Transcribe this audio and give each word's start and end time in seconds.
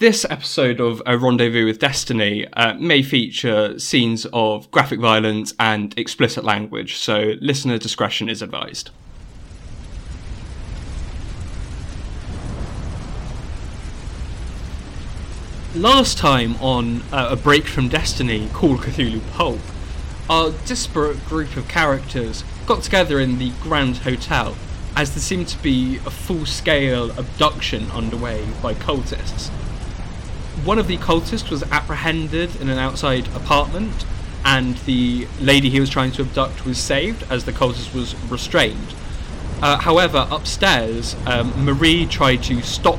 This 0.00 0.24
episode 0.30 0.80
of 0.80 1.02
A 1.04 1.18
Rendezvous 1.18 1.66
with 1.66 1.78
Destiny 1.78 2.46
uh, 2.54 2.72
may 2.72 3.02
feature 3.02 3.78
scenes 3.78 4.26
of 4.32 4.70
graphic 4.70 4.98
violence 4.98 5.52
and 5.60 5.92
explicit 5.98 6.42
language, 6.42 6.96
so 6.96 7.34
listener 7.42 7.76
discretion 7.76 8.30
is 8.30 8.40
advised. 8.40 8.88
Last 15.74 16.16
time 16.16 16.56
on 16.62 17.02
uh, 17.12 17.28
A 17.32 17.36
Break 17.36 17.66
from 17.66 17.88
Destiny, 17.88 18.48
called 18.54 18.78
Cthulhu 18.78 19.20
Pulp, 19.32 19.60
our 20.30 20.52
disparate 20.64 21.22
group 21.26 21.58
of 21.58 21.68
characters 21.68 22.42
got 22.64 22.82
together 22.82 23.20
in 23.20 23.38
the 23.38 23.52
Grand 23.60 23.98
Hotel 23.98 24.56
as 24.96 25.10
there 25.10 25.20
seemed 25.20 25.48
to 25.48 25.62
be 25.62 25.96
a 26.06 26.10
full 26.10 26.46
scale 26.46 27.10
abduction 27.18 27.90
underway 27.90 28.48
by 28.62 28.72
cultists. 28.72 29.50
One 30.64 30.78
of 30.78 30.88
the 30.88 30.98
cultists 30.98 31.50
was 31.50 31.62
apprehended 31.64 32.60
in 32.60 32.68
an 32.68 32.78
outside 32.78 33.26
apartment, 33.28 34.04
and 34.44 34.76
the 34.78 35.26
lady 35.40 35.70
he 35.70 35.80
was 35.80 35.88
trying 35.88 36.12
to 36.12 36.22
abduct 36.22 36.66
was 36.66 36.78
saved 36.78 37.24
as 37.30 37.44
the 37.46 37.52
cultist 37.52 37.94
was 37.94 38.14
restrained. 38.30 38.94
Uh, 39.62 39.78
however, 39.78 40.26
upstairs, 40.30 41.16
um, 41.26 41.64
Marie 41.64 42.06
tried 42.06 42.42
to 42.44 42.60
stop 42.62 42.98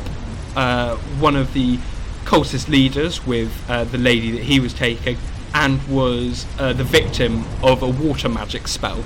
uh, 0.56 0.96
one 1.20 1.36
of 1.36 1.54
the 1.54 1.78
cultist 2.26 2.68
leaders 2.68 3.26
with 3.26 3.52
uh, 3.70 3.84
the 3.84 3.98
lady 3.98 4.32
that 4.32 4.44
he 4.44 4.60
was 4.60 4.74
taking 4.74 5.18
and 5.54 5.88
was 5.88 6.46
uh, 6.58 6.74
the 6.74 6.84
victim 6.84 7.44
of 7.62 7.84
a 7.84 7.88
water 7.88 8.30
magic 8.30 8.68
spell. 8.68 9.04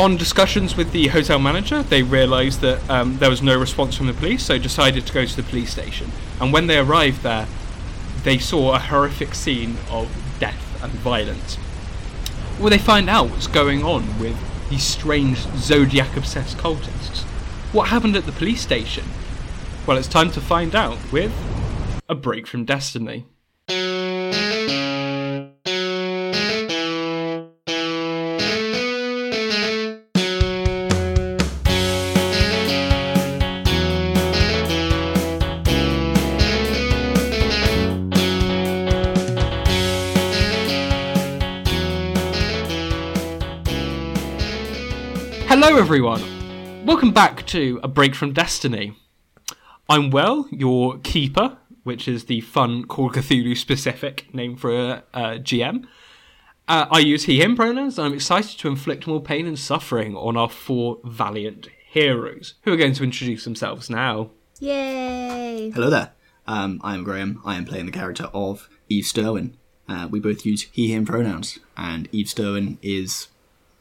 On 0.00 0.16
discussions 0.16 0.78
with 0.78 0.92
the 0.92 1.08
hotel 1.08 1.38
manager, 1.38 1.82
they 1.82 2.02
realised 2.02 2.62
that 2.62 2.88
um, 2.88 3.18
there 3.18 3.28
was 3.28 3.42
no 3.42 3.54
response 3.60 3.94
from 3.94 4.06
the 4.06 4.14
police, 4.14 4.42
so 4.42 4.56
decided 4.56 5.06
to 5.06 5.12
go 5.12 5.26
to 5.26 5.36
the 5.36 5.42
police 5.42 5.72
station. 5.72 6.10
And 6.40 6.54
when 6.54 6.68
they 6.68 6.78
arrived 6.78 7.22
there, 7.22 7.46
they 8.22 8.38
saw 8.38 8.74
a 8.74 8.78
horrific 8.78 9.34
scene 9.34 9.76
of 9.90 10.10
death 10.38 10.82
and 10.82 10.90
violence. 10.92 11.58
Well, 12.58 12.70
they 12.70 12.78
find 12.78 13.10
out 13.10 13.28
what's 13.28 13.46
going 13.46 13.84
on 13.84 14.18
with 14.18 14.38
these 14.70 14.84
strange 14.84 15.36
zodiac 15.58 16.16
obsessed 16.16 16.56
cultists. 16.56 17.24
What 17.74 17.88
happened 17.88 18.16
at 18.16 18.24
the 18.24 18.32
police 18.32 18.62
station? 18.62 19.04
Well, 19.86 19.98
it's 19.98 20.08
time 20.08 20.30
to 20.30 20.40
find 20.40 20.74
out 20.74 20.96
with 21.12 21.30
A 22.08 22.14
Break 22.14 22.46
from 22.46 22.64
Destiny. 22.64 23.26
Everyone. 45.90 46.86
Welcome 46.86 47.10
back 47.10 47.44
to 47.46 47.80
A 47.82 47.88
Break 47.88 48.14
from 48.14 48.32
Destiny. 48.32 48.94
I'm 49.88 50.10
Well, 50.10 50.46
your 50.52 50.98
keeper, 50.98 51.58
which 51.82 52.06
is 52.06 52.26
the 52.26 52.42
fun 52.42 52.84
Call 52.84 53.08
of 53.08 53.14
Cthulhu 53.14 53.56
specific 53.56 54.32
name 54.32 54.54
for 54.54 54.70
a, 54.70 55.02
a 55.12 55.20
GM. 55.40 55.88
Uh, 56.68 56.86
I 56.92 57.00
use 57.00 57.24
he, 57.24 57.42
him 57.42 57.56
pronouns, 57.56 57.98
and 57.98 58.06
I'm 58.06 58.14
excited 58.14 58.56
to 58.60 58.68
inflict 58.68 59.08
more 59.08 59.20
pain 59.20 59.48
and 59.48 59.58
suffering 59.58 60.14
on 60.14 60.36
our 60.36 60.48
four 60.48 61.00
valiant 61.02 61.66
heroes, 61.88 62.54
who 62.62 62.72
are 62.72 62.76
going 62.76 62.94
to 62.94 63.02
introduce 63.02 63.42
themselves 63.42 63.90
now. 63.90 64.30
Yay! 64.60 65.72
Hello 65.74 65.90
there. 65.90 66.12
Um, 66.46 66.80
I 66.84 66.94
am 66.94 67.02
Graham. 67.02 67.42
I 67.44 67.56
am 67.56 67.64
playing 67.64 67.86
the 67.86 67.92
character 67.92 68.30
of 68.32 68.68
Eve 68.88 69.06
Sterwin. 69.06 69.54
Uh, 69.88 70.06
we 70.08 70.20
both 70.20 70.46
use 70.46 70.68
he, 70.70 70.94
him 70.94 71.04
pronouns, 71.04 71.58
and 71.76 72.08
Eve 72.12 72.26
Sterwin 72.26 72.78
is 72.80 73.26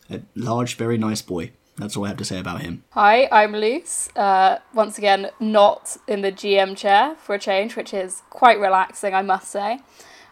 a 0.09 0.21
large, 0.33 0.75
very 0.75 0.97
nice 0.97 1.21
boy. 1.21 1.51
That's 1.79 1.95
all 1.95 2.03
I 2.03 2.09
have 2.09 2.17
to 2.17 2.25
say 2.25 2.39
about 2.39 2.61
him. 2.61 2.83
Hi, 2.91 3.29
I'm 3.31 3.53
Luce. 3.53 4.09
Uh, 4.15 4.59
once 4.73 4.97
again, 4.97 5.31
not 5.39 5.95
in 6.07 6.21
the 6.21 6.31
GM 6.31 6.75
chair 6.75 7.15
for 7.15 7.35
a 7.35 7.39
change, 7.39 7.77
which 7.77 7.93
is 7.93 8.21
quite 8.29 8.59
relaxing, 8.59 9.13
I 9.13 9.21
must 9.21 9.49
say. 9.49 9.79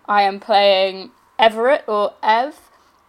I 0.05 0.23
am 0.23 0.41
playing 0.41 1.11
Everett 1.39 1.85
or 1.87 2.13
Ev. 2.21 2.59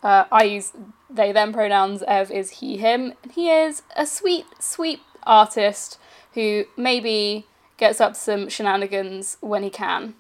Uh, 0.05 0.25
I 0.31 0.45
use 0.45 0.73
they 1.11 1.33
them 1.33 1.53
pronouns. 1.53 2.05
Ev 2.07 2.31
is 2.31 2.51
he 2.51 2.77
him. 2.77 3.15
He 3.33 3.51
is 3.51 3.83
a 3.97 4.07
sweet, 4.07 4.47
sweet 4.61 5.01
artist 5.25 5.99
who 6.35 6.65
maybe 6.77 7.47
gets 7.77 8.01
up 8.01 8.15
some 8.15 8.49
shenanigans 8.49 9.37
when 9.41 9.65
he 9.65 9.71
can. 9.71 10.15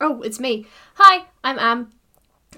Oh, 0.00 0.20
it's 0.22 0.40
me. 0.40 0.66
Hi, 0.94 1.26
I'm 1.42 1.58
Am. 1.58 1.92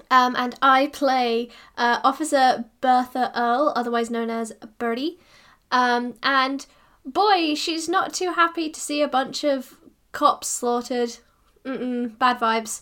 Um, 0.09 0.35
and 0.35 0.55
I 0.61 0.87
play 0.87 1.49
uh, 1.77 1.99
Officer 2.03 2.65
Bertha 2.81 3.31
Earl, 3.35 3.73
otherwise 3.75 4.09
known 4.09 4.29
as 4.29 4.53
Birdie. 4.77 5.19
Um, 5.71 6.15
and 6.23 6.65
boy, 7.05 7.55
she's 7.55 7.89
not 7.89 8.13
too 8.13 8.33
happy 8.33 8.69
to 8.69 8.79
see 8.79 9.01
a 9.01 9.07
bunch 9.07 9.43
of 9.43 9.77
cops 10.11 10.47
slaughtered. 10.47 11.17
Mm-mm, 11.65 12.17
bad 12.17 12.39
vibes. 12.39 12.81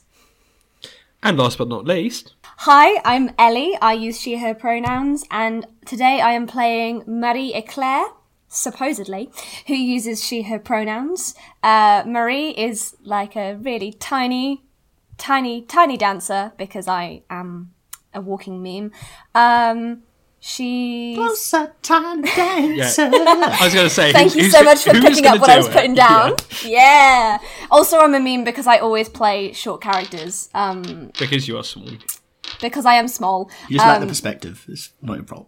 And 1.23 1.37
last 1.37 1.57
but 1.57 1.67
not 1.67 1.85
least, 1.85 2.33
Hi, 2.63 3.01
I'm 3.03 3.31
Ellie. 3.39 3.75
I 3.81 3.93
use 3.93 4.19
she, 4.19 4.37
her 4.37 4.53
pronouns, 4.53 5.25
and 5.31 5.65
today 5.83 6.21
I 6.21 6.33
am 6.33 6.45
playing 6.45 7.03
Marie 7.07 7.55
Eclair, 7.55 8.05
supposedly, 8.47 9.31
who 9.65 9.73
uses 9.73 10.23
she, 10.23 10.43
her 10.43 10.59
pronouns. 10.59 11.33
Uh, 11.63 12.03
Marie 12.05 12.51
is 12.51 12.95
like 13.03 13.35
a 13.35 13.55
really 13.55 13.93
tiny, 13.93 14.63
tiny, 15.21 15.61
tiny 15.61 15.97
dancer 15.97 16.51
because 16.57 16.87
I 16.87 17.21
am 17.29 17.71
a 18.13 18.19
walking 18.21 18.61
meme. 18.63 18.91
Um, 19.35 20.01
she's. 20.39 21.17
yeah, 21.53 21.63
I 21.89 23.59
was 23.63 23.73
going 23.73 23.87
to 23.87 23.89
say, 23.89 24.11
Thank 24.11 24.33
who- 24.33 24.39
you 24.41 24.49
so 24.49 24.59
go- 24.59 24.65
much 24.65 24.83
for 24.83 24.93
picking 24.93 25.25
up 25.27 25.39
what 25.39 25.49
I 25.49 25.57
was 25.57 25.67
it? 25.67 25.73
putting 25.73 25.93
down. 25.93 26.35
Yeah. 26.65 27.37
Also, 27.69 27.99
I'm 27.99 28.13
a 28.15 28.19
meme 28.19 28.43
because 28.43 28.67
I 28.67 28.77
always 28.79 29.07
play 29.09 29.53
short 29.53 29.81
characters. 29.81 30.49
Um, 30.53 31.11
because 31.19 31.47
you 31.47 31.57
are 31.57 31.63
small. 31.63 31.89
because 32.61 32.85
I 32.85 32.95
am 32.95 33.07
small. 33.07 33.49
You 33.69 33.77
just 33.77 33.85
lack 33.87 33.97
Um, 33.97 34.01
the 34.01 34.07
perspective. 34.07 34.65
It's 34.67 34.91
not 35.01 35.15
your 35.15 35.23
problem. 35.23 35.47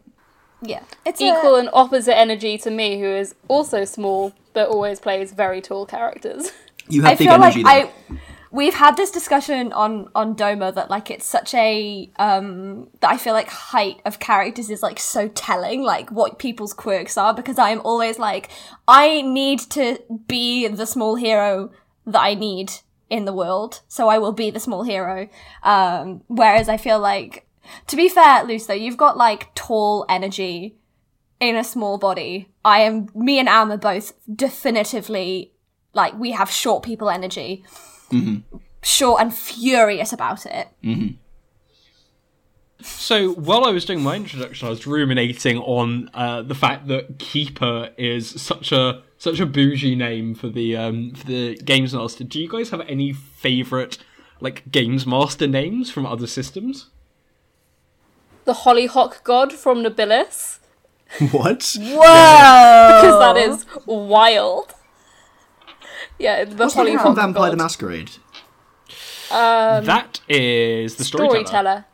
Yeah, 0.62 0.84
it's 1.06 1.20
a- 1.20 1.26
Equal 1.26 1.56
and 1.58 1.70
opposite 1.74 2.18
energy 2.18 2.58
to 2.60 2.70
me, 2.72 3.00
who 3.00 3.08
is 3.08 3.36
also 3.48 3.84
small 3.86 4.34
but 4.54 4.70
always 4.70 5.00
plays 5.00 5.34
very 5.34 5.62
tall 5.62 5.86
characters. 5.86 6.52
You 6.90 7.02
have 7.02 7.14
I 7.14 7.16
big 7.16 7.28
feel 7.28 7.38
like 7.40 7.56
energy, 7.58 7.64
though. 7.64 7.70
I 7.70 8.20
we've 8.54 8.76
had 8.76 8.96
this 8.96 9.10
discussion 9.10 9.74
on 9.74 10.08
on 10.14 10.36
Doma 10.36 10.74
that 10.76 10.90
like 10.90 11.10
it's 11.10 11.26
such 11.26 11.54
a 11.56 12.10
um 12.18 12.88
that 13.02 13.10
I 13.10 13.18
feel 13.18 13.34
like 13.34 13.50
height 13.50 14.00
of 14.06 14.20
characters 14.20 14.70
is 14.70 14.84
like 14.84 15.00
so 15.00 15.28
telling 15.28 15.82
like 15.82 16.12
what 16.12 16.38
people's 16.38 16.72
quirks 16.72 17.18
are 17.18 17.34
because 17.34 17.58
I 17.58 17.72
am 17.72 17.82
always 17.84 18.20
like 18.20 18.50
I 18.88 19.24
need 19.24 19.60
to 19.72 20.00
be 20.28 20.68
the 20.68 20.86
small 20.86 21.16
hero 21.16 21.72
that 22.06 22.22
I 22.22 22.36
need 22.36 22.72
in 23.10 23.26
the 23.26 23.34
world 23.34 23.82
so 23.88 24.08
I 24.08 24.20
will 24.20 24.32
be 24.32 24.52
the 24.52 24.60
small 24.60 24.84
hero. 24.84 25.28
Um 25.64 26.22
whereas 26.28 26.70
I 26.70 26.78
feel 26.78 27.00
like 27.00 27.48
to 27.88 27.96
be 27.96 28.08
fair 28.08 28.44
Luce 28.44 28.68
though 28.68 28.74
you've 28.76 28.98
got 28.98 29.18
like 29.18 29.54
tall 29.56 30.06
energy 30.08 30.78
in 31.40 31.56
a 31.56 31.64
small 31.64 31.98
body. 31.98 32.50
I 32.64 32.82
am 32.82 33.10
me 33.16 33.40
and 33.40 33.50
Am 33.50 33.72
are 33.72 33.78
both 33.78 34.14
definitively 34.34 35.54
like 35.96 36.14
we 36.20 36.32
have 36.32 36.52
short 36.52 36.84
people 36.84 37.10
energy 37.10 37.64
short 38.82 39.22
and 39.22 39.34
furious 39.34 40.14
about 40.14 40.46
it 40.46 40.68
So 42.82 43.32
while 43.34 43.64
I 43.64 43.72
was 43.72 43.86
doing 43.86 44.02
my 44.02 44.16
introduction, 44.18 44.68
I 44.68 44.70
was 44.70 44.86
ruminating 44.86 45.58
on 45.60 46.10
uh, 46.14 46.42
the 46.42 46.56
fact 46.56 46.88
that 46.88 47.18
Keeper 47.18 47.92
is 47.98 48.42
such 48.42 48.74
a 48.74 49.02
such 49.18 49.40
a 49.40 49.46
bougie 49.46 49.96
name 49.96 50.36
for 50.36 50.50
the 50.50 50.76
um, 50.76 51.14
for 51.14 51.26
the 51.28 51.56
Games 51.64 51.94
Master. 51.94 52.26
Do 52.26 52.42
you 52.42 52.50
guys 52.50 52.72
have 52.72 52.82
any 52.82 53.14
favorite 53.14 54.00
like 54.42 54.70
Games 54.70 55.06
Master 55.06 55.48
names 55.48 55.90
from 55.92 56.06
other 56.06 56.28
systems? 56.28 56.90
the 58.46 58.54
Hollyhock 58.54 59.24
God 59.24 59.54
from 59.54 59.84
Nobilis, 59.84 60.60
what? 61.32 61.76
whoa 61.80 63.00
because 63.02 63.20
that 63.20 63.38
is 63.38 63.66
wild. 63.86 64.74
Yeah, 66.20 66.44
the 66.46 66.56
What's 66.56 66.76
that 66.76 66.86
from 66.86 66.98
Hollyhock 66.98 67.16
Vampire 67.16 67.52
the 67.52 67.58
God. 67.58 67.64
Masquerade? 67.64 68.12
that 69.30 70.20
is 70.30 70.96
the 70.96 71.04
storyteller. 71.04 71.46
Storyteller. 71.46 71.86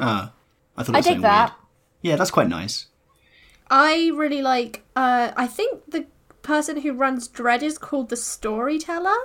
Ah, 0.00 0.32
I 0.76 0.82
thought 0.82 0.90
it 0.90 0.94
I 0.94 0.98
was 0.98 1.04
dig 1.06 1.10
something 1.12 1.22
that 1.22 1.50
weird. 1.50 1.58
Yeah, 2.02 2.16
that's 2.16 2.30
quite 2.30 2.48
nice. 2.48 2.86
I 3.70 4.10
really 4.14 4.42
like. 4.42 4.82
Uh, 4.96 5.30
I 5.36 5.46
think 5.46 5.82
the 5.88 6.06
person 6.42 6.80
who 6.80 6.92
runs 6.92 7.28
Dread 7.28 7.62
is 7.62 7.78
called 7.78 8.08
the 8.10 8.16
Storyteller. 8.16 9.16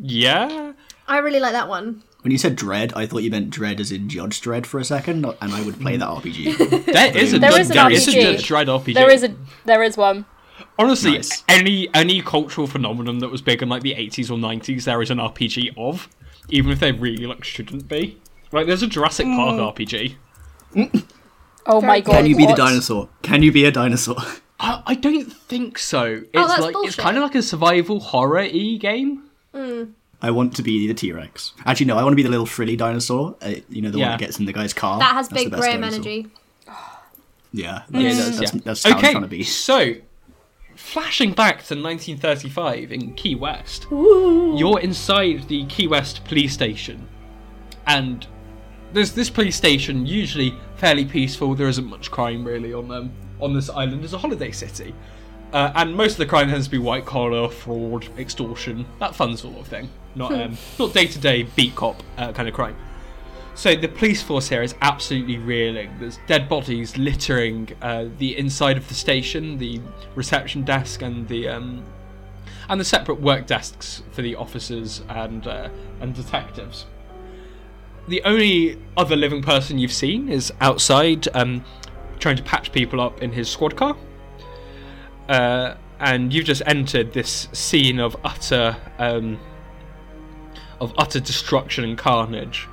Yeah, 0.00 0.72
I 1.06 1.18
really 1.18 1.40
like 1.40 1.52
that 1.52 1.68
one. 1.68 2.02
When 2.22 2.32
you 2.32 2.38
said 2.38 2.56
Dread, 2.56 2.92
I 2.94 3.06
thought 3.06 3.18
you 3.18 3.30
meant 3.30 3.50
Dread 3.50 3.80
as 3.80 3.92
in 3.92 4.08
Judge 4.08 4.40
Dredd 4.40 4.66
for 4.66 4.80
a 4.80 4.84
second, 4.84 5.24
and 5.24 5.52
I 5.52 5.62
would 5.64 5.80
play 5.80 5.96
that 5.96 6.08
RPG. 6.08 6.84
there 6.86 7.16
is 7.16 7.32
a 7.32 7.38
There 7.38 7.60
is 7.60 7.70
an 7.70 7.76
there 7.76 7.90
is 7.92 8.08
a 8.08 8.10
RPG. 8.10 8.22
Judge 8.22 8.48
Dredd 8.48 8.66
RPG. 8.66 8.94
There 8.94 9.10
is 9.10 9.22
a 9.24 9.34
there 9.64 9.82
is 9.82 9.96
one. 9.96 10.24
Honestly, 10.78 11.12
Nice. 11.12 11.42
any 11.48 11.88
any 11.92 12.22
cultural 12.22 12.66
phenomenon 12.66 13.18
that 13.18 13.30
was 13.30 13.42
big 13.42 13.62
in 13.62 13.68
like 13.68 13.82
the 13.82 13.94
80s 13.94 14.30
or 14.30 14.38
90s, 14.38 14.84
there 14.84 15.02
is 15.02 15.10
an 15.10 15.18
RPG 15.18 15.74
of, 15.76 16.08
even 16.50 16.70
if 16.70 16.78
they 16.80 16.92
really 16.92 17.26
like 17.26 17.42
shouldn't 17.44 17.88
be. 17.88 18.18
Like, 18.52 18.66
there's 18.66 18.82
a 18.82 18.86
Jurassic 18.86 19.26
Park 19.26 19.76
RPG. 19.76 20.14
Oh 21.66 21.80
my 21.80 22.00
god. 22.00 22.12
Can 22.12 22.26
you 22.26 22.36
be 22.36 22.46
the 22.46 22.54
dinosaur? 22.54 23.08
Can 23.22 23.42
you 23.42 23.52
be 23.52 23.64
a 23.64 23.70
dinosaur? 23.70 24.16
I, 24.60 24.82
I 24.86 24.94
don't 24.94 25.30
think 25.30 25.78
so. 25.78 26.04
It's 26.04 26.30
Oh, 26.34 26.48
that's 26.48 26.60
like 26.60 26.74
it's 26.78 26.96
kind 26.96 27.16
of 27.16 27.22
like 27.22 27.34
a 27.34 27.42
survival 27.42 28.00
horror 28.00 28.40
e 28.42 28.78
game. 28.78 29.24
I 30.20 30.30
want 30.32 30.56
to 30.56 30.62
be 30.62 30.88
the 30.88 30.94
T 30.94 31.12
Rex. 31.12 31.52
Actually, 31.66 31.86
no, 31.86 31.96
I 31.98 32.02
want 32.02 32.12
to 32.12 32.16
be 32.16 32.22
the 32.24 32.28
little 32.30 32.46
frilly 32.46 32.74
dinosaur. 32.76 33.36
Uh, 33.40 33.54
you 33.68 33.82
know, 33.82 33.90
the 33.90 33.98
one 33.98 34.10
that 34.10 34.18
gets 34.18 34.38
in 34.40 34.46
the 34.46 34.52
guy's 34.52 34.72
car. 34.72 34.98
That 34.98 35.12
has 35.14 35.28
That's 35.28 35.42
big 35.44 35.50
best 35.52 35.60
Graham 35.62 35.84
energy. 35.84 36.26
Yeah, 37.52 37.82
Yeah, 37.90 38.00
it 38.00 38.02
that's, 38.02 38.16
does, 38.16 38.38
that's, 38.38 38.54
yeah. 38.54 38.60
that's 38.64 38.84
how 38.84 38.90
I'm 38.90 38.96
okay, 38.98 39.10
trying 39.12 39.22
to 39.22 39.28
be. 39.28 39.42
so 39.42 39.94
flashing 40.78 41.32
back 41.32 41.56
to 41.56 41.74
1935 41.74 42.92
in 42.92 43.12
Key 43.14 43.34
West, 43.34 43.86
you're 43.90 44.78
inside 44.80 45.48
the 45.48 45.66
Key 45.66 45.88
West 45.88 46.24
police 46.24 46.52
station, 46.52 47.06
and 47.86 48.26
there's 48.92 49.12
this 49.12 49.28
police 49.28 49.56
station 49.56 50.06
usually 50.06 50.54
fairly 50.76 51.04
peaceful. 51.04 51.54
There 51.54 51.68
isn't 51.68 51.86
much 51.86 52.10
crime 52.10 52.44
really 52.44 52.72
on 52.72 52.90
um, 52.92 53.12
on 53.40 53.52
this 53.54 53.68
island 53.68 54.04
as 54.04 54.14
a 54.14 54.18
holiday 54.18 54.52
city, 54.52 54.94
uh, 55.52 55.72
and 55.74 55.94
most 55.94 56.12
of 56.12 56.18
the 56.18 56.26
crime 56.26 56.48
tends 56.48 56.66
to 56.66 56.70
be 56.70 56.78
white 56.78 57.04
collar, 57.04 57.48
fraud, 57.48 58.08
extortion, 58.16 58.86
that 59.00 59.14
fun 59.16 59.36
sort 59.36 59.58
of 59.58 59.66
thing. 59.66 59.90
Not 60.14 60.32
um, 60.32 60.56
not 60.78 60.94
day 60.94 61.06
to 61.08 61.18
day 61.18 61.42
beat 61.42 61.74
cop 61.74 62.02
uh, 62.16 62.32
kind 62.32 62.48
of 62.48 62.54
crime. 62.54 62.76
So 63.58 63.74
the 63.74 63.88
police 63.88 64.22
force 64.22 64.48
here 64.48 64.62
is 64.62 64.76
absolutely 64.82 65.36
reeling. 65.36 65.90
There's 65.98 66.20
dead 66.28 66.48
bodies 66.48 66.96
littering 66.96 67.68
uh, 67.82 68.04
the 68.18 68.38
inside 68.38 68.76
of 68.76 68.86
the 68.86 68.94
station, 68.94 69.58
the 69.58 69.80
reception 70.14 70.62
desk, 70.62 71.02
and 71.02 71.26
the 71.26 71.48
um, 71.48 71.82
and 72.68 72.80
the 72.80 72.84
separate 72.84 73.20
work 73.20 73.48
desks 73.48 74.04
for 74.12 74.22
the 74.22 74.36
officers 74.36 75.02
and 75.08 75.44
uh, 75.48 75.70
and 76.00 76.14
detectives. 76.14 76.86
The 78.06 78.22
only 78.22 78.78
other 78.96 79.16
living 79.16 79.42
person 79.42 79.76
you've 79.76 79.90
seen 79.90 80.28
is 80.28 80.52
outside, 80.60 81.26
um, 81.34 81.64
trying 82.20 82.36
to 82.36 82.44
patch 82.44 82.70
people 82.70 83.00
up 83.00 83.20
in 83.24 83.32
his 83.32 83.50
squad 83.50 83.74
car. 83.74 83.96
Uh, 85.28 85.74
and 85.98 86.32
you've 86.32 86.46
just 86.46 86.62
entered 86.64 87.12
this 87.12 87.48
scene 87.52 87.98
of 87.98 88.16
utter 88.22 88.76
um, 89.00 89.36
of 90.80 90.94
utter 90.96 91.18
destruction 91.18 91.82
and 91.82 91.98
carnage. 91.98 92.68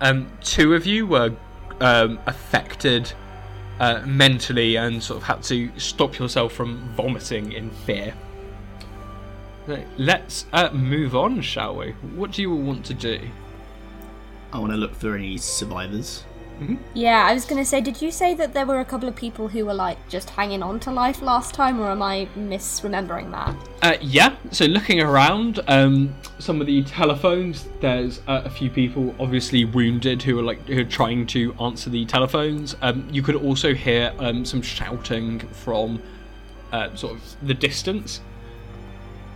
Um, 0.00 0.30
two 0.42 0.74
of 0.74 0.86
you 0.86 1.06
were 1.06 1.34
um, 1.80 2.18
affected 2.26 3.12
uh, 3.78 4.02
mentally 4.06 4.76
and 4.76 5.02
sort 5.02 5.18
of 5.18 5.22
had 5.24 5.42
to 5.44 5.70
stop 5.78 6.18
yourself 6.18 6.52
from 6.52 6.78
vomiting 6.94 7.52
in 7.52 7.70
fear. 7.70 8.14
Let's 9.96 10.46
uh, 10.52 10.70
move 10.72 11.14
on, 11.14 11.40
shall 11.42 11.76
we? 11.76 11.92
What 12.14 12.32
do 12.32 12.42
you 12.42 12.52
all 12.52 12.60
want 12.60 12.84
to 12.86 12.94
do? 12.94 13.20
I 14.52 14.58
want 14.58 14.72
to 14.72 14.76
look 14.76 14.94
for 14.94 15.14
any 15.14 15.36
survivors. 15.38 16.24
Yeah, 16.94 17.24
I 17.24 17.34
was 17.34 17.44
gonna 17.44 17.64
say, 17.64 17.80
did 17.80 18.00
you 18.02 18.10
say 18.10 18.34
that 18.34 18.52
there 18.52 18.66
were 18.66 18.80
a 18.80 18.84
couple 18.84 19.08
of 19.08 19.16
people 19.16 19.48
who 19.48 19.64
were 19.64 19.74
like 19.74 19.96
just 20.08 20.30
hanging 20.30 20.62
on 20.62 20.78
to 20.80 20.90
life 20.90 21.22
last 21.22 21.54
time, 21.54 21.80
or 21.80 21.90
am 21.90 22.02
I 22.02 22.28
misremembering 22.36 23.30
that? 23.30 23.54
Uh, 23.82 23.96
yeah, 24.00 24.36
so 24.50 24.66
looking 24.66 25.00
around, 25.00 25.60
um, 25.68 26.14
some 26.38 26.60
of 26.60 26.66
the 26.66 26.82
telephones, 26.84 27.68
there's 27.80 28.20
uh, 28.26 28.42
a 28.44 28.50
few 28.50 28.68
people 28.70 29.14
obviously 29.18 29.64
wounded 29.64 30.22
who 30.22 30.38
are 30.38 30.42
like 30.42 30.66
who 30.66 30.80
are 30.80 30.84
trying 30.84 31.26
to 31.28 31.54
answer 31.54 31.90
the 31.90 32.04
telephones. 32.04 32.76
Um, 32.82 33.08
you 33.10 33.22
could 33.22 33.36
also 33.36 33.74
hear 33.74 34.12
um, 34.18 34.44
some 34.44 34.62
shouting 34.62 35.38
from 35.38 36.02
uh, 36.72 36.94
sort 36.94 37.14
of 37.14 37.36
the 37.46 37.54
distance. 37.54 38.20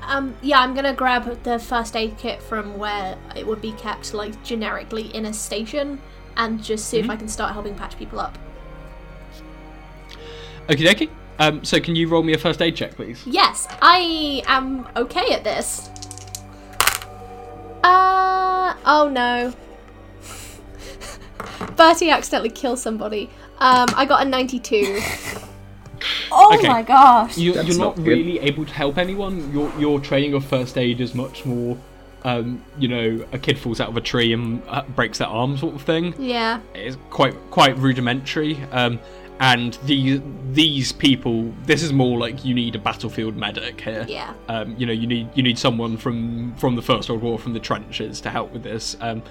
Um, 0.03 0.35
yeah, 0.43 0.61
I'm 0.61 0.75
gonna 0.75 0.93
grab 0.93 1.43
the 1.45 1.59
first 1.59 1.97
aid 1.97 2.19
kit 2.19 2.43
from 2.43 2.77
where 2.79 3.17
it 3.35 3.47
would 3.47 3.63
be 3.63 3.73
kept, 3.73 4.13
like 4.13 4.43
generically 4.45 5.15
in 5.15 5.25
a 5.25 5.33
station, 5.33 6.01
and 6.37 6.63
just 6.63 6.89
see 6.89 6.99
if 6.99 7.09
I 7.11 7.17
can 7.17 7.29
start 7.29 7.53
helping 7.53 7.75
patch 7.75 7.97
people 7.99 8.21
up. 8.21 8.37
Okie 10.69 10.87
dokie. 10.87 11.11
Um, 11.39 11.65
so 11.65 11.81
can 11.81 11.97
you 11.97 12.09
roll 12.09 12.23
me 12.23 12.33
a 12.33 12.39
first 12.39 12.63
aid 12.63 12.77
check, 12.77 12.95
please? 12.95 13.23
Yes, 13.27 13.67
I 13.83 14.43
am 14.47 14.87
okay 14.97 15.33
at 15.35 15.45
this. 15.45 15.91
Uh 17.83 18.75
oh 18.87 19.09
no. 19.13 19.53
Bertie 21.77 22.11
accidentally 22.11 22.51
killed 22.51 22.79
somebody. 22.79 23.31
Um, 23.59 23.89
I 23.95 24.05
got 24.07 24.27
a 24.27 24.29
92. 24.29 25.01
Oh 26.31 26.57
Okay. 26.59 26.69
my 26.69 26.83
gosh! 26.83 27.39
You, 27.39 27.55
you're 27.55 27.79
not, 27.79 27.97
not 27.97 28.07
really 28.07 28.39
able 28.41 28.67
to 28.67 28.73
help 28.73 28.99
anyone. 28.99 29.51
Your 29.53 29.73
your 29.79 30.01
training 30.01 30.35
of 30.35 30.45
first 30.45 30.77
aid 30.77 31.01
is 31.01 31.15
much 31.15 31.47
more, 31.47 31.79
um, 32.25 32.65
you 32.79 32.89
know, 32.89 33.27
a 33.33 33.39
kid 33.39 33.59
falls 33.59 33.81
out 33.81 33.89
of 33.89 33.97
a 33.97 34.01
tree 34.01 34.33
and 34.33 34.63
uh, 34.69 34.83
breaks 34.95 35.19
their 35.19 35.29
arm 35.29 35.57
sort 35.59 35.75
of 35.75 35.83
thing. 35.83 36.15
yeah. 36.19 36.61
It's 36.75 36.97
quite 37.11 37.35
quite 37.51 37.77
rudimentary. 37.79 38.63
Um, 38.73 38.99
and 39.41 39.75
these 39.85 40.21
these 40.53 40.93
people, 40.93 41.53
this 41.65 41.83
is 41.83 41.93
more 41.93 42.19
like 42.19 42.45
you 42.45 42.55
need 42.55 42.77
a 42.77 42.79
battlefield 42.79 43.37
medic 43.37 43.81
here. 43.81 44.07
Yeah. 44.09 44.33
Um, 44.49 44.75
you 44.79 44.87
know, 44.87 44.93
you 44.93 45.07
need 45.07 45.29
you 45.35 45.43
need 45.43 45.59
someone 45.59 45.97
from 45.97 46.55
from 46.57 46.77
the 46.77 46.83
First 46.83 47.11
World 47.11 47.23
War, 47.23 47.39
from 47.39 47.53
the 47.53 47.61
trenches, 47.61 48.21
to 48.23 48.31
help 48.31 48.53
with 48.53 48.63
this. 48.63 48.97
Um, 49.01 49.23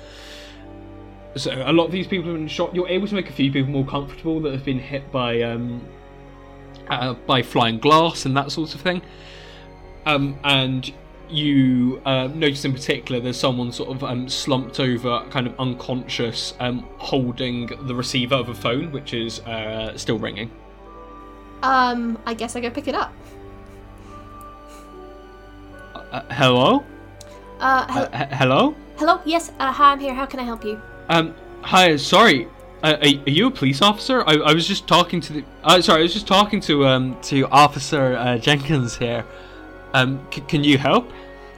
so 1.36 1.52
a 1.66 1.74
lot 1.74 1.86
of 1.86 1.92
these 1.92 2.06
people 2.06 2.30
have 2.30 2.38
been 2.38 2.48
shot. 2.48 2.76
You're 2.76 2.88
able 2.88 3.08
to 3.08 3.16
make 3.16 3.30
a 3.30 3.34
few 3.34 3.52
people 3.52 3.72
more 3.72 3.86
comfortable 3.86 4.40
that 4.42 4.52
have 4.52 4.66
been 4.66 4.78
hit 4.78 5.12
by 5.12 5.42
um, 5.42 5.84
uh, 6.90 7.14
by 7.14 7.42
flying 7.42 7.80
glass 7.80 8.26
and 8.26 8.36
that 8.38 8.52
sort 8.52 8.76
of 8.76 8.82
thing. 8.82 9.02
Um, 10.06 10.38
and 10.44 10.94
you 11.30 12.02
uh, 12.06 12.28
notice 12.28 12.66
in 12.66 12.74
particular 12.74 13.20
there's 13.22 13.40
someone 13.40 13.72
sort 13.72 13.90
of 13.90 14.04
um, 14.04 14.30
slumped 14.30 14.80
over, 14.80 15.26
kind 15.30 15.48
of 15.48 15.60
unconscious, 15.60 16.54
um, 16.60 16.86
holding 16.98 17.68
the 17.88 17.96
receiver 17.96 18.36
of 18.36 18.50
a 18.50 18.54
phone, 18.54 18.92
which 18.92 19.14
is 19.14 19.40
uh, 19.42 19.98
still 19.98 20.20
ringing. 20.20 20.52
Um, 21.64 22.18
I 22.26 22.34
guess 22.34 22.56
I 22.56 22.60
go 22.60 22.70
pick 22.70 22.88
it 22.88 22.96
up. 22.96 23.14
Uh, 26.12 26.22
hello? 26.32 26.84
Uh, 27.60 27.92
hel- 27.92 28.10
Uh, 28.12 28.18
he- 28.28 28.36
hello? 28.36 28.76
hello? 28.98 29.20
Yes, 29.26 29.52
uh, 29.60 29.72
hi, 29.72 29.94
I'm 29.94 30.00
here. 30.00 30.14
How 30.14 30.26
can 30.26 30.40
I 30.40 30.44
help 30.44 30.64
you? 30.64 30.80
Um, 31.10 31.34
hi, 31.62 31.96
sorry. 31.96 32.48
Uh, 32.84 32.98
are, 33.02 33.08
are 33.28 33.30
you 33.30 33.48
a 33.48 33.52
police 33.52 33.82
officer? 33.82 34.24
I, 34.28 34.34
I 34.36 34.54
was 34.54 34.68
just 34.68 34.88
talking 34.88 35.22
to 35.22 35.34
the. 35.34 35.44
Uh, 35.64 35.82
sorry, 35.82 36.00
I 36.02 36.04
was 36.04 36.14
just 36.14 36.28
talking 36.28 36.60
to 36.62 36.86
um 36.86 37.18
to 37.24 37.48
Officer 37.48 38.16
uh, 38.18 38.38
Jenkins 38.38 38.98
here. 38.98 39.26
Um, 39.94 40.26
c- 40.34 40.42
can 40.42 40.64
you 40.64 40.78
help? 40.78 41.10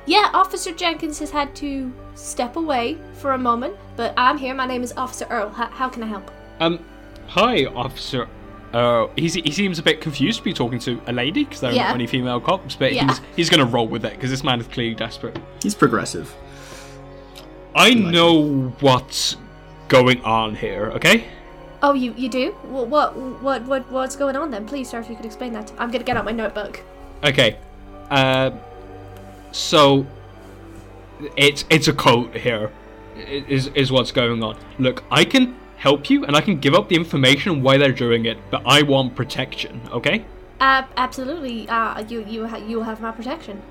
Yeah, 0.05 0.29
Officer 0.33 0.71
Jenkins 0.71 1.19
has 1.19 1.31
had 1.31 1.55
to 1.57 1.91
step 2.15 2.55
away 2.57 2.97
for 3.13 3.33
a 3.33 3.37
moment, 3.37 3.75
but 3.95 4.13
I'm 4.17 4.37
here. 4.37 4.53
My 4.53 4.65
name 4.67 4.83
is 4.83 4.93
Officer 4.97 5.25
Earl. 5.29 5.49
H- 5.57 5.69
how 5.71 5.89
can 5.89 6.03
I 6.03 6.07
help? 6.07 6.29
Um, 6.59 6.79
hi, 7.27 7.65
Officer. 7.65 8.27
Uh, 8.73 9.07
he's, 9.15 9.35
he 9.35 9.51
seems 9.51 9.79
a 9.79 9.83
bit 9.83 10.01
confused 10.01 10.39
to 10.39 10.43
be 10.43 10.53
talking 10.53 10.79
to 10.79 10.99
a 11.07 11.13
lady 11.13 11.45
because 11.45 11.61
there 11.61 11.71
are 11.71 11.73
Yeah. 11.73 11.83
not 11.87 11.93
many 11.93 12.07
female 12.07 12.41
cops, 12.41 12.75
but 12.75 12.93
Yeah. 12.93 13.07
he's 13.07 13.21
he's 13.35 13.49
gonna 13.49 13.65
roll 13.65 13.87
with 13.87 14.03
it 14.03 14.13
because 14.13 14.29
this 14.29 14.43
man 14.43 14.59
is 14.59 14.67
clearly 14.67 14.95
desperate. 14.95 15.39
He's 15.63 15.73
progressive. 15.75 16.33
I 17.73 17.93
know 17.93 18.73
what's 18.81 19.37
going 19.87 20.21
on 20.23 20.55
here. 20.55 20.91
Okay. 20.95 21.23
Oh, 21.81 21.93
you 21.93 22.13
you 22.17 22.27
do? 22.27 22.51
What 22.63 22.87
what 22.89 23.15
what 23.41 23.63
what 23.65 23.89
what's 23.91 24.17
going 24.17 24.35
on 24.35 24.51
then? 24.51 24.65
Please, 24.65 24.89
sir, 24.89 24.99
if 24.99 25.09
you 25.09 25.15
could 25.15 25.25
explain 25.25 25.53
that. 25.53 25.71
I'm 25.77 25.89
gonna 25.89 26.03
get 26.03 26.17
out 26.17 26.25
my 26.25 26.31
notebook. 26.33 26.81
Okay. 27.23 27.57
Uh, 28.09 28.51
so 29.51 30.05
it's 31.37 31.65
it's 31.69 31.87
a 31.87 31.93
cult 31.93 32.33
here, 32.35 32.71
is 33.15 33.67
Is 33.67 33.91
what's 33.91 34.11
going 34.11 34.43
on? 34.43 34.57
Look, 34.79 35.03
I 35.11 35.23
can 35.23 35.55
help 35.77 36.09
you 36.09 36.25
and 36.25 36.35
I 36.35 36.41
can 36.41 36.59
give 36.59 36.73
up 36.73 36.89
the 36.89 36.95
information 36.95 37.61
why 37.61 37.77
they're 37.77 37.91
doing 37.91 38.25
it, 38.25 38.37
but 38.49 38.61
I 38.65 38.81
want 38.81 39.15
protection. 39.15 39.81
Okay. 39.91 40.25
Uh, 40.59 40.83
absolutely. 40.97 41.67
Uh, 41.69 42.01
you 42.01 42.23
you 42.25 42.47
ha- 42.47 42.57
you 42.57 42.77
will 42.77 42.83
have 42.83 43.01
my 43.01 43.11
protection. 43.11 43.61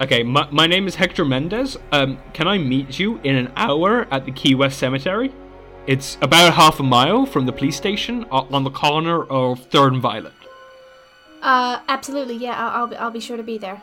Okay. 0.00 0.22
My 0.22 0.48
my 0.50 0.66
name 0.66 0.86
is 0.86 0.94
Hector 0.94 1.24
Mendez. 1.24 1.76
Um, 1.92 2.18
can 2.32 2.48
I 2.48 2.58
meet 2.58 2.98
you 2.98 3.20
in 3.22 3.36
an 3.36 3.52
hour 3.56 4.06
at 4.10 4.24
the 4.24 4.32
Key 4.32 4.54
West 4.54 4.78
Cemetery? 4.78 5.32
It's 5.86 6.18
about 6.20 6.54
half 6.54 6.78
a 6.78 6.82
mile 6.82 7.26
from 7.26 7.46
the 7.46 7.52
police 7.52 7.76
station 7.76 8.24
on 8.30 8.64
the 8.64 8.70
corner 8.70 9.24
of 9.24 9.60
Third 9.66 9.94
and 9.94 10.02
Violet. 10.02 10.32
Uh, 11.42 11.80
absolutely. 11.88 12.36
Yeah, 12.36 12.54
I'll 12.56 12.82
I'll 12.82 12.86
be, 12.86 12.96
I'll 12.96 13.10
be 13.10 13.20
sure 13.20 13.36
to 13.36 13.42
be 13.42 13.58
there. 13.58 13.80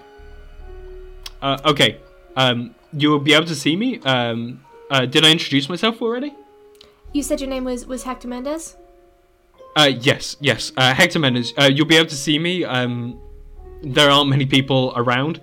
Uh, 1.42 1.58
okay. 1.66 2.00
Um, 2.36 2.76
you 2.94 3.10
will 3.10 3.20
be 3.20 3.34
able 3.34 3.46
to 3.48 3.56
see 3.56 3.76
me. 3.76 4.00
Um, 4.02 4.64
uh, 4.90 5.06
did 5.06 5.26
I 5.26 5.32
introduce 5.32 5.70
myself 5.70 6.02
already? 6.02 6.34
You 7.14 7.24
said 7.24 7.42
your 7.42 7.50
name 7.50 7.64
was 7.64 7.86
was 7.86 8.04
Hector 8.04 8.28
Mendez. 8.28 8.78
Uh, 9.76 9.90
yes, 10.00 10.38
yes. 10.40 10.72
Uh, 10.78 10.94
Hector 10.94 11.20
Mendez. 11.20 11.54
uh, 11.60 11.66
you'll 11.66 11.86
be 11.86 11.96
able 11.98 12.10
to 12.10 12.16
see 12.16 12.40
me. 12.40 12.64
Um, 12.66 13.20
there 13.84 14.10
aren't 14.10 14.30
many 14.30 14.46
people 14.46 14.94
around, 14.96 15.42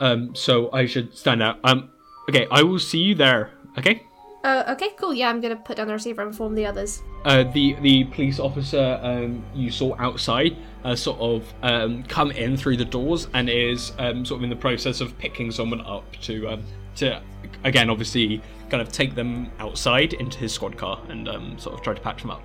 um, 0.00 0.34
so 0.34 0.70
I 0.72 0.86
should 0.86 1.16
stand 1.16 1.42
out. 1.42 1.58
Um, 1.62 1.90
okay, 2.28 2.46
I 2.50 2.62
will 2.62 2.78
see 2.78 3.00
you 3.00 3.14
there. 3.14 3.50
Okay. 3.78 4.02
Uh, 4.44 4.64
okay, 4.68 4.90
cool. 4.96 5.12
Yeah, 5.12 5.28
I'm 5.28 5.40
gonna 5.40 5.56
put 5.56 5.76
down 5.76 5.88
the 5.88 5.92
receiver 5.92 6.22
and 6.22 6.30
inform 6.30 6.54
the 6.54 6.64
others. 6.64 7.02
Uh, 7.26 7.42
the 7.52 7.74
the 7.80 8.04
police 8.04 8.38
officer 8.38 9.00
um, 9.02 9.44
you 9.52 9.70
saw 9.70 9.96
outside 9.98 10.56
uh, 10.84 10.94
sort 10.94 11.18
of 11.18 11.54
um, 11.62 12.04
come 12.04 12.30
in 12.30 12.56
through 12.56 12.76
the 12.76 12.84
doors 12.84 13.26
and 13.34 13.50
is 13.50 13.92
um, 13.98 14.24
sort 14.24 14.38
of 14.38 14.44
in 14.44 14.50
the 14.50 14.56
process 14.56 15.00
of 15.00 15.18
picking 15.18 15.50
someone 15.50 15.80
up 15.80 16.04
to 16.22 16.48
um, 16.48 16.62
to 16.94 17.20
again 17.64 17.90
obviously 17.90 18.40
kind 18.70 18.80
of 18.80 18.92
take 18.92 19.16
them 19.16 19.50
outside 19.58 20.12
into 20.14 20.38
his 20.38 20.52
squad 20.52 20.76
car 20.78 21.00
and 21.08 21.28
um, 21.28 21.58
sort 21.58 21.74
of 21.74 21.82
try 21.82 21.92
to 21.92 22.00
patch 22.00 22.22
them 22.22 22.30
up. 22.30 22.42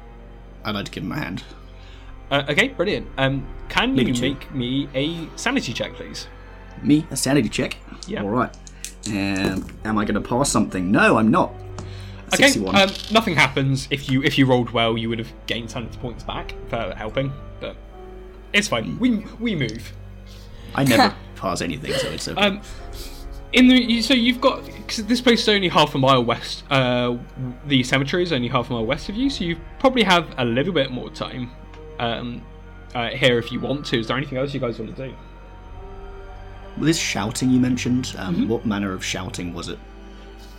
I'd 0.65 0.73
like 0.73 0.85
to 0.85 0.91
give 0.91 1.03
him 1.03 1.11
a 1.11 1.15
hand. 1.15 1.43
Uh, 2.31 2.43
okay, 2.49 2.69
brilliant. 2.69 3.07
Um, 3.17 3.45
can 3.69 3.95
Leave 3.95 4.15
you 4.15 4.21
make 4.21 4.51
me 4.53 4.89
a 4.95 5.27
sanity 5.37 5.73
check, 5.73 5.93
please? 5.93 6.27
Me, 6.81 7.05
a 7.11 7.15
sanity 7.15 7.49
check. 7.49 7.77
Yeah. 8.07 8.23
All 8.23 8.29
right. 8.29 8.55
Um, 9.07 9.67
am 9.85 9.97
I 9.97 10.05
going 10.05 10.21
to 10.21 10.21
pass 10.21 10.49
something? 10.49 10.91
No, 10.91 11.17
I'm 11.17 11.29
not. 11.29 11.53
Okay, 12.33 12.47
61. 12.49 12.75
um, 12.75 12.89
nothing 13.11 13.35
happens. 13.35 13.87
If 13.91 14.09
you 14.09 14.23
if 14.23 14.37
you 14.37 14.45
rolled 14.45 14.69
well, 14.71 14.97
you 14.97 15.09
would 15.09 15.19
have 15.19 15.31
gained 15.47 15.69
sanity 15.71 15.97
points 15.97 16.23
back 16.23 16.53
for 16.69 16.93
helping, 16.95 17.33
but 17.59 17.75
it's 18.53 18.67
fine. 18.67 18.97
We 18.99 19.17
we 19.39 19.55
move. 19.55 19.91
I 20.75 20.83
never 20.85 21.13
pass 21.35 21.61
anything, 21.61 21.93
so 21.93 22.07
it's 22.09 22.27
okay. 22.27 22.41
Um, 22.41 22.61
in 23.53 23.67
the 23.67 23.75
you- 23.75 24.01
so 24.01 24.13
you've 24.13 24.39
got 24.39 24.63
cause 24.87 25.05
this 25.05 25.19
place 25.19 25.41
is 25.41 25.49
only 25.49 25.67
half 25.67 25.93
a 25.95 25.97
mile 25.97 26.23
west. 26.23 26.63
Uh, 26.69 27.17
the 27.67 27.83
cemetery 27.83 28.23
is 28.23 28.31
only 28.31 28.47
half 28.47 28.69
a 28.69 28.73
mile 28.73 28.85
west 28.85 29.09
of 29.09 29.15
you, 29.15 29.29
so 29.29 29.43
you 29.43 29.57
probably 29.79 30.03
have 30.03 30.33
a 30.37 30.45
little 30.45 30.71
bit 30.73 30.89
more 30.91 31.09
time 31.09 31.51
um, 31.99 32.41
uh, 32.95 33.09
here 33.09 33.37
if 33.39 33.51
you 33.51 33.59
want 33.59 33.85
to. 33.87 33.99
Is 33.99 34.07
there 34.07 34.15
anything 34.17 34.37
else 34.37 34.53
you 34.53 34.59
guys 34.61 34.79
want 34.79 34.95
to 34.95 35.07
do? 35.09 35.13
Well, 36.77 36.85
this 36.85 36.97
shouting 36.97 37.49
you 37.49 37.59
mentioned, 37.59 38.15
um, 38.17 38.35
Mm-hmm. 38.35 38.47
what 38.47 38.65
manner 38.65 38.93
of 38.93 39.03
shouting 39.03 39.53
was 39.53 39.67
it? 39.67 39.77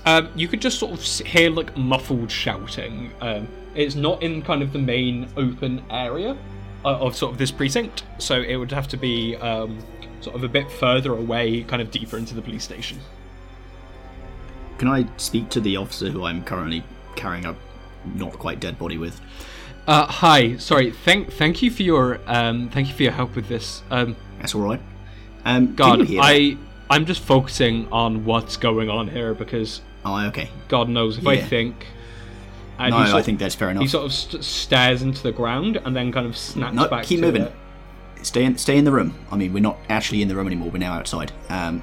Um, 0.05 0.31
you 0.35 0.49
could 0.49 0.61
just 0.61 0.79
sort 0.79 0.93
of 0.93 1.27
hear 1.27 1.51
like 1.51 1.77
muffled 1.77 2.31
shouting. 2.31 3.13
Um, 3.21 3.49
it's 3.75 3.95
not 3.95 4.23
in 4.23 4.43
kind 4.43 4.63
of 4.63 4.73
the 4.73 4.79
main 4.79 5.29
open 5.37 5.83
area 5.91 6.37
uh, 6.85 6.99
of 6.99 7.17
sort 7.17 7.33
of 7.33 7.39
this 7.39 7.51
precinct, 7.51 8.05
so 8.19 8.41
it 8.41 8.57
would 8.57 8.73
have 8.73 8.89
to 8.89 8.97
be 8.97 9.37
um, 9.37 9.79
sort 10.21 10.37
of 10.37 10.45
a 10.45 10.49
bit 10.49 10.71
further 10.71 11.13
away, 11.13 11.63
kind 11.63 11.81
of 11.81 11.91
deeper 11.91 12.19
into 12.19 12.35
the 12.35 12.43
police 12.43 12.65
station. 12.65 12.99
Can 14.79 14.89
I 14.89 15.07
speak 15.17 15.49
to 15.51 15.61
the 15.61 15.77
officer 15.77 16.11
who 16.11 16.25
I'm 16.25 16.43
currently 16.43 16.83
carrying 17.15 17.47
a 17.47 17.55
not 18.15 18.33
quite 18.33 18.59
dead 18.59 18.79
body 18.79 18.99
with? 18.99 19.21
Uh, 19.87 20.07
hi, 20.07 20.57
sorry. 20.57 20.91
Thank 20.91 21.33
thank 21.33 21.63
you 21.63 21.71
for 21.71 21.83
your 21.83 22.21
um, 22.27 22.69
thank 22.71 22.89
you 22.89 22.95
for 22.95 23.03
your 23.03 23.13
help 23.13 23.37
with 23.37 23.49
this. 23.49 23.83
Um, 23.91 24.17
That's 24.39 24.55
all 24.55 24.63
right. 24.63 24.81
Um, 25.45 25.75
God? 25.75 26.07
I 26.09 26.57
I'm 26.91 27.07
just 27.07 27.21
focusing 27.21 27.91
on 27.93 28.25
what's 28.25 28.57
going 28.57 28.91
on 28.91 29.09
here 29.09 29.35
because 29.35 29.81
Oh, 30.05 30.27
okay. 30.29 30.49
God 30.69 30.89
knows 30.89 31.19
if 31.19 31.27
I 31.27 31.37
think. 31.41 31.87
And 32.79 32.91
No, 32.91 33.17
I 33.17 33.23
think 33.23 33.39
that's 33.39 33.55
fair 33.55 33.71
enough. 33.71 33.83
He 33.83 33.89
sort 33.89 34.05
of 34.07 34.13
st- 34.13 34.43
stares 34.43 35.03
into 35.03 35.23
the 35.23 35.31
ground 35.33 35.77
and 35.85 35.95
then 35.95 36.11
kind 36.11 36.27
of 36.27 36.37
snaps 36.37 36.75
No, 36.75 36.89
back. 36.89 37.05
keep 37.05 37.21
to 37.21 37.27
moving. 37.27 37.43
it. 37.43 37.53
Stay 38.23 38.45
in, 38.45 38.57
stay 38.59 38.77
in 38.77 38.85
the 38.85 38.91
room. 38.93 39.15
I 39.31 39.37
mean, 39.37 39.53
we're 39.53 39.61
not 39.61 39.79
actually 39.89 40.23
in 40.23 40.29
the 40.29 40.35
room 40.35 40.47
anymore. 40.47 40.71
We're 40.71 40.79
now 40.79 40.95
outside. 40.95 41.31
Um, 41.49 41.83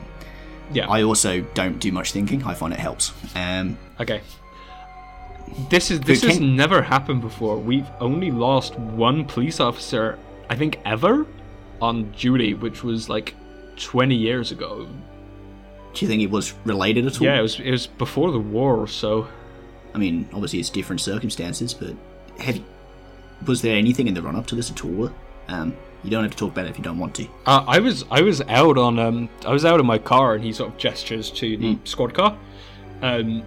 Yeah. 0.74 0.88
I 0.90 1.04
also 1.04 1.42
don't 1.54 1.80
do 1.80 1.92
much 1.92 2.12
thinking. 2.12 2.44
I 2.44 2.54
find 2.54 2.74
it 2.74 2.80
helps. 2.80 3.14
Um, 3.36 3.78
Okay. 4.00 4.22
This 5.70 5.90
is 5.92 6.00
this 6.02 6.22
Good, 6.22 6.30
has 6.30 6.38
can- 6.38 6.56
never 6.56 6.82
happened 6.82 7.22
before. 7.22 7.58
We've 7.58 7.90
only 8.00 8.30
lost 8.32 8.78
one 8.78 9.26
police 9.26 9.60
officer, 9.60 10.18
I 10.50 10.56
think, 10.56 10.80
ever, 10.86 11.26
on 11.82 12.12
duty, 12.12 12.54
which 12.54 12.84
was 12.84 13.10
like 13.10 13.34
twenty 13.76 14.16
years 14.16 14.52
ago. 14.52 14.88
Do 15.94 16.06
you 16.06 16.10
think 16.10 16.22
it 16.22 16.30
was 16.32 16.54
related 16.66 17.06
at 17.06 17.20
all? 17.20 17.26
Yeah, 17.28 17.40
it 17.40 17.42
was 17.42 17.60
it 17.60 17.72
was 17.72 17.88
before 17.88 18.32
the 18.32 18.40
war, 18.40 18.88
so 18.88 19.28
I 19.94 19.98
mean, 19.98 20.30
obviously 20.34 20.60
it's 20.60 20.70
different 20.70 21.02
circumstances, 21.02 21.74
but 21.74 21.94
have 22.40 22.58
you, 22.58 22.64
was 23.46 23.62
there 23.62 23.76
anything 23.76 24.08
in 24.08 24.14
the 24.14 24.22
run 24.22 24.36
up 24.36 24.46
to 24.48 24.56
this 24.56 24.70
at 24.72 24.84
all? 24.86 25.12
Um, 25.48 25.76
you 26.04 26.10
don't 26.12 26.24
have 26.24 26.32
to 26.32 26.38
talk 26.38 26.52
about 26.52 26.66
it 26.66 26.70
if 26.70 26.78
you 26.78 26.84
don't 26.84 27.00
want 27.00 27.16
to. 27.16 27.26
uh, 27.46 27.64
I 27.68 27.80
was 27.80 28.06
I 28.12 28.22
was 28.22 28.42
out 28.42 28.78
on 28.78 29.00
um 29.00 29.30
I 29.46 29.52
was 29.52 29.66
out 29.66 29.80
in 29.80 29.86
my 29.86 29.98
car, 29.98 30.36
and 30.36 30.44
he 30.44 30.54
sort 30.54 30.72
of 30.72 30.78
gestures 30.78 31.32
to 31.32 31.58
the 31.58 31.78
squad 31.86 32.14
car. 32.14 32.38
Um, 33.02 33.44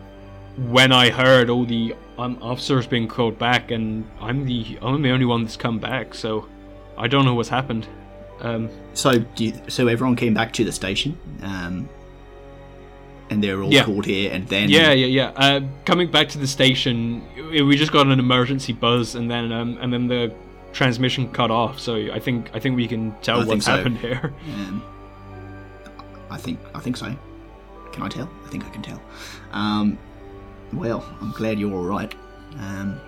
when 0.68 0.92
I 0.92 1.08
heard 1.10 1.48
all 1.48 1.64
the 1.64 1.94
um, 2.18 2.36
officers 2.42 2.86
being 2.86 3.08
called 3.08 3.38
back, 3.38 3.70
and 3.70 4.04
I'm 4.20 4.44
the 4.44 4.78
I'm 4.82 5.00
the 5.00 5.10
only 5.10 5.24
one 5.26 5.44
that's 5.44 5.56
come 5.56 5.78
back, 5.78 6.14
so 6.14 6.46
I 6.98 7.06
don't 7.08 7.24
know 7.24 7.34
what's 7.34 7.48
happened. 7.48 7.86
Um, 8.40 8.68
So, 8.94 9.18
do 9.20 9.44
you, 9.44 9.52
so 9.68 9.86
everyone 9.86 10.16
came 10.16 10.34
back 10.34 10.52
to 10.54 10.64
the 10.64 10.72
station, 10.72 11.16
um, 11.42 11.88
and 13.32 13.42
they're 13.42 13.62
all 13.62 13.72
Yeah. 13.72 13.84
called 13.84 14.04
here, 14.06 14.30
and 14.30 14.46
then 14.48 14.68
Yeah, 14.68 14.92
yeah, 14.92 15.06
yeah. 15.06 15.32
Uh, 15.36 15.60
coming 15.86 16.10
back 16.10 16.28
to 16.30 16.38
the 16.38 16.46
station, 16.46 17.22
we 17.50 17.76
just 17.76 17.92
got 17.92 18.06
an 18.06 18.18
emergency 18.18 18.72
buzz, 18.74 19.14
and 19.14 19.30
then 19.30 19.50
um, 19.52 19.78
and 19.80 19.92
then 19.92 20.06
the 20.06 20.32
transmission 20.72 21.28
cut 21.32 21.50
off. 21.50 21.78
So 21.80 21.94
I 22.12 22.18
think 22.18 22.50
I 22.54 22.58
think 22.60 22.76
we 22.76 22.86
can 22.86 23.12
tell 23.22 23.40
I 23.40 23.44
what's 23.44 23.64
so. 23.64 23.76
happened 23.76 23.98
here. 23.98 24.32
Um, 24.54 24.82
I 26.30 26.36
think 26.36 26.58
I 26.74 26.80
think 26.80 26.96
so. 26.96 27.14
Can 27.92 28.02
I 28.02 28.08
tell? 28.08 28.28
I 28.46 28.48
think 28.50 28.64
I 28.64 28.68
can 28.70 28.82
tell. 28.82 29.02
Um, 29.52 29.98
well, 30.72 31.04
I'm 31.20 31.32
glad 31.32 31.58
you're 31.58 31.74
all 31.74 31.84
right. 31.84 32.14
Um, 32.58 32.98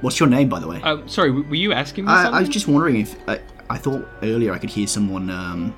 what's 0.00 0.18
your 0.20 0.28
name, 0.28 0.48
by 0.48 0.58
the 0.60 0.68
way? 0.68 0.80
Um, 0.82 1.08
sorry, 1.08 1.30
were 1.30 1.54
you 1.54 1.72
asking 1.72 2.04
me 2.06 2.10
I, 2.12 2.22
something? 2.22 2.34
I 2.34 2.40
was 2.40 2.48
just 2.48 2.66
wondering 2.68 2.96
if 3.00 3.16
I, 3.28 3.40
I 3.70 3.78
thought 3.78 4.06
earlier 4.22 4.52
I 4.52 4.58
could 4.58 4.70
hear 4.70 4.86
someone 4.86 5.30
um, 5.30 5.74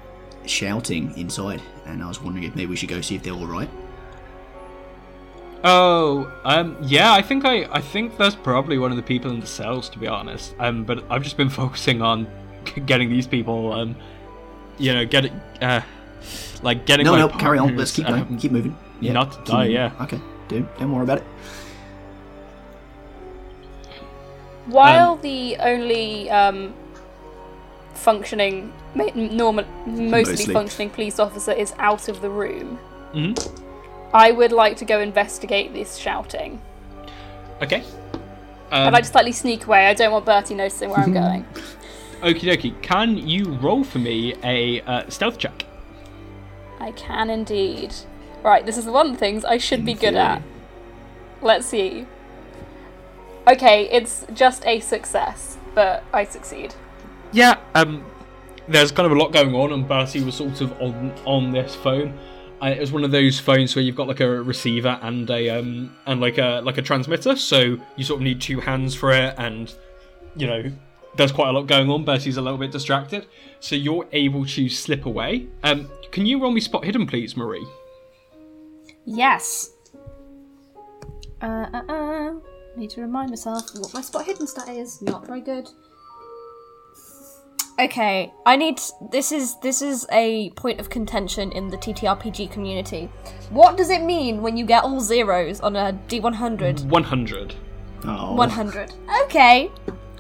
shouting 0.47 1.17
inside, 1.17 1.61
and 1.87 2.03
I 2.03 2.09
was 2.09 2.21
wondering 2.23 2.45
if 2.45 2.55
maybe 2.57 2.71
we 2.71 2.77
should 2.77 2.89
go 2.89 3.01
see 3.01 3.15
if 3.17 3.23
they're 3.23 3.33
all 3.35 3.47
right. 3.47 3.69
Oh, 5.65 6.31
um, 6.45 6.77
yeah. 6.83 7.13
I 7.13 7.21
think 7.23 7.45
I 7.45 7.65
I 7.73 7.81
think 7.81 8.17
that's 8.17 8.37
probably 8.37 8.79
one 8.79 8.91
of 8.93 8.97
the 8.97 9.03
people 9.03 9.31
in 9.33 9.41
the 9.41 9.47
cells, 9.47 9.89
to 9.91 9.99
be 9.99 10.07
honest. 10.07 10.55
Um, 10.61 10.85
but 10.85 11.03
I've 11.11 11.23
just 11.25 11.37
been 11.37 11.51
focusing 11.63 12.01
on 12.03 12.27
getting 12.87 13.09
these 13.11 13.27
people, 13.27 13.73
um, 13.73 13.97
you 14.79 14.95
know, 14.95 15.05
get 15.05 15.25
it, 15.25 15.33
uh, 15.61 15.81
like 16.63 16.87
getting 16.87 17.07
No, 17.07 17.13
my 17.13 17.19
no, 17.19 17.29
carry 17.29 17.59
on. 17.59 17.77
Let's 17.77 17.93
keep 17.93 18.07
going. 18.07 18.23
um, 18.23 18.39
keep 18.39 18.53
moving. 18.53 18.77
Yeah, 19.01 19.13
not 19.15 19.33
to 19.33 19.51
die, 19.51 19.59
moving. 19.65 19.73
yeah. 19.75 19.93
Okay, 20.03 20.21
don't 20.49 20.79
don't 20.79 20.93
worry 20.93 21.03
about 21.05 21.19
it. 21.19 21.25
While 24.67 25.13
Um, 25.15 25.21
the 25.23 25.57
only 25.61 26.31
um, 26.31 26.75
functioning, 27.99 28.73
ma- 28.95 29.11
normal, 29.15 29.65
mostly, 29.87 30.33
Mostly. 30.33 30.55
functioning 30.55 30.91
police 30.91 31.19
officer 31.19 31.53
is 31.53 31.75
out 31.79 32.09
of 32.09 32.21
the 32.21 32.31
room, 32.31 32.79
Mhm. 33.15 33.37
I 34.15 34.31
would 34.33 34.53
like 34.53 34.77
to 34.79 34.85
go 34.85 35.01
investigate 35.01 35.73
this 35.75 35.97
shouting. 35.97 36.61
Okay. 37.63 37.83
I'd 38.71 38.87
Um, 38.89 38.93
like 38.93 39.05
to 39.05 39.11
slightly 39.11 39.33
sneak 39.33 39.67
away. 39.67 39.87
I 39.89 39.95
don't 39.95 40.13
want 40.13 40.25
Bertie 40.25 40.55
noticing 40.55 40.91
where 40.91 41.01
I'm 41.01 41.13
going. 41.25 41.45
Okie 42.23 42.49
dokie. 42.51 42.75
Can 42.83 43.17
you 43.17 43.45
roll 43.61 43.85
for 43.85 43.99
me 43.99 44.35
a 44.45 44.81
uh, 44.83 45.03
stealth 45.09 45.39
check? 45.39 45.65
I 46.81 46.93
can 46.93 47.31
indeed. 47.31 47.95
Right, 48.43 48.65
this 48.65 48.77
is 48.79 48.85
the 48.85 48.93
one 48.93 49.07
of 49.07 49.13
the 49.13 49.19
things 49.19 49.45
I 49.45 49.59
should 49.59 49.81
In 49.81 49.85
be 49.87 49.95
good 49.95 50.15
theory. 50.15 50.19
at. 50.19 50.43
Let's 51.43 51.67
see. 51.67 52.07
Okay, 53.47 53.89
it's 53.91 54.27
just 54.35 54.65
a 54.67 54.81
success, 54.81 55.57
but 55.75 56.05
I 56.13 56.25
succeed. 56.25 56.75
Yeah. 57.33 57.59
Um, 57.75 58.05
there's 58.69 58.93
kind 58.93 59.07
of 59.07 59.13
a 59.13 59.21
lot 59.21 59.33
going 59.33 59.55
on, 59.55 59.73
and 59.73 59.87
Bertie 59.87 60.23
was 60.23 60.37
sort 60.37 60.61
of 60.61 60.73
on 60.81 61.13
on 61.25 61.53
this 61.53 61.75
phone. 61.75 62.19
It 62.61 62.81
was 62.81 62.91
one 62.91 63.05
of 63.05 63.13
those 63.13 63.39
phones 63.39 63.77
where 63.77 63.85
you've 63.85 63.95
got 63.95 64.09
like 64.09 64.21
a 64.21 64.29
receiver 64.29 64.99
and 65.03 65.31
a 65.31 65.49
um 65.51 65.97
and 66.07 66.21
like 66.21 66.39
a 66.39 66.61
like 66.65 66.79
a 66.79 66.83
transmitter, 66.83 67.37
so 67.37 67.79
you 67.97 68.05
sort 68.05 68.21
of 68.21 68.25
need 68.25 68.41
two 68.41 68.61
hands 68.61 68.95
for 68.95 69.13
it, 69.13 69.35
and 69.39 69.73
you 70.37 70.47
know 70.47 70.71
there's 71.17 71.33
quite 71.33 71.49
a 71.49 71.53
lot 71.53 71.67
going 71.67 71.91
on. 71.91 72.05
Bertie's 72.05 72.37
a 72.37 72.43
little 72.43 72.59
bit 72.59 72.71
distracted, 72.71 73.27
so 73.61 73.77
you're 73.77 74.07
able 74.13 74.45
to 74.47 74.69
slip 74.69 75.07
away. 75.07 75.49
Um, 75.63 75.89
can 76.11 76.27
you 76.27 76.41
roll 76.41 76.53
me 76.53 76.61
spot 76.61 76.85
hidden, 76.85 77.07
please, 77.07 77.37
Marie? 77.37 77.67
Yes. 79.05 79.71
Uh, 81.41 81.67
uh, 81.73 81.93
uh. 81.93 82.35
Need 82.77 82.91
to 82.91 83.01
remind 83.01 83.31
myself 83.31 83.71
what 83.75 83.93
my 83.95 84.01
spot 84.01 84.27
hidden 84.27 84.47
stat 84.47 84.69
is. 84.69 85.03
Not 85.03 85.27
very 85.27 85.41
good. 85.41 85.69
Okay, 87.79 88.33
I 88.45 88.57
need. 88.57 88.81
This 89.13 89.31
is 89.31 89.55
this 89.61 89.83
is 89.83 90.05
a 90.11 90.51
point 90.51 90.81
of 90.81 90.91
contention 90.91 91.53
in 91.53 91.69
the 91.69 91.77
TTRPG 91.77 92.51
community. 92.51 93.09
What 93.51 93.77
does 93.77 93.91
it 93.91 94.03
mean 94.03 94.43
when 94.43 94.57
you 94.57 94.67
get 94.67 94.83
all 94.83 95.01
zeros 95.01 95.61
on 95.61 95.77
a 95.77 95.93
D100? 96.09 96.85
One 96.87 97.05
hundred. 97.05 97.55
Oh, 98.05 98.35
100. 98.35 98.93
Okay, 99.25 99.71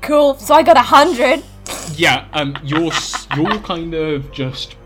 cool. 0.02 0.34
So 0.34 0.54
I 0.54 0.62
got 0.62 0.76
a 0.76 0.82
hundred. 0.82 1.42
Yeah, 1.96 2.28
um, 2.32 2.56
you're 2.62 2.92
you're 3.36 3.58
kind 3.60 3.92
of 3.94 4.30
just 4.30 4.76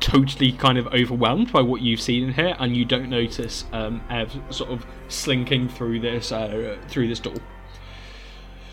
totally 0.00 0.52
kind 0.52 0.78
of 0.78 0.86
overwhelmed 0.88 1.52
by 1.52 1.60
what 1.60 1.82
you've 1.82 2.00
seen 2.00 2.24
in 2.28 2.32
here, 2.32 2.56
and 2.58 2.74
you 2.74 2.86
don't 2.86 3.10
notice 3.10 3.64
um, 3.72 4.00
Ev 4.08 4.34
sort 4.48 4.70
of 4.70 4.86
slinking 5.08 5.68
through 5.68 6.00
this 6.00 6.32
uh, 6.32 6.78
through 6.88 7.08
this 7.08 7.20
door. 7.20 7.34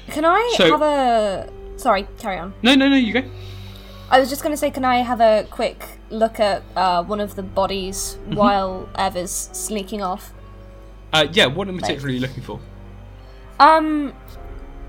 Can 0.08 0.24
I 0.24 0.54
So- 0.58 0.70
have 0.70 0.82
a? 0.82 1.50
Sorry, 1.78 2.08
carry 2.20 2.38
on. 2.38 2.54
No, 2.62 2.76
no, 2.76 2.88
no, 2.90 2.96
you 2.96 3.14
go. 3.14 3.24
I 4.10 4.20
was 4.20 4.30
just 4.30 4.44
gonna 4.44 4.58
say, 4.58 4.70
can 4.72 4.86
I 4.86 4.98
have 4.98 5.20
a 5.20 5.48
quick 5.50 5.84
look 6.10 6.40
at 6.40 6.64
uh, 6.76 7.04
one 7.04 7.20
of 7.20 7.36
the 7.36 7.44
bodies 7.44 8.18
while 8.28 8.88
Ev 8.96 9.18
is 9.18 9.32
sneaking 9.32 10.02
off? 10.02 10.32
Uh, 11.12 11.28
yeah, 11.32 11.48
what 11.48 11.68
in 11.68 11.78
particular 11.78 12.10
are 12.10 12.12
you 12.12 12.20
looking 12.20 12.44
for? 12.44 12.60
Um, 13.60 14.14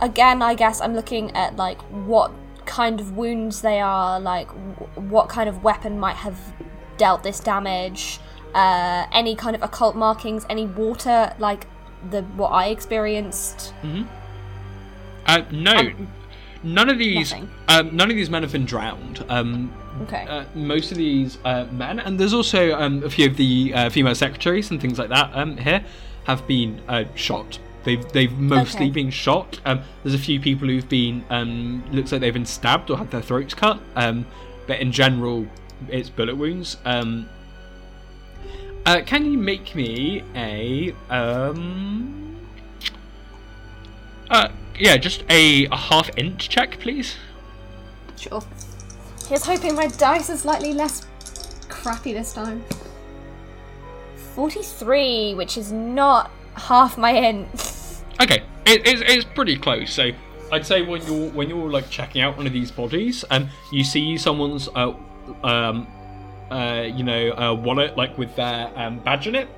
again, 0.00 0.42
I 0.42 0.54
guess 0.54 0.80
I'm 0.80 0.94
looking 0.94 1.30
at 1.36 1.56
like 1.56 1.80
what 1.82 2.30
kind 2.66 3.00
of 3.00 3.16
wounds 3.16 3.62
they 3.62 3.80
are, 3.80 4.18
like 4.20 4.48
w- 4.48 5.08
what 5.10 5.28
kind 5.28 5.48
of 5.48 5.62
weapon 5.64 5.98
might 5.98 6.16
have 6.16 6.38
dealt 6.98 7.22
this 7.22 7.38
damage, 7.40 8.18
uh, 8.54 9.06
any 9.12 9.34
kind 9.36 9.54
of 9.56 9.62
occult 9.62 9.96
markings, 9.96 10.44
any 10.50 10.66
water, 10.66 11.32
like 11.38 11.66
the 12.10 12.22
what 12.22 12.48
I 12.48 12.66
experienced. 12.68 13.72
Uh, 15.26 15.42
no, 15.50 15.72
Um, 15.74 16.08
none 16.62 16.88
of 16.88 16.98
these. 16.98 17.32
Um, 17.68 17.94
none 17.96 18.10
of 18.10 18.16
these 18.16 18.30
men 18.30 18.42
have 18.42 18.52
been 18.52 18.64
drowned. 18.66 19.24
Um, 19.28 19.72
Okay. 20.02 20.26
uh, 20.28 20.44
most 20.54 20.90
of 20.92 20.98
these 20.98 21.38
uh, 21.44 21.64
men, 21.72 22.00
and 22.00 22.20
there's 22.20 22.34
also 22.34 22.74
um, 22.78 23.02
a 23.02 23.08
few 23.08 23.26
of 23.30 23.36
the 23.38 23.72
uh, 23.74 23.88
female 23.88 24.14
secretaries 24.14 24.70
and 24.70 24.78
things 24.78 24.98
like 24.98 25.08
that 25.08 25.30
um, 25.32 25.56
here, 25.56 25.82
have 26.24 26.46
been 26.46 26.82
uh, 26.86 27.04
shot. 27.14 27.58
They've 27.84 28.06
they've 28.12 28.32
mostly 28.32 28.86
Okay. 28.86 28.90
been 28.90 29.10
shot. 29.10 29.58
Um, 29.64 29.80
there's 30.02 30.14
a 30.14 30.18
few 30.18 30.38
people 30.38 30.68
who've 30.68 30.88
been 30.88 31.24
um, 31.30 31.82
looks 31.92 32.12
like 32.12 32.20
they've 32.20 32.32
been 32.34 32.44
stabbed 32.44 32.90
or 32.90 32.98
had 32.98 33.10
their 33.10 33.22
throats 33.22 33.54
cut. 33.54 33.80
Um, 33.94 34.26
but 34.66 34.80
in 34.80 34.92
general, 34.92 35.46
it's 35.88 36.10
bullet 36.10 36.36
wounds. 36.36 36.76
Um, 36.84 37.28
uh, 38.84 39.00
can 39.06 39.24
you 39.30 39.38
make 39.38 39.74
me 39.74 40.22
a 40.34 40.94
um? 41.08 42.36
Uh, 44.28 44.48
yeah, 44.78 44.96
just 44.96 45.24
a, 45.28 45.66
a 45.66 45.76
half 45.76 46.08
int 46.10 46.38
check, 46.38 46.78
please. 46.80 47.16
Sure. 48.16 48.42
Here's 49.28 49.44
hoping 49.44 49.74
my 49.74 49.88
dice 49.88 50.30
are 50.30 50.36
slightly 50.36 50.72
less 50.72 51.06
crappy 51.68 52.12
this 52.12 52.32
time. 52.32 52.64
43, 54.34 55.34
which 55.34 55.56
is 55.56 55.72
not 55.72 56.30
half 56.54 56.98
my 56.98 57.10
int. 57.10 57.48
Okay, 58.20 58.42
it, 58.66 58.86
it's, 58.86 59.02
it's 59.04 59.24
pretty 59.24 59.56
close. 59.56 59.92
So 59.92 60.10
I'd 60.52 60.66
say 60.66 60.82
when 60.82 61.04
you're 61.06 61.30
when 61.30 61.48
you're 61.48 61.70
like 61.70 61.90
checking 61.90 62.22
out 62.22 62.36
one 62.36 62.46
of 62.46 62.52
these 62.52 62.70
bodies, 62.70 63.24
um, 63.30 63.48
you 63.72 63.82
see 63.82 64.16
someone's 64.16 64.68
uh, 64.74 64.94
um, 65.42 65.86
uh, 66.50 66.86
you 66.86 67.02
know, 67.02 67.32
uh, 67.32 67.54
wallet 67.54 67.96
like 67.96 68.16
with 68.16 68.34
their 68.36 68.70
um, 68.76 69.00
badge 69.00 69.26
in 69.26 69.34
it, 69.34 69.48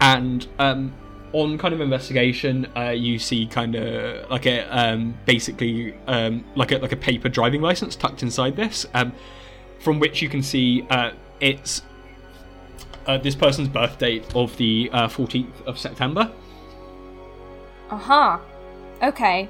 and 0.00 0.46
um, 0.58 0.94
on 1.32 1.58
kind 1.58 1.72
of 1.72 1.80
investigation, 1.80 2.66
uh, 2.76 2.90
you 2.90 3.18
see 3.18 3.46
kind 3.46 3.74
of 3.74 4.30
like 4.30 4.46
a 4.46 4.62
um, 4.76 5.14
basically 5.24 5.94
um, 6.06 6.44
like 6.54 6.72
a 6.72 6.78
like 6.78 6.92
a 6.92 6.96
paper 6.96 7.28
driving 7.28 7.62
license 7.62 7.96
tucked 7.96 8.22
inside 8.22 8.56
this, 8.56 8.86
um, 8.94 9.12
from 9.78 9.98
which 9.98 10.20
you 10.22 10.28
can 10.28 10.42
see 10.42 10.86
uh, 10.90 11.12
it's 11.40 11.82
uh, 13.06 13.18
this 13.18 13.34
person's 13.34 13.68
birth 13.68 13.98
date 13.98 14.24
of 14.34 14.56
the 14.56 14.90
uh, 14.92 15.08
14th 15.08 15.62
of 15.66 15.78
September. 15.78 16.30
Uh 17.90 17.96
huh. 17.96 18.38
Okay. 19.02 19.48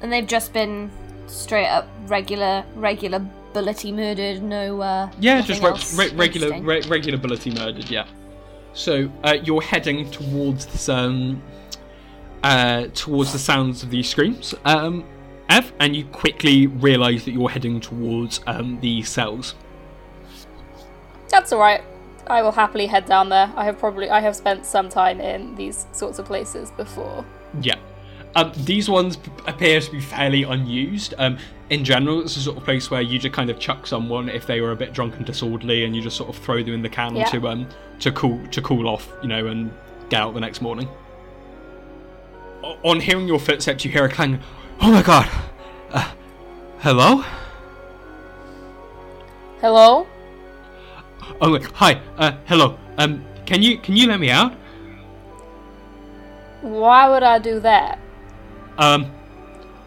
And 0.00 0.12
they've 0.12 0.26
just 0.26 0.52
been 0.52 0.90
straight 1.26 1.68
up 1.68 1.88
regular, 2.06 2.64
regular 2.74 3.26
bullety 3.52 3.92
murdered. 3.92 4.42
No. 4.42 4.80
uh 4.80 5.10
Yeah, 5.18 5.40
just 5.42 5.62
re- 5.62 6.08
re- 6.08 6.16
regular 6.16 6.60
re- 6.60 6.82
regular 6.88 7.18
murdered. 7.18 7.90
Yeah. 7.90 8.06
So 8.72 9.10
uh, 9.24 9.36
you're 9.42 9.62
heading 9.62 10.10
towards 10.10 10.66
this, 10.66 10.88
um, 10.88 11.42
uh, 12.42 12.86
towards 12.94 13.32
the 13.32 13.38
sounds 13.38 13.82
of 13.82 13.90
these 13.90 14.08
screams, 14.08 14.54
um, 14.64 15.04
Ev, 15.48 15.72
and 15.80 15.96
you 15.96 16.04
quickly 16.06 16.66
realise 16.68 17.24
that 17.24 17.32
you're 17.32 17.50
heading 17.50 17.80
towards 17.80 18.40
um, 18.46 18.78
the 18.80 19.02
cells. 19.02 19.54
That's 21.28 21.52
alright. 21.52 21.82
I 22.26 22.42
will 22.42 22.52
happily 22.52 22.86
head 22.86 23.06
down 23.06 23.28
there. 23.28 23.52
I 23.56 23.64
have 23.64 23.78
probably 23.78 24.08
I 24.08 24.20
have 24.20 24.36
spent 24.36 24.64
some 24.64 24.88
time 24.88 25.20
in 25.20 25.56
these 25.56 25.86
sorts 25.92 26.18
of 26.20 26.26
places 26.26 26.70
before. 26.72 27.24
Yeah. 27.60 27.76
Um, 28.36 28.52
these 28.56 28.88
ones 28.88 29.18
appear 29.46 29.80
to 29.80 29.90
be 29.90 30.00
fairly 30.00 30.44
unused. 30.44 31.14
Um, 31.18 31.38
in 31.70 31.84
general, 31.84 32.20
it's 32.22 32.34
the 32.34 32.40
sort 32.40 32.56
of 32.56 32.64
place 32.64 32.90
where 32.90 33.00
you 33.00 33.18
just 33.18 33.32
kind 33.34 33.48
of 33.48 33.58
chuck 33.58 33.86
someone 33.86 34.28
if 34.28 34.46
they 34.46 34.60
were 34.60 34.72
a 34.72 34.76
bit 34.76 34.92
drunk 34.92 35.16
and 35.16 35.24
disorderly, 35.24 35.84
and 35.84 35.94
you 35.96 36.02
just 36.02 36.16
sort 36.16 36.28
of 36.28 36.36
throw 36.36 36.62
them 36.62 36.74
in 36.74 36.82
the 36.82 36.88
can 36.88 37.16
Yeah. 37.16 37.24
to 37.26 37.48
um 37.48 37.68
to 38.00 38.10
cool 38.12 38.40
to 38.50 38.60
cool 38.62 38.88
off, 38.88 39.08
you 39.22 39.28
know, 39.28 39.46
and 39.46 39.70
get 40.08 40.20
out 40.20 40.34
the 40.34 40.40
next 40.40 40.60
morning. 40.60 40.88
O- 42.64 42.76
on 42.82 43.00
hearing 43.00 43.26
your 43.28 43.38
footsteps, 43.38 43.84
you 43.84 43.90
hear 43.90 44.04
a 44.04 44.08
clang. 44.08 44.40
Oh 44.80 44.90
my 44.90 45.02
god! 45.02 45.28
Uh, 45.92 46.10
hello? 46.80 47.24
Hello? 49.60 50.06
Oh 51.40 51.52
wait, 51.52 51.64
hi. 51.72 52.00
Uh, 52.18 52.32
hello. 52.46 52.78
Um, 52.98 53.24
can 53.46 53.62
you 53.62 53.78
can 53.78 53.96
you 53.96 54.08
let 54.08 54.18
me 54.20 54.30
out? 54.30 54.54
Why 56.62 57.08
would 57.08 57.22
I 57.22 57.38
do 57.38 57.60
that? 57.60 57.98
Um, 58.78 59.10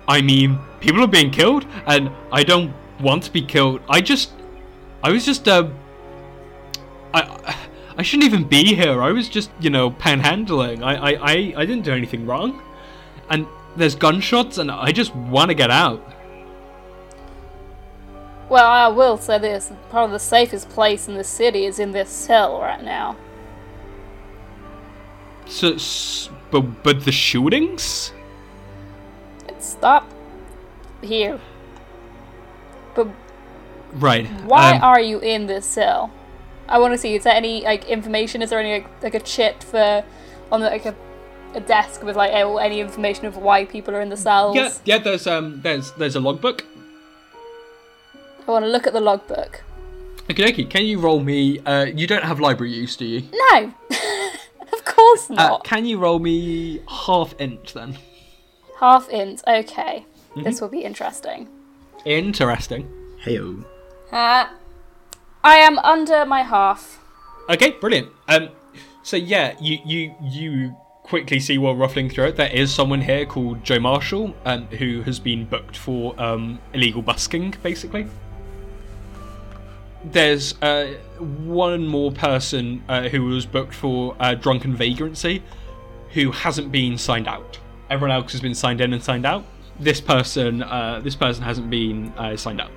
I 0.07 0.21
mean, 0.21 0.57
people 0.83 1.01
are 1.01 1.07
being 1.07 1.31
killed, 1.31 1.65
and 1.87 2.11
I 2.31 2.43
don't 2.43 2.73
want 2.99 3.23
to 3.23 3.31
be 3.31 3.41
killed. 3.41 3.81
I 3.89 4.01
just, 4.01 4.33
I 5.01 5.11
was 5.11 5.25
just, 5.25 5.47
uh, 5.47 5.69
I, 7.13 7.55
I 7.97 8.01
shouldn't 8.01 8.25
even 8.25 8.43
be 8.43 8.75
here. 8.75 9.01
I 9.01 9.13
was 9.13 9.29
just, 9.29 9.49
you 9.61 9.69
know, 9.69 9.89
panhandling. 9.89 10.83
I, 10.83 10.95
I, 10.95 11.11
I, 11.11 11.53
I 11.57 11.65
didn't 11.65 11.85
do 11.85 11.93
anything 11.93 12.25
wrong, 12.25 12.61
and 13.29 13.47
there's 13.77 13.95
gunshots, 13.95 14.57
and 14.57 14.69
I 14.69 14.91
just 14.91 15.15
want 15.15 15.49
to 15.49 15.55
get 15.55 15.71
out. 15.71 16.01
Well, 18.49 18.67
I 18.67 18.89
will 18.89 19.17
say 19.17 19.39
this: 19.39 19.71
probably 19.89 20.15
the 20.15 20.19
safest 20.19 20.69
place 20.69 21.07
in 21.07 21.15
the 21.15 21.23
city 21.23 21.65
is 21.65 21.79
in 21.79 21.93
this 21.93 22.09
cell 22.09 22.59
right 22.59 22.83
now. 22.83 23.15
So, 25.45 25.77
but, 26.51 26.83
but 26.83 27.05
the 27.05 27.11
shootings. 27.11 28.11
It 29.47 29.63
stopped 29.63 30.13
here. 31.03 31.39
But 32.95 33.07
Right. 33.93 34.27
why 34.43 34.75
um, 34.77 34.83
are 34.83 34.99
you 35.01 35.19
in 35.19 35.47
this 35.47 35.65
cell? 35.65 36.11
I 36.67 36.79
want 36.79 36.93
to 36.93 36.97
see. 36.97 37.15
Is 37.15 37.23
there 37.23 37.33
any 37.35 37.61
like 37.63 37.85
information? 37.85 38.41
Is 38.41 38.49
there 38.49 38.59
any 38.59 38.81
like, 38.81 39.03
like 39.03 39.13
a 39.15 39.19
chit 39.19 39.63
for 39.63 40.03
on 40.51 40.61
the, 40.61 40.67
like 40.69 40.85
a, 40.85 40.95
a 41.53 41.59
desk 41.59 42.03
with 42.03 42.15
like 42.15 42.31
any 42.31 42.79
information 42.79 43.25
of 43.25 43.37
why 43.37 43.65
people 43.65 43.95
are 43.95 44.01
in 44.01 44.09
the 44.09 44.17
cells? 44.17 44.55
Yeah, 44.55 44.71
yeah. 44.85 44.97
There's 44.97 45.27
um, 45.27 45.61
there's 45.61 45.91
there's 45.93 46.15
a 46.15 46.19
logbook. 46.19 46.65
I 48.47 48.51
want 48.51 48.65
to 48.65 48.71
look 48.71 48.87
at 48.87 48.93
the 48.93 49.01
logbook. 49.01 49.63
Okay, 50.31 50.49
okay. 50.51 50.63
Can 50.63 50.85
you 50.85 50.99
roll 50.99 51.19
me? 51.19 51.59
Uh, 51.59 51.85
you 51.85 52.07
don't 52.07 52.23
have 52.23 52.39
library 52.39 52.71
use, 52.73 52.95
do 52.95 53.05
you? 53.05 53.23
No, 53.33 53.73
of 54.73 54.85
course 54.85 55.29
Uh, 55.29 55.33
not. 55.35 55.63
can 55.65 55.85
you 55.85 55.97
roll 55.99 56.19
me 56.19 56.79
half 56.87 57.33
int 57.39 57.73
then? 57.73 57.97
Half 58.79 59.09
int. 59.09 59.43
Okay, 59.47 60.05
Mm-hmm. 60.33 60.43
this 60.43 60.61
will 60.61 60.69
be 60.69 60.83
interesting. 60.83 61.47
Interesting. 62.05 62.91
Heyo. 63.23 63.63
Uh, 64.11 64.47
I 65.43 65.55
am 65.57 65.77
under 65.79 66.25
my 66.25 66.41
half. 66.41 66.99
Okay, 67.49 67.71
brilliant. 67.71 68.09
Um, 68.27 68.49
so 69.03 69.17
yeah, 69.17 69.55
you 69.59 69.79
you 69.85 70.15
you 70.21 70.75
quickly 71.03 71.39
see 71.39 71.57
while 71.57 71.75
ruffling 71.75 72.09
through 72.09 72.25
it, 72.25 72.35
there 72.37 72.51
is 72.51 72.73
someone 72.73 73.01
here 73.01 73.25
called 73.25 73.63
Joe 73.63 73.79
Marshall, 73.79 74.33
um, 74.45 74.65
who 74.67 75.01
has 75.01 75.19
been 75.19 75.45
booked 75.45 75.77
for 75.77 76.19
um, 76.19 76.59
illegal 76.73 77.01
busking, 77.01 77.53
basically. 77.61 78.07
There's 80.05 80.59
uh, 80.61 80.95
one 81.19 81.85
more 81.85 82.11
person 82.11 82.83
uh, 82.89 83.09
who 83.09 83.25
was 83.25 83.45
booked 83.45 83.73
for 83.73 84.15
uh, 84.19 84.35
drunken 84.35 84.75
vagrancy, 84.75 85.43
who 86.11 86.31
hasn't 86.31 86.71
been 86.71 86.97
signed 86.97 87.27
out. 87.27 87.59
Everyone 87.89 88.15
else 88.15 88.31
has 88.31 88.41
been 88.41 88.55
signed 88.55 88.81
in 88.81 88.93
and 88.93 89.03
signed 89.03 89.25
out. 89.25 89.45
This 89.79 89.99
person, 89.99 90.63
uh, 90.63 91.01
this 91.03 91.15
person 91.15 91.43
hasn't 91.43 91.69
been 91.69 92.13
uh, 92.17 92.37
signed 92.37 92.61
up 92.61 92.71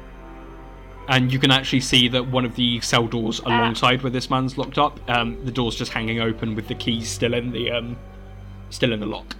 and 1.08 1.32
you 1.32 1.38
can 1.38 1.50
actually 1.50 1.80
see 1.80 2.08
that 2.08 2.26
one 2.26 2.44
of 2.44 2.54
the 2.56 2.80
cell 2.80 3.06
doors 3.06 3.38
alongside 3.40 4.02
where 4.02 4.10
this 4.10 4.28
man's 4.28 4.58
locked 4.58 4.78
up, 4.78 4.98
um, 5.08 5.42
the 5.44 5.52
door's 5.52 5.76
just 5.76 5.92
hanging 5.92 6.20
open 6.20 6.54
with 6.54 6.68
the 6.68 6.74
keys 6.74 7.08
still 7.08 7.34
in 7.34 7.52
the 7.52 7.70
um, 7.70 7.96
still 8.70 8.92
in 8.92 9.00
the 9.00 9.06
lock. 9.06 9.36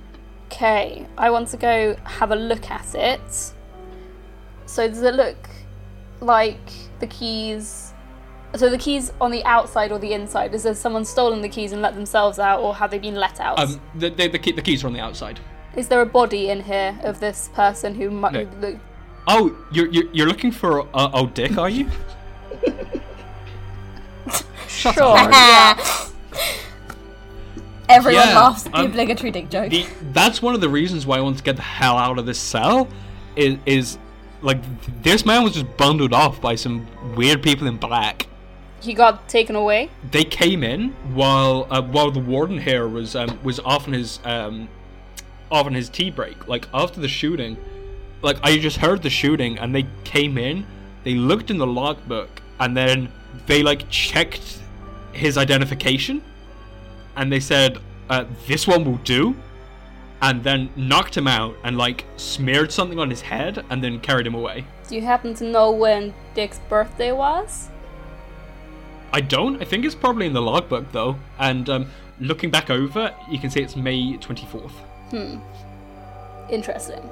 Okay, 0.46 1.06
I 1.18 1.30
want 1.30 1.48
to 1.48 1.56
go 1.56 1.96
have 2.04 2.30
a 2.30 2.36
look 2.36 2.70
at 2.70 2.94
it. 2.94 3.52
So 4.66 4.88
does 4.88 5.02
it 5.02 5.14
look 5.14 5.48
like 6.20 6.72
the 7.00 7.06
keys? 7.06 7.92
So 8.54 8.70
the 8.70 8.78
keys 8.78 9.12
on 9.20 9.32
the 9.32 9.44
outside 9.44 9.90
or 9.90 9.98
the 9.98 10.12
inside? 10.12 10.54
Is 10.54 10.62
there 10.62 10.74
someone 10.74 11.04
stolen 11.04 11.42
the 11.42 11.48
keys 11.48 11.72
and 11.72 11.82
let 11.82 11.94
themselves 11.94 12.38
out, 12.38 12.60
or 12.60 12.74
have 12.76 12.90
they 12.90 12.98
been 12.98 13.16
let 13.16 13.40
out? 13.40 13.58
Um, 13.58 13.80
the, 13.96 14.08
the, 14.10 14.28
the, 14.28 14.38
key, 14.38 14.52
the 14.52 14.62
keys 14.62 14.84
are 14.84 14.86
on 14.86 14.92
the 14.92 15.00
outside. 15.00 15.40
Is 15.76 15.88
there 15.88 16.00
a 16.00 16.06
body 16.06 16.48
in 16.48 16.62
here 16.64 16.98
of 17.02 17.20
this 17.20 17.48
person 17.54 17.94
who 17.94 18.10
might? 18.10 18.32
No. 18.32 18.44
The, 18.60 18.80
Oh, 19.28 19.56
you're 19.72 19.88
you're, 19.88 20.04
you're 20.12 20.26
looking 20.28 20.52
for 20.52 20.82
uh, 20.94 21.10
old 21.12 21.34
Dick, 21.34 21.58
are 21.58 21.68
you? 21.68 21.90
Shut 24.68 24.94
Sure. 24.94 25.16
up. 25.16 25.30
yeah. 25.32 25.76
Everyone 27.88 28.26
Yeah, 28.28 28.36
laughs 28.38 28.66
at 28.66 28.72
the 28.72 28.78
um, 28.78 28.86
obligatory 28.86 29.30
dick 29.30 29.48
joke. 29.48 29.70
The, 29.70 29.86
that's 30.12 30.42
one 30.42 30.54
of 30.56 30.60
the 30.60 30.68
reasons 30.68 31.06
why 31.06 31.18
I 31.18 31.20
want 31.20 31.38
to 31.38 31.44
get 31.44 31.54
the 31.56 31.62
hell 31.62 31.96
out 31.96 32.18
of 32.18 32.26
this 32.26 32.38
cell. 32.38 32.88
Is, 33.36 33.58
is 33.64 33.98
like 34.42 34.58
this 35.02 35.24
man 35.26 35.42
was 35.44 35.54
just 35.54 35.76
bundled 35.76 36.12
off 36.12 36.40
by 36.40 36.54
some 36.54 36.86
weird 37.16 37.42
people 37.42 37.66
in 37.66 37.76
black. 37.76 38.26
he 38.80 38.92
got 38.94 39.28
taken 39.28 39.54
away. 39.56 39.90
they 40.10 40.24
came 40.24 40.62
in 40.64 40.90
while 41.14 41.66
uh, 41.70 41.82
while 41.82 42.10
the 42.10 42.20
warden 42.20 42.58
here 42.58 42.88
was 42.88 43.14
um, 43.14 43.38
was 43.42 43.60
off 43.60 43.86
on 43.86 43.92
his 43.94 44.20
um, 44.24 44.62
off 44.64 44.68
on 45.50 45.74
his 45.74 45.88
tea 45.88 46.10
break. 46.10 46.48
Like 46.48 46.68
after 46.74 47.00
the 47.00 47.08
shooting, 47.08 47.56
like 48.22 48.38
I 48.42 48.58
just 48.58 48.78
heard 48.78 49.02
the 49.02 49.10
shooting, 49.10 49.58
and 49.58 49.74
they 49.74 49.86
came 50.04 50.38
in, 50.38 50.66
they 51.04 51.14
looked 51.14 51.50
in 51.50 51.58
the 51.58 51.66
logbook, 51.66 52.42
and 52.58 52.76
then 52.76 53.10
they 53.46 53.62
like 53.62 53.88
checked 53.88 54.58
his 55.12 55.38
identification, 55.38 56.22
and 57.16 57.30
they 57.32 57.40
said, 57.40 57.78
uh, 58.10 58.24
"This 58.46 58.66
one 58.66 58.84
will 58.84 58.98
do." 58.98 59.36
And 60.22 60.42
then 60.42 60.70
knocked 60.76 61.14
him 61.14 61.28
out 61.28 61.54
and 61.62 61.76
like 61.76 62.06
smeared 62.16 62.72
something 62.72 62.98
on 62.98 63.10
his 63.10 63.20
head 63.20 63.62
and 63.68 63.84
then 63.84 64.00
carried 64.00 64.26
him 64.26 64.34
away. 64.34 64.64
Do 64.88 64.94
you 64.96 65.02
happen 65.02 65.34
to 65.34 65.44
know 65.44 65.70
when 65.70 66.14
Dick's 66.34 66.58
birthday 66.70 67.12
was? 67.12 67.68
I 69.12 69.20
don't. 69.20 69.60
I 69.60 69.66
think 69.66 69.84
it's 69.84 69.94
probably 69.94 70.26
in 70.26 70.32
the 70.32 70.40
logbook 70.40 70.90
though. 70.90 71.16
And 71.38 71.68
um, 71.68 71.90
looking 72.18 72.50
back 72.50 72.70
over, 72.70 73.14
you 73.30 73.38
can 73.38 73.50
see 73.50 73.60
it's 73.60 73.76
May 73.76 74.16
twenty 74.16 74.46
fourth. 74.46 74.74
Interesting. 76.50 77.08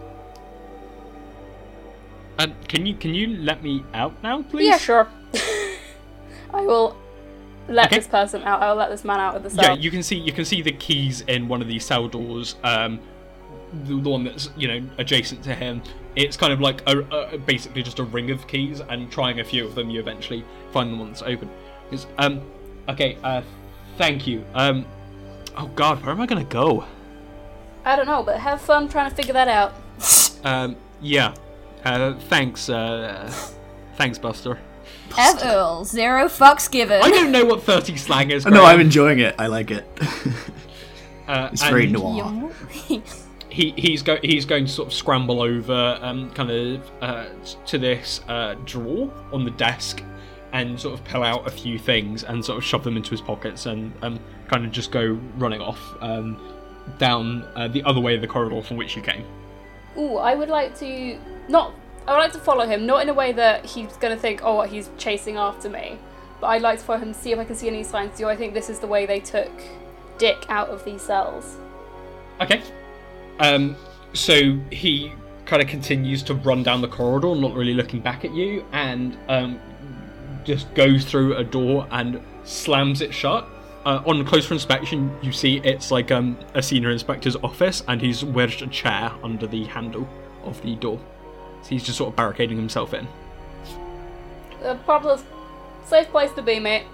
And 2.38 2.54
can 2.68 2.86
you 2.86 2.94
can 2.94 3.14
you 3.14 3.28
let 3.38 3.62
me 3.62 3.84
out 3.94 4.12
now, 4.22 4.42
please? 4.42 4.66
Yeah, 4.66 4.78
sure. 4.78 5.08
I 6.52 6.62
will 6.62 6.96
let 7.68 7.86
Okay. 7.86 7.96
this 7.96 8.06
person 8.08 8.42
out. 8.42 8.60
I 8.60 8.70
will 8.70 8.76
let 8.76 8.90
this 8.90 9.04
man 9.04 9.20
out 9.20 9.36
of 9.36 9.42
the 9.42 9.50
cell. 9.50 9.64
Yeah, 9.64 9.72
you 9.74 9.90
can 9.90 10.02
see 10.02 10.16
you 10.16 10.32
can 10.32 10.44
see 10.44 10.60
the 10.62 10.72
keys 10.72 11.22
in 11.22 11.48
one 11.48 11.62
of 11.62 11.68
these 11.68 11.84
cell 11.84 12.08
doors. 12.08 12.56
Um, 12.64 12.98
the, 13.84 14.00
the 14.00 14.08
one 14.10 14.24
that's 14.24 14.50
you 14.56 14.68
know 14.68 14.82
adjacent 14.98 15.42
to 15.44 15.54
him. 15.54 15.82
It's 16.16 16.36
kind 16.36 16.52
of 16.52 16.60
like 16.60 16.82
a, 16.88 17.00
a 17.34 17.38
basically 17.38 17.82
just 17.82 17.98
a 17.98 18.04
ring 18.04 18.30
of 18.30 18.46
keys, 18.46 18.80
and 18.80 19.10
trying 19.10 19.40
a 19.40 19.44
few 19.44 19.64
of 19.64 19.74
them, 19.74 19.90
you 19.90 20.00
eventually 20.00 20.44
find 20.72 20.92
the 20.92 20.96
one 20.96 21.08
that's 21.08 21.22
open. 21.22 21.48
It's, 21.90 22.06
um, 22.18 22.40
okay. 22.88 23.18
Uh, 23.22 23.42
thank 23.98 24.26
you. 24.26 24.44
Um, 24.54 24.86
oh 25.56 25.66
God, 25.74 26.02
where 26.02 26.10
am 26.12 26.20
I 26.20 26.26
gonna 26.26 26.44
go? 26.44 26.84
I 27.84 27.96
don't 27.96 28.06
know, 28.06 28.22
but 28.22 28.38
have 28.38 28.60
fun 28.60 28.88
trying 28.88 29.10
to 29.10 29.16
figure 29.16 29.34
that 29.34 29.48
out. 29.48 29.74
Um, 30.44 30.76
yeah. 31.00 31.34
Uh, 31.84 32.14
thanks. 32.14 32.68
Uh, 32.68 33.30
thanks, 33.96 34.18
Buster. 34.18 34.58
F 35.16 35.44
Earl, 35.44 35.84
zero 35.84 36.26
fucks 36.26 36.70
given. 36.70 37.00
I 37.02 37.10
don't 37.10 37.30
know 37.30 37.44
what 37.44 37.62
thirty 37.62 37.96
slang 37.96 38.30
is. 38.30 38.46
Oh, 38.46 38.50
no, 38.50 38.64
I'm 38.64 38.80
enjoying 38.80 39.20
it. 39.20 39.34
I 39.38 39.46
like 39.46 39.70
it. 39.70 39.86
Uh, 41.26 41.48
it's 41.52 41.62
very 41.62 41.84
and- 41.84 41.92
noir. 41.94 42.50
he 43.48 43.72
he's 43.76 44.02
go 44.02 44.18
he's 44.22 44.44
going 44.44 44.66
to 44.66 44.70
sort 44.70 44.88
of 44.88 44.92
scramble 44.92 45.40
over 45.40 45.98
um 46.02 46.28
kind 46.32 46.50
of 46.50 46.90
uh 47.00 47.24
to 47.64 47.78
this 47.78 48.20
uh 48.28 48.54
drawer 48.64 49.10
on 49.32 49.44
the 49.44 49.50
desk 49.52 50.02
and 50.52 50.78
sort 50.78 50.92
of 50.92 51.04
pull 51.06 51.22
out 51.22 51.46
a 51.46 51.50
few 51.50 51.78
things 51.78 52.24
and 52.24 52.44
sort 52.44 52.58
of 52.58 52.64
shove 52.64 52.82
them 52.84 52.96
into 52.96 53.10
his 53.10 53.20
pockets 53.20 53.66
and 53.66 53.92
um 54.02 54.18
kind 54.48 54.66
of 54.66 54.72
just 54.72 54.90
go 54.90 55.18
running 55.38 55.60
off 55.60 55.80
um 56.02 56.36
down 56.98 57.42
uh, 57.54 57.68
the 57.68 57.82
other 57.84 58.00
way 58.00 58.14
of 58.14 58.20
the 58.20 58.26
corridor 58.26 58.62
from 58.62 58.76
which 58.76 58.96
you 58.96 59.02
came. 59.02 59.24
Ooh, 59.96 60.16
I 60.16 60.34
would 60.34 60.48
like 60.48 60.78
to 60.80 61.18
not. 61.48 61.74
I 62.06 62.12
would 62.12 62.18
like 62.18 62.32
to 62.32 62.38
follow 62.38 62.66
him, 62.66 62.84
not 62.84 63.02
in 63.02 63.08
a 63.08 63.14
way 63.14 63.32
that 63.32 63.64
he's 63.64 63.96
gonna 63.96 64.16
think, 64.16 64.40
oh, 64.44 64.62
he's 64.62 64.90
chasing 64.98 65.36
after 65.36 65.70
me. 65.70 65.98
But 66.40 66.48
I'd 66.48 66.62
like 66.62 66.78
to 66.78 66.84
follow 66.84 66.98
him, 66.98 67.14
see 67.14 67.32
if 67.32 67.38
I 67.38 67.44
can 67.44 67.54
see 67.54 67.68
any 67.68 67.82
signs. 67.82 68.18
Do 68.18 68.28
I 68.28 68.36
think 68.36 68.52
this 68.52 68.68
is 68.68 68.78
the 68.78 68.86
way 68.86 69.06
they 69.06 69.20
took 69.20 69.50
Dick 70.18 70.44
out 70.48 70.68
of 70.68 70.84
these 70.84 71.00
cells? 71.02 71.56
Okay. 72.40 72.62
Um 73.38 73.76
so 74.12 74.58
he 74.70 75.12
kind 75.46 75.62
of 75.62 75.68
continues 75.68 76.22
to 76.24 76.34
run 76.34 76.62
down 76.62 76.80
the 76.80 76.88
corridor, 76.88 77.34
not 77.34 77.54
really 77.54 77.74
looking 77.74 78.00
back 78.00 78.24
at 78.24 78.32
you, 78.34 78.64
and 78.72 79.16
um 79.28 79.60
just 80.44 80.72
goes 80.74 81.04
through 81.04 81.36
a 81.36 81.44
door 81.44 81.88
and 81.90 82.20
slams 82.44 83.00
it 83.00 83.14
shut. 83.14 83.48
Uh, 83.84 84.02
on 84.06 84.24
closer 84.24 84.54
inspection, 84.54 85.14
you 85.20 85.30
see 85.30 85.60
it's 85.62 85.90
like 85.90 86.10
um, 86.10 86.38
a 86.54 86.62
senior 86.62 86.90
inspector's 86.90 87.36
office, 87.36 87.82
and 87.86 88.00
he's 88.00 88.24
wedged 88.24 88.62
a 88.62 88.66
chair 88.66 89.12
under 89.22 89.46
the 89.46 89.64
handle 89.64 90.08
of 90.44 90.60
the 90.62 90.74
door. 90.76 90.98
So 91.62 91.68
he's 91.68 91.84
just 91.84 91.98
sort 91.98 92.10
of 92.10 92.16
barricading 92.16 92.56
himself 92.56 92.94
in. 92.94 93.06
Uh, 94.62 94.76
probably 94.84 95.14
a 95.14 95.86
safe 95.86 96.08
place 96.08 96.32
to 96.32 96.42
be, 96.42 96.58
mate. 96.58 96.84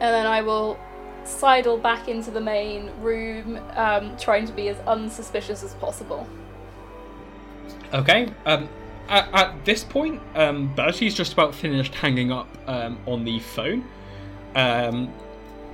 then 0.00 0.26
I 0.26 0.42
will 0.42 0.78
sidle 1.24 1.78
back 1.78 2.08
into 2.08 2.30
the 2.30 2.40
main 2.40 2.90
room, 3.00 3.58
um, 3.74 4.16
trying 4.18 4.46
to 4.46 4.52
be 4.52 4.68
as 4.68 4.78
unsuspicious 4.80 5.62
as 5.62 5.72
possible. 5.74 6.28
Okay. 7.94 8.30
Um, 8.44 8.68
at, 9.08 9.32
at 9.32 9.64
this 9.64 9.84
point, 9.84 10.20
um, 10.34 10.74
Bertie's 10.74 11.14
just 11.14 11.32
about 11.32 11.54
finished 11.54 11.94
hanging 11.94 12.32
up 12.32 12.48
um, 12.66 12.98
on 13.06 13.24
the 13.24 13.38
phone, 13.38 13.84
um, 14.54 15.12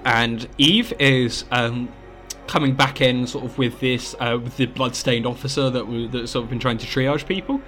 and 0.05 0.49
Eve 0.59 0.93
is 0.99 1.45
um, 1.51 1.89
coming 2.47 2.75
back 2.75 3.01
in, 3.01 3.27
sort 3.27 3.45
of 3.45 3.57
with 3.59 3.79
this 3.81 4.15
uh, 4.21 4.39
with 4.43 4.57
the 4.57 4.67
bloodstained 4.67 5.27
officer 5.27 5.71
that 5.71 5.87
was 5.87 6.11
that's 6.11 6.33
sort 6.33 6.45
of 6.45 6.51
been 6.51 6.59
trying 6.59 6.79
to 6.79 6.87
triage 6.87 7.27
people. 7.27 7.61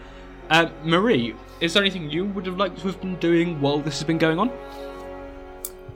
Uh, 0.50 0.68
Marie, 0.84 1.34
is 1.60 1.74
there 1.74 1.82
anything 1.82 2.10
you 2.10 2.26
would 2.26 2.44
have 2.46 2.56
liked 2.56 2.78
to 2.80 2.88
have 2.88 3.00
been 3.00 3.16
doing 3.16 3.60
while 3.60 3.78
this 3.78 3.98
has 3.98 4.04
been 4.04 4.18
going 4.18 4.38
on? 4.38 4.50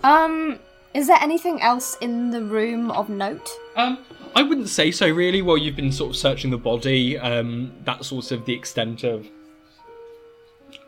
Um, 0.03 0.59
is 0.95 1.09
there 1.09 1.19
anything 1.21 1.61
else 1.61 1.97
in 2.01 2.31
the 2.31 2.43
room 2.43 2.91
of 2.91 3.09
note? 3.09 3.51
Um, 3.75 3.99
I 4.35 4.43
wouldn't 4.43 4.69
say 4.69 4.91
so, 4.91 5.09
really. 5.09 5.43
While 5.43 5.59
you've 5.59 5.77
been 5.77 5.93
sort 5.93 6.11
of 6.11 6.17
searching 6.17 6.51
the 6.51 6.59
body, 6.59 7.19
um, 7.19 7.73
that's 7.85 8.09
sort 8.09 8.31
of 8.33 8.47
the 8.47 8.55
extent 8.55 9.05
of 9.05 9.27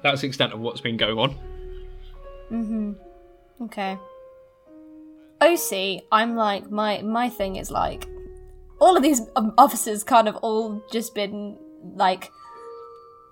that's 0.02 0.20
the 0.20 0.26
extent 0.26 0.52
of 0.52 0.60
what's 0.60 0.80
been 0.80 0.96
going 0.96 1.18
on. 1.18 1.30
Hmm. 2.48 2.92
Okay. 3.60 3.98
OC, 5.40 6.04
I'm 6.10 6.34
like 6.34 6.70
my 6.70 7.02
my 7.02 7.28
thing 7.28 7.56
is 7.56 7.70
like 7.70 8.08
all 8.80 8.96
of 8.96 9.02
these 9.02 9.22
um, 9.36 9.54
officers 9.58 10.02
kind 10.04 10.28
of 10.28 10.36
all 10.36 10.82
just 10.90 11.14
been 11.14 11.56
like 11.94 12.30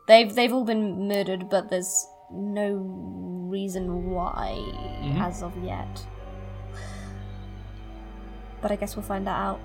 they've 0.07 0.33
they've 0.35 0.53
all 0.53 0.65
been 0.65 1.09
murdered, 1.09 1.49
but 1.49 1.69
there's 1.71 2.07
no 2.33 2.75
reason 3.49 4.11
why 4.11 4.55
as 5.19 5.43
of 5.43 5.57
yet. 5.65 6.05
But 8.61 8.73
I 8.73 8.77
guess 8.77 8.97
we'll 8.97 9.05
find 9.05 9.27
that 9.27 9.39
out. 9.39 9.61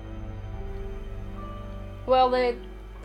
Well, 2.06 2.30
they. 2.30 2.56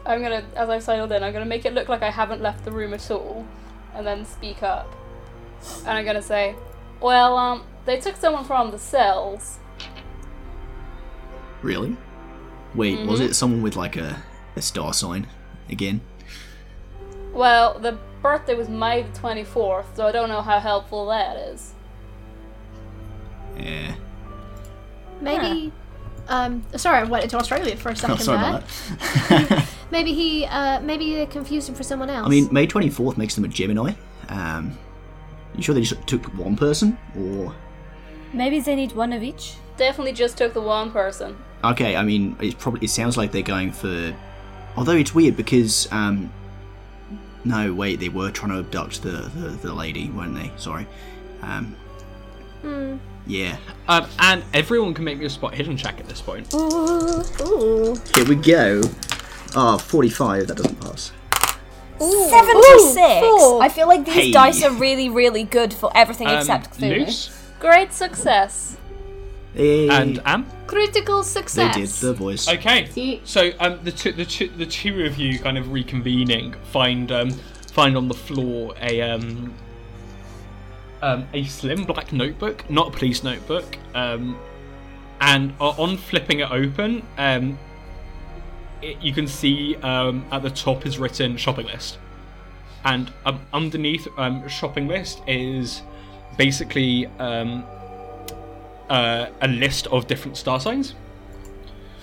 I'm 0.06 0.22
gonna, 0.22 0.46
as 0.56 0.70
I've 0.70 0.84
sidled 0.84 1.12
in, 1.12 1.24
I'm 1.24 1.34
gonna 1.34 1.46
make 1.46 1.66
it 1.66 1.74
look 1.74 1.90
like 1.90 2.02
I 2.02 2.10
haven't 2.10 2.42
left 2.42 2.64
the 2.64 2.72
room 2.72 2.94
at 2.94 3.12
all, 3.12 3.46
and 3.94 4.06
then 4.06 4.26
speak 4.26 4.64
up. 4.64 4.92
And 5.80 5.90
I'm 5.90 6.06
gonna 6.06 6.22
say, 6.22 6.56
well, 7.02 7.38
um, 7.38 7.64
they 7.88 8.00
took 8.00 8.16
someone 8.16 8.44
from 8.46 8.70
the 8.70 8.78
cells. 8.78 9.58
Really? 11.64 11.98
Wait, 12.76 13.00
was 13.08 13.20
Mm-hmm. 13.20 13.30
it 13.30 13.34
someone 13.36 13.62
with 13.64 13.76
like 13.76 13.96
a, 13.96 14.22
a 14.56 14.62
star 14.62 14.94
sign 14.94 15.26
again? 15.70 16.02
Well, 17.34 17.80
the 17.80 17.98
birthday 18.22 18.54
was 18.56 18.70
May 18.70 19.02
the 19.04 19.20
24th, 19.20 19.86
so 19.96 20.06
I 20.06 20.12
don't 20.12 20.30
know 20.30 20.42
how 20.42 20.60
helpful 20.60 21.08
that 21.08 21.36
is. 21.38 21.74
Yeah. 23.58 23.96
Maybe. 25.22 25.72
Um, 26.28 26.64
sorry, 26.76 27.00
I 27.00 27.04
went 27.06 27.24
into 27.24 27.38
Australia 27.38 27.76
for 27.76 27.90
a 27.90 27.92
Oh, 27.94 27.96
second 27.96 28.20
sorry 28.20 28.40
there. 28.40 28.50
about 28.50 28.68
that. 29.48 29.68
Maybe 29.92 30.14
he. 30.14 30.46
Uh, 30.46 30.82
maybe 30.82 31.16
they 31.16 31.26
confused 31.26 31.70
him 31.70 31.76
for 31.76 31.84
someone 31.84 32.10
else. 32.10 32.26
I 32.28 32.30
mean, 32.30 32.50
May 32.52 32.68
24th 32.68 33.16
makes 33.16 33.36
them 33.36 33.46
a 33.46 33.48
Gemini. 33.48 33.94
Um, 34.28 34.78
you 35.56 35.64
sure 35.64 35.74
they 35.74 35.82
just 35.82 36.06
took 36.06 36.26
one 36.38 36.58
person? 36.58 36.98
Or. 37.18 37.56
Maybe 38.34 38.60
they 38.60 38.76
need 38.76 38.92
one 38.94 39.14
of 39.14 39.24
each. 39.24 39.56
Definitely 39.78 40.14
just 40.14 40.38
took 40.38 40.54
the 40.54 40.62
one 40.62 40.92
person. 40.92 41.38
Okay, 41.64 41.96
I 41.96 42.04
mean, 42.04 42.36
it's 42.40 42.56
probably 42.56 42.86
it 42.86 42.90
sounds 42.90 43.18
like 43.18 43.32
they're 43.32 43.42
going 43.42 43.72
for. 43.72 44.16
Although 44.76 44.96
it's 44.96 45.14
weird 45.16 45.36
because 45.38 45.88
um, 45.92 46.32
no, 47.44 47.74
wait, 47.74 48.00
they 48.00 48.10
were 48.10 48.30
trying 48.32 48.52
to 48.52 48.60
abduct 48.60 49.02
the 49.04 49.10
the, 49.36 49.50
the 49.68 49.74
lady, 49.74 50.10
weren't 50.10 50.36
they? 50.36 50.52
Sorry. 50.58 50.86
Um, 51.42 51.76
Yeah. 53.26 53.58
Um, 53.88 54.08
and 54.20 54.44
everyone 54.54 54.94
can 54.94 55.04
make 55.04 55.18
me 55.20 55.26
a 55.26 55.30
spot 55.30 55.54
hidden 55.54 55.78
check 55.78 56.00
at 56.00 56.08
this 56.08 56.22
point. 56.22 56.54
Ooh. 56.54 57.96
Here 58.16 58.26
we 58.26 58.36
go. 58.36 58.82
Ah, 59.56 59.78
45. 59.78 60.48
That 60.48 60.58
doesn't 60.58 60.80
pass. 60.80 61.12
76! 62.00 63.26
four. 63.26 63.62
I 63.64 63.70
feel 63.70 63.88
like 63.88 64.06
these 64.06 64.14
Hey. 64.14 64.32
dice 64.32 64.64
are 64.64 64.72
really, 64.72 65.10
really 65.10 65.44
good 65.44 65.74
for 65.74 65.92
everything 65.96 66.28
Um, 66.28 66.38
except 66.38 66.78
Cthulhu. 66.80 67.00
Luce 67.06 67.30
Great 67.60 67.92
success. 67.94 68.78
Hey. 69.54 69.90
and 69.90 70.22
Am. 70.26 70.46
Critical 70.68 71.24
they 71.24 71.28
success. 71.30 71.76
did 71.76 72.08
the 72.08 72.14
voice. 72.14 72.48
Okay. 72.48 72.88
See- 72.92 73.22
So 73.24 73.52
um, 73.60 73.80
the 73.84 73.92
two, 73.92 74.12
the 74.12 74.26
two, 74.26 74.50
the 74.50 74.66
two 74.66 75.04
of 75.06 75.18
you 75.18 75.40
kind 75.40 75.58
of 75.58 75.68
reconvening 75.68 76.56
find 76.66 77.12
um, 77.12 77.32
find 77.72 77.98
on 77.98 78.08
the 78.08 78.14
floor 78.14 78.76
a 78.82 79.02
um, 79.02 79.54
um, 81.02 81.28
a 81.34 81.44
slim 81.46 81.86
black 81.86 82.12
notebook, 82.14 82.70
not 82.70 82.90
a 82.90 82.92
police 82.92 83.24
notebook, 83.24 83.78
um, 83.96 84.38
and 85.22 85.54
uh, 85.60 85.70
on 85.70 85.98
flipping 85.98 86.40
it 86.42 86.52
open, 86.52 87.02
um, 87.18 87.58
it, 88.82 89.02
you 89.02 89.14
can 89.14 89.28
see 89.28 89.76
um, 89.78 90.26
at 90.32 90.44
the 90.44 90.50
top 90.52 90.86
is 90.86 91.00
written 91.00 91.38
shopping 91.38 91.66
list, 91.68 91.98
and 92.86 93.12
um, 93.26 93.40
underneath 93.54 94.08
um, 94.18 94.48
shopping 94.48 94.88
list 94.88 95.22
is 95.28 95.82
basically 96.38 97.08
um, 97.20 97.66
uh, 98.90 99.28
a 99.42 99.48
list 99.48 99.88
of 99.88 100.08
different 100.08 100.38
star 100.38 100.60
signs. 100.60 100.96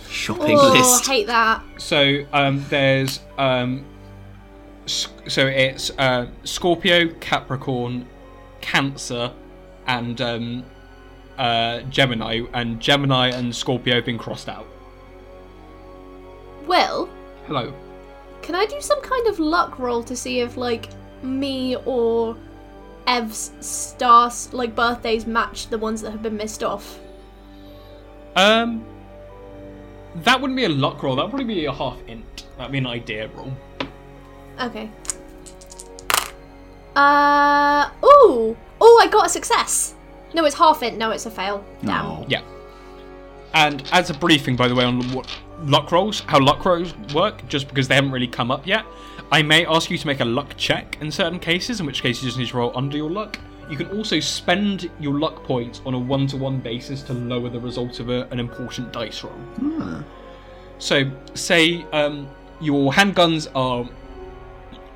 shopping 0.09 0.57
list. 0.57 0.65
Oh, 0.65 0.73
list. 0.73 1.07
hate 1.07 1.27
that. 1.27 1.63
So 1.79 2.25
um, 2.33 2.65
there's 2.69 3.21
um, 3.39 3.85
so 4.87 5.47
it's 5.47 5.91
uh, 5.99 6.27
Scorpio, 6.45 7.09
Capricorn, 7.21 8.07
Cancer, 8.61 9.33
and 9.87 10.21
um, 10.21 10.65
uh, 11.39 11.81
Gemini, 11.83 12.43
and 12.53 12.81
Gemini 12.81 13.29
and 13.29 13.55
Scorpio 13.55 13.97
have 13.97 14.05
been 14.05 14.19
crossed 14.19 14.49
out. 14.49 14.67
Well. 16.67 17.09
Hello. 17.47 17.75
can 18.41 18.55
I 18.55 18.65
do 18.65 18.81
some 18.81 19.03
kind 19.03 19.27
of 19.27 19.39
luck 19.39 19.79
roll 19.79 20.03
to 20.03 20.17
see 20.17 20.41
if 20.41 20.57
like 20.57 20.89
me 21.23 21.77
or 21.85 22.37
Ev's 23.07 23.53
stars 23.61 24.53
like 24.53 24.75
birthdays 24.75 25.27
match 25.27 25.69
the 25.69 25.79
ones 25.79 26.01
that 26.03 26.11
have 26.11 26.23
been 26.23 26.37
missed 26.37 26.63
off? 26.63 26.99
Um, 28.37 28.85
that 30.17 30.41
wouldn't 30.41 30.57
be 30.57 30.65
a 30.65 30.69
luck 30.69 31.03
roll. 31.03 31.17
That'd 31.17 31.31
probably 31.31 31.47
be 31.47 31.65
a 31.67 31.73
half 31.73 31.99
int. 32.07 32.47
That'd 32.57 32.73
be 32.73 32.79
an 32.79 32.87
idea 32.87 33.29
roll. 33.35 33.53
Okay. 34.61 34.91
Uh 36.97 37.91
ooh. 38.05 38.57
Oh, 38.81 39.01
I 39.03 39.09
got 39.11 39.27
a 39.27 39.29
success. 39.29 39.95
No, 40.33 40.45
it's 40.45 40.57
half 40.57 40.83
int. 40.83 40.97
No, 40.99 41.11
it's 41.11 41.27
a 41.27 41.31
fail. 41.31 41.65
Damn. 41.85 42.07
Oh. 42.07 42.27
Yeah. 42.29 42.43
And 43.53 43.89
as 43.93 44.11
a 44.11 44.15
briefing, 44.15 44.57
by 44.57 44.69
the 44.69 44.75
way, 44.75 44.85
on 44.85 45.01
what 45.13 45.29
luck 45.63 45.93
rolls, 45.93 46.21
how 46.27 46.41
luck 46.41 46.65
rolls 46.65 46.95
work, 47.15 47.47
just 47.49 47.69
because 47.69 47.87
they 47.89 47.95
haven't 47.95 48.11
really 48.11 48.27
come 48.27 48.51
up 48.51 48.67
yet, 48.67 48.85
I 49.35 49.43
may 49.43 49.67
ask 49.67 49.91
you 49.91 49.99
to 49.99 50.07
make 50.07 50.21
a 50.21 50.25
luck 50.25 50.55
check 50.57 50.97
in 51.01 51.11
certain 51.11 51.41
cases, 51.41 51.81
in 51.81 51.87
which 51.87 52.03
case 52.03 52.23
you 52.23 52.29
just 52.29 52.39
need 52.39 52.47
to 52.51 52.57
roll 52.57 52.71
under 52.77 52.97
your 52.97 53.11
luck. 53.11 53.37
You 53.69 53.77
can 53.77 53.89
also 53.89 54.21
spend 54.21 54.89
your 55.01 55.19
luck 55.19 55.43
points 55.43 55.81
on 55.85 55.93
a 55.93 55.99
one 55.99 56.29
to 56.29 56.37
one 56.37 56.61
basis 56.61 57.03
to 57.03 57.15
lower 57.15 57.49
the 57.49 57.59
result 57.59 57.99
of 57.99 58.11
a, 58.11 58.29
an 58.31 58.39
important 58.39 58.93
dice 58.93 59.25
roll. 59.25 59.33
Hmm. 59.33 60.03
So, 60.79 61.11
say 61.35 61.85
um, 61.93 62.29
your 62.61 62.93
handguns 62.93 63.49
are 63.57 63.91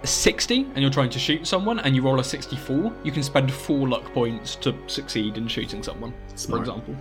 60 0.05 0.61
and 0.61 0.79
you're 0.79 0.89
trying 0.89 1.11
to 1.11 1.19
shoot 1.19 1.45
someone 1.45 1.81
and 1.81 1.97
you 1.97 2.03
roll 2.03 2.21
a 2.21 2.25
64, 2.25 2.93
you 3.03 3.11
can 3.11 3.25
spend 3.25 3.53
four 3.53 3.89
luck 3.89 4.05
points 4.13 4.55
to 4.55 4.73
succeed 4.87 5.37
in 5.37 5.49
shooting 5.49 5.83
someone, 5.83 6.15
for 6.37 6.61
example. 6.61 6.95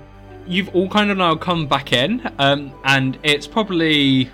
You've 0.48 0.74
all 0.76 0.90
kind 0.90 1.12
of 1.12 1.18
now 1.18 1.36
come 1.36 1.68
back 1.68 1.94
in, 1.94 2.32
um, 2.40 2.74
and 2.84 3.20
it's 3.22 3.46
probably 3.46 4.32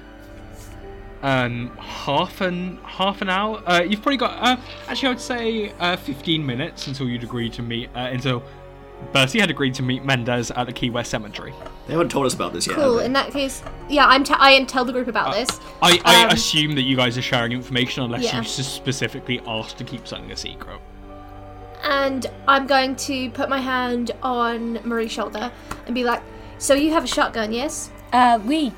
um, 1.24 1.70
half 1.78 2.42
an 2.42 2.78
half 2.84 3.22
an 3.22 3.30
hour. 3.30 3.64
Uh, 3.66 3.82
you've 3.82 4.02
probably 4.02 4.18
got 4.18 4.32
uh, 4.44 4.58
actually, 4.88 5.08
I 5.08 5.12
would 5.12 5.22
say 5.22 5.72
uh, 5.80 5.96
15 5.98 6.46
minutes 6.46 6.88
until 6.88 7.08
you'd 7.10 7.24
agree 7.24 7.50
to 7.50 7.62
meet 7.64 7.90
uh, 7.96 8.10
until 8.12 8.44
Bertie 9.12 9.40
had 9.40 9.50
agreed 9.50 9.74
to 9.76 9.84
meet 9.84 10.06
Mendez 10.06 10.52
at 10.52 10.66
the 10.66 10.72
Key 10.74 10.90
West 10.90 11.12
Cemetery. 11.12 11.54
They 11.88 11.94
haven't 11.94 12.10
told 12.10 12.26
us 12.26 12.34
about 12.34 12.54
this 12.54 12.68
yet. 12.68 12.76
Cool. 12.78 13.00
In 13.00 13.12
that 13.14 13.32
case, 13.32 13.62
yeah, 13.90 14.06
I'm. 14.06 14.24
T- 14.24 14.34
I 14.38 14.64
tell 14.66 14.86
the 14.86 14.94
group 14.94 15.08
about 15.08 15.34
this. 15.34 15.60
I, 15.82 16.00
I 16.06 16.24
Um, 16.26 16.30
assume 16.30 16.76
that 16.76 16.84
you 16.84 16.96
guys 16.96 17.18
are 17.18 17.22
sharing 17.22 17.52
information 17.52 18.04
unless 18.04 18.24
Yeah. 18.24 18.38
you 18.38 18.44
specifically 18.46 19.42
asked 19.48 19.78
to 19.80 19.84
keep 19.84 20.08
something 20.08 20.32
a 20.32 20.38
secret. 20.38 20.80
and 21.84 22.28
I'm 22.48 22.66
going 22.66 22.96
to 22.96 23.30
put 23.32 23.50
my 23.50 23.60
hand 23.60 24.12
on 24.22 24.80
Marie's 24.88 25.12
shoulder 25.12 25.52
and 25.86 25.94
be 25.94 26.04
like, 26.06 26.22
"So 26.58 26.74
you 26.74 26.92
have 26.94 27.04
a 27.04 27.08
shotgun, 27.08 27.52
yes? 27.52 27.92
Uh, 28.14 28.40
we. 28.46 28.72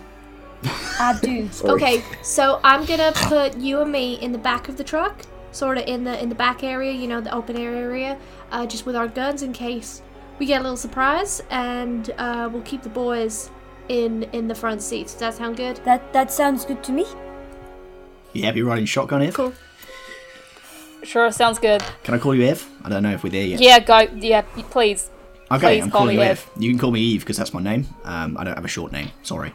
I 1.00 1.18
do. 1.22 1.48
Sorry. 1.52 1.74
Okay. 1.74 2.04
So 2.22 2.60
I'm 2.64 2.86
gonna 2.86 3.12
put 3.16 3.58
you 3.58 3.82
and 3.82 3.92
me 3.92 4.16
in 4.22 4.32
the 4.32 4.38
back 4.38 4.70
of 4.70 4.78
the 4.78 4.84
truck, 4.84 5.22
sort 5.52 5.78
of 5.78 5.86
in 5.86 6.04
the 6.04 6.22
in 6.22 6.30
the 6.30 6.36
back 6.36 6.64
area, 6.64 6.92
you 6.92 7.08
know, 7.08 7.22
the 7.22 7.34
open 7.34 7.58
air 7.58 7.76
area, 7.76 8.18
uh, 8.52 8.66
just 8.66 8.86
with 8.86 8.96
our 8.96 9.08
guns 9.08 9.42
in 9.42 9.54
case 9.54 10.02
we 10.40 10.46
get 10.46 10.60
a 10.60 10.64
little 10.64 10.78
surprise, 10.78 11.42
and 11.50 12.12
uh, 12.18 12.50
we'll 12.52 12.64
keep 12.64 12.82
the 12.82 12.90
boys 12.90 13.50
in 13.90 14.24
in 14.34 14.48
the 14.48 14.56
front 14.56 14.82
seats. 14.82 15.14
Does 15.14 15.20
that 15.22 15.34
sound 15.36 15.58
good? 15.58 15.78
That 15.86 16.12
that 16.14 16.32
sounds 16.32 16.66
good 16.66 16.84
to 16.84 16.92
me. 16.92 17.06
You 18.34 18.44
happy 18.44 18.62
riding 18.62 18.86
shotgun, 18.86 19.22
Ev? 19.22 19.34
Cool. 19.34 19.54
Sure, 21.04 21.32
sounds 21.32 21.60
good. 21.60 21.84
Can 22.04 22.16
I 22.16 22.18
call 22.18 22.36
you 22.36 22.44
Ev? 22.44 22.68
I 22.84 22.90
don't 22.90 23.04
know 23.04 23.12
if 23.12 23.24
we're 23.24 23.30
there 23.30 23.46
yet. 23.46 23.62
Yeah, 23.62 23.80
go. 23.80 24.00
Yeah, 24.16 24.42
please. 24.42 25.10
Okay, 25.52 25.60
please 25.78 25.84
I'm 25.84 25.92
call 25.92 26.02
calling 26.02 26.18
me 26.18 26.24
you 26.24 26.30
Ev. 26.30 26.50
Ev. 26.56 26.62
You 26.62 26.70
can 26.72 26.80
call 26.80 26.92
me 26.92 27.00
Eve 27.00 27.22
because 27.22 27.38
that's 27.38 27.54
my 27.54 27.62
name. 27.62 27.88
Um, 28.04 28.36
I 28.38 28.44
don't 28.44 28.56
have 28.56 28.66
a 28.66 28.70
short 28.70 28.92
name. 28.92 29.12
Sorry. 29.22 29.54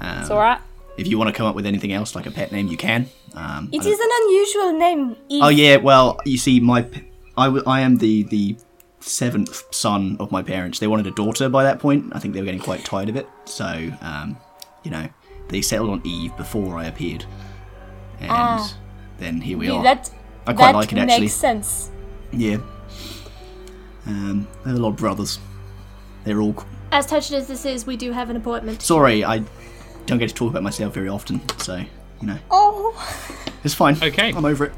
Um, 0.00 0.18
It's 0.20 0.30
alright. 0.30 0.58
If 0.96 1.06
you 1.06 1.18
want 1.18 1.28
to 1.28 1.32
come 1.36 1.46
up 1.46 1.54
with 1.54 1.66
anything 1.66 1.92
else, 1.92 2.14
like 2.14 2.26
a 2.26 2.30
pet 2.30 2.52
name, 2.52 2.66
you 2.68 2.76
can. 2.76 3.08
Um, 3.34 3.68
I 3.72 3.76
It 3.76 3.82
don't- 3.82 3.92
is 3.92 3.98
an 4.00 4.08
unusual 4.22 4.72
name. 4.78 5.16
Eve. 5.28 5.42
Oh 5.42 5.48
yeah, 5.48 5.76
well, 5.76 6.18
you 6.26 6.36
see, 6.38 6.60
my 6.60 6.82
p- 6.82 7.04
I, 7.38 7.44
w- 7.46 7.64
I 7.66 7.80
am 7.80 7.96
the 7.98 8.24
the 8.24 8.56
seventh 9.00 9.62
son 9.70 10.16
of 10.20 10.30
my 10.30 10.42
parents. 10.42 10.78
They 10.78 10.86
wanted 10.86 11.06
a 11.06 11.10
daughter 11.12 11.48
by 11.48 11.62
that 11.64 11.78
point. 11.78 12.12
I 12.12 12.18
think 12.18 12.34
they 12.34 12.40
were 12.40 12.44
getting 12.46 12.60
quite 12.60 12.84
tired 12.84 13.08
of 13.08 13.16
it, 13.16 13.26
so 13.46 13.90
um, 14.02 14.36
you 14.82 14.90
know, 14.90 15.06
they 15.48 15.62
settled 15.62 15.90
on 15.90 16.02
Eve 16.04 16.36
before 16.36 16.76
I 16.76 16.84
appeared, 16.86 17.24
and 18.20 18.30
Ah. 18.30 18.74
then 19.18 19.40
here 19.40 19.56
we 19.56 19.68
Yeah, 19.68 19.74
are. 19.74 19.82
That 19.84 20.10
I 20.46 20.52
quite 20.52 20.72
that 20.72 20.74
like 20.78 20.92
it 20.92 20.98
actually. 20.98 21.20
makes 21.20 21.32
sense. 21.34 21.90
Yeah. 22.32 22.58
Um, 24.06 24.46
I 24.64 24.68
have 24.70 24.78
a 24.78 24.80
lot 24.80 24.90
of 24.90 24.96
brothers. 24.96 25.38
They're 26.24 26.40
all. 26.40 26.56
As 26.92 27.06
touching 27.06 27.36
as 27.36 27.46
this 27.46 27.64
is, 27.64 27.86
we 27.86 27.96
do 27.96 28.12
have 28.12 28.28
an 28.30 28.36
appointment. 28.36 28.82
Sorry, 28.82 29.24
I 29.24 29.42
don't 30.06 30.18
get 30.18 30.28
to 30.28 30.34
talk 30.34 30.50
about 30.50 30.62
myself 30.62 30.94
very 30.94 31.08
often, 31.08 31.40
so 31.58 31.76
you 32.20 32.26
know, 32.26 32.38
Oh. 32.50 32.94
it's 33.64 33.74
fine. 33.74 33.96
Okay. 34.02 34.32
I'm 34.34 34.44
over 34.44 34.66
it. 34.66 34.72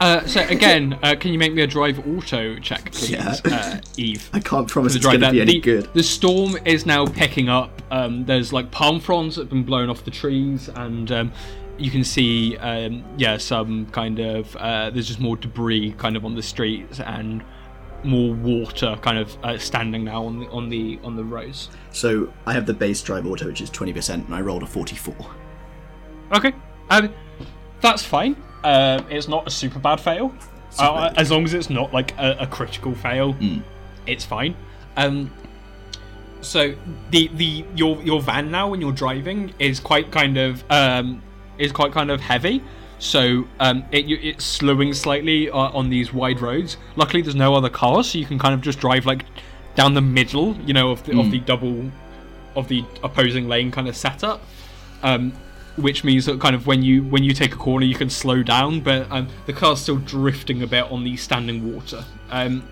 Uh, 0.00 0.26
so 0.26 0.40
again, 0.48 0.98
uh, 1.02 1.14
can 1.14 1.32
you 1.32 1.38
make 1.38 1.54
me 1.54 1.62
a 1.62 1.66
drive 1.66 2.04
auto 2.06 2.58
check, 2.58 2.90
please, 2.92 3.10
Yeah. 3.10 3.36
uh, 3.44 3.78
Eve? 3.96 4.28
I 4.34 4.40
can't 4.40 4.68
promise 4.68 4.92
to 4.92 4.98
it's 4.98 5.02
drive 5.04 5.20
going 5.20 5.20
to 5.20 5.26
that. 5.26 5.32
be 5.32 5.40
any 5.40 5.52
the, 5.54 5.60
good. 5.60 5.88
the 5.94 6.02
storm 6.02 6.56
is 6.64 6.84
now 6.84 7.06
picking 7.06 7.48
up. 7.48 7.80
Um, 7.90 8.24
there's 8.24 8.52
like 8.52 8.70
palm 8.70 8.98
fronds 9.00 9.36
that 9.36 9.42
have 9.42 9.50
been 9.50 9.62
blown 9.62 9.88
off 9.88 10.04
the 10.04 10.10
trees, 10.10 10.68
and 10.74 11.10
um, 11.12 11.32
you 11.78 11.90
can 11.90 12.02
see, 12.04 12.56
um, 12.58 13.04
yeah, 13.16 13.36
some 13.38 13.86
kind 13.86 14.18
of 14.18 14.54
uh, 14.56 14.90
there's 14.90 15.06
just 15.06 15.20
more 15.20 15.36
debris 15.36 15.94
kind 15.96 16.16
of 16.16 16.24
on 16.24 16.34
the 16.34 16.42
streets 16.42 16.98
and 17.00 17.42
more 18.04 18.34
water 18.34 18.98
kind 19.02 19.18
of 19.18 19.36
uh, 19.42 19.58
standing 19.58 20.04
now 20.04 20.24
on 20.24 20.40
the 20.40 20.48
on 20.48 20.68
the 20.68 20.98
on 21.02 21.16
the 21.16 21.24
roads. 21.24 21.70
So 21.90 22.32
I 22.46 22.52
have 22.52 22.66
the 22.66 22.74
base 22.74 23.02
drive 23.02 23.26
auto, 23.26 23.46
which 23.46 23.60
is 23.60 23.70
twenty 23.70 23.92
percent, 23.92 24.26
and 24.26 24.34
I 24.34 24.40
rolled 24.40 24.62
a 24.62 24.66
forty-four. 24.66 25.16
Okay, 26.32 26.52
um, 26.90 27.12
that's 27.80 28.04
fine. 28.04 28.36
Um, 28.62 29.06
it's 29.10 29.28
not 29.28 29.46
a 29.46 29.50
super 29.50 29.78
bad 29.78 30.00
fail, 30.00 30.34
uh, 30.78 31.08
bad. 31.08 31.18
as 31.18 31.30
long 31.30 31.44
as 31.44 31.54
it's 31.54 31.70
not 31.70 31.92
like 31.92 32.16
a, 32.18 32.36
a 32.40 32.46
critical 32.46 32.94
fail. 32.94 33.36
It's 34.06 34.24
fine. 34.24 34.56
Um, 34.96 35.30
so 36.40 36.74
the 37.10 37.28
the 37.34 37.64
your 37.74 38.02
your 38.02 38.20
van 38.20 38.50
now 38.50 38.68
when 38.68 38.80
you're 38.80 38.92
driving 38.92 39.54
is 39.58 39.80
quite 39.80 40.10
kind 40.10 40.36
of 40.36 40.62
um 40.70 41.22
is 41.58 41.72
quite 41.72 41.92
kind 41.92 42.10
of 42.10 42.20
heavy. 42.20 42.62
So 43.04 43.46
um, 43.60 43.84
it 43.92 44.06
it's 44.10 44.44
slowing 44.46 44.94
slightly 44.94 45.50
uh, 45.50 45.56
on 45.58 45.90
these 45.90 46.14
wide 46.14 46.40
roads. 46.40 46.78
Luckily, 46.96 47.20
there's 47.22 47.34
no 47.34 47.54
other 47.54 47.68
cars, 47.68 48.10
so 48.10 48.18
you 48.18 48.24
can 48.24 48.38
kind 48.38 48.54
of 48.54 48.62
just 48.62 48.78
drive 48.80 49.04
like 49.04 49.26
down 49.74 49.92
the 49.92 50.00
middle, 50.00 50.56
you 50.64 50.72
know, 50.72 50.90
of 50.90 51.04
the, 51.04 51.18
of 51.20 51.30
the 51.30 51.40
double 51.40 51.90
of 52.56 52.66
the 52.68 52.82
opposing 53.02 53.46
lane 53.46 53.70
kind 53.70 53.88
of 53.88 53.96
setup. 53.96 54.40
Um, 55.02 55.32
which 55.76 56.02
means 56.04 56.24
that 56.26 56.40
kind 56.40 56.54
of 56.54 56.66
when 56.66 56.82
you 56.82 57.02
when 57.02 57.22
you 57.22 57.34
take 57.34 57.52
a 57.52 57.56
corner, 57.58 57.84
you 57.84 57.94
can 57.94 58.08
slow 58.08 58.42
down, 58.42 58.80
but 58.80 59.06
um, 59.10 59.28
the 59.44 59.52
car's 59.52 59.80
still 59.80 59.98
drifting 59.98 60.62
a 60.62 60.66
bit 60.66 60.84
on 60.90 61.04
the 61.04 61.14
standing 61.18 61.74
water. 61.74 62.04
Um, 62.30 62.66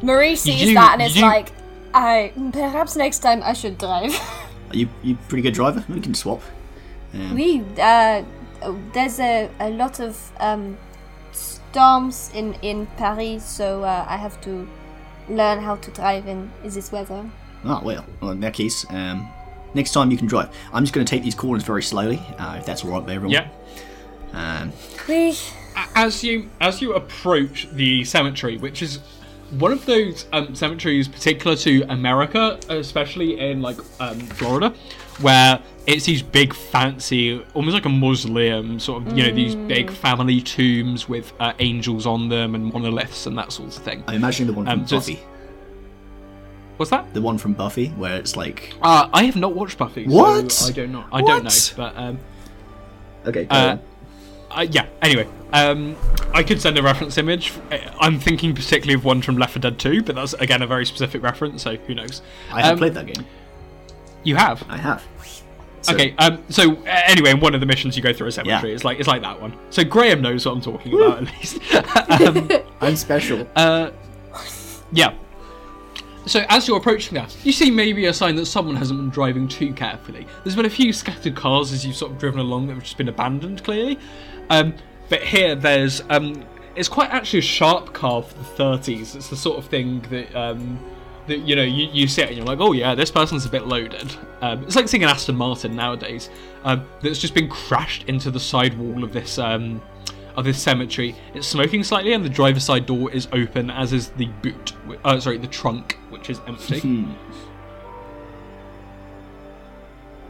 Marie 0.00 0.34
sees 0.36 0.62
You- 0.62 0.74
that 0.74 0.94
and 0.94 1.02
is 1.02 1.16
you- 1.16 1.22
like, 1.22 1.52
I 1.92 2.32
perhaps 2.52 2.96
next 2.96 3.18
time 3.18 3.42
I 3.42 3.52
should 3.52 3.76
drive. 3.76 4.14
Are 4.70 4.76
you 4.76 4.88
you 5.02 5.16
pretty 5.28 5.42
good 5.42 5.52
driver? 5.54 5.84
We 5.90 6.00
can 6.00 6.14
swap. 6.14 6.40
Um, 7.12 7.34
we 7.34 7.62
uh, 7.78 8.22
there's 8.92 9.20
a, 9.20 9.50
a 9.60 9.70
lot 9.70 10.00
of 10.00 10.32
um, 10.40 10.76
storms 11.32 12.30
in 12.34 12.54
in 12.62 12.86
Paris, 12.96 13.44
so 13.44 13.84
uh, 13.84 14.06
I 14.08 14.16
have 14.16 14.40
to 14.42 14.68
learn 15.28 15.60
how 15.60 15.76
to 15.76 15.90
drive 15.90 16.26
in 16.26 16.50
this 16.62 16.90
weather. 16.92 17.30
Oh 17.64 17.82
well. 17.84 18.04
Well, 18.20 18.30
in 18.32 18.40
that 18.40 18.54
case, 18.54 18.86
um, 18.90 19.28
next 19.74 19.92
time 19.92 20.10
you 20.10 20.16
can 20.16 20.26
drive. 20.26 20.54
I'm 20.72 20.84
just 20.84 20.94
going 20.94 21.06
to 21.06 21.10
take 21.10 21.22
these 21.22 21.34
corners 21.34 21.64
very 21.64 21.82
slowly, 21.82 22.20
uh, 22.38 22.56
if 22.58 22.66
that's 22.66 22.84
all 22.84 22.90
right 22.92 23.02
with 23.02 23.10
everyone. 23.10 23.32
yeah. 23.32 23.48
Um, 24.32 24.72
as 25.94 26.22
you 26.22 26.50
as 26.60 26.80
you 26.80 26.94
approach 26.94 27.68
the 27.72 28.04
cemetery, 28.04 28.58
which 28.58 28.82
is 28.82 29.00
one 29.58 29.72
of 29.72 29.84
those 29.86 30.26
um, 30.32 30.54
cemeteries 30.54 31.08
particular 31.08 31.56
to 31.56 31.82
America, 31.88 32.58
especially 32.68 33.38
in 33.40 33.62
like 33.62 33.78
um, 34.00 34.18
Florida, 34.20 34.74
where 35.20 35.60
it's 35.86 36.04
these 36.04 36.22
big, 36.22 36.54
fancy, 36.54 37.42
almost 37.54 37.74
like 37.74 37.86
a 37.86 37.88
mausoleum, 37.88 38.78
sort 38.78 39.06
of 39.06 39.16
you 39.16 39.24
know 39.24 39.32
these 39.32 39.54
big 39.54 39.90
family 39.90 40.40
tombs 40.40 41.08
with 41.08 41.32
uh, 41.40 41.52
angels 41.60 42.06
on 42.06 42.28
them 42.28 42.54
and 42.54 42.72
monoliths 42.72 43.26
and 43.26 43.36
that 43.38 43.52
sort 43.52 43.68
of 43.76 43.82
thing. 43.82 44.04
I'm 44.06 44.16
imagining 44.16 44.48
the 44.48 44.52
one 44.56 44.66
from 44.66 44.80
Um, 44.80 44.86
so 44.86 44.96
it's- 44.96 45.08
Buffy. 45.10 45.22
What's 46.76 46.90
that? 46.90 47.12
The 47.12 47.20
one 47.20 47.38
from 47.38 47.54
Buffy, 47.54 47.88
where 47.88 48.14
it's 48.16 48.36
like. 48.36 48.72
Uh, 48.80 49.08
I 49.12 49.24
have 49.24 49.34
not 49.34 49.52
watched 49.54 49.78
Buffy. 49.78 50.04
so 50.08 50.14
What? 50.14 50.62
I 50.68 50.70
don't 50.72 50.92
know. 50.92 51.04
I 51.12 51.22
don't 51.22 51.42
know, 51.42 51.50
but 51.76 51.96
um, 51.98 52.18
Okay. 53.26 53.44
Go 53.46 53.54
Uh, 53.56 53.78
on. 54.52 54.58
Uh, 54.60 54.66
yeah. 54.70 54.86
Anyway, 55.02 55.26
um, 55.52 55.96
I 56.32 56.42
could 56.44 56.60
send 56.62 56.78
a 56.78 56.82
reference 56.82 57.18
image. 57.18 57.52
Uh, 57.72 57.78
I'm 58.00 58.20
thinking 58.20 58.54
particularly 58.54 58.94
of 58.94 59.04
one 59.04 59.22
from 59.22 59.36
Left 59.38 59.54
4 59.54 59.60
Dead 59.60 59.78
2, 59.78 60.02
but 60.04 60.14
that's 60.14 60.34
again 60.34 60.62
a 60.62 60.66
very 60.68 60.86
specific 60.86 61.20
reference, 61.22 61.62
so 61.64 61.74
who 61.76 61.94
knows? 61.96 62.22
I 62.52 62.62
have 62.62 62.72
um, 62.74 62.78
played 62.78 62.94
that 62.94 63.06
game. 63.06 63.26
You 64.24 64.36
have. 64.36 64.64
I 64.68 64.76
have. 64.76 65.02
So- 65.82 65.94
Okay, 65.94 66.14
um, 66.18 66.42
so 66.50 66.74
uh, 66.74 67.02
anyway, 67.06 67.30
in 67.30 67.40
one 67.40 67.54
of 67.54 67.60
the 67.60 67.66
missions 67.66 67.96
you 67.96 68.02
go 68.02 68.12
through 68.12 68.26
a 68.26 68.32
cemetery. 68.32 68.70
Yeah. 68.70 68.74
It's 68.74 68.84
like 68.84 68.98
it's 68.98 69.08
like 69.08 69.22
that 69.22 69.40
one. 69.40 69.56
So 69.70 69.84
Graham 69.84 70.20
knows 70.20 70.44
what 70.44 70.52
I'm 70.52 70.60
talking 70.60 70.92
about 70.92 71.22
at 71.22 71.32
least. 71.38 71.60
um, 72.26 72.50
I'm 72.80 72.96
special. 72.96 73.46
uh, 73.56 73.90
yeah. 74.92 75.14
So 76.26 76.44
as 76.50 76.68
you're 76.68 76.76
approaching 76.76 77.14
that, 77.14 77.34
you 77.44 77.52
see 77.52 77.70
maybe 77.70 78.04
a 78.06 78.12
sign 78.12 78.34
that 78.36 78.46
someone 78.46 78.76
hasn't 78.76 78.98
been 79.00 79.08
driving 79.08 79.48
too 79.48 79.72
carefully. 79.72 80.26
There's 80.44 80.56
been 80.56 80.66
a 80.66 80.70
few 80.70 80.92
scattered 80.92 81.34
cars 81.34 81.72
as 81.72 81.86
you've 81.86 81.96
sort 81.96 82.12
of 82.12 82.18
driven 82.18 82.40
along 82.40 82.66
that 82.66 82.74
have 82.74 82.82
just 82.82 82.98
been 82.98 83.08
abandoned, 83.08 83.64
clearly. 83.64 83.98
Um, 84.50 84.74
but 85.08 85.22
here, 85.22 85.54
there's 85.54 86.02
um, 86.10 86.44
it's 86.76 86.88
quite 86.88 87.10
actually 87.10 87.38
a 87.38 87.42
sharp 87.42 87.94
car 87.94 88.22
for 88.22 88.34
the 88.34 88.44
30s. 88.62 89.14
It's 89.16 89.28
the 89.28 89.36
sort 89.36 89.56
of 89.58 89.64
thing 89.66 90.00
that 90.10 90.34
um, 90.36 90.78
that 91.28 91.38
you 91.40 91.54
know 91.56 91.62
you, 91.62 91.88
you 91.92 92.08
see 92.08 92.22
it 92.22 92.28
and 92.28 92.36
you're 92.36 92.46
like, 92.46 92.60
oh 92.60 92.72
yeah, 92.72 92.94
this 92.94 93.10
person's 93.10 93.46
a 93.46 93.48
bit 93.48 93.66
loaded. 93.66 94.14
Um, 94.40 94.64
it's 94.64 94.76
like 94.76 94.88
seeing 94.88 95.04
an 95.04 95.08
Aston 95.10 95.36
Martin 95.36 95.76
nowadays 95.76 96.30
um, 96.64 96.86
that's 97.02 97.18
just 97.18 97.34
been 97.34 97.48
crashed 97.48 98.04
into 98.08 98.30
the 98.30 98.40
side 98.40 98.76
wall 98.78 99.04
of 99.04 99.12
this 99.12 99.38
um, 99.38 99.80
of 100.36 100.44
this 100.44 100.60
cemetery. 100.60 101.14
It's 101.34 101.46
smoking 101.46 101.82
slightly, 101.84 102.12
and 102.12 102.24
the 102.24 102.28
driver's 102.28 102.64
side 102.64 102.86
door 102.86 103.10
is 103.10 103.28
open, 103.32 103.70
as 103.70 103.92
is 103.92 104.08
the 104.10 104.26
boot. 104.42 104.72
Uh, 105.04 105.18
sorry, 105.20 105.38
the 105.38 105.46
trunk, 105.48 105.98
which 106.10 106.30
is 106.30 106.40
empty. 106.46 106.80
Hmm. 106.80 107.04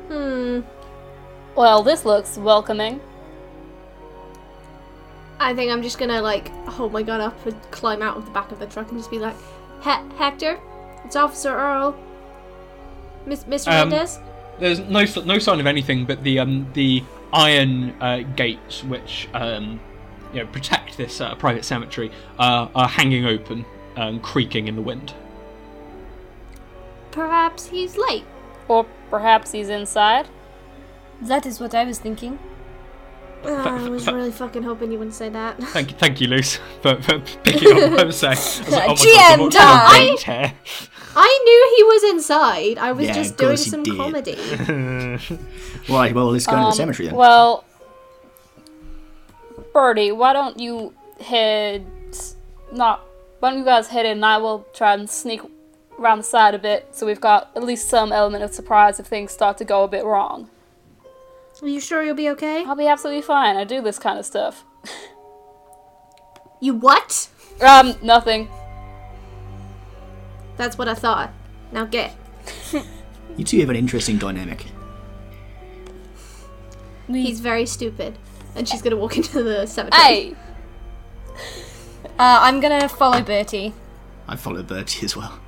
Hmm. 0.08 0.61
Well, 1.54 1.82
this 1.82 2.04
looks 2.04 2.38
welcoming. 2.38 3.00
I 5.40 5.54
think 5.54 5.70
I'm 5.70 5.82
just 5.82 5.98
gonna 5.98 6.20
like 6.22 6.48
hold 6.66 6.92
my 6.92 7.02
gun 7.02 7.20
up 7.20 7.46
and 7.46 7.61
climb 7.70 8.02
out 8.02 8.16
of 8.16 8.24
the 8.24 8.30
back 8.32 8.50
of 8.50 8.58
the 8.58 8.66
truck 8.66 8.90
and 8.90 8.98
just 8.98 9.11
be 9.11 9.18
like, 9.18 9.37
"He- 9.82 10.16
Hector, 10.16 10.58
it's 11.08 11.16
Officer 11.16 11.48
Earl. 11.48 11.98
Miss 13.24 13.44
Mr. 13.44 13.68
Um, 13.68 13.88
Mendez. 13.88 14.20
There's 14.58 14.80
no 14.80 15.06
no 15.24 15.38
sign 15.38 15.58
of 15.58 15.66
anything, 15.66 16.04
but 16.04 16.22
the 16.22 16.38
um 16.38 16.70
the 16.74 17.02
iron 17.32 17.94
uh, 18.02 18.18
gates 18.36 18.84
which 18.84 19.26
um 19.32 19.80
you 20.34 20.40
know 20.40 20.46
protect 20.48 20.98
this 20.98 21.22
uh, 21.22 21.34
private 21.36 21.64
cemetery 21.64 22.10
uh, 22.38 22.68
are 22.74 22.88
hanging 22.88 23.24
open, 23.24 23.64
and 23.96 24.22
creaking 24.22 24.68
in 24.68 24.76
the 24.76 24.82
wind. 24.82 25.14
Perhaps 27.10 27.68
he's 27.68 27.96
late. 27.96 28.24
Or 28.68 28.84
perhaps 29.08 29.52
he's 29.52 29.70
inside. 29.70 30.28
That 31.22 31.46
is 31.46 31.58
what 31.58 31.74
I 31.74 31.84
was 31.84 31.98
thinking. 31.98 32.38
Uh, 33.44 33.51
I 33.53 33.88
was 33.88 34.07
really 34.07 34.33
fucking 34.33 34.62
hoping 34.62 34.90
you 34.92 34.98
wouldn't 34.98 35.14
say 35.14 35.29
that. 35.29 35.59
Thank 35.62 35.90
you, 35.92 35.96
thank 35.96 36.20
you, 36.20 36.27
Luce, 36.29 36.57
for, 36.83 37.01
for 37.03 37.20
picking 37.44 37.72
up 37.83 37.90
what 37.92 38.01
I'm 38.01 38.12
saying. 38.12 38.33
I 38.37 38.64
was 38.64 38.68
like, 38.70 38.85
oh 38.85 38.88
my 38.88 38.94
GM 38.94 39.38
God, 39.38 39.53
time! 39.53 40.09
what 40.09 40.22
here? 40.22 40.53
I 41.16 41.42
knew 41.44 41.74
he 41.77 41.83
was 41.85 42.05
inside. 42.14 42.79
I 42.79 42.92
was 42.92 43.07
Yeah, 43.07 43.14
just 43.14 43.37
doing 43.37 43.57
some 43.57 43.83
did. 43.83 43.96
comedy. 43.96 44.37
Right, 45.88 46.14
well, 46.14 46.31
let's 46.33 46.44
go 46.46 46.53
to 46.53 46.59
the 46.59 46.66
Um, 46.66 46.72
cemetery 46.72 47.07
then. 47.09 47.16
Well, 47.16 47.64
Bertie, 49.72 50.12
why 50.12 50.33
don't 50.33 50.59
you 50.59 50.92
head? 51.20 51.87
Not. 52.72 53.01
Why 53.40 53.51
don't 53.51 53.59
you 53.61 53.64
guys 53.64 53.88
head 53.88 54.05
in? 54.05 54.12
and 54.18 54.24
I 54.24 54.37
will 54.38 54.66
try 54.74 54.92
and 54.94 55.09
sneak 55.09 55.40
around 55.98 56.18
the 56.18 56.24
side 56.24 56.55
a 56.55 56.59
bit, 56.59 56.88
so 56.92 57.07
we've 57.07 57.20
got 57.20 57.51
at 57.57 57.62
least 57.64 57.88
some 57.88 58.12
element 58.12 58.44
of 58.44 58.53
surprise 58.53 59.01
if 59.01 59.07
things 59.07 59.33
start 59.33 59.57
to 59.59 59.64
go 59.64 59.85
a 59.85 59.88
bit 59.88 60.05
wrong. 60.05 60.51
Are 61.62 61.68
you 61.68 61.80
sure 61.80 62.02
you'll 62.04 62.14
be 62.14 62.28
okay? 62.30 62.64
I'll 62.64 62.76
be 62.76 62.86
absolutely 62.86 63.22
fine. 63.22 63.56
I 63.56 63.64
do 63.64 63.80
this 63.82 63.98
kind 63.98 64.18
of 64.18 64.24
stuff. 64.26 64.64
You 66.60 66.74
what? 66.74 67.28
Um, 67.60 67.94
nothing. 68.02 68.48
That's 70.56 70.76
what 70.78 70.88
I 70.88 70.94
thought. 70.94 71.30
Now 71.72 71.84
get. 71.84 72.16
You 73.36 73.44
two 73.44 73.60
have 73.60 73.70
an 73.70 73.76
interesting 73.76 74.18
dynamic. 74.18 74.66
He's 77.08 77.40
very 77.40 77.66
stupid. 77.66 78.18
And 78.56 78.68
she's 78.68 78.82
gonna 78.82 78.96
walk 78.96 79.16
into 79.16 79.42
the 79.42 79.66
cemetery. 79.66 80.02
Hey, 80.02 80.34
Uh, 82.18 82.38
I'm 82.42 82.58
gonna 82.60 82.88
follow 82.88 83.20
Bertie. 83.22 83.72
I 84.26 84.34
follow 84.36 84.62
Bertie 84.64 85.04
as 85.04 85.16
well. 85.16 85.38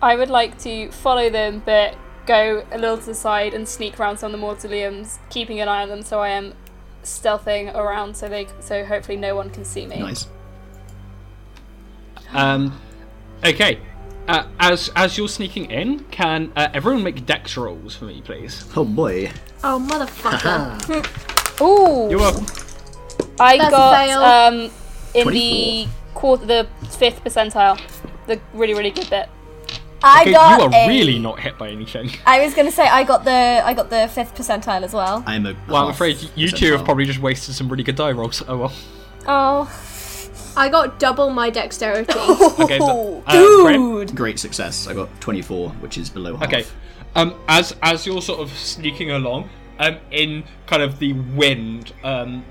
I 0.00 0.14
would 0.14 0.30
like 0.30 0.58
to 0.60 0.90
follow 0.92 1.28
them, 1.28 1.62
but 1.66 1.96
go 2.26 2.64
a 2.70 2.78
little 2.78 2.98
to 2.98 3.06
the 3.06 3.14
side 3.14 3.54
and 3.54 3.68
sneak 3.68 3.98
around 3.98 4.18
some 4.18 4.34
of 4.34 4.40
the 4.40 4.46
mausoleums, 4.46 5.18
keeping 5.30 5.60
an 5.60 5.68
eye 5.68 5.82
on 5.82 5.88
them, 5.88 6.02
so 6.02 6.20
I 6.20 6.30
am 6.30 6.54
stealthing 7.02 7.74
around, 7.74 8.16
so 8.16 8.28
they, 8.28 8.46
so 8.60 8.84
hopefully 8.84 9.16
no 9.16 9.34
one 9.34 9.50
can 9.50 9.64
see 9.64 9.86
me. 9.86 9.98
Nice. 9.98 10.28
Um, 12.32 12.80
okay. 13.44 13.80
Uh, 14.28 14.46
as 14.60 14.90
as 14.94 15.18
you're 15.18 15.28
sneaking 15.28 15.70
in, 15.70 16.04
can 16.10 16.52
uh, 16.54 16.68
everyone 16.72 17.02
make 17.02 17.26
dex 17.26 17.56
rolls 17.56 17.96
for 17.96 18.04
me, 18.04 18.20
please? 18.20 18.64
Oh 18.76 18.84
boy. 18.84 19.30
Oh, 19.64 19.84
motherfucker. 19.84 21.60
Ooh, 21.60 22.08
You're 22.08 22.20
welcome. 22.20 22.46
I 23.40 23.58
That's 23.58 23.68
a 23.68 23.70
got 23.70 24.52
um 24.52 24.70
in 25.14 25.24
24. 25.24 25.32
the 25.32 25.88
quarter, 26.14 26.46
the 26.46 26.68
fifth 26.90 27.24
percentile, 27.24 27.80
the 28.26 28.40
really 28.54 28.74
really 28.74 28.90
good 28.90 29.10
bit. 29.10 29.28
I 30.02 30.22
Okay, 30.22 30.32
got 30.32 30.60
you 30.60 30.66
are 30.66 30.70
a- 30.72 30.88
really 30.88 31.18
not 31.18 31.38
hit 31.40 31.58
by 31.58 31.68
anything. 31.70 32.10
I 32.26 32.44
was 32.44 32.54
gonna 32.54 32.70
say 32.72 32.84
I 32.88 33.04
got 33.04 33.24
the 33.24 33.62
I 33.64 33.74
got 33.74 33.90
the 33.90 34.08
fifth 34.08 34.34
percentile 34.34 34.82
as 34.82 34.92
well. 34.94 35.22
I 35.26 35.34
am 35.36 35.46
a. 35.46 35.54
Well, 35.68 35.84
I'm 35.84 35.90
afraid 35.90 36.16
you 36.34 36.48
two 36.48 36.72
have 36.72 36.84
probably 36.84 37.04
just 37.04 37.18
wasted 37.20 37.54
some 37.54 37.68
really 37.68 37.82
good 37.84 37.96
die 37.96 38.12
rolls. 38.12 38.42
Oh 38.48 38.56
well. 38.56 38.72
Oh, 39.26 40.52
I 40.56 40.68
got 40.68 40.98
double 40.98 41.30
my 41.30 41.50
dexterity. 41.50 42.12
Okay, 42.60 42.78
so, 42.78 43.22
uh, 43.26 43.62
Graham? 43.62 44.06
dude. 44.06 44.16
Great 44.16 44.38
success. 44.38 44.86
I 44.86 44.94
got 44.94 45.08
24, 45.20 45.70
which 45.80 45.96
is 45.98 46.10
below 46.10 46.36
half. 46.36 46.48
Okay. 46.48 46.64
Um, 47.14 47.34
as 47.48 47.74
as 47.82 48.06
you're 48.06 48.22
sort 48.22 48.40
of 48.40 48.50
sneaking 48.56 49.10
along, 49.10 49.48
um, 49.78 49.96
in 50.10 50.44
kind 50.66 50.82
of 50.82 50.98
the 50.98 51.12
wind, 51.12 51.92
um, 52.04 52.44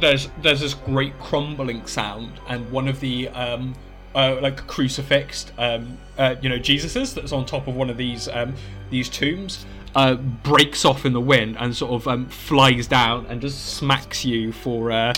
there's 0.00 0.28
there's 0.42 0.60
this 0.60 0.74
great 0.74 1.18
crumbling 1.20 1.86
sound, 1.86 2.32
and 2.48 2.70
one 2.70 2.88
of 2.88 3.00
the 3.00 3.28
um, 3.30 3.74
uh, 4.14 4.38
like 4.40 4.66
crucifixed, 4.66 5.52
um, 5.58 5.98
uh, 6.18 6.36
you 6.40 6.48
know, 6.48 6.58
Jesuses 6.58 7.14
that's 7.14 7.32
on 7.32 7.44
top 7.44 7.66
of 7.66 7.74
one 7.74 7.90
of 7.90 7.96
these 7.96 8.28
um, 8.28 8.54
these 8.90 9.08
tombs, 9.08 9.66
uh, 9.94 10.14
breaks 10.14 10.84
off 10.84 11.04
in 11.04 11.12
the 11.12 11.20
wind 11.20 11.56
and 11.58 11.74
sort 11.74 11.92
of 11.92 12.08
um, 12.08 12.26
flies 12.26 12.86
down 12.86 13.26
and 13.26 13.40
just 13.40 13.74
smacks 13.76 14.24
you 14.24 14.52
for 14.52 14.90
uh, 14.90 15.12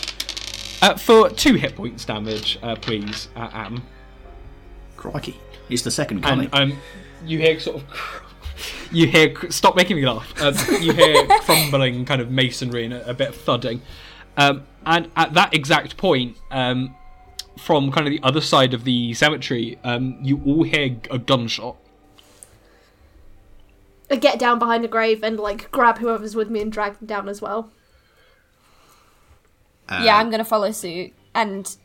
uh, 0.82 0.94
for 0.96 1.30
two 1.30 1.54
hit 1.54 1.74
points 1.76 2.04
damage, 2.04 2.59
uh, 2.62 2.76
please, 2.76 3.28
uh, 3.37 3.50
Am. 3.52 3.82
Crikey. 4.96 5.37
It's 5.68 5.82
the 5.82 5.90
second 5.90 6.22
coming. 6.22 6.48
and 6.52 6.72
um, 6.72 6.78
you 7.24 7.38
hear 7.38 7.59
sort 7.59 7.76
of 7.82 7.88
cr- 7.88 8.24
you 8.92 9.06
hear 9.06 9.32
cr- 9.32 9.50
stop 9.50 9.76
making 9.76 9.96
me 9.96 10.06
laugh. 10.06 10.32
Um, 10.40 10.54
you 10.80 10.92
hear 10.92 11.26
crumbling 11.40 12.04
kind 12.04 12.20
of 12.20 12.30
masonry 12.30 12.85
and 12.85 12.94
a, 12.94 13.11
a 13.11 13.14
bit 13.14 13.28
of 13.30 13.37
thudding, 13.37 13.82
um, 14.37 14.64
and 14.85 15.11
at 15.16 15.35
that 15.35 15.54
exact 15.54 15.96
point, 15.96 16.37
um, 16.50 16.94
from 17.58 17.90
kind 17.90 18.06
of 18.06 18.10
the 18.12 18.20
other 18.22 18.40
side 18.40 18.74
of 18.74 18.84
the 18.84 19.14
cemetery, 19.14 19.78
um, 19.84 20.18
you 20.22 20.40
all 20.44 20.62
hear 20.62 20.96
a 21.10 21.18
gunshot. 21.18 21.76
I 24.10 24.16
get 24.16 24.38
down 24.38 24.58
behind 24.58 24.84
the 24.84 24.88
grave 24.88 25.22
and 25.24 25.38
like 25.38 25.70
grab 25.70 25.98
whoever's 25.98 26.36
with 26.36 26.48
me 26.50 26.60
and 26.60 26.70
drag 26.70 26.98
them 26.98 27.06
down 27.06 27.28
as 27.28 27.40
well. 27.42 27.70
Uh, 29.88 30.02
yeah, 30.04 30.16
I'm 30.16 30.30
gonna 30.30 30.44
follow 30.44 30.70
suit 30.70 31.12
and 31.34 31.76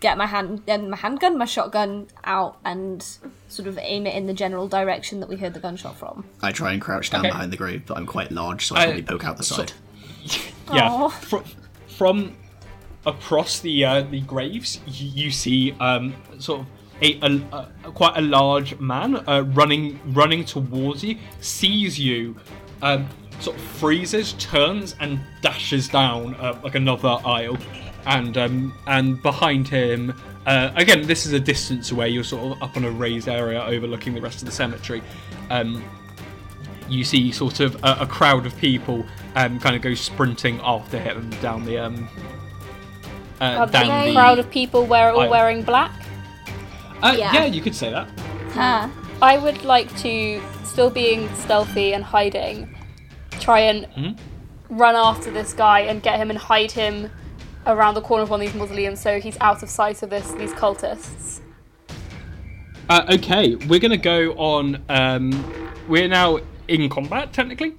get 0.00 0.16
my 0.16 0.26
hand 0.26 0.62
and 0.66 0.90
my 0.90 0.96
handgun, 0.96 1.36
my 1.38 1.44
shotgun 1.44 2.06
out 2.24 2.56
and 2.64 3.04
sort 3.48 3.66
of 3.68 3.78
aim 3.78 4.06
it 4.06 4.14
in 4.14 4.26
the 4.26 4.32
general 4.34 4.68
direction 4.68 5.20
that 5.20 5.28
we 5.28 5.36
heard 5.36 5.54
the 5.54 5.60
gunshot 5.60 5.96
from. 5.96 6.24
I 6.42 6.52
try 6.52 6.72
and 6.72 6.80
crouch 6.80 7.10
down 7.10 7.20
Okay. 7.20 7.30
behind 7.30 7.52
the 7.52 7.56
grave, 7.56 7.82
but 7.86 7.96
I'm 7.96 8.06
quite 8.06 8.30
large, 8.32 8.66
so 8.66 8.76
I 8.76 8.80
I- 8.80 8.84
probably 8.86 9.02
poke 9.02 9.24
out 9.24 9.36
the 9.36 9.44
so- 9.44 9.56
side. 9.56 9.72
Yeah, 10.72 10.90
Aw. 10.90 11.08
fr- 11.08 11.38
from 11.86 12.36
across 13.06 13.60
the 13.60 13.84
uh, 13.84 14.02
the 14.02 14.20
graves, 14.20 14.80
you 14.86 15.30
see 15.30 15.72
um, 15.80 16.14
sort 16.38 16.60
of 16.60 16.66
a, 17.00 17.18
a, 17.20 17.68
a 17.84 17.92
quite 17.92 18.16
a 18.16 18.20
large 18.20 18.78
man 18.80 19.16
uh, 19.28 19.42
running 19.48 20.00
running 20.12 20.44
towards 20.44 21.04
you, 21.04 21.16
sees 21.40 21.98
you, 21.98 22.36
um, 22.82 23.08
sort 23.40 23.56
of 23.56 23.62
freezes, 23.62 24.32
turns, 24.34 24.94
and 25.00 25.20
dashes 25.42 25.88
down 25.88 26.34
uh, 26.36 26.58
like 26.62 26.74
another 26.74 27.18
aisle, 27.24 27.56
and 28.06 28.36
um, 28.36 28.74
and 28.86 29.22
behind 29.22 29.68
him. 29.68 30.14
Uh, 30.46 30.72
again, 30.76 31.06
this 31.06 31.26
is 31.26 31.34
a 31.34 31.40
distance 31.40 31.90
away. 31.90 32.08
You're 32.08 32.24
sort 32.24 32.56
of 32.56 32.62
up 32.62 32.76
on 32.76 32.84
a 32.84 32.90
raised 32.90 33.28
area 33.28 33.62
overlooking 33.62 34.14
the 34.14 34.20
rest 34.20 34.38
of 34.38 34.46
the 34.46 34.52
cemetery. 34.52 35.02
Um, 35.50 35.84
you 36.88 37.04
see 37.04 37.30
sort 37.32 37.60
of 37.60 37.74
a, 37.84 37.98
a 38.00 38.06
crowd 38.06 38.46
of 38.46 38.56
people 38.56 39.04
um, 39.34 39.60
kind 39.60 39.76
of 39.76 39.82
go 39.82 39.92
sprinting 39.92 40.58
after 40.62 40.98
him 40.98 41.28
down 41.42 41.66
the 41.66 41.76
um, 41.76 42.08
uh, 43.40 43.44
Are 43.44 43.66
the 43.66 44.12
crowd 44.12 44.38
of 44.38 44.50
people 44.50 44.86
wear 44.86 45.10
all 45.12 45.20
aisle. 45.20 45.30
wearing 45.30 45.62
black? 45.62 45.92
Uh, 47.02 47.14
Yeah. 47.16 47.32
yeah. 47.32 47.44
you 47.46 47.60
could 47.60 47.74
say 47.74 47.90
that. 47.90 48.08
Huh. 48.52 48.88
I 49.22 49.38
would 49.38 49.64
like 49.64 49.94
to, 49.98 50.40
still 50.64 50.90
being 50.90 51.28
stealthy 51.34 51.92
and 51.92 52.04
hiding, 52.04 52.74
try 53.40 53.60
and 53.60 53.86
Mm-hmm. 53.96 54.76
run 54.76 54.94
after 54.96 55.30
this 55.30 55.52
guy 55.52 55.80
and 55.80 56.02
get 56.02 56.18
him 56.18 56.30
and 56.30 56.38
hide 56.38 56.72
him 56.72 57.10
around 57.66 57.94
the 57.94 58.00
corner 58.00 58.22
of 58.22 58.30
one 58.30 58.40
of 58.40 58.46
these 58.46 58.54
mausoleums 58.54 59.00
so 59.00 59.20
he's 59.20 59.36
out 59.40 59.62
of 59.62 59.68
sight 59.68 60.02
of 60.02 60.10
this 60.10 60.30
these 60.32 60.52
cultists. 60.52 61.40
Uh, 62.88 63.04
okay, 63.10 63.54
we're 63.68 63.78
gonna 63.80 63.96
go 63.98 64.32
on. 64.32 64.82
Um, 64.88 65.30
we're 65.88 66.08
now 66.08 66.38
in 66.68 66.88
combat 66.88 67.32
technically. 67.32 67.74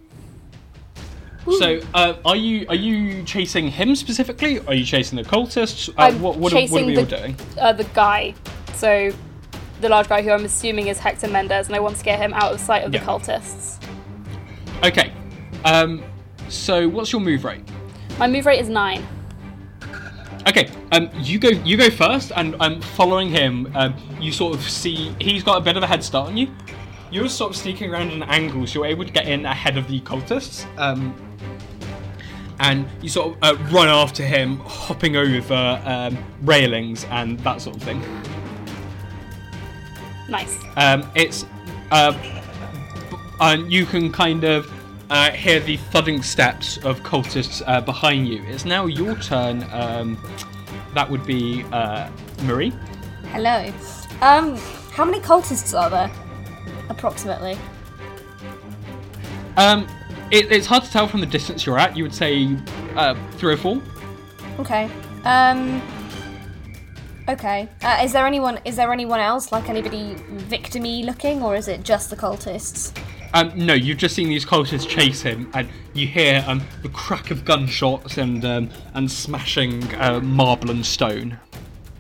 So, 1.58 1.80
uh, 1.94 2.14
are 2.26 2.36
you 2.36 2.66
are 2.70 2.76
you 2.76 3.24
chasing 3.24 3.70
him 3.70 3.96
specifically? 3.96 4.60
Are 4.68 4.74
you 4.74 4.86
chasing 4.86 5.16
the 5.18 5.24
cultists? 5.24 5.90
Uh, 5.90 5.94
I'm 6.04 6.22
what 6.22 6.38
what, 6.38 6.52
are- 6.54 6.56
what 6.58 6.64
are 6.64 6.68
chasing 6.68 6.86
we 6.86 6.98
all 6.98 7.06
the- 7.06 7.18
doing? 7.18 7.36
Uh, 7.60 7.74
the 7.74 7.84
guy. 7.86 8.36
So, 8.76 9.12
the 9.82 9.90
large 9.90 10.08
guy 10.08 10.22
who 10.22 10.32
I'm 10.32 10.46
assuming 10.46 10.88
is 10.88 11.00
Hector 11.00 11.28
Mendez, 11.28 11.68
and 11.68 11.76
I 11.76 11.80
want 11.80 11.98
to 11.98 12.04
get 12.04 12.20
him 12.20 12.34
out 12.34 12.54
of 12.54 12.60
sight 12.60 12.84
of 12.84 12.94
Yeah. 12.94 13.00
the 13.00 13.06
cultists. 13.06 13.82
Okay. 14.84 15.12
Um, 15.66 16.04
so 16.48 16.88
what's 16.88 17.12
your 17.12 17.22
move 17.22 17.44
rate? 17.44 17.62
My 18.18 18.28
move 18.28 18.46
rate 18.46 18.60
is 18.62 18.70
nine. 18.70 19.06
Okay, 20.48 20.70
um, 20.94 21.10
you 21.16 21.38
go. 21.38 21.50
You 21.50 21.76
go 21.78 21.90
first, 21.90 22.32
and 22.36 22.56
I'm 22.60 22.82
following 22.82 23.30
him. 23.30 23.70
Um, 23.76 23.94
you 24.20 24.32
sort 24.32 24.56
of 24.56 24.62
see 24.70 25.14
he's 25.20 25.44
got 25.44 25.58
a 25.58 25.62
bit 25.62 25.76
of 25.78 25.84
a 25.84 25.88
head 25.88 26.04
start 26.04 26.30
on 26.30 26.38
you. 26.38 26.48
You're 27.12 27.28
sort 27.28 27.52
of 27.52 27.58
sneaking 27.58 27.92
around 27.92 28.12
in 28.12 28.24
angles. 28.24 28.74
You're 28.74 28.86
able 28.86 29.04
to 29.04 29.12
get 29.12 29.28
in 29.28 29.46
ahead 29.46 29.78
of 29.78 29.88
the 29.88 30.00
cultists, 30.02 30.66
um, 30.80 31.14
and 32.60 32.86
you 33.02 33.10
sort 33.10 33.38
of 33.42 33.44
uh, 33.44 33.64
run 33.72 33.88
after 33.88 34.24
him, 34.24 34.58
hopping 34.60 35.16
over 35.16 35.82
um, 35.86 36.18
railings 36.42 37.06
and 37.06 37.40
that 37.40 37.62
sort 37.62 37.76
of 37.76 37.84
thing. 37.84 38.04
Nice. 40.28 40.58
Um, 40.76 41.10
it's 41.16 41.46
uh, 41.92 42.14
and 43.42 43.72
you 43.72 43.86
can 43.86 44.12
kind 44.12 44.44
of 44.44 44.72
uh, 45.10 45.32
hear 45.32 45.60
the 45.60 45.78
thudding 45.78 46.22
steps 46.22 46.78
of 46.80 47.02
cultists 47.02 47.64
uh, 47.66 47.82
behind 47.82 48.28
you. 48.28 48.44
It's 48.46 48.66
now 48.66 48.86
your 48.86 49.16
turn. 49.16 49.66
Um, 49.72 50.18
that 50.94 51.10
would 51.10 51.26
be 51.26 51.64
uh, 51.72 52.10
Marie. 52.44 52.74
Hello. 53.32 53.72
Um, 54.22 54.58
how 54.92 55.06
many 55.06 55.20
cultists 55.20 55.78
are 55.80 55.90
there? 55.90 56.12
Approximately. 56.90 57.58
Um, 59.58 59.88
it, 60.32 60.52
it's 60.52 60.68
hard 60.68 60.84
to 60.84 60.92
tell 60.92 61.08
from 61.08 61.20
the 61.20 61.26
distance 61.26 61.66
you're 61.66 61.80
at. 61.80 61.96
You 61.96 62.04
would 62.04 62.14
say 62.14 62.58
uh, 62.96 63.16
three 63.34 63.54
or 63.54 63.58
four. 63.58 63.82
Okay. 64.60 64.90
Um. 65.24 65.82
Okay. 67.28 67.70
Uh, 67.82 68.02
is 68.04 68.14
there 68.14 68.26
anyone? 68.26 68.60
Is 68.66 68.76
there 68.76 68.92
anyone 68.92 69.20
else? 69.20 69.52
Like 69.52 69.70
anybody 69.70 70.16
victimy 70.50 71.06
looking, 71.06 71.42
or 71.44 71.56
is 71.56 71.68
it 71.68 71.84
just 71.84 72.10
the 72.10 72.16
cultists? 72.16 72.98
Um, 73.34 73.52
no, 73.56 73.76
you've 73.76 74.00
just 74.00 74.16
seen 74.16 74.28
these 74.28 74.46
cultists 74.46 74.88
chase 74.88 75.22
him, 75.22 75.52
and 75.54 75.70
you 75.94 76.08
hear 76.08 76.44
um, 76.48 76.64
the 76.82 76.90
crack 76.90 77.30
of 77.30 77.46
gunshots 77.46 78.18
and 78.18 78.44
um, 78.46 78.70
and 78.96 79.10
smashing 79.12 79.94
uh, 79.96 80.20
marble 80.20 80.72
and 80.72 80.86
stone. 80.86 81.40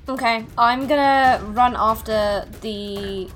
Okay. 0.07 0.43
I'm 0.57 0.87
gonna 0.87 1.39
run 1.51 1.75
after 1.77 2.47
the 2.61 3.29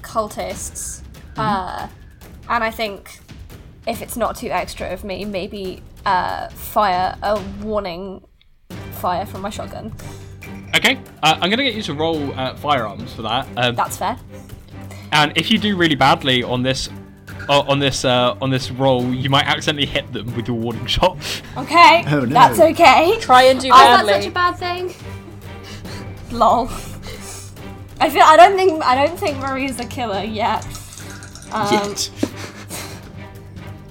cultists. 0.00 1.02
Uh, 1.36 1.88
and 2.48 2.62
I 2.62 2.70
think 2.70 3.20
if 3.86 4.02
it's 4.02 4.16
not 4.16 4.36
too 4.36 4.48
extra 4.48 4.92
of 4.92 5.04
me, 5.04 5.24
maybe 5.24 5.82
uh, 6.06 6.48
fire 6.50 7.16
a 7.22 7.40
warning 7.62 8.24
fire 8.92 9.26
from 9.26 9.40
my 9.42 9.50
shotgun. 9.50 9.92
Okay, 10.74 10.98
uh, 11.22 11.38
I'm 11.40 11.50
gonna 11.50 11.64
get 11.64 11.74
you 11.74 11.82
to 11.82 11.94
roll 11.94 12.32
uh, 12.38 12.54
firearms 12.56 13.12
for 13.12 13.22
that. 13.22 13.46
Um, 13.56 13.74
That's 13.74 13.96
fair. 13.96 14.16
And 15.12 15.32
if 15.36 15.50
you 15.50 15.58
do 15.58 15.76
really 15.76 15.94
badly 15.94 16.42
on 16.42 16.62
this, 16.62 16.88
uh, 17.48 17.60
on 17.60 17.78
this, 17.78 18.04
uh, 18.04 18.34
on 18.40 18.48
this 18.48 18.70
roll, 18.70 19.04
you 19.12 19.28
might 19.28 19.44
accidentally 19.46 19.84
hit 19.86 20.10
them 20.12 20.34
with 20.34 20.48
your 20.48 20.56
warning 20.56 20.86
shot. 20.86 21.18
Okay. 21.56 22.02
Oh, 22.06 22.20
no. 22.20 22.26
That's 22.26 22.58
okay. 22.58 23.18
Try 23.20 23.42
and 23.44 23.60
do 23.60 23.66
Is 23.66 23.72
that 23.74 24.06
badly. 24.06 24.12
such 24.14 24.26
a 24.26 24.30
bad 24.30 24.52
thing? 24.56 24.94
Lol. 26.30 26.66
I 28.00 28.08
feel 28.08 28.22
I 28.22 28.36
don't 28.38 28.56
think 28.56 28.82
I 28.82 28.94
don't 28.94 29.18
think 29.18 29.36
Marie's 29.38 29.78
a 29.78 29.84
killer 29.84 30.22
yet. 30.24 30.64
Um, 31.52 31.70
Yet. 31.70 32.10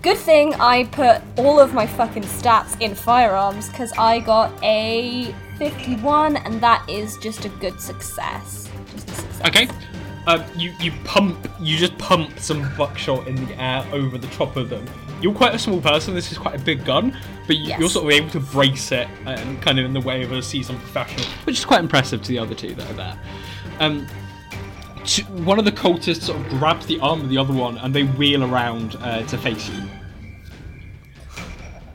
Good 0.02 0.18
thing 0.18 0.56
I 0.56 0.86
put 0.86 1.22
all 1.38 1.60
of 1.60 1.74
my 1.74 1.86
fucking 1.86 2.24
stats 2.24 2.80
in 2.82 2.96
firearms 2.96 3.70
because 3.70 3.92
I 4.00 4.20
got 4.20 4.52
a 4.64 5.36
51 5.60 6.38
and 6.38 6.60
that 6.62 6.84
is 6.90 7.18
just 7.18 7.46
a 7.46 7.50
good 7.50 7.80
success. 7.80 8.68
Just 8.94 9.10
a 9.10 9.14
success. 9.14 9.48
Okay. 9.48 9.68
Um, 10.28 10.44
you 10.56 10.72
you 10.80 10.92
pump, 11.04 11.48
you 11.60 11.78
just 11.78 11.98
pump 11.98 12.40
some 12.40 12.72
buckshot 12.78 13.28
in 13.28 13.36
the 13.48 13.60
air 13.62 13.86
over 13.92 14.18
the 14.18 14.28
top 14.28 14.56
of 14.56 14.70
them. 14.70 14.86
You're 15.22 15.34
quite 15.36 15.54
a 15.54 15.60
small 15.60 15.82
person. 15.82 16.16
This 16.16 16.32
is 16.32 16.38
quite 16.38 16.56
a 16.60 16.64
big 16.64 16.84
gun, 16.84 17.16
but 17.46 17.58
you, 17.58 17.70
you're 17.70 17.82
Yes. 17.82 17.94
sort 17.94 18.06
of 18.06 18.12
able 18.12 18.30
to 18.32 18.40
brace 18.40 18.92
it 18.92 19.08
and 19.26 19.62
kind 19.62 19.78
of 19.80 19.86
in 19.86 19.94
the 19.94 20.02
way 20.02 20.24
of 20.24 20.32
a 20.32 20.42
seasoned 20.42 20.80
professional, 20.80 21.26
which 21.46 21.60
is 21.60 21.66
quite 21.66 21.80
impressive 21.80 22.22
to 22.24 22.28
the 22.30 22.40
other 22.40 22.56
two 22.56 22.74
that 22.74 22.90
are 22.90 22.94
there. 22.94 23.20
Um, 23.80 24.08
t- 25.06 25.24
one 25.24 25.60
of 25.60 25.66
the 25.66 25.72
cultists 25.72 26.24
sort 26.24 26.40
of 26.40 26.48
grabs 26.50 26.86
the 26.86 27.00
arm 27.00 27.22
of 27.22 27.30
the 27.30 27.38
other 27.38 27.54
one, 27.54 27.78
and 27.78 27.94
they 27.94 28.04
wheel 28.04 28.44
around 28.44 28.96
uh, 29.02 29.24
to 29.28 29.38
face 29.38 29.70
you. 29.70 29.84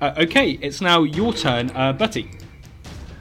Uh, 0.00 0.14
okay, 0.18 0.52
it's 0.60 0.80
now 0.80 1.02
your 1.02 1.32
turn, 1.32 1.70
uh, 1.74 1.92
Bertie. 1.92 2.30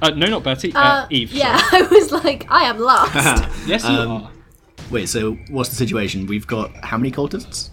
Uh, 0.01 0.09
no, 0.09 0.27
not 0.27 0.43
Bertie. 0.43 0.73
Uh, 0.73 0.79
Uh, 1.03 1.07
Eve. 1.09 1.31
Yeah, 1.31 1.57
sorry. 1.57 1.83
I 1.85 1.87
was 1.87 2.11
like, 2.11 2.45
I 2.49 2.63
am 2.63 2.79
lost. 2.79 3.13
Yes, 3.67 3.83
you 3.83 3.89
Um, 3.89 4.11
are. 4.11 4.31
Wait, 4.91 5.07
so 5.09 5.33
what's 5.49 5.69
the 5.69 5.75
situation? 5.75 6.27
We've 6.27 6.45
got 6.45 6.71
how 6.83 6.97
many 6.97 7.11
cultists? 7.11 7.69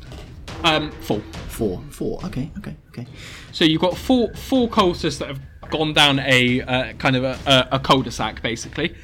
Um, 0.64 0.90
full. 1.02 1.20
Four. 1.48 1.82
Four. 1.90 2.24
Okay, 2.26 2.50
okay, 2.58 2.76
okay. 2.90 3.06
So 3.50 3.64
you've 3.64 3.80
got 3.82 3.96
four 3.96 4.32
four 4.34 4.68
cultists 4.68 5.18
that 5.18 5.28
have 5.28 5.40
gone 5.70 5.92
down 5.92 6.20
a 6.20 6.62
uh, 6.62 6.92
kind 6.94 7.16
of 7.16 7.24
a, 7.24 7.38
a, 7.46 7.76
a 7.76 7.78
cul-de-sac, 7.80 8.40
basically. 8.42 8.94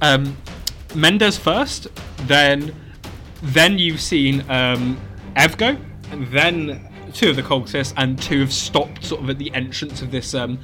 Um, 0.00 0.36
Mendez 0.94 1.36
first, 1.36 1.88
then 2.26 2.74
then 3.42 3.78
you've 3.78 4.00
seen 4.00 4.48
um, 4.50 5.00
Ev 5.36 5.56
go, 5.56 5.76
and 6.10 6.26
then 6.28 6.88
two 7.12 7.30
of 7.30 7.36
the 7.36 7.42
cultists, 7.42 7.92
and 7.96 8.20
two 8.20 8.40
have 8.40 8.52
stopped 8.52 9.04
sort 9.04 9.22
of 9.22 9.30
at 9.30 9.38
the 9.38 9.52
entrance 9.54 10.02
of 10.02 10.10
this 10.10 10.34
um, 10.34 10.58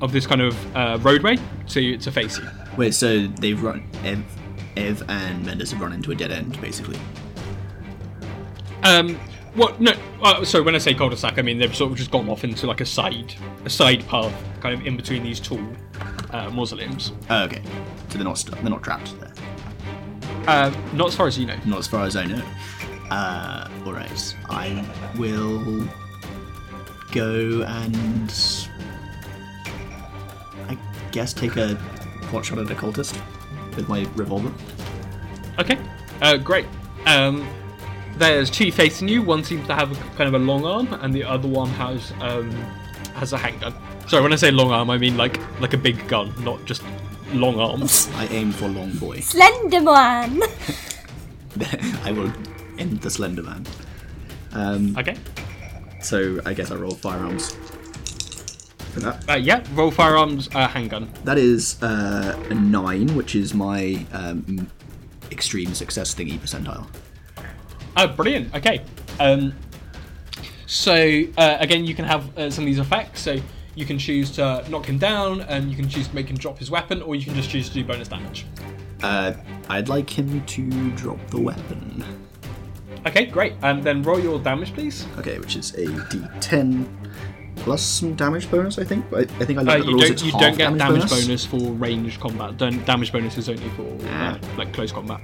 of 0.00 0.12
this 0.12 0.26
kind 0.26 0.40
of 0.40 0.76
uh, 0.76 0.98
roadway 1.00 1.36
to 1.68 1.96
to 1.98 2.10
face 2.12 2.38
you. 2.38 2.48
Wait, 2.76 2.94
so 2.94 3.26
they've 3.26 3.62
run. 3.62 3.88
Ev, 4.04 4.24
Ev 4.76 5.02
and 5.08 5.44
Mendez 5.44 5.72
have 5.72 5.80
run 5.80 5.92
into 5.92 6.12
a 6.12 6.14
dead 6.14 6.30
end, 6.30 6.60
basically. 6.60 6.98
Um, 8.84 9.16
what? 9.54 9.80
No. 9.80 9.92
Uh, 10.22 10.44
sorry. 10.44 10.64
When 10.64 10.74
I 10.74 10.78
say 10.78 10.94
cul-de-sac, 10.94 11.38
I 11.38 11.42
mean 11.42 11.58
they've 11.58 11.74
sort 11.74 11.90
of 11.90 11.98
just 11.98 12.10
gone 12.10 12.28
off 12.28 12.44
into 12.44 12.66
like 12.66 12.80
a 12.80 12.86
side, 12.86 13.34
a 13.64 13.70
side 13.70 14.06
path, 14.06 14.32
kind 14.60 14.78
of 14.78 14.86
in 14.86 14.96
between 14.96 15.22
these 15.24 15.40
tall 15.40 15.60
uh, 16.30 16.50
mausoleums. 16.50 17.12
Oh, 17.30 17.44
okay. 17.44 17.62
So 18.08 18.18
they're 18.18 18.24
not 18.24 18.44
they're 18.44 18.70
not 18.70 18.82
trapped 18.82 19.18
there. 19.18 19.32
Uh, 20.48 20.72
not 20.94 21.08
as 21.08 21.14
far 21.14 21.26
as 21.26 21.38
you 21.38 21.44
know. 21.44 21.58
Not 21.66 21.80
as 21.80 21.86
far 21.86 22.06
as 22.06 22.16
I 22.16 22.24
know. 22.24 22.42
Uh, 23.10 23.68
all 23.84 23.92
right. 23.92 24.36
I 24.48 24.82
will 25.18 25.86
go 27.12 27.62
and 27.64 28.32
I 30.68 30.78
guess 31.12 31.34
take 31.34 31.56
a 31.56 31.78
pot 32.30 32.46
shot 32.46 32.58
at 32.58 32.70
a 32.70 32.74
cultist 32.74 33.20
with 33.76 33.90
my 33.90 34.06
revolver. 34.16 34.50
Okay. 35.58 35.78
Uh, 36.22 36.38
great. 36.38 36.64
Um, 37.04 37.46
there's 38.16 38.48
two 38.48 38.72
facing 38.72 39.06
you. 39.06 39.20
One 39.20 39.44
seems 39.44 39.66
to 39.66 39.74
have 39.74 39.92
a, 39.92 40.16
kind 40.16 40.34
of 40.34 40.40
a 40.40 40.42
long 40.42 40.64
arm, 40.64 40.94
and 41.02 41.12
the 41.12 41.24
other 41.24 41.46
one 41.46 41.68
has 41.70 42.10
um, 42.20 42.50
has 43.14 43.34
a 43.34 43.38
handgun. 43.38 43.74
Sorry, 44.06 44.22
when 44.22 44.32
I 44.32 44.36
say 44.36 44.50
long 44.50 44.70
arm, 44.70 44.88
I 44.88 44.96
mean 44.96 45.18
like 45.18 45.38
like 45.60 45.74
a 45.74 45.78
big 45.78 46.08
gun, 46.08 46.32
not 46.42 46.64
just 46.64 46.82
long 47.32 47.58
arms. 47.58 48.08
I 48.14 48.26
aim 48.26 48.52
for 48.52 48.68
long 48.68 48.92
boy. 48.92 49.18
Slenderman. 49.18 50.42
I 52.04 52.12
will 52.12 52.32
end 52.78 53.00
the 53.00 53.10
Slender 53.10 53.42
Man. 53.42 53.66
Um, 54.52 54.96
okay. 54.96 55.16
so 56.00 56.40
I 56.46 56.54
guess 56.54 56.70
I 56.70 56.76
roll 56.76 56.94
firearms 56.94 57.52
for 58.92 59.00
that. 59.00 59.28
Uh, 59.28 59.34
yeah. 59.34 59.64
Roll 59.74 59.90
firearms, 59.90 60.48
uh, 60.54 60.68
handgun. 60.68 61.10
That 61.24 61.38
is 61.38 61.82
uh, 61.82 62.40
a 62.50 62.54
nine, 62.54 63.14
which 63.14 63.34
is 63.34 63.54
my 63.54 64.06
um, 64.12 64.70
extreme 65.30 65.74
success 65.74 66.14
thingy 66.14 66.38
percentile. 66.38 66.86
Oh, 67.96 68.06
brilliant. 68.06 68.54
Okay. 68.54 68.84
Um, 69.20 69.54
so 70.66 71.22
uh, 71.36 71.56
again, 71.60 71.84
you 71.84 71.94
can 71.94 72.04
have 72.04 72.36
uh, 72.38 72.50
some 72.50 72.64
of 72.64 72.66
these 72.66 72.78
effects. 72.78 73.22
So 73.22 73.38
you 73.78 73.86
can 73.86 73.98
choose 73.98 74.30
to 74.32 74.64
knock 74.68 74.86
him 74.86 74.98
down, 74.98 75.40
and 75.42 75.70
you 75.70 75.76
can 75.76 75.88
choose 75.88 76.08
to 76.08 76.14
make 76.14 76.28
him 76.28 76.36
drop 76.36 76.58
his 76.58 76.70
weapon, 76.70 77.00
or 77.02 77.14
you 77.14 77.24
can 77.24 77.34
just 77.34 77.48
choose 77.50 77.68
to 77.68 77.74
do 77.74 77.84
bonus 77.84 78.08
damage. 78.08 78.44
Uh, 79.02 79.32
I'd 79.68 79.88
like 79.88 80.10
him 80.10 80.44
to 80.46 80.90
drop 80.92 81.18
the 81.30 81.40
weapon. 81.40 82.04
Okay, 83.06 83.26
great. 83.26 83.54
And 83.62 83.82
then 83.84 84.02
roll 84.02 84.18
your 84.18 84.38
damage, 84.40 84.74
please. 84.74 85.06
Okay, 85.18 85.38
which 85.38 85.54
is 85.56 85.72
a 85.74 85.86
d10 85.86 86.86
plus 87.56 87.80
some 87.82 88.14
damage 88.14 88.50
bonus, 88.50 88.78
I 88.78 88.84
think. 88.84 89.04
I, 89.12 89.20
I 89.20 89.24
think 89.44 89.58
I 89.60 89.62
Uh, 89.62 89.64
at 89.76 89.78
the 89.80 89.84
you 89.86 89.90
rules. 89.92 90.02
don't 90.02 90.12
it's 90.12 90.22
you 90.24 90.32
half 90.32 90.40
don't 90.40 90.56
get 90.58 90.76
damage, 90.78 91.02
bonus. 91.08 91.24
bonus. 91.26 91.44
for 91.46 91.72
ranged 91.74 92.20
combat. 92.20 92.56
Don't, 92.56 92.84
damage 92.84 93.12
bonus 93.12 93.38
is 93.38 93.48
only 93.48 93.68
for 93.70 93.82
uh, 93.82 94.08
Ah. 94.10 94.38
like 94.56 94.72
close 94.72 94.90
combat. 94.92 95.20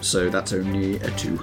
So 0.00 0.30
that's 0.30 0.52
only 0.54 0.96
a 0.96 1.10
two. 1.12 1.38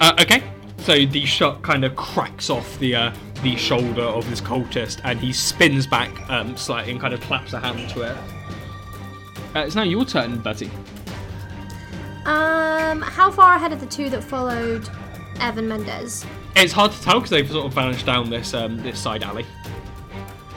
Uh, 0.00 0.14
okay, 0.20 0.42
so 0.88 1.04
the 1.04 1.26
shot 1.26 1.60
kind 1.60 1.84
of 1.84 1.94
cracks 1.96 2.48
off 2.48 2.78
the 2.78 2.94
uh, 2.94 3.12
the 3.42 3.54
shoulder 3.56 4.00
of 4.00 4.28
this 4.30 4.40
cultist, 4.40 5.02
and 5.04 5.20
he 5.20 5.34
spins 5.34 5.86
back 5.86 6.08
um, 6.30 6.56
slightly 6.56 6.92
and 6.92 6.98
kind 6.98 7.12
of 7.12 7.20
claps 7.20 7.52
a 7.52 7.60
hand 7.60 7.90
to 7.90 8.00
it. 8.00 8.16
Uh, 9.54 9.66
it's 9.66 9.74
now 9.74 9.82
your 9.82 10.06
turn, 10.06 10.38
Bertie. 10.38 10.70
Um, 12.24 13.02
how 13.02 13.30
far 13.30 13.56
ahead 13.56 13.70
of 13.70 13.80
the 13.80 13.86
two 13.86 14.08
that 14.08 14.24
followed 14.24 14.88
Evan 15.40 15.68
Mendez? 15.68 16.24
It's 16.56 16.72
hard 16.72 16.92
to 16.92 17.02
tell 17.02 17.16
because 17.16 17.28
they've 17.28 17.50
sort 17.50 17.66
of 17.66 17.74
vanished 17.74 18.06
down 18.06 18.30
this 18.30 18.54
um, 18.54 18.78
this 18.78 18.98
side 18.98 19.22
alley. 19.22 19.44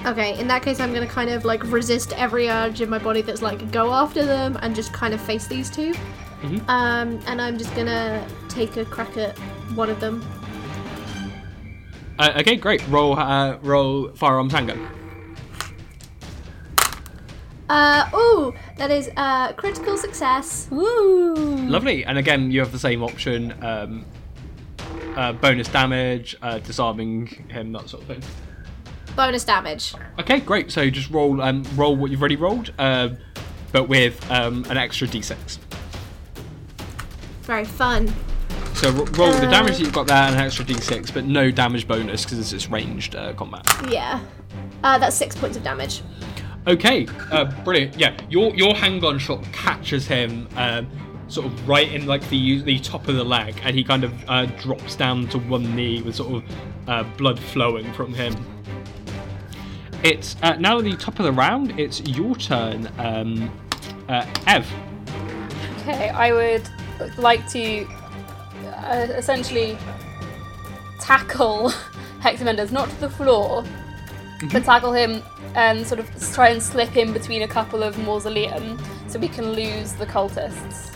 Okay, 0.05 0.39
in 0.39 0.47
that 0.47 0.63
case, 0.63 0.79
I'm 0.79 0.93
gonna 0.93 1.07
kind 1.07 1.29
of 1.29 1.43
like 1.43 1.61
resist 1.65 2.13
every 2.13 2.47
urge 2.47 2.79
in 2.79 2.89
my 2.89 2.99
body 2.99 3.21
that's 3.21 3.41
like 3.41 3.69
go 3.73 3.91
after 3.91 4.25
them 4.25 4.57
and 4.61 4.73
just 4.73 4.93
kind 4.93 5.13
of 5.13 5.19
face 5.19 5.47
these 5.47 5.69
2 5.69 5.93
Mhm. 6.41 6.67
Um, 6.67 7.19
and 7.27 7.41
I'm 7.41 7.57
just 7.57 7.73
gonna 7.75 8.25
take 8.49 8.77
a 8.77 8.85
crack 8.85 9.15
at 9.17 9.37
one 9.75 9.89
of 9.89 9.99
them. 9.99 10.25
Uh, 12.17 12.33
okay, 12.39 12.55
great. 12.55 12.85
Roll 12.87 13.17
uh, 13.17 13.57
roll 13.61 14.09
firearms 14.09 14.53
handgun. 14.53 14.87
Uh, 17.69 18.09
ooh, 18.13 18.53
that 18.77 18.91
is 18.91 19.09
uh 19.15 19.53
critical 19.53 19.97
success. 19.97 20.67
Woo! 20.71 21.33
Lovely. 21.67 22.03
And 22.03 22.17
again, 22.17 22.51
you 22.51 22.59
have 22.59 22.71
the 22.71 22.79
same 22.79 23.01
option. 23.03 23.53
Um, 23.63 24.05
uh, 25.15 25.33
bonus 25.33 25.67
damage, 25.67 26.35
uh, 26.41 26.59
disarming 26.59 27.27
him, 27.49 27.71
that 27.73 27.89
sort 27.89 28.03
of 28.03 28.07
thing. 28.07 28.23
Bonus 29.15 29.43
damage. 29.43 29.93
Okay, 30.19 30.39
great. 30.39 30.71
So 30.71 30.89
just 30.89 31.09
roll 31.11 31.41
um, 31.41 31.63
roll 31.75 31.95
what 31.95 32.11
you've 32.11 32.21
already 32.21 32.35
rolled, 32.35 32.73
um, 32.79 33.17
but 33.71 33.87
with 33.87 34.29
um, 34.31 34.65
an 34.69 34.77
extra 34.77 35.07
d6. 35.07 35.57
Very 37.41 37.65
fun. 37.65 38.13
So 38.73 38.89
ro- 38.91 39.05
roll 39.17 39.31
the 39.31 39.47
Uh, 39.47 39.51
damage 39.51 39.73
that 39.77 39.79
you've 39.81 39.93
got 39.93 40.07
there 40.07 40.17
and 40.17 40.35
an 40.35 40.41
extra 40.41 40.63
d6, 40.65 41.11
but 41.13 41.25
no 41.25 41.51
damage 41.51 41.87
bonus 41.87 42.23
because 42.23 42.53
it's 42.53 42.69
ranged 42.69 43.15
uh, 43.15 43.33
combat. 43.33 43.65
Yeah. 43.89 44.19
Uh, 44.83 44.97
that's 44.97 45.15
six 45.15 45.35
points 45.35 45.57
of 45.57 45.63
damage. 45.63 46.01
Okay, 46.67 47.07
uh, 47.31 47.45
brilliant. 47.63 47.97
Yeah, 47.99 48.15
your 48.29 48.53
your 48.55 48.75
handgun 48.75 49.17
shot 49.17 49.43
catches 49.51 50.05
him, 50.07 50.47
um, 50.55 50.87
sort 51.27 51.47
of 51.47 51.67
right 51.67 51.91
in 51.91 52.05
like 52.05 52.27
the 52.29 52.61
the 52.61 52.77
top 52.79 53.07
of 53.07 53.15
the 53.15 53.23
leg, 53.23 53.59
and 53.63 53.75
he 53.75 53.83
kind 53.83 54.03
of 54.03 54.13
uh, 54.29 54.45
drops 54.45 54.95
down 54.95 55.27
to 55.29 55.39
one 55.39 55.75
knee 55.75 56.01
with 56.03 56.15
sort 56.15 56.35
of 56.35 56.43
uh, 56.87 57.03
blood 57.17 57.39
flowing 57.39 57.91
from 57.93 58.13
him. 58.13 58.35
It's 60.03 60.35
uh, 60.43 60.55
now 60.57 60.77
at 60.79 60.83
the 60.83 60.95
top 60.95 61.19
of 61.19 61.25
the 61.25 61.31
round. 61.31 61.79
It's 61.79 62.01
your 62.01 62.35
turn, 62.35 62.89
um, 62.99 63.51
uh, 64.07 64.25
Ev. 64.47 64.67
Okay, 65.81 66.09
I 66.09 66.31
would 66.31 66.67
like 67.17 67.47
to 67.49 67.85
uh, 68.65 69.07
essentially 69.11 69.77
tackle 70.99 71.69
Hector 72.19 72.45
Mendez, 72.45 72.71
not 72.71 72.89
to 72.89 72.95
the 73.01 73.09
floor, 73.09 73.63
but 74.51 74.63
tackle 74.63 74.93
him 74.93 75.23
and 75.55 75.85
sort 75.85 75.99
of 75.99 76.33
try 76.33 76.49
and 76.49 76.61
slip 76.61 76.95
in 76.95 77.11
between 77.13 77.41
a 77.41 77.47
couple 77.47 77.83
of 77.83 77.97
mausoleum 77.99 78.79
so 79.07 79.19
we 79.19 79.27
can 79.27 79.51
lose 79.51 79.93
the 79.93 80.05
cultists. 80.05 80.95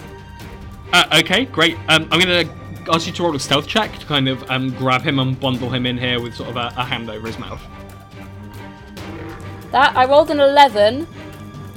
Uh, 0.94 1.20
okay, 1.20 1.46
great. 1.46 1.76
Um, 1.90 2.08
I'm 2.12 2.20
gonna 2.20 2.46
ask 2.94 3.08
you 3.08 3.14
to 3.14 3.24
roll 3.24 3.36
a 3.36 3.40
stealth 3.40 3.68
check 3.68 3.98
to 4.00 4.06
kind 4.06 4.30
of 4.30 4.50
um, 4.50 4.70
grab 4.76 5.02
him 5.02 5.20
and 5.20 5.38
bundle 5.40 5.70
him 5.70 5.86
in 5.86 5.98
here 5.98 6.22
with 6.22 6.36
sort 6.36 6.50
of 6.50 6.56
a, 6.56 6.72
a 6.78 6.84
hand 6.86 7.10
over 7.10 7.28
his 7.28 7.38
mouth. 7.38 7.62
That 9.72 9.96
I 9.98 10.06
rolled 10.06 10.32
an 10.32 10.40
eleven, 10.40 11.08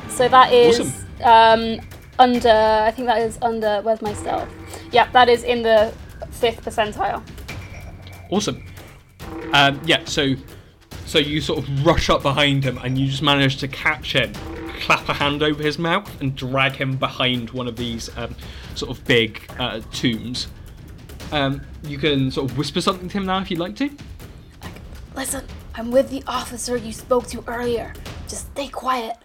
so 0.09 0.29
that 0.29 0.53
is 0.53 1.05
um, 1.25 1.81
under. 2.19 2.51
I 2.51 2.91
think 2.91 3.07
that 3.07 3.21
is 3.21 3.39
under. 3.43 3.81
Where's 3.83 4.03
my 4.03 4.15
stealth? 4.15 4.49
Yeah, 4.93 5.11
that 5.13 5.29
is 5.29 5.45
in 5.45 5.63
the 5.63 5.93
fifth 6.31 6.65
percentile. 6.65 7.23
Awesome. 8.31 8.65
Um, 9.53 9.81
yeah, 9.85 10.05
so 10.05 10.35
so 11.07 11.19
you 11.19 11.41
sort 11.41 11.61
of 11.61 11.87
rush 11.87 12.11
up 12.11 12.23
behind 12.23 12.65
him 12.65 12.79
and 12.79 12.99
you 12.99 13.07
just 13.07 13.23
manage 13.23 13.57
to 13.59 13.69
catch 13.69 14.13
him, 14.13 14.33
clap 14.81 15.09
a 15.09 15.15
hand 15.15 15.43
over 15.43 15.63
his 15.63 15.79
mouth, 15.79 16.21
and 16.21 16.37
drag 16.37 16.73
him 16.73 16.97
behind 16.97 17.51
one 17.51 17.67
of 17.67 17.77
these 17.77 18.15
um, 18.19 18.35
sort 18.75 18.91
of 18.91 19.03
big 19.07 19.41
uh, 19.59 19.81
tombs. 19.93 20.49
Um, 21.33 21.63
you 21.83 21.99
can 21.99 22.31
sort 22.31 22.51
of 22.51 22.59
whisper 22.59 22.81
something 22.81 23.09
to 23.09 23.19
him 23.19 23.27
now 23.27 23.41
if 23.41 23.51
you'd 23.51 23.61
like 23.61 23.77
to. 23.77 23.91
Listen, 25.15 25.45
I'm 25.75 25.91
with 25.91 26.11
the 26.11 26.23
officer 26.27 26.77
you 26.77 26.93
spoke 26.93 27.27
to 27.29 27.43
earlier. 27.47 27.93
Just 28.29 28.51
stay 28.53 28.69
quiet. 28.69 29.17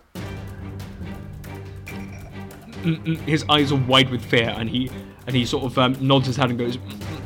His 3.25 3.45
eyes 3.49 3.71
are 3.71 3.79
wide 3.79 4.09
with 4.09 4.23
fear, 4.23 4.53
and 4.57 4.69
he 4.69 4.89
and 5.25 5.35
he 5.35 5.45
sort 5.45 5.63
of 5.63 5.77
um, 5.77 5.95
nods 6.05 6.27
his 6.27 6.35
head 6.35 6.49
and 6.49 6.59
goes, 6.59 6.77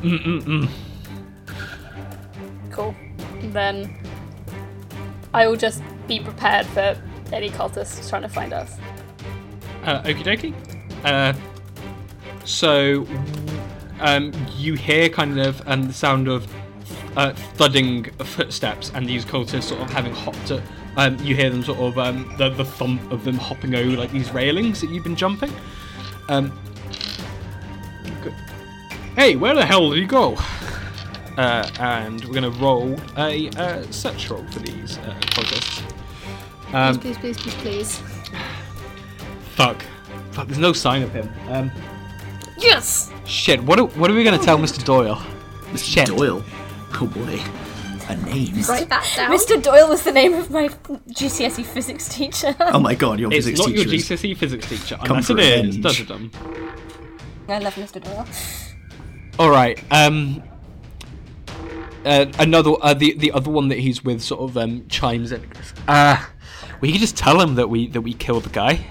Mm-mm-mm. 0.02 0.68
Cool. 2.70 2.94
Then 3.42 3.96
I 5.34 5.46
will 5.46 5.56
just 5.56 5.82
be 6.06 6.20
prepared 6.20 6.66
for 6.66 6.96
any 7.32 7.50
cultists 7.50 8.08
trying 8.08 8.22
to 8.22 8.28
find 8.28 8.52
us. 8.52 8.76
Uh, 9.84 10.02
okie 10.02 10.24
dokie. 10.24 10.54
Uh, 11.04 11.32
so, 12.44 13.06
um, 14.00 14.32
you 14.56 14.74
hear 14.74 15.08
kind 15.08 15.38
of 15.40 15.60
um, 15.66 15.88
the 15.88 15.92
sound 15.92 16.28
of 16.28 16.46
uh, 17.16 17.32
thudding 17.54 18.04
footsteps, 18.24 18.90
and 18.94 19.08
these 19.08 19.24
cultists 19.24 19.64
sort 19.64 19.80
of 19.80 19.90
having 19.90 20.14
hopped. 20.14 20.46
To, 20.46 20.62
um, 20.98 21.16
you 21.20 21.34
hear 21.34 21.48
them 21.48 21.62
sort 21.62 21.78
of 21.78 21.96
um, 21.98 22.34
the, 22.36 22.50
the 22.50 22.64
thump 22.64 23.10
of 23.10 23.24
them 23.24 23.36
hopping 23.36 23.74
over 23.74 23.96
like 23.96 24.10
these 24.10 24.30
railings 24.32 24.80
that 24.82 24.90
you've 24.90 25.04
been 25.04 25.16
jumping. 25.16 25.50
Um, 26.28 26.52
good. 28.22 28.34
Hey, 29.16 29.36
where 29.36 29.54
the 29.54 29.64
hell 29.64 29.90
did 29.90 30.00
he 30.00 30.04
go? 30.04 30.36
Uh, 31.38 31.70
and 31.78 32.24
we're 32.24 32.34
gonna 32.34 32.50
roll 32.50 32.98
a 33.16 33.48
uh, 33.50 33.82
search 33.90 34.28
roll 34.28 34.44
for 34.48 34.58
these 34.58 34.98
uh, 34.98 35.14
cultists. 35.20 35.82
Um, 36.74 36.98
please, 36.98 37.16
please, 37.16 37.38
please, 37.38 37.54
please, 37.54 38.00
please. 38.00 38.02
Fuck. 39.54 39.84
Fuck, 40.32 40.48
there's 40.48 40.58
no 40.58 40.72
sign 40.72 41.02
of 41.02 41.12
him. 41.12 41.30
Um, 41.48 41.70
Yes! 42.58 43.12
shit, 43.24 43.62
what 43.62 43.78
are, 43.78 43.86
what 43.86 44.10
are 44.10 44.14
we 44.14 44.24
gonna 44.24 44.36
tell 44.36 44.58
Mr. 44.58 44.84
Doyle? 44.84 45.22
Mr. 45.70 45.84
Shit. 45.84 46.06
Doyle. 46.08 46.42
Oh 46.94 47.06
boy. 47.06 47.40
A 48.08 48.16
name. 48.16 48.54
Write 48.62 48.88
that 48.88 49.06
down. 49.16 49.30
Mr. 49.30 49.62
Doyle 49.62 49.88
was 49.88 50.02
the 50.02 50.12
name 50.12 50.32
of 50.34 50.50
my 50.50 50.68
GCSE 50.68 51.64
physics 51.64 52.08
teacher. 52.08 52.54
Oh 52.60 52.80
my 52.80 52.94
god, 52.94 53.20
your 53.20 53.28
It's 53.32 53.44
physics 53.46 53.58
not 53.60 53.70
your 53.70 53.84
teacher 53.84 54.14
GCSE 54.14 54.36
physics 54.36 54.68
teacher, 54.68 54.96
Come 54.96 55.10
unless 55.18 55.26
for 55.26 55.32
it 55.34 55.40
is. 55.40 55.76
revenge. 55.76 55.82
Does 55.82 56.00
it 56.00 56.10
um? 56.10 56.30
I 57.48 57.58
love 57.58 57.74
Mr. 57.74 58.02
Doyle. 58.02 58.26
Alright, 59.38 59.84
um... 59.90 60.42
Uh, 62.04 62.26
another, 62.38 62.72
uh, 62.80 62.94
the 62.94 63.12
the 63.18 63.30
other 63.32 63.50
one 63.50 63.68
that 63.68 63.78
he's 63.78 64.02
with 64.02 64.22
sort 64.22 64.40
of 64.48 64.56
um, 64.56 64.86
chimes 64.88 65.32
in. 65.32 65.42
and 65.42 65.52
Uh, 65.88 66.16
we 66.80 66.90
could 66.92 67.00
just 67.00 67.16
tell 67.16 67.38
him 67.40 67.56
that 67.56 67.68
we 67.68 67.88
that 67.88 68.00
we 68.00 68.14
killed 68.14 68.44
the 68.44 68.50
guy. 68.50 68.86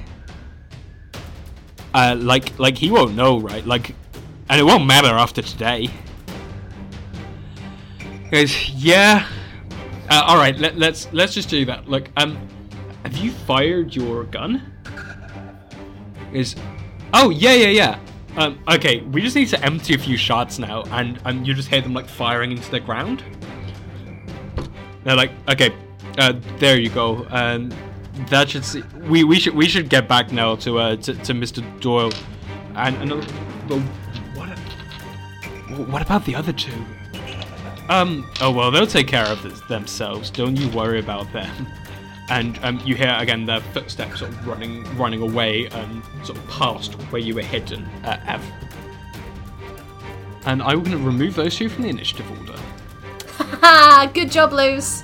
Uh, 1.93 2.15
like 2.20 2.59
like 2.59 2.78
he 2.78 2.91
won't 2.91 3.15
know, 3.15 3.39
right? 3.39 3.65
Like, 3.65 3.95
and 4.49 4.59
it 4.59 4.63
won't 4.63 4.86
matter 4.86 5.07
after 5.07 5.41
today. 5.41 5.89
Goes, 8.32 8.69
yeah. 8.71 9.25
Uh, 10.09 10.23
all 10.25 10.38
right, 10.38 10.57
let, 10.57 10.78
let's 10.78 11.07
let's 11.13 11.34
just 11.34 11.49
do 11.49 11.65
that. 11.65 11.88
Look, 11.88 12.09
um, 12.17 12.38
have 13.03 13.15
you 13.17 13.32
fired 13.32 13.95
your 13.95 14.25
gun? 14.25 14.73
Is, 16.34 16.55
oh 17.13 17.30
yeah 17.30 17.53
yeah 17.53 17.69
yeah. 17.69 17.99
Um, 18.36 18.59
okay, 18.69 19.01
we 19.01 19.21
just 19.21 19.36
need 19.36 19.47
to 19.49 19.65
empty 19.65 19.95
a 19.95 19.97
few 19.97 20.17
shots 20.17 20.59
now, 20.59 20.84
and 20.91 21.19
um, 21.25 21.43
you 21.43 21.53
just 21.53 21.69
hear 21.69 21.82
them 21.82 21.93
like 21.93 22.07
firing 22.07 22.51
into 22.51 22.69
the 22.69 22.80
ground. 22.80 23.23
They're 25.03 25.15
like, 25.15 25.32
okay, 25.49 25.73
uh, 26.17 26.34
there 26.57 26.80
you 26.80 26.89
go. 26.89 27.25
Um, 27.30 27.71
that 28.30 28.49
should 28.49 28.65
see. 28.65 28.84
We 29.07 29.23
we 29.23 29.39
should 29.39 29.55
we 29.55 29.67
should 29.67 29.89
get 29.89 30.07
back 30.07 30.32
now 30.32 30.55
to 30.57 30.80
uh 30.80 30.95
to, 30.97 31.13
to 31.13 31.34
Mr. 31.34 31.63
Doyle, 31.80 32.11
and 32.75 32.95
another. 32.97 33.23
What? 34.36 34.49
What 35.89 36.01
about 36.01 36.25
the 36.25 36.36
other 36.36 36.51
two? 36.51 36.73
Um. 37.89 38.29
Oh 38.41 38.51
well, 38.51 38.71
they'll 38.71 38.88
take 38.88 39.07
care 39.07 39.25
of 39.25 39.41
this 39.43 39.59
themselves. 39.61 40.29
Don't 40.29 40.55
you 40.55 40.67
worry 40.69 40.99
about 40.99 41.31
them. 41.33 41.67
And 42.29 42.59
um, 42.61 42.81
you 42.83 42.93
hear 42.93 43.15
again 43.17 43.45
the 43.45 43.61
footsteps 43.73 44.19
sort 44.19 44.31
of 44.31 44.45
running, 44.45 44.83
running 44.97 45.21
away, 45.21 45.69
um, 45.69 46.03
sort 46.25 46.38
of 46.38 46.45
past 46.49 46.93
where 47.09 47.21
you 47.21 47.33
were 47.33 47.41
hidden, 47.41 47.85
uh, 48.03 48.19
Ev. 48.27 48.43
And 50.45 50.61
I'm 50.61 50.83
going 50.83 50.97
to 50.97 51.05
remove 51.05 51.35
those 51.35 51.55
two 51.55 51.69
from 51.69 51.83
the 51.83 51.89
initiative 51.89 52.29
order. 52.39 52.59
Ha! 53.61 54.11
Good 54.13 54.29
job, 54.29 54.51
Luz. 54.51 55.03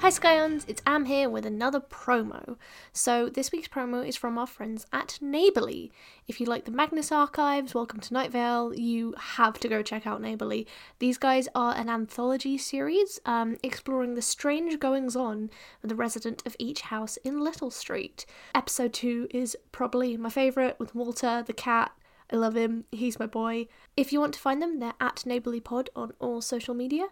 Hi 0.00 0.10
Scions, 0.10 0.64
it's 0.68 0.80
Am 0.86 1.06
here 1.06 1.28
with 1.28 1.44
another 1.44 1.80
promo. 1.80 2.56
So 2.92 3.28
this 3.28 3.50
week's 3.50 3.66
promo 3.66 4.06
is 4.06 4.14
from 4.14 4.38
our 4.38 4.46
friends 4.46 4.86
at 4.92 5.18
Neighbourly. 5.20 5.90
If 6.28 6.38
you 6.38 6.46
like 6.46 6.66
the 6.66 6.70
Magnus 6.70 7.10
Archives, 7.10 7.74
welcome 7.74 7.98
to 7.98 8.14
Night 8.14 8.30
Vale, 8.30 8.72
you 8.76 9.12
have 9.18 9.58
to 9.58 9.68
go 9.68 9.82
check 9.82 10.06
out 10.06 10.22
Neighbourly. 10.22 10.68
These 11.00 11.18
guys 11.18 11.48
are 11.52 11.74
an 11.74 11.88
anthology 11.88 12.56
series 12.58 13.18
um, 13.26 13.56
exploring 13.64 14.14
the 14.14 14.22
strange 14.22 14.78
goings 14.78 15.16
on 15.16 15.50
of 15.82 15.88
the 15.88 15.96
resident 15.96 16.44
of 16.46 16.54
each 16.60 16.82
house 16.82 17.16
in 17.18 17.40
Little 17.40 17.72
Street. 17.72 18.24
Episode 18.54 18.92
2 18.92 19.26
is 19.30 19.56
probably 19.72 20.16
my 20.16 20.30
favourite 20.30 20.78
with 20.78 20.94
Walter, 20.94 21.42
the 21.44 21.52
cat, 21.52 21.90
I 22.32 22.36
love 22.36 22.56
him. 22.56 22.84
He's 22.92 23.18
my 23.18 23.26
boy. 23.26 23.68
If 23.96 24.12
you 24.12 24.20
want 24.20 24.34
to 24.34 24.40
find 24.40 24.60
them, 24.60 24.80
they're 24.80 24.92
at 25.00 25.24
Neighbourly 25.24 25.60
Pod 25.60 25.88
on 25.96 26.12
all 26.18 26.42
social 26.42 26.74
media. 26.74 27.06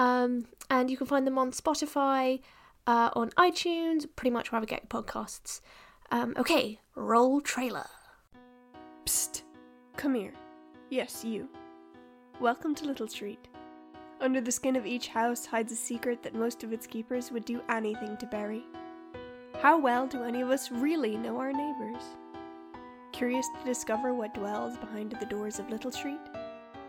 Um, 0.00 0.46
and 0.70 0.90
you 0.90 0.96
can 0.96 1.06
find 1.06 1.26
them 1.26 1.36
on 1.36 1.52
Spotify, 1.52 2.40
uh, 2.86 3.10
on 3.12 3.28
iTunes, 3.32 4.06
pretty 4.16 4.30
much 4.30 4.50
wherever 4.50 4.64
you 4.64 4.68
get 4.68 4.88
podcasts. 4.88 5.60
Um, 6.10 6.32
okay, 6.38 6.80
roll 6.94 7.42
trailer. 7.42 7.86
Psst. 9.04 9.42
Come 9.98 10.14
here. 10.14 10.32
Yes, 10.88 11.22
you. 11.22 11.50
Welcome 12.40 12.74
to 12.76 12.86
Little 12.86 13.08
Street. 13.08 13.46
Under 14.22 14.40
the 14.40 14.50
skin 14.50 14.74
of 14.74 14.86
each 14.86 15.08
house 15.08 15.44
hides 15.44 15.70
a 15.70 15.76
secret 15.76 16.22
that 16.22 16.34
most 16.34 16.64
of 16.64 16.72
its 16.72 16.86
keepers 16.86 17.30
would 17.30 17.44
do 17.44 17.60
anything 17.68 18.16
to 18.16 18.26
bury. 18.26 18.64
How 19.60 19.78
well 19.78 20.06
do 20.06 20.22
any 20.22 20.40
of 20.40 20.48
us 20.48 20.70
really 20.70 21.18
know 21.18 21.36
our 21.36 21.52
neighbours? 21.52 22.02
Curious 23.12 23.46
to 23.58 23.66
discover 23.66 24.14
what 24.14 24.32
dwells 24.32 24.78
behind 24.78 25.14
the 25.20 25.26
doors 25.26 25.58
of 25.58 25.68
Little 25.68 25.92
Street? 25.92 26.20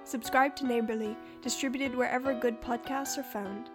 Subscribe 0.03 0.55
to 0.57 0.65
Neighbourly, 0.65 1.15
distributed 1.41 1.95
wherever 1.95 2.33
good 2.33 2.61
podcasts 2.61 3.17
are 3.17 3.23
found. 3.23 3.69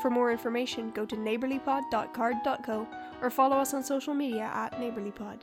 For 0.00 0.10
more 0.10 0.30
information, 0.30 0.90
go 0.90 1.04
to 1.04 1.16
neighbourlypod.card.co 1.16 2.88
or 3.20 3.30
follow 3.30 3.56
us 3.56 3.74
on 3.74 3.82
social 3.82 4.14
media 4.14 4.50
at 4.54 4.72
neighbourlypod. 4.74 5.40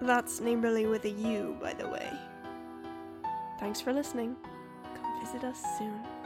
That's 0.00 0.40
Neighbourly 0.40 0.86
with 0.86 1.04
a 1.04 1.10
U, 1.10 1.56
by 1.60 1.74
the 1.74 1.88
way. 1.88 2.10
Thanks 3.58 3.80
for 3.80 3.92
listening. 3.92 4.36
Come 4.94 5.20
visit 5.24 5.44
us 5.44 5.62
soon. 5.78 6.19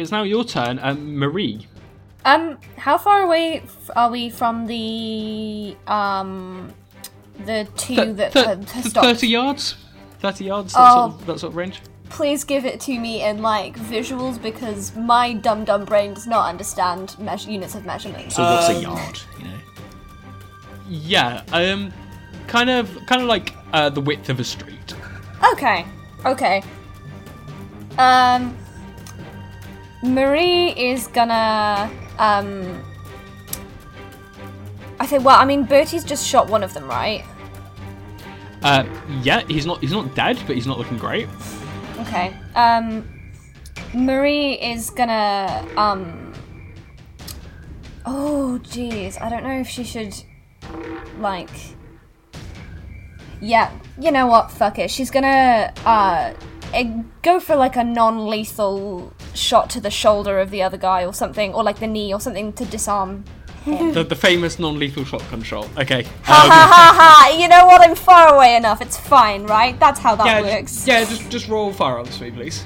It's 0.00 0.10
now 0.12 0.22
your 0.22 0.44
turn, 0.44 0.78
um, 0.82 1.18
Marie. 1.18 1.66
Um, 2.24 2.58
how 2.76 2.98
far 2.98 3.22
away 3.22 3.60
f- 3.60 3.90
are 3.96 4.10
we 4.10 4.28
from 4.30 4.66
the 4.66 5.76
um 5.86 6.72
the 7.46 7.66
two 7.76 7.94
Th- 7.96 8.16
that 8.16 8.32
th- 8.32 8.46
uh, 8.46 8.56
th- 8.56 8.84
stopped? 8.86 9.06
Thirty 9.06 9.28
yards. 9.28 9.76
Thirty 10.20 10.44
yards. 10.44 10.72
That, 10.74 10.80
Oh. 10.80 10.94
sort 11.10 11.20
of, 11.20 11.26
that 11.26 11.38
sort 11.40 11.52
of 11.52 11.56
range. 11.56 11.80
Please 12.10 12.44
give 12.44 12.64
it 12.66 12.80
to 12.80 12.98
me 12.98 13.22
in 13.22 13.40
like 13.40 13.78
visuals 13.78 14.40
because 14.42 14.94
my 14.96 15.32
dumb 15.32 15.64
dumb 15.64 15.84
brain 15.84 16.12
does 16.14 16.26
not 16.26 16.48
understand 16.48 17.16
measure- 17.18 17.50
units 17.50 17.74
of 17.74 17.84
measurement. 17.86 18.32
So 18.32 18.42
what's 18.42 18.68
a 18.68 18.76
Um, 18.76 18.82
yard? 18.82 19.20
You 19.38 19.44
know. 19.44 19.50
Yeah. 20.88 21.42
Um, 21.52 21.92
kind 22.48 22.68
of, 22.68 22.90
kind 23.06 23.22
of 23.22 23.28
like 23.28 23.54
uh, 23.72 23.88
the 23.90 24.00
width 24.00 24.28
of 24.28 24.40
a 24.40 24.44
street. 24.44 24.94
Okay, 25.52 25.86
okay. 26.26 26.62
Um, 27.96 28.56
Marie 30.02 30.68
is 30.70 31.06
gonna 31.08 31.90
um. 32.18 32.82
I 34.98 35.06
think. 35.06 35.24
Well, 35.24 35.38
I 35.38 35.44
mean, 35.44 35.66
Bertie's 35.66 36.04
just 36.04 36.26
shot 36.26 36.48
one 36.48 36.62
of 36.62 36.72
them, 36.72 36.88
right? 36.88 37.24
Uh, 38.62 38.84
yeah, 39.22 39.40
he's 39.48 39.64
not, 39.64 39.80
he's 39.80 39.92
not 39.92 40.14
dead, 40.14 40.38
but 40.46 40.54
he's 40.54 40.66
not 40.66 40.76
looking 40.78 40.98
great. 40.98 41.28
Okay. 42.00 42.34
Um, 42.54 43.08
Marie 43.94 44.54
is 44.54 44.90
gonna 44.90 45.66
um. 45.76 46.32
Oh, 48.06 48.58
jeez. 48.62 49.20
I 49.20 49.28
don't 49.28 49.44
know 49.44 49.60
if 49.60 49.68
she 49.68 49.84
should, 49.84 50.14
like. 51.18 51.50
Yeah, 53.42 53.70
you 53.98 54.10
know 54.10 54.26
what? 54.26 54.50
Fuck 54.50 54.78
it. 54.78 54.90
She's 54.90 55.10
gonna 55.10 55.72
uh 55.84 56.32
eh, 56.72 57.02
go 57.22 57.40
for 57.40 57.56
like 57.56 57.76
a 57.76 57.84
non-lethal 57.84 59.12
shot 59.34 59.70
to 59.70 59.80
the 59.80 59.90
shoulder 59.90 60.38
of 60.40 60.50
the 60.50 60.62
other 60.62 60.76
guy 60.76 61.04
or 61.04 61.12
something, 61.14 61.52
or 61.54 61.62
like 61.62 61.78
the 61.80 61.86
knee 61.86 62.12
or 62.12 62.20
something 62.20 62.52
to 62.54 62.64
disarm. 62.64 63.24
The, 63.66 64.02
the 64.08 64.16
famous 64.16 64.58
non-lethal 64.58 65.04
shotgun 65.04 65.42
shot. 65.42 65.68
Okay. 65.78 66.04
Ha 66.24 66.42
Um, 66.44 66.50
ha 66.50 66.72
ha 66.74 66.94
ha! 67.28 67.36
You 67.38 67.46
know 67.46 67.66
what? 67.66 67.82
I'm 67.82 67.94
far 67.94 68.34
away 68.34 68.56
enough. 68.56 68.80
It's 68.80 68.96
fine, 68.96 69.44
right? 69.44 69.78
That's 69.78 70.00
how 70.00 70.16
that 70.16 70.24
yeah, 70.26 70.40
works. 70.40 70.72
just, 70.72 70.88
yeah. 70.88 71.04
Just, 71.04 71.30
just 71.30 71.48
roll 71.48 71.70
firearms 71.72 72.16
for 72.16 72.24
me, 72.24 72.30
please. 72.30 72.64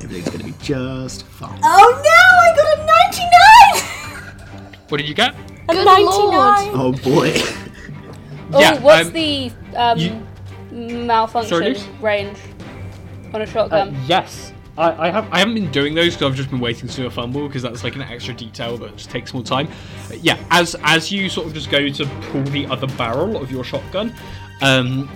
Everything's 0.00 0.30
gonna 0.30 0.44
be 0.44 0.54
just 0.62 1.24
fine. 1.24 1.58
Oh 1.62 2.02
no! 2.04 2.38
I 2.40 2.54
got 2.56 2.78
a 2.78 2.86
99. 4.70 4.78
What 4.88 4.98
did 4.98 5.08
you 5.08 5.14
get? 5.14 5.34
A 5.68 5.74
Good 5.74 5.84
99. 5.84 6.06
lord. 6.06 6.36
Oh 6.74 6.92
boy. 7.02 7.34
Oh, 8.50 8.60
Yeah, 8.60 8.80
what's 8.80 9.08
um, 9.08 9.12
the 9.12 9.52
um, 9.76 9.98
you- 9.98 10.22
malfunction 11.04 11.74
Sorry, 11.74 11.76
range 12.00 12.38
on 13.34 13.42
a 13.42 13.44
Uh, 13.44 13.46
shotgun? 13.46 13.94
yes. 14.06 14.54
I, 14.78 15.08
I 15.08 15.10
have 15.10 15.28
I 15.32 15.38
haven't 15.40 15.54
been 15.54 15.70
doing 15.72 15.94
those 15.94 16.14
because 16.14 16.30
I've 16.30 16.36
just 16.36 16.50
been 16.50 16.60
waiting 16.60 16.88
to 16.88 16.94
do 16.94 17.06
a 17.06 17.10
fumble 17.10 17.48
because 17.48 17.62
that's 17.62 17.82
like 17.82 17.96
an 17.96 18.02
extra 18.02 18.32
detail 18.32 18.78
that 18.78 18.96
just 18.96 19.10
takes 19.10 19.34
more 19.34 19.42
time. 19.42 19.68
Yeah, 20.20 20.38
as 20.50 20.76
as 20.84 21.10
you 21.10 21.28
sort 21.28 21.48
of 21.48 21.54
just 21.54 21.70
go 21.70 21.88
to 21.88 22.06
pull 22.30 22.44
the 22.44 22.66
other 22.66 22.86
barrel 22.96 23.36
of 23.36 23.50
your 23.50 23.64
shotgun, 23.64 24.14
um, 24.62 25.10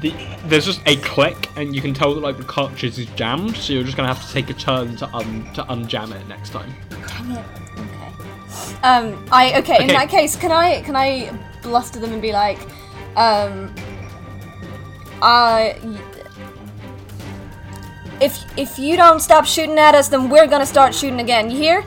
the 0.00 0.14
there's 0.46 0.66
just 0.66 0.82
a 0.84 0.96
click 0.96 1.48
and 1.56 1.74
you 1.74 1.80
can 1.80 1.94
tell 1.94 2.14
that 2.14 2.20
like 2.20 2.36
the 2.36 2.44
cartridge 2.44 2.98
is 2.98 3.06
jammed, 3.16 3.56
so 3.56 3.72
you're 3.72 3.84
just 3.84 3.96
gonna 3.96 4.12
have 4.12 4.24
to 4.26 4.32
take 4.32 4.50
a 4.50 4.54
turn 4.54 4.96
to 4.96 5.06
un 5.14 5.48
to 5.54 5.62
unjam 5.64 6.14
it 6.14 6.28
next 6.28 6.50
time. 6.50 6.70
It. 6.90 6.98
Okay. 6.98 8.12
Um, 8.82 9.24
I 9.32 9.58
okay, 9.60 9.80
In 9.80 9.88
that 9.88 10.10
case, 10.10 10.36
can 10.36 10.52
I 10.52 10.82
can 10.82 10.94
I 10.94 11.32
bluster 11.62 11.98
them 12.00 12.12
and 12.12 12.20
be 12.20 12.32
like, 12.32 12.58
um, 13.16 13.74
I. 15.22 15.78
If 18.22 18.56
if 18.56 18.78
you 18.78 18.96
don't 18.96 19.18
stop 19.18 19.44
shooting 19.44 19.78
at 19.78 19.96
us, 19.96 20.06
then 20.06 20.30
we're 20.30 20.46
gonna 20.46 20.64
start 20.64 20.94
shooting 20.94 21.18
again. 21.18 21.50
You 21.50 21.56
hear? 21.58 21.84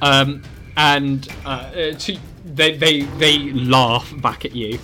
Um, 0.00 0.42
and 0.76 1.28
uh, 1.44 1.48
uh, 1.48 1.92
to, 1.92 2.16
they 2.44 2.76
they 2.76 3.00
they 3.18 3.52
laugh 3.52 4.12
back 4.22 4.44
at 4.44 4.54
you. 4.54 4.78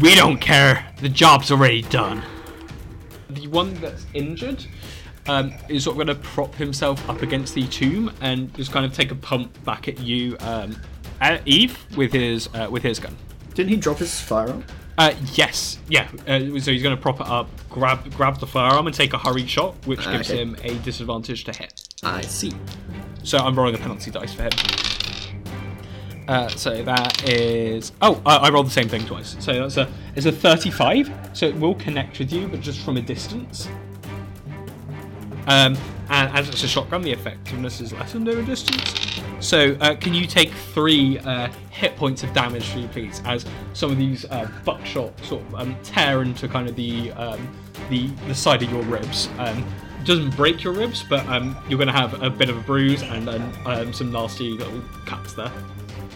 We 0.00 0.14
don't 0.14 0.38
care. 0.38 0.86
The 1.00 1.08
job's 1.08 1.50
already 1.50 1.82
done. 1.82 2.22
The 3.28 3.48
one 3.48 3.74
that's 3.74 4.06
injured 4.14 4.64
um, 5.26 5.52
is 5.68 5.84
sort 5.84 5.98
of 5.98 6.06
going 6.06 6.16
to 6.16 6.22
prop 6.22 6.54
himself 6.54 7.08
up 7.10 7.22
against 7.22 7.54
the 7.54 7.66
tomb 7.66 8.12
and 8.20 8.54
just 8.54 8.70
kind 8.70 8.86
of 8.86 8.94
take 8.94 9.10
a 9.10 9.14
pump 9.16 9.64
back 9.64 9.88
at 9.88 9.98
you, 9.98 10.36
um, 10.40 10.76
at 11.20 11.46
Eve, 11.46 11.76
with 11.96 12.12
his 12.12 12.48
uh, 12.54 12.68
with 12.70 12.84
his 12.84 13.00
gun. 13.00 13.16
Didn't 13.54 13.70
he 13.70 13.76
drop 13.76 13.98
his 13.98 14.20
firearm? 14.20 14.64
Uh, 14.98 15.14
yes, 15.34 15.78
yeah. 15.88 16.08
Uh, 16.26 16.38
so 16.60 16.70
he's 16.70 16.82
going 16.82 16.94
to 16.94 17.00
prop 17.00 17.20
it 17.20 17.26
up, 17.26 17.48
grab 17.70 18.12
grab 18.14 18.38
the 18.38 18.46
firearm, 18.46 18.86
and 18.86 18.94
take 18.94 19.12
a 19.14 19.18
hurry 19.18 19.46
shot, 19.46 19.74
which 19.86 20.00
gives 20.04 20.30
Okay. 20.30 20.42
him 20.42 20.56
a 20.62 20.74
disadvantage 20.80 21.44
to 21.44 21.52
hit. 21.52 21.88
I 22.02 22.20
see. 22.22 22.52
So 23.22 23.38
I'm 23.38 23.54
rolling 23.56 23.74
a 23.74 23.78
penalty 23.78 24.10
dice 24.10 24.34
for 24.34 24.42
him. 24.42 24.50
Uh, 26.28 26.48
so 26.48 26.82
that 26.84 27.28
is 27.28 27.92
oh 28.00 28.22
I, 28.24 28.36
I 28.36 28.50
rolled 28.50 28.66
the 28.66 28.70
same 28.70 28.88
thing 28.88 29.04
twice. 29.06 29.34
So 29.40 29.52
that's 29.54 29.76
a 29.76 29.90
it's 30.14 30.26
a 30.26 30.32
35. 30.32 31.10
So 31.32 31.46
it 31.46 31.56
will 31.56 31.74
connect 31.74 32.18
with 32.18 32.32
you, 32.32 32.46
but 32.48 32.60
just 32.60 32.80
from 32.84 32.96
a 32.96 33.02
distance. 33.02 33.68
Um, 35.46 35.76
and 36.08 36.36
as 36.36 36.48
it's 36.48 36.62
a 36.62 36.68
shotgun, 36.68 37.02
the 37.02 37.12
effectiveness 37.12 37.80
is 37.80 37.92
lessened 37.92 38.28
over 38.28 38.42
distance. 38.42 39.20
So 39.40 39.76
uh, 39.80 39.94
can 39.96 40.14
you 40.14 40.26
take 40.26 40.52
three 40.52 41.18
uh, 41.18 41.48
hit 41.70 41.96
points 41.96 42.22
of 42.22 42.32
damage 42.32 42.64
for 42.68 42.78
you, 42.78 42.88
please? 42.88 43.20
As 43.24 43.44
some 43.72 43.90
of 43.90 43.98
these 43.98 44.24
uh, 44.26 44.48
buckshot 44.64 45.18
sort 45.24 45.42
of 45.46 45.54
um, 45.54 45.76
tear 45.82 46.22
into 46.22 46.48
kind 46.48 46.68
of 46.68 46.76
the 46.76 47.12
um, 47.12 47.48
the 47.90 48.08
the 48.28 48.34
side 48.34 48.62
of 48.62 48.70
your 48.70 48.82
ribs. 48.82 49.28
Um, 49.38 49.66
doesn't 50.04 50.34
break 50.36 50.64
your 50.64 50.72
ribs, 50.72 51.04
but 51.08 51.24
um, 51.28 51.56
you're 51.68 51.78
going 51.78 51.86
to 51.86 51.94
have 51.94 52.20
a 52.22 52.28
bit 52.28 52.50
of 52.50 52.56
a 52.56 52.60
bruise 52.60 53.02
and 53.02 53.26
then 53.26 53.52
um, 53.66 53.92
some 53.92 54.10
nasty 54.10 54.50
little 54.50 54.80
cuts 55.06 55.32
there. 55.34 55.52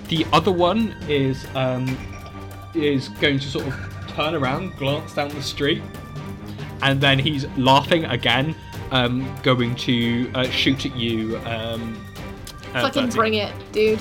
The 0.09 0.26
other 0.32 0.51
one 0.51 0.97
is 1.09 1.47
um, 1.55 1.97
is 2.74 3.09
going 3.09 3.39
to 3.39 3.49
sort 3.49 3.66
of 3.66 3.74
turn 4.09 4.34
around, 4.34 4.76
glance 4.76 5.14
down 5.14 5.28
the 5.28 5.43
street, 5.43 5.82
and 6.82 7.01
then 7.01 7.18
he's 7.18 7.47
laughing 7.57 8.05
again, 8.07 8.55
um, 8.91 9.34
going 9.43 9.74
to 9.76 10.30
uh, 10.34 10.45
shoot 10.51 10.87
at 10.87 10.97
you. 10.97 11.39
Um, 11.45 12.03
uh, 12.74 12.82
Fucking 12.82 13.07
Bertie. 13.07 13.16
bring 13.16 13.34
it, 13.34 13.53
dude. 13.72 14.01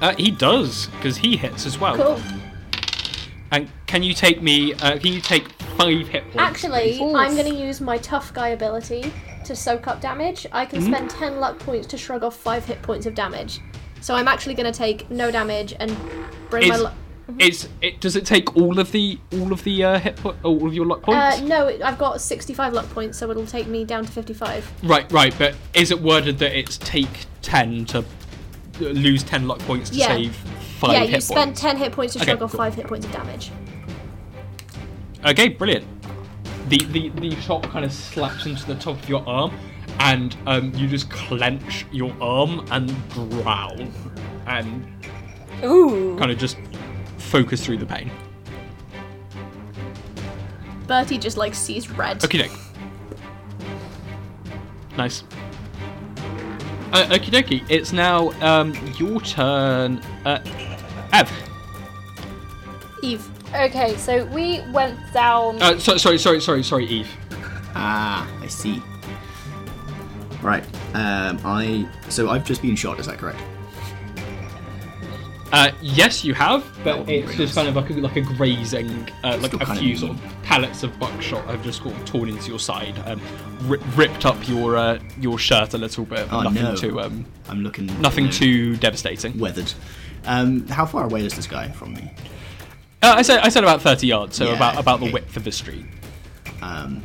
Uh, 0.00 0.14
he 0.16 0.30
does 0.30 0.86
because 0.86 1.16
he 1.16 1.36
hits 1.36 1.66
as 1.66 1.78
well. 1.78 1.96
Cool. 1.96 2.20
And 3.52 3.68
can 3.86 4.02
you 4.02 4.14
take 4.14 4.40
me? 4.42 4.72
Uh, 4.74 4.98
can 4.98 5.12
you 5.12 5.20
take 5.20 5.46
five 5.76 6.08
hit 6.08 6.22
points? 6.24 6.38
Actually, 6.38 6.96
please? 6.98 7.14
I'm 7.14 7.34
going 7.34 7.50
to 7.52 7.54
use 7.54 7.80
my 7.80 7.98
tough 7.98 8.32
guy 8.32 8.48
ability 8.50 9.12
to 9.44 9.54
soak 9.56 9.86
up 9.88 10.00
damage. 10.00 10.46
I 10.52 10.64
can 10.64 10.80
Mm-hmm. 10.80 10.92
spend 10.92 11.10
10 11.10 11.40
luck 11.40 11.58
points 11.58 11.86
to 11.88 11.98
shrug 11.98 12.22
off 12.24 12.36
5 12.36 12.64
hit 12.64 12.80
points 12.82 13.06
of 13.06 13.14
damage. 13.14 13.60
So 14.00 14.14
I'm 14.14 14.28
actually 14.28 14.54
going 14.54 14.72
to 14.72 14.76
take 14.78 15.10
no 15.10 15.30
damage 15.30 15.74
and 15.78 15.94
bring 16.48 16.68
my 16.68 16.74
Is- 16.76 16.80
luck. 16.82 16.94
It's 17.38 17.68
it. 17.82 18.00
Does 18.00 18.16
it 18.16 18.24
take 18.26 18.56
all 18.56 18.78
of 18.78 18.92
the 18.92 19.18
all 19.32 19.52
of 19.52 19.62
the 19.64 19.84
uh, 19.84 19.98
hit 19.98 20.16
po- 20.16 20.36
all 20.42 20.66
of 20.66 20.74
your 20.74 20.86
luck 20.86 21.02
points? 21.02 21.40
Uh, 21.40 21.44
no, 21.44 21.66
it- 21.68 21.82
I've 21.82 21.98
got 21.98 22.20
65 22.20 22.72
luck 22.72 22.88
points, 22.90 23.18
so 23.18 23.30
it'll 23.30 23.46
take 23.46 23.66
me 23.66 23.84
down 23.84 24.04
to 24.04 24.10
55. 24.12 24.70
Right, 24.82 25.10
right. 25.12 25.34
But 25.38 25.54
is 25.74 25.90
it 25.90 26.00
worded 26.00 26.38
that 26.38 26.58
it's 26.58 26.78
take 26.78 27.26
ten 27.42 27.84
to 27.86 28.04
lose 28.80 29.22
ten 29.22 29.46
luck 29.46 29.58
points 29.60 29.90
to 29.90 29.96
Yeah. 29.96 30.08
save 30.08 30.34
five 30.78 30.92
yeah, 30.92 31.00
hit 31.00 31.10
you 31.16 31.20
spend 31.20 31.48
points? 31.48 31.60
10 31.60 31.76
hit 31.76 31.92
points 31.92 32.12
to 32.14 32.20
Okay, 32.20 32.30
shrug 32.30 32.42
off 32.42 32.50
cool. 32.52 32.58
5 32.58 32.74
hit 32.74 32.86
points 32.86 33.04
of 33.06 33.12
damage. 33.12 33.50
Okay, 35.26 35.48
brilliant. 35.48 35.84
The, 36.70 36.78
the 36.92 37.08
the 37.10 37.36
shot 37.40 37.62
kind 37.64 37.84
of 37.84 37.92
slaps 37.92 38.46
into 38.46 38.64
the 38.66 38.76
top 38.76 38.96
of 39.02 39.08
your 39.08 39.26
arm, 39.28 39.52
and 39.98 40.36
um, 40.46 40.72
you 40.74 40.86
just 40.86 41.10
clench 41.10 41.84
your 41.92 42.14
arm 42.20 42.64
and 42.70 42.94
growl, 43.10 43.76
and 44.46 44.86
Ooh. 45.64 46.16
kind 46.18 46.30
of 46.30 46.38
just 46.38 46.56
focus 47.30 47.64
through 47.64 47.78
the 47.78 47.86
pain. 47.86 48.10
Bertie 50.86 51.18
just 51.18 51.36
like 51.36 51.54
sees 51.54 51.88
red. 51.90 52.22
Okay, 52.24 52.38
doke. 52.38 52.58
Nice. 54.96 55.22
Uh, 56.92 57.06
okie 57.06 57.30
dokie. 57.30 57.64
It's 57.68 57.92
now 57.92 58.30
um, 58.40 58.74
your 58.98 59.20
turn. 59.20 59.98
Uh, 60.24 60.40
Ev. 61.12 61.30
Eve. 63.02 63.28
Okay, 63.54 63.96
so 63.96 64.26
we 64.26 64.60
went 64.72 64.98
down. 65.12 65.62
Uh, 65.62 65.78
so, 65.78 65.96
sorry, 65.96 66.18
sorry, 66.18 66.40
sorry, 66.40 66.62
sorry, 66.64 66.86
Eve. 66.86 67.08
Ah, 67.74 68.28
I 68.42 68.46
see. 68.48 68.82
Right. 70.42 70.64
Um, 70.94 71.38
I 71.44 71.88
so 72.08 72.30
I've 72.30 72.44
just 72.44 72.62
been 72.62 72.74
shot. 72.74 72.98
Is 72.98 73.06
that 73.06 73.18
correct? 73.18 73.40
Uh, 75.52 75.72
yes, 75.82 76.24
you 76.24 76.32
have, 76.32 76.64
but 76.84 77.08
it's 77.08 77.34
just 77.34 77.56
kind 77.56 77.66
of 77.66 77.74
like 77.74 77.90
a, 77.90 77.94
like 77.94 78.16
a 78.16 78.20
grazing, 78.20 79.08
uh, 79.24 79.36
like 79.42 79.52
a 79.52 79.74
few 79.76 79.96
sort 79.96 80.12
of 80.12 80.22
pellets 80.44 80.84
of 80.84 80.96
buckshot 81.00 81.44
have 81.46 81.62
just 81.64 81.84
of 81.84 82.04
torn 82.04 82.28
into 82.28 82.48
your 82.48 82.58
side, 82.60 82.96
um, 83.06 83.20
ri- 83.62 83.80
ripped 83.96 84.24
up 84.26 84.36
your 84.48 84.76
uh, 84.76 84.98
your 85.18 85.38
shirt 85.38 85.74
a 85.74 85.78
little 85.78 86.04
bit. 86.04 86.32
Oh, 86.32 86.42
nothing 86.42 86.62
no. 86.62 86.76
too 86.76 87.00
um, 87.00 87.24
I'm 87.48 87.62
looking. 87.64 87.86
nothing 88.00 88.26
you 88.26 88.30
know, 88.30 88.36
too 88.36 88.76
devastating. 88.76 89.38
weathered. 89.38 89.72
Um, 90.24 90.66
how 90.68 90.86
far 90.86 91.04
away 91.04 91.24
is 91.26 91.34
this 91.34 91.48
guy 91.48 91.68
from 91.68 91.94
me? 91.94 92.12
Uh, 93.02 93.14
I 93.16 93.22
said 93.22 93.40
I 93.40 93.48
said 93.48 93.64
about 93.64 93.82
thirty 93.82 94.06
yards, 94.06 94.36
so 94.36 94.44
Yeah, 94.44 94.56
about 94.56 94.78
about 94.78 95.00
the 95.00 95.10
width 95.10 95.36
of 95.36 95.42
the 95.42 95.52
street. 95.52 95.86
Um, 96.62 97.02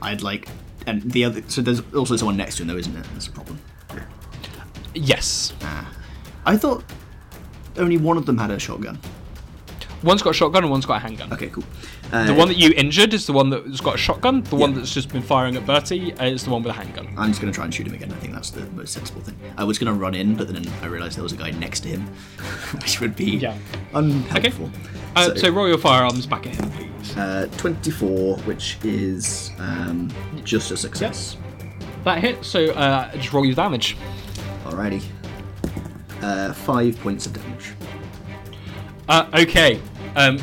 I'd 0.00 0.22
like, 0.22 0.48
and 0.86 1.02
the 1.02 1.24
other. 1.24 1.42
So 1.48 1.60
there's 1.60 1.82
also 1.94 2.16
someone 2.16 2.36
next 2.36 2.56
to 2.56 2.62
him, 2.62 2.68
though, 2.68 2.76
isn't 2.76 2.94
there? 2.94 3.02
That's 3.12 3.26
a 3.26 3.32
problem. 3.32 3.58
Yes, 4.94 5.52
Ah, 5.62 5.92
I 6.48 6.56
thought 6.56 6.82
only 7.76 7.96
one 7.98 8.16
of 8.16 8.26
them 8.26 8.38
had 8.38 8.50
a 8.50 8.58
shotgun. 8.58 8.98
one's 10.02 10.22
got 10.22 10.30
a 10.30 10.34
shotgun 10.34 10.62
and 10.64 10.70
one's 10.70 10.86
got 10.86 10.96
a 10.96 11.00
handgun. 11.00 11.32
Okay, 11.32 11.48
cool. 11.48 11.64
Uh, 12.12 12.24
The 12.26 12.34
one 12.34 12.48
that 12.48 12.56
you 12.56 12.72
injured 12.76 13.12
is 13.12 13.26
the 13.26 13.32
one 13.34 13.50
that's 13.50 13.80
got 13.80 13.94
a 13.96 13.98
shotgun. 13.98 14.42
The 14.44 14.56
one 14.56 14.72
that's 14.74 14.92
just 14.94 15.10
been 15.12 15.22
firing 15.22 15.56
at 15.56 15.66
Bertie 15.66 16.12
is 16.12 16.44
the 16.44 16.50
one 16.50 16.62
with 16.62 16.70
a 16.70 16.74
handgun. 16.74 17.06
I'm 17.18 17.28
just 17.28 17.40
going 17.40 17.52
to 17.52 17.56
try 17.56 17.64
and 17.66 17.74
shoot 17.74 17.86
him 17.86 17.94
again. 17.94 18.10
I 18.12 18.16
think 18.16 18.32
that's 18.32 18.50
the 18.50 18.64
most 18.70 18.92
sensible 18.94 19.20
thing. 19.20 19.36
I 19.58 19.64
was 19.64 19.78
going 19.78 19.92
to 19.92 19.98
run 20.00 20.14
in, 20.14 20.34
but 20.36 20.48
then 20.48 20.64
I 20.82 20.86
realised 20.86 21.16
there 21.18 21.22
was 21.22 21.32
a 21.34 21.36
guy 21.36 21.50
next 21.50 21.80
to 21.80 21.88
him, 21.88 22.02
which 22.80 23.00
would 23.00 23.14
be 23.14 23.32
Yeah. 23.36 23.56
unhelpful. 23.94 24.70
Uh, 25.16 25.34
so, 25.34 25.50
roll 25.50 25.68
your 25.68 25.78
firearms 25.78 26.26
back 26.26 26.46
at 26.46 26.54
him, 26.54 26.70
please. 26.70 27.16
uh, 27.16 27.48
24, 27.58 28.38
which 28.38 28.78
is 28.84 29.50
um, 29.58 30.10
just 30.44 30.70
a 30.70 30.76
success. 30.76 31.36
That 32.04 32.18
hit. 32.20 32.42
So 32.44 32.66
uh, 32.72 33.12
just 33.16 33.32
roll 33.34 33.44
your 33.44 33.54
damage. 33.56 33.96
Alrighty. 34.64 35.02
Uh, 36.22 36.52
five 36.52 36.98
points 37.00 37.26
of 37.26 37.32
damage. 37.32 37.72
Uh, 39.08 39.28
okay. 39.34 39.80
Um, 40.16 40.38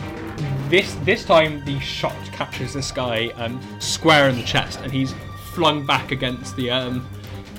this 0.69 0.95
this 1.03 1.25
time 1.25 1.63
the 1.65 1.79
shot 1.79 2.15
catches 2.31 2.73
this 2.73 2.91
guy 2.91 3.27
um, 3.35 3.61
square 3.79 4.29
in 4.29 4.35
the 4.35 4.43
chest, 4.43 4.79
and 4.81 4.91
he's 4.91 5.13
flung 5.53 5.85
back 5.85 6.11
against 6.11 6.55
the 6.55 6.71
um, 6.71 7.07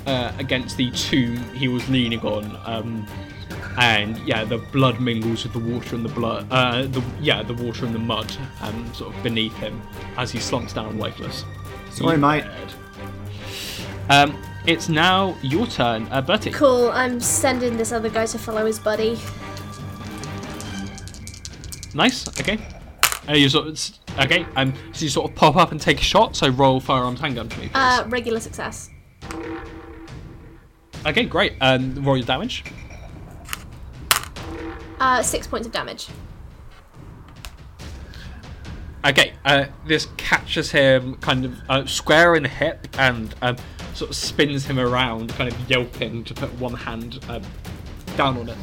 uh, 0.06 0.32
against 0.38 0.76
the 0.76 0.90
tomb 0.92 1.36
he 1.54 1.68
was 1.68 1.88
leaning 1.88 2.20
on. 2.20 2.58
Um, 2.64 3.06
and 3.78 4.18
yeah, 4.20 4.44
the 4.44 4.58
blood 4.58 5.00
mingles 5.00 5.44
with 5.44 5.52
the 5.52 5.58
water 5.58 5.94
and 5.94 6.04
the 6.04 6.12
blood. 6.12 6.46
Uh, 6.50 6.82
the 6.82 7.02
yeah, 7.20 7.42
the 7.42 7.54
water 7.54 7.84
and 7.84 7.94
the 7.94 7.98
mud, 7.98 8.34
um, 8.62 8.92
sort 8.94 9.14
of 9.14 9.22
beneath 9.22 9.56
him 9.58 9.80
as 10.16 10.30
he 10.30 10.38
slumps 10.38 10.72
down 10.72 10.98
lifeless. 10.98 11.44
Sorry, 11.90 12.16
mate. 12.16 12.44
Um, 14.08 14.36
it's 14.66 14.88
now 14.88 15.36
your 15.42 15.66
turn, 15.66 16.08
uh, 16.10 16.20
Bertie. 16.20 16.50
Cool, 16.50 16.90
I'm 16.90 17.20
sending 17.20 17.76
this 17.76 17.92
other 17.92 18.10
guy 18.10 18.26
to 18.26 18.38
follow 18.38 18.66
his 18.66 18.78
buddy. 18.78 19.18
Nice. 21.94 22.28
Okay. 22.40 22.58
Uh, 23.28 23.32
you 23.32 23.48
sort 23.48 23.66
of, 23.68 23.80
okay. 24.20 24.44
Um, 24.54 24.74
so 24.92 25.04
you 25.04 25.08
sort 25.08 25.30
of 25.30 25.36
pop 25.36 25.56
up 25.56 25.72
and 25.72 25.80
take 25.80 25.98
a 26.00 26.04
shot. 26.04 26.36
So 26.36 26.48
roll 26.50 26.78
firearms 26.78 27.20
handgun 27.20 27.48
for 27.48 27.60
me. 27.60 27.68
please. 27.68 27.74
Uh, 27.74 28.04
regular 28.08 28.38
success. 28.38 28.90
okay, 31.06 31.24
great. 31.24 31.54
Um, 31.60 32.04
roll 32.04 32.16
your 32.16 32.26
damage. 32.26 32.64
Uh, 35.00 35.22
six 35.22 35.46
points 35.46 35.66
of 35.66 35.72
damage. 35.72 36.08
Okay. 39.04 39.32
Uh, 39.44 39.66
this 39.86 40.08
catches 40.16 40.70
him 40.70 41.14
kind 41.16 41.44
of 41.44 41.54
uh, 41.68 41.86
square 41.86 42.34
in 42.34 42.42
the 42.42 42.48
hip 42.48 42.88
and 42.98 43.34
um, 43.40 43.56
sort 43.96 44.10
of 44.10 44.16
spins 44.16 44.64
him 44.66 44.78
around, 44.78 45.30
kind 45.30 45.50
of 45.52 45.70
yelping 45.70 46.22
to 46.24 46.34
put 46.34 46.52
one 46.60 46.74
hand 46.74 47.24
um, 47.28 47.42
down 48.16 48.36
on 48.38 48.48
it. 48.48 48.56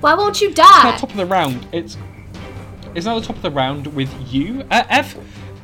Why 0.00 0.14
won't 0.14 0.40
you 0.40 0.48
Now, 0.48 0.54
die? 0.54 0.96
top 0.96 1.10
of 1.10 1.16
the 1.16 1.26
round. 1.26 1.66
It's 1.72 1.96
it's 2.94 3.06
now 3.06 3.18
the 3.20 3.24
top 3.26 3.36
of 3.36 3.42
the 3.42 3.50
round 3.50 3.86
with 3.88 4.10
you, 4.32 4.64
uh, 4.70 4.82
Ev. 4.88 5.16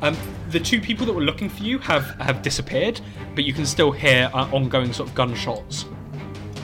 Um, 0.02 0.16
the 0.50 0.60
two 0.60 0.80
people 0.80 1.06
that 1.06 1.12
were 1.12 1.22
looking 1.24 1.48
for 1.48 1.62
you 1.62 1.78
have 1.78 2.04
have 2.20 2.42
disappeared, 2.42 3.00
but 3.34 3.44
you 3.44 3.52
can 3.52 3.66
still 3.66 3.90
hear 3.90 4.30
uh, 4.34 4.48
ongoing 4.52 4.92
sort 4.92 5.08
of 5.08 5.14
gunshots 5.14 5.86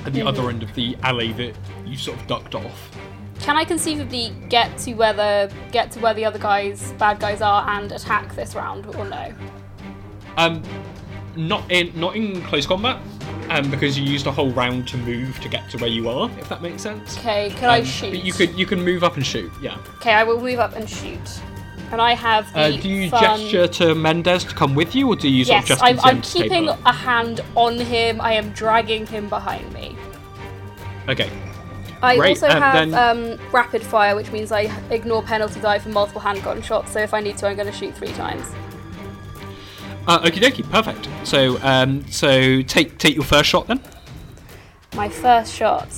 at 0.05 0.13
the 0.13 0.23
other 0.23 0.49
end 0.51 0.63
of 0.63 0.73
the 0.75 0.97
alley 1.03 1.33
that 1.33 1.55
you 1.87 1.97
sort 1.97 2.19
of 2.21 2.27
ducked 2.27 2.55
off. 2.55 2.91
Can 3.41 3.57
I 3.57 3.65
conceivably 3.65 4.33
get 4.49 4.77
to 4.79 4.95
where 4.95 5.13
the 5.15 5.53
get 5.73 5.91
to 5.93 6.01
where 6.01 6.15
the 6.15 6.25
other 6.25 6.39
guys, 6.39 6.93
bad 6.99 7.19
guys 7.19 7.41
are, 7.41 7.69
and 7.71 7.91
attack 7.91 8.35
this 8.37 8.55
round, 8.55 8.87
or 8.95 9.05
no? 9.09 9.35
Um, 10.37 10.63
not 11.37 11.71
in 11.71 11.93
not 11.99 12.17
in 12.17 12.43
close 12.43 12.67
combat, 12.67 13.01
um, 13.51 13.71
because 13.71 13.99
you 13.99 14.05
used 14.05 14.27
a 14.27 14.33
whole 14.33 14.51
round 14.51 14.87
to 14.89 14.97
move 14.99 15.41
to 15.41 15.49
get 15.49 15.69
to 15.71 15.79
where 15.79 15.91
you 15.91 16.09
are. 16.09 16.31
If 16.39 16.49
that 16.49 16.63
makes 16.63 16.83
sense. 16.83 17.17
Okay, 17.19 17.51
can 17.57 17.71
I 17.71 17.79
Um, 17.81 17.85
shoot? 17.85 18.11
But 18.11 18.25
you 18.25 18.33
could 18.33 18.59
you 18.59 18.67
can 18.67 18.83
move 18.85 19.03
up 19.05 19.17
and 19.17 19.27
shoot. 19.27 19.51
Yeah. 19.61 19.77
Okay, 19.97 20.13
I 20.13 20.25
will 20.25 20.41
move 20.41 20.59
up 20.59 20.75
and 20.77 20.89
shoot. 20.89 21.21
And 21.91 22.01
I 22.01 22.15
have 22.15 22.51
the 22.55 22.61
Uh, 22.61 22.71
do 22.71 22.89
you 22.89 23.11
fun... 23.11 23.21
gesture 23.23 23.67
to 23.67 23.95
Mendez 23.95 24.45
to 24.45 24.55
come 24.55 24.75
with 24.75 24.95
you, 24.95 25.09
or 25.09 25.17
do 25.17 25.29
you 25.29 25.45
sort 25.45 25.57
Yes, 25.57 25.65
of 25.65 25.69
just 25.69 25.83
I'm, 25.85 26.01
I'm 26.01 26.23
to 26.23 26.33
keeping 26.43 26.69
a 26.69 26.93
hand 26.93 27.43
on 27.55 27.79
him. 27.79 28.19
I 28.21 28.33
am 28.33 28.49
dragging 28.53 29.07
him 29.07 29.29
behind 29.29 29.71
me. 29.75 29.95
Okay. 31.09 31.29
I 32.03 32.17
Great, 32.17 32.31
also 32.31 32.49
um, 32.49 32.63
have 32.63 32.91
then- 32.91 32.95
um, 33.35 33.39
rapid 33.53 33.83
fire, 33.83 34.17
which 34.17 34.33
means 34.33 34.51
I 34.51 34.73
ignore 34.91 35.23
penalty 35.23 35.61
die 35.61 35.79
for 35.79 35.91
multiple 35.91 36.21
handgun 36.21 36.63
shots. 36.63 36.93
So 36.93 36.99
if 37.01 37.13
I 37.13 37.21
need 37.21 37.37
to, 37.39 37.47
I'm 37.47 37.57
going 37.57 37.71
to 37.71 37.77
shoot 37.77 37.95
three 37.95 38.13
times. 38.13 38.45
Uh, 40.07 40.19
okie 40.21 40.41
dokie, 40.41 40.69
perfect. 40.71 41.09
So, 41.25 41.59
um, 41.63 42.05
so 42.11 42.63
take 42.63 42.99
take 42.99 43.15
your 43.15 43.25
first 43.25 43.49
shot 43.49 43.69
then. 43.69 43.81
My 44.97 45.09
first 45.09 45.55
shot 45.55 45.89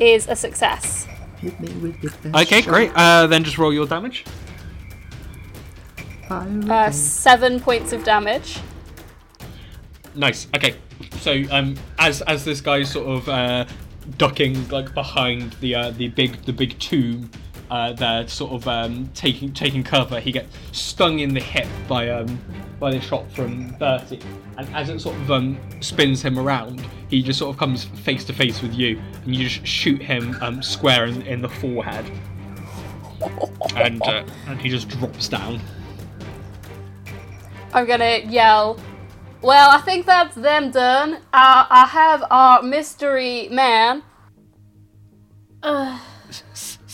is 0.00 0.26
a 0.28 0.34
success. 0.36 1.06
Hit 1.38 1.58
me 1.60 1.68
with 1.80 2.02
your 2.02 2.12
best 2.22 2.46
Okay, 2.46 2.60
shot, 2.62 2.68
great. 2.72 2.90
Uh, 2.94 3.26
then 3.28 3.44
just 3.44 3.56
roll 3.56 3.72
your 3.72 3.86
damage. 3.86 4.24
pirate. 6.28 6.68
Uh, 6.70 6.90
seven 6.90 7.60
points 7.60 7.92
of 7.92 8.04
damage. 8.04 8.58
Nice. 10.14 10.48
Okay. 10.56 10.74
So, 11.20 11.42
um, 11.50 11.76
as 11.98 12.20
as 12.22 12.44
this 12.44 12.60
guy's 12.60 12.90
sort 12.90 13.06
of 13.06 13.28
uh, 13.28 13.64
ducking 14.18 14.68
like 14.70 14.92
behind 14.92 15.52
the 15.60 15.74
uh, 15.76 15.90
the 15.92 16.08
big 16.08 16.44
the 16.44 16.52
big 16.52 16.78
tomb, 16.78 17.30
uh, 17.70 17.92
there, 17.92 18.26
sort 18.26 18.52
of 18.52 18.66
um, 18.66 19.08
taking 19.14 19.52
taking 19.52 19.84
cover, 19.84 20.18
he 20.20 20.32
gets 20.32 20.48
stung 20.72 21.20
in 21.20 21.32
the 21.32 21.40
hip 21.40 21.68
by 21.88 22.08
um 22.08 22.40
by 22.80 22.90
the 22.90 23.00
shot 23.00 23.30
from 23.32 23.70
Bertie, 23.78 24.20
and 24.58 24.68
as 24.74 24.88
it 24.88 25.00
sort 25.00 25.16
of 25.16 25.30
um 25.30 25.58
spins 25.80 26.20
him 26.22 26.38
around, 26.38 26.84
he 27.08 27.22
just 27.22 27.38
sort 27.38 27.54
of 27.54 27.58
comes 27.58 27.84
face 27.84 28.24
to 28.24 28.32
face 28.32 28.60
with 28.60 28.74
you, 28.74 29.00
and 29.24 29.34
you 29.34 29.48
just 29.48 29.66
shoot 29.66 30.02
him 30.02 30.36
um 30.40 30.62
square 30.62 31.06
in, 31.06 31.22
in 31.22 31.40
the 31.40 31.48
forehead, 31.48 32.10
and 33.76 34.02
uh, 34.02 34.24
and 34.48 34.60
he 34.60 34.68
just 34.68 34.88
drops 34.88 35.28
down. 35.28 35.60
I'm 37.72 37.86
gonna 37.86 38.18
yell. 38.26 38.80
Well, 39.42 39.70
I 39.70 39.80
think 39.80 40.04
that's 40.04 40.34
them 40.34 40.70
done. 40.70 41.14
Uh, 41.32 41.66
I 41.70 41.86
have 41.90 42.24
our 42.30 42.62
mystery 42.62 43.48
man. 43.48 44.02
Uh, 45.62 45.98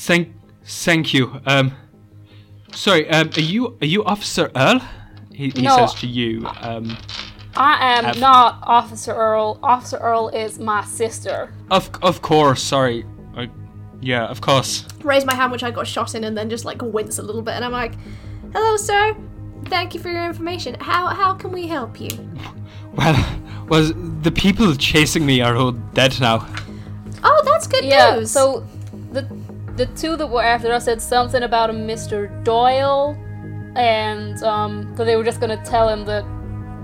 Thank, 0.06 0.35
thank 0.66 1.14
you. 1.14 1.40
Um, 1.46 1.72
sorry. 2.72 3.08
Um, 3.10 3.30
are 3.36 3.40
you 3.40 3.76
are 3.80 3.86
you 3.86 4.04
Officer 4.04 4.50
Earl? 4.54 4.80
He, 5.32 5.50
he 5.50 5.62
No. 5.62 5.76
says 5.76 5.94
to 6.00 6.06
you. 6.06 6.46
Um, 6.60 6.96
I 7.56 7.96
am 7.98 8.04
Have- 8.04 8.18
not 8.20 8.58
Officer 8.62 9.12
Earl. 9.14 9.58
Officer 9.62 9.96
Earl 9.98 10.28
is 10.28 10.58
my 10.58 10.84
sister. 10.84 11.52
of 11.70 11.90
of 12.02 12.22
course. 12.22 12.62
Sorry. 12.62 13.04
I, 13.36 13.48
Yeah, 14.00 14.24
of 14.26 14.40
course. 14.40 14.84
raise 15.02 15.24
my 15.24 15.34
hand, 15.34 15.52
which 15.52 15.62
I 15.62 15.70
got 15.70 15.86
shot 15.86 16.14
in, 16.14 16.24
and 16.24 16.36
then 16.36 16.50
just 16.50 16.64
like 16.64 16.82
wince 16.82 17.18
a 17.18 17.22
little 17.22 17.42
bit, 17.42 17.54
and 17.54 17.64
I'm 17.64 17.72
like, 17.72 17.94
"Hello, 18.52 18.76
sir. 18.76 19.14
Thank 19.66 19.94
you 19.94 20.00
for 20.00 20.10
your 20.10 20.24
information. 20.26 20.76
How 20.80 21.06
how 21.08 21.32
can 21.34 21.50
we 21.52 21.66
help 21.66 22.00
you?" 22.00 22.10
Well, 22.96 23.16
well, 23.68 23.92
the 24.22 24.30
people 24.30 24.74
chasing 24.74 25.26
me 25.26 25.42
are 25.42 25.54
all 25.54 25.72
dead 25.72 26.18
now. 26.18 26.46
Oh, 27.22 27.42
that's 27.44 27.66
good 27.66 27.84
Yeah, 27.84 28.14
news. 28.16 28.30
so 28.30 28.64
the 29.12 29.22
the 29.76 29.86
two 29.94 30.16
that 30.16 30.26
were 30.26 30.42
after 30.42 30.72
us 30.72 30.84
said 30.84 31.00
something 31.02 31.42
about 31.42 31.70
a 31.70 31.72
Mr. 31.72 32.42
Doyle, 32.44 33.16
and 33.76 34.42
um, 34.42 34.94
that 34.96 35.04
they 35.04 35.16
were 35.16 35.24
just 35.24 35.40
gonna 35.40 35.62
tell 35.64 35.88
him 35.88 36.04
that 36.06 36.24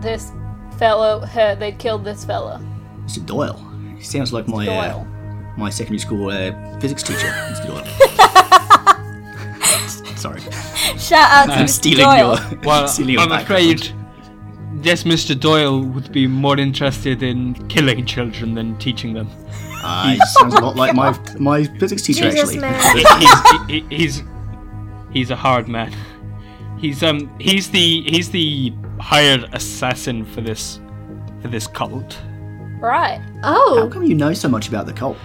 this 0.01 0.33
fellow 0.79 1.21
had 1.21 1.61
they'd 1.61 1.79
killed 1.79 2.05
this 2.05 2.25
fella. 2.25 2.61
Mr. 3.05 3.25
Doyle. 3.25 3.59
He 3.97 4.03
sounds 4.05 4.33
like 4.33 4.49
my 4.49 4.67
uh, 4.67 5.05
my 5.57 5.71
secondary 5.71 5.99
school 5.99 6.31
uh, 6.31 6.79
physics 6.81 7.03
teacher, 7.03 7.29
Mr. 7.29 7.67
Doyle. 7.69 7.87
Sorry, 10.17 10.41
Shout 10.99 11.31
out 11.31 11.47
to 11.47 11.53
I'm 11.53 11.65
Mr. 11.67 11.69
stealing 11.69 12.05
Doyle. 12.05 12.39
your. 12.51 12.61
Well, 12.65 12.89
stealing 12.89 13.15
your 13.15 13.23
I'm 13.23 13.33
afraid. 13.33 13.89
Yes, 14.83 15.05
Mr. 15.05 15.39
Doyle 15.39 15.81
would 15.81 16.11
be 16.13 16.27
more 16.27 16.59
interested 16.59 17.23
in 17.23 17.55
killing 17.69 18.05
children 18.07 18.55
than 18.55 18.77
teaching 18.79 19.15
them. 19.15 19.29
Uh, 19.83 20.11
he 20.13 20.21
sounds 20.27 20.55
a 20.55 20.61
lot 20.61 20.77
like 20.77 20.95
my 20.95 21.19
my 21.39 21.65
physics 21.79 22.03
teacher 22.03 22.31
Jesus, 22.31 22.51
actually. 22.57 22.61
man. 22.61 22.97
he's, 23.19 23.67
he- 23.91 23.97
he's 23.97 24.23
he's 25.13 25.31
a 25.31 25.37
hard 25.37 25.69
man. 25.69 25.93
He's 26.79 27.03
um 27.03 27.31
he's 27.39 27.71
the 27.71 28.03
he's 28.03 28.31
the 28.31 28.73
hired 29.01 29.45
assassin 29.53 30.25
for 30.25 30.41
this 30.41 30.81
for 31.41 31.49
this 31.49 31.67
cult. 31.67 32.19
Right. 32.81 33.21
Oh. 33.45 33.83
How 33.83 33.89
come 33.89 34.05
you 34.05 34.15
know 34.15 34.33
so 34.33 34.49
much 34.49 34.69
about 34.69 34.87
the 34.87 34.93
cult? 34.93 35.17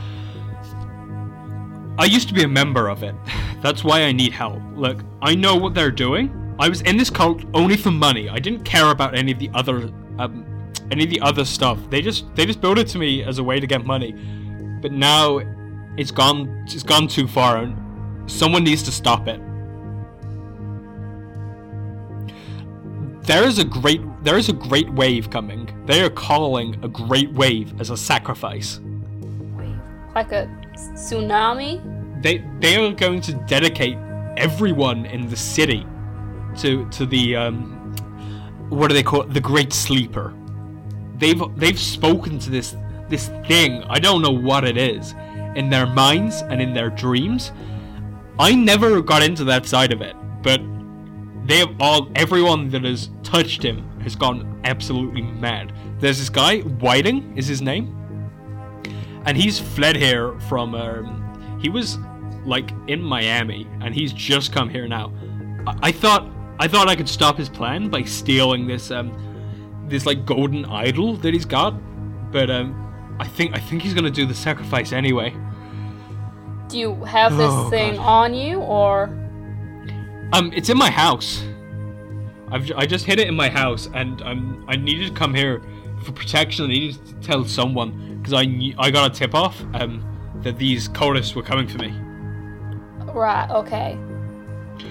I 1.99 2.05
used 2.05 2.27
to 2.27 2.33
be 2.33 2.43
a 2.43 2.47
member 2.47 2.89
of 2.89 3.01
it. 3.03 3.15
That's 3.61 3.83
why 3.83 4.03
I 4.03 4.11
need 4.11 4.31
help. 4.31 4.61
Look, 4.75 5.03
I 5.21 5.33
know 5.33 5.55
what 5.55 5.73
they're 5.73 5.89
doing. 5.91 6.55
I 6.59 6.69
was 6.69 6.81
in 6.81 6.95
this 6.97 7.09
cult 7.09 7.43
only 7.55 7.75
for 7.77 7.89
money. 7.91 8.29
I 8.29 8.37
didn't 8.39 8.63
care 8.63 8.91
about 8.91 9.15
any 9.17 9.31
of 9.31 9.39
the 9.39 9.49
other 9.53 9.91
um 10.19 10.45
any 10.91 11.03
of 11.03 11.09
the 11.09 11.19
other 11.21 11.43
stuff. 11.45 11.79
They 11.89 12.01
just 12.01 12.33
they 12.35 12.45
just 12.45 12.61
built 12.61 12.77
it 12.77 12.87
to 12.89 12.99
me 12.99 13.23
as 13.23 13.39
a 13.39 13.43
way 13.43 13.59
to 13.59 13.65
get 13.67 13.85
money. 13.85 14.13
But 14.81 14.91
now 14.91 15.41
it's 15.97 16.11
gone 16.11 16.63
it's 16.65 16.83
gone 16.83 17.07
too 17.07 17.27
far 17.27 17.57
and 17.57 18.31
someone 18.31 18.63
needs 18.63 18.83
to 18.83 18.91
stop 18.91 19.27
it. 19.27 19.41
There 23.23 23.43
is 23.43 23.59
a 23.59 23.65
great 23.65 24.01
there 24.23 24.37
is 24.37 24.49
a 24.49 24.53
great 24.53 24.89
wave 24.93 25.29
coming. 25.29 25.69
They 25.85 26.01
are 26.01 26.09
calling 26.09 26.77
a 26.83 26.87
great 26.87 27.31
wave 27.33 27.79
as 27.81 27.89
a 27.89 27.97
sacrifice. 27.97 28.79
Like 30.15 30.31
a 30.31 30.47
tsunami. 30.73 31.81
they 32.21 32.43
they 32.59 32.75
are 32.77 32.91
going 32.93 33.21
to 33.21 33.33
dedicate 33.47 33.97
everyone 34.37 35.05
in 35.05 35.27
the 35.29 35.35
city 35.35 35.85
to 36.57 36.87
to 36.89 37.05
the 37.05 37.35
um 37.35 37.73
what 38.69 38.87
do 38.87 38.93
they 38.93 39.03
call 39.03 39.21
it 39.21 39.33
the 39.33 39.41
great 39.41 39.73
sleeper 39.73 40.33
they've 41.17 41.41
they've 41.55 41.79
spoken 41.79 42.37
to 42.39 42.49
this 42.49 42.75
this 43.09 43.29
thing. 43.47 43.83
I 43.89 43.99
don't 43.99 44.21
know 44.21 44.31
what 44.31 44.63
it 44.63 44.77
is. 44.77 45.13
In 45.55 45.69
their 45.69 45.87
minds 45.87 46.41
and 46.43 46.61
in 46.61 46.73
their 46.73 46.91
dreams 46.91 47.51
i 48.39 48.53
never 48.53 49.01
got 49.01 49.23
into 49.23 49.43
that 49.43 49.65
side 49.65 49.91
of 49.91 50.01
it 50.01 50.15
but 50.43 50.61
they 51.45 51.57
have 51.57 51.75
all 51.79 52.09
everyone 52.15 52.69
that 52.69 52.83
has 52.83 53.09
touched 53.23 53.63
him 53.63 53.83
has 54.01 54.15
gone 54.15 54.59
absolutely 54.65 55.21
mad. 55.21 55.73
There's 55.99 56.19
this 56.19 56.29
guy 56.29 56.59
whiting 56.59 57.37
is 57.37 57.47
his 57.47 57.61
name 57.61 57.93
and 59.25 59.37
he's 59.37 59.57
fled 59.57 59.95
here 59.95 60.37
from 60.41 60.75
um, 60.75 61.59
he 61.61 61.69
was 61.69 61.97
like 62.45 62.71
in 62.87 63.01
Miami 63.01 63.67
and 63.81 63.95
he's 63.95 64.11
just 64.11 64.51
come 64.51 64.69
here 64.69 64.87
now. 64.87 65.13
I, 65.65 65.79
I 65.83 65.91
thought 65.91 66.29
I 66.59 66.67
thought 66.67 66.89
I 66.89 66.95
could 66.95 67.09
stop 67.09 67.37
his 67.37 67.49
plan 67.49 67.89
by 67.89 68.03
stealing 68.03 68.67
this 68.67 68.91
um 68.91 69.11
this 69.87 70.05
like 70.05 70.25
golden 70.25 70.65
idol 70.65 71.15
that 71.17 71.33
he's 71.33 71.45
got, 71.45 71.71
but 72.31 72.49
um 72.49 72.86
I 73.19 73.27
think 73.27 73.55
I 73.55 73.59
think 73.59 73.81
he's 73.81 73.93
gonna 73.93 74.11
do 74.11 74.25
the 74.25 74.33
sacrifice 74.35 74.91
anyway. 74.93 75.33
Do 76.69 76.77
you 76.77 77.03
have 77.05 77.35
this 77.37 77.49
Oh, 77.49 77.69
thing 77.69 77.95
God. 77.95 78.05
on 78.05 78.33
you, 78.33 78.59
or 78.59 79.09
Um, 80.33 80.51
it's 80.53 80.69
in 80.69 80.77
my 80.77 80.89
house. 80.91 81.43
I've 82.51 82.71
I 82.77 82.85
just 82.85 83.05
hid 83.05 83.19
it 83.19 83.27
in 83.27 83.35
my 83.35 83.49
house 83.49 83.89
and 83.93 84.21
um 84.21 84.65
I 84.67 84.75
needed 84.75 85.07
to 85.09 85.13
come 85.13 85.33
here 85.33 85.61
for 86.03 86.11
protection. 86.11 86.65
I 86.65 86.67
needed 86.69 87.05
to 87.07 87.13
tell 87.27 87.43
someone 87.45 88.17
because 88.19 88.33
I 88.33 88.45
knew, 88.45 88.73
I 88.77 88.91
got 88.91 89.11
a 89.11 89.13
tip 89.13 89.33
off 89.33 89.61
um 89.73 90.03
that 90.43 90.57
these 90.57 90.87
cultists 90.89 91.33
were 91.35 91.41
coming 91.43 91.67
for 91.67 91.79
me. 91.79 91.93
right? 93.13 93.49
Okay. 93.49 93.97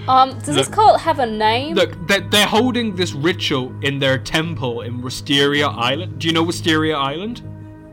Um, 0.09 0.31
does 0.41 0.57
this 0.57 0.67
cult 0.69 1.01
have 1.01 1.21
a 1.21 1.27
name? 1.27 1.75
Look, 1.77 1.93
they're, 2.09 2.21
they're 2.21 2.47
holding 2.47 2.97
this 2.97 3.13
ritual 3.13 3.73
in 3.83 4.01
their 4.01 4.19
temple 4.19 4.81
in 4.83 5.01
Wisteria 5.01 5.69
Island. 5.69 6.19
Do 6.19 6.27
you 6.27 6.33
know 6.33 6.43
Wisteria 6.43 6.97
Island? 6.97 7.43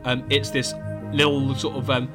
Um, 0.04 0.24
it's 0.30 0.50
this 0.50 0.72
little 1.12 1.54
sort 1.54 1.76
of 1.76 1.90
um, 1.90 2.08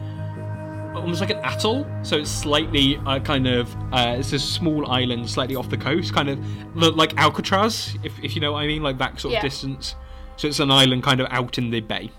almost 0.95 1.21
like 1.21 1.29
an 1.29 1.39
atoll. 1.43 1.85
So 2.03 2.17
it's 2.17 2.29
slightly 2.29 2.97
uh, 3.05 3.19
kind 3.19 3.47
of 3.47 3.73
uh, 3.91 4.15
it's 4.19 4.33
a 4.33 4.39
small 4.39 4.89
island, 4.91 5.29
slightly 5.29 5.55
off 5.55 5.69
the 5.69 5.77
coast, 5.77 6.13
kind 6.13 6.29
of 6.29 6.39
like 6.75 7.17
Alcatraz, 7.17 7.95
if 8.03 8.13
if 8.23 8.35
you 8.35 8.41
know 8.41 8.53
what 8.53 8.59
I 8.63 8.67
mean, 8.67 8.83
like 8.83 8.97
that 8.99 9.19
sort 9.19 9.33
Yeah. 9.33 9.39
of 9.39 9.43
distance. 9.43 9.95
So 10.37 10.47
it's 10.47 10.59
an 10.59 10.71
island 10.71 11.03
kind 11.03 11.19
of 11.19 11.27
out 11.31 11.57
in 11.57 11.69
the 11.69 11.81
bay. 11.81 12.11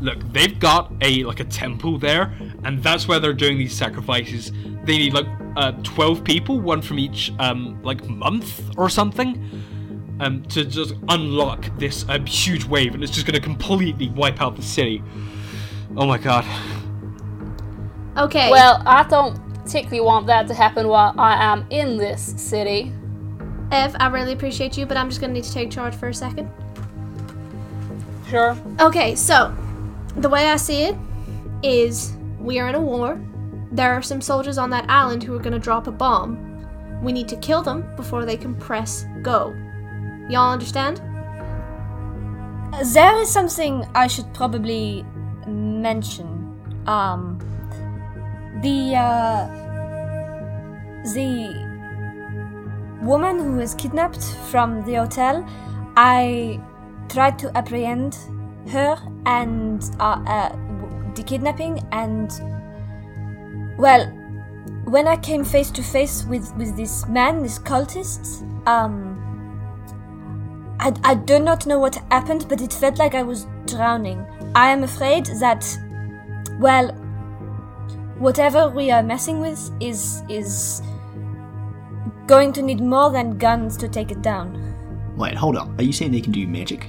Look, 0.00 0.18
they've 0.32 0.56
got 0.60 0.92
a 1.00 1.24
like 1.24 1.40
a 1.40 1.44
temple 1.44 1.98
there, 1.98 2.32
and 2.62 2.80
that's 2.82 3.08
where 3.08 3.18
they're 3.18 3.32
doing 3.32 3.58
these 3.58 3.74
sacrifices. 3.76 4.52
They 4.84 4.96
need 4.96 5.12
like 5.12 5.26
uh, 5.56 5.72
twelve 5.82 6.22
people, 6.22 6.60
one 6.60 6.80
from 6.82 7.00
each 7.00 7.32
um 7.40 7.80
like 7.82 8.04
month 8.08 8.62
or 8.76 8.88
something, 8.88 9.32
um 10.20 10.42
to 10.44 10.64
just 10.64 10.94
unlock 11.08 11.66
this 11.78 12.04
um, 12.08 12.26
huge 12.26 12.64
wave, 12.64 12.94
and 12.94 13.02
it's 13.02 13.12
just 13.12 13.26
gonna 13.26 13.40
completely 13.40 14.08
wipe 14.10 14.40
out 14.40 14.56
the 14.56 14.62
city. 14.62 15.02
Oh 15.96 16.06
my 16.06 16.18
god. 16.18 16.44
okay. 18.16 18.50
Well, 18.50 18.82
I 18.86 19.04
don't 19.04 19.36
particularly 19.64 20.00
want 20.00 20.26
that 20.26 20.48
to 20.48 20.54
happen 20.54 20.88
while 20.88 21.14
I 21.18 21.42
am 21.44 21.66
in 21.70 21.96
this 21.96 22.34
city. 22.36 22.92
Ev, 23.70 23.94
I 24.00 24.08
really 24.08 24.32
appreciate 24.32 24.78
you, 24.78 24.86
but 24.86 24.96
I'm 24.96 25.08
just 25.08 25.20
gonna 25.20 25.34
need 25.34 25.44
to 25.44 25.52
take 25.52 25.70
charge 25.70 25.94
for 25.94 26.08
a 26.08 26.14
second. 26.14 26.50
Sure. 28.28 28.56
Okay, 28.80 29.14
so 29.14 29.54
the 30.16 30.28
way 30.28 30.48
I 30.48 30.56
see 30.56 30.84
it 30.84 30.96
is 31.62 32.16
we 32.38 32.58
are 32.58 32.68
in 32.68 32.74
a 32.74 32.80
war. 32.80 33.20
There 33.72 33.92
are 33.92 34.02
some 34.02 34.20
soldiers 34.20 34.58
on 34.58 34.70
that 34.70 34.88
island 34.88 35.22
who 35.22 35.34
are 35.34 35.38
gonna 35.38 35.58
drop 35.58 35.86
a 35.86 35.92
bomb. 35.92 36.44
We 37.02 37.12
need 37.12 37.28
to 37.28 37.36
kill 37.36 37.62
them 37.62 37.84
before 37.96 38.24
they 38.24 38.36
can 38.36 38.54
press 38.54 39.04
go. 39.22 39.54
Y'all 40.28 40.52
understand? 40.52 41.00
There 42.92 43.18
is 43.22 43.30
something 43.30 43.86
I 43.94 44.06
should 44.08 44.32
probably 44.34 45.02
mention. 45.46 46.54
Um, 46.86 47.38
the 48.62 48.94
uh, 48.94 49.46
the 51.14 51.54
woman 53.00 53.38
who 53.38 53.56
was 53.56 53.74
kidnapped 53.74 54.22
from 54.50 54.84
the 54.84 54.96
hotel, 54.96 55.48
I 55.96 56.60
tried 57.08 57.38
to 57.38 57.56
apprehend 57.56 58.18
her 58.70 58.98
and 59.24 59.82
uh, 59.98 60.22
uh, 60.26 60.54
the 61.14 61.22
kidnapping 61.22 61.80
and 61.90 62.30
well, 63.78 64.06
when 64.84 65.08
I 65.08 65.16
came 65.16 65.42
face 65.42 65.70
to 65.70 65.82
face 65.82 66.24
with 66.26 66.54
with 66.56 66.76
this 66.76 67.08
man, 67.08 67.42
this 67.42 67.58
cultist, 67.58 68.44
um. 68.68 69.07
I, 70.80 70.92
I 71.02 71.14
do 71.14 71.38
not 71.38 71.66
know 71.66 71.78
what 71.78 71.96
happened, 72.10 72.46
but 72.48 72.60
it 72.60 72.72
felt 72.72 72.98
like 72.98 73.14
I 73.14 73.22
was 73.22 73.46
drowning. 73.66 74.24
I 74.54 74.70
am 74.70 74.84
afraid 74.84 75.26
that, 75.40 75.66
well, 76.58 76.92
whatever 78.18 78.68
we 78.68 78.90
are 78.90 79.02
messing 79.02 79.40
with 79.40 79.70
is 79.80 80.22
is 80.28 80.82
going 82.26 82.52
to 82.52 82.62
need 82.62 82.80
more 82.80 83.10
than 83.10 83.38
guns 83.38 83.76
to 83.78 83.88
take 83.88 84.10
it 84.10 84.22
down. 84.22 84.54
Wait, 85.16 85.34
hold 85.34 85.56
up. 85.56 85.68
Are 85.78 85.82
you 85.82 85.92
saying 85.92 86.12
they 86.12 86.20
can 86.20 86.32
do 86.32 86.46
magic? 86.46 86.86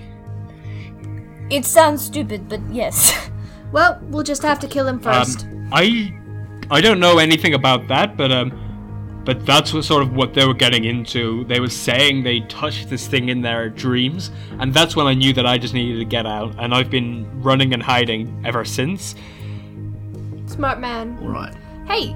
It 1.49 1.65
sounds 1.65 2.05
stupid, 2.05 2.47
but 2.47 2.61
yes. 2.71 3.29
Well, 3.71 3.99
we'll 4.09 4.23
just 4.23 4.41
have 4.41 4.57
to 4.61 4.67
kill 4.67 4.87
him 4.87 4.99
first. 4.99 5.43
Um, 5.43 5.69
I 5.71 6.11
I 6.71 6.81
don't 6.81 6.99
know 6.99 7.19
anything 7.19 7.53
about 7.53 7.87
that, 7.87 8.17
but 8.17 8.31
um, 8.31 8.51
but 9.29 9.45
that's 9.45 9.73
what 9.75 9.83
sort 9.85 10.01
of 10.01 10.13
what 10.15 10.33
they 10.33 10.43
were 10.47 10.55
getting 10.55 10.85
into. 10.85 11.43
They 11.45 11.59
were 11.59 11.69
saying 11.69 12.23
they 12.23 12.39
touched 12.41 12.89
this 12.89 13.05
thing 13.07 13.29
in 13.29 13.41
their 13.41 13.69
dreams, 13.69 14.31
and 14.59 14.73
that's 14.73 14.95
when 14.95 15.05
I 15.05 15.13
knew 15.13 15.33
that 15.33 15.45
I 15.45 15.59
just 15.59 15.75
needed 15.75 15.99
to 15.99 16.05
get 16.05 16.25
out. 16.25 16.55
And 16.57 16.73
I've 16.73 16.89
been 16.89 17.27
running 17.39 17.71
and 17.75 17.83
hiding 17.83 18.41
ever 18.43 18.65
since. 18.65 19.13
Smart 20.47 20.79
man. 20.79 21.19
Alright. 21.21 21.53
Hey, 21.87 22.15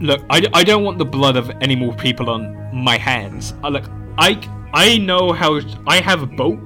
Look, 0.00 0.20
I, 0.30 0.38
I 0.52 0.64
don't 0.64 0.82
want 0.82 0.98
the 0.98 1.04
blood 1.06 1.36
of 1.36 1.48
any 1.60 1.76
more 1.76 1.94
people 1.94 2.28
on 2.28 2.42
my 2.74 2.98
hands. 2.98 3.54
Uh, 3.62 3.68
look, 3.68 3.84
I 4.18 4.30
I 4.74 4.98
know 4.98 5.32
how 5.32 5.60
I 5.86 6.00
have 6.02 6.22
a 6.22 6.26
boat, 6.26 6.58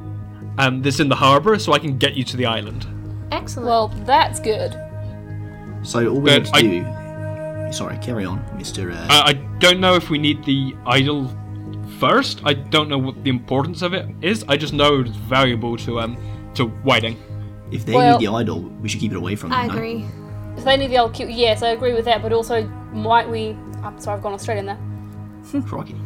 um, 0.58 0.80
that's 0.82 1.00
in 1.00 1.08
the 1.10 1.14
harbor, 1.16 1.58
so 1.58 1.74
I 1.74 1.78
can 1.78 1.98
get 1.98 2.14
you 2.14 2.24
to 2.24 2.36
the 2.36 2.46
island. 2.46 2.86
excellent. 3.30 3.68
Well, 3.68 3.88
that's 4.06 4.40
good. 4.40 4.72
So 5.82 6.08
all 6.08 6.20
we 6.20 6.30
But 6.30 6.44
need 6.44 6.46
to 6.46 6.56
I- 6.56 6.62
do. 6.62 7.03
Sorry, 7.74 7.96
carry 7.98 8.24
on, 8.24 8.38
Mister. 8.56 8.90
Uh, 8.92 9.06
Uh, 9.10 9.22
I 9.26 9.32
don't 9.58 9.80
know 9.80 9.94
if 9.96 10.08
we 10.10 10.18
need 10.18 10.44
the 10.44 10.74
idol 10.86 11.28
first. 11.98 12.40
I 12.44 12.54
don't 12.54 12.88
know 12.88 12.98
what 12.98 13.22
the 13.24 13.30
importance 13.30 13.82
of 13.82 13.94
it 13.94 14.06
is. 14.22 14.44
I 14.48 14.56
just 14.56 14.72
know 14.72 15.00
it's 15.00 15.10
valuable 15.10 15.76
to 15.78 15.98
um 16.00 16.16
to 16.54 16.66
Whiting. 16.86 17.16
if 17.72 17.84
they 17.84 17.94
well- 17.94 18.18
need 18.18 18.28
the 18.28 18.32
idol, 18.32 18.60
we 18.82 18.88
should 18.88 19.00
keep 19.00 19.12
it 19.12 19.16
away 19.16 19.34
from 19.36 19.50
them. 19.50 19.58
I 19.60 19.66
no? 19.66 19.72
agree. 19.74 20.04
If 20.56 20.64
they 20.64 20.76
need 20.76 20.90
the 20.92 20.98
old 20.98 21.14
cute, 21.14 21.30
yes, 21.30 21.62
I 21.64 21.70
agree 21.70 21.94
with 21.94 22.04
that. 22.04 22.22
But 22.22 22.32
also, 22.32 22.62
might 22.92 23.28
we? 23.28 23.56
I'm 23.82 23.98
sorry, 23.98 24.16
I've 24.18 24.22
gone 24.22 24.34
Australian 24.34 24.66
there. 24.66 24.78
Crikey. 25.70 25.96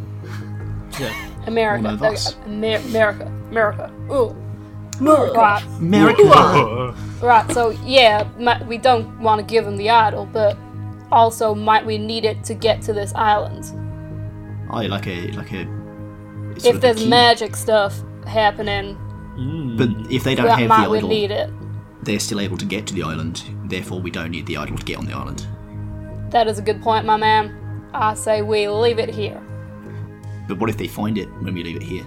America, 1.46 1.84
One 1.84 1.94
of 1.94 2.02
us. 2.02 2.34
Amer- 2.46 2.80
America, 2.88 3.26
America. 3.50 3.90
Ooh, 4.10 4.34
right, 5.00 5.62
America. 5.78 6.94
right. 7.22 7.46
So 7.52 7.70
yeah, 7.84 8.26
mi- 8.38 8.64
we 8.66 8.78
don't 8.78 9.06
want 9.20 9.38
to 9.40 9.46
give 9.54 9.64
them 9.64 9.76
the 9.76 9.90
idol, 9.90 10.26
but 10.32 10.56
also 11.10 11.54
might 11.54 11.84
we 11.84 11.98
need 11.98 12.24
it 12.24 12.44
to 12.44 12.54
get 12.54 12.82
to 12.82 12.92
this 12.92 13.14
island? 13.14 13.64
Oh, 14.70 14.82
like 14.82 15.06
a 15.06 15.32
like 15.32 15.52
a. 15.52 15.66
If 16.56 16.66
of 16.66 16.76
a 16.76 16.78
there's 16.78 17.06
magic 17.06 17.56
stuff 17.56 18.02
happening, 18.26 18.94
hmm. 18.94 19.76
But 19.76 20.12
if 20.12 20.24
they 20.24 20.34
don't 20.34 20.48
have 20.48 20.68
might 20.68 20.84
the 20.84 20.90
we 20.90 20.98
idol, 20.98 21.08
need 21.08 21.30
it. 21.30 21.50
they're 22.02 22.18
still 22.18 22.40
able 22.40 22.56
to 22.58 22.64
get 22.64 22.86
to 22.88 22.94
the 22.94 23.02
island. 23.02 23.42
Therefore, 23.64 24.00
we 24.00 24.10
don't 24.10 24.30
need 24.30 24.46
the 24.46 24.56
idol 24.56 24.76
to 24.76 24.84
get 24.84 24.98
on 24.98 25.06
the 25.06 25.12
island. 25.12 25.46
That 26.30 26.46
is 26.48 26.58
a 26.58 26.62
good 26.62 26.82
point, 26.82 27.06
my 27.06 27.16
man. 27.16 27.88
I 27.94 28.14
say 28.14 28.42
we 28.42 28.68
leave 28.68 28.98
it 28.98 29.08
here. 29.08 29.42
But 30.46 30.58
what 30.58 30.68
if 30.68 30.76
they 30.76 30.88
find 30.88 31.16
it 31.18 31.28
when 31.42 31.54
we 31.54 31.62
leave 31.62 31.76
it 31.76 31.82
here? 31.82 32.04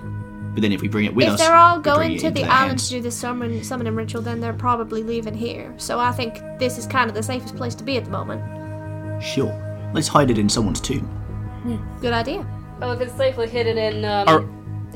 But 0.53 0.61
then 0.61 0.71
if 0.73 0.81
we 0.81 0.89
bring 0.89 1.05
it 1.05 1.15
with 1.15 1.27
if 1.27 1.33
us, 1.33 1.39
if 1.39 1.47
they're 1.47 1.55
all 1.55 1.79
going 1.79 2.17
to 2.17 2.29
the 2.29 2.43
island 2.43 2.71
hands. 2.71 2.89
to 2.89 2.95
do 2.95 3.01
the 3.01 3.11
summon, 3.11 3.63
summoning 3.63 3.95
ritual, 3.95 4.21
then 4.21 4.41
they're 4.41 4.53
probably 4.53 5.01
leaving 5.01 5.33
here. 5.33 5.73
So 5.77 5.97
I 5.97 6.11
think 6.11 6.41
this 6.59 6.77
is 6.77 6.85
kind 6.85 7.09
of 7.09 7.15
the 7.15 7.23
safest 7.23 7.55
place 7.55 7.73
to 7.75 7.83
be 7.83 7.97
at 7.97 8.05
the 8.05 8.11
moment. 8.11 8.60
Sure. 9.21 9.91
Let's 9.93 10.07
hide 10.07 10.31
it 10.31 10.37
in 10.37 10.49
someone's 10.49 10.81
tomb. 10.81 11.07
Good 12.01 12.13
idea. 12.13 12.45
Well, 12.79 12.91
if 12.93 13.01
it's 13.01 13.13
safely 13.15 13.47
hidden 13.47 13.77
in 13.77 14.05
um, 14.05 14.27
Are- 14.27 14.45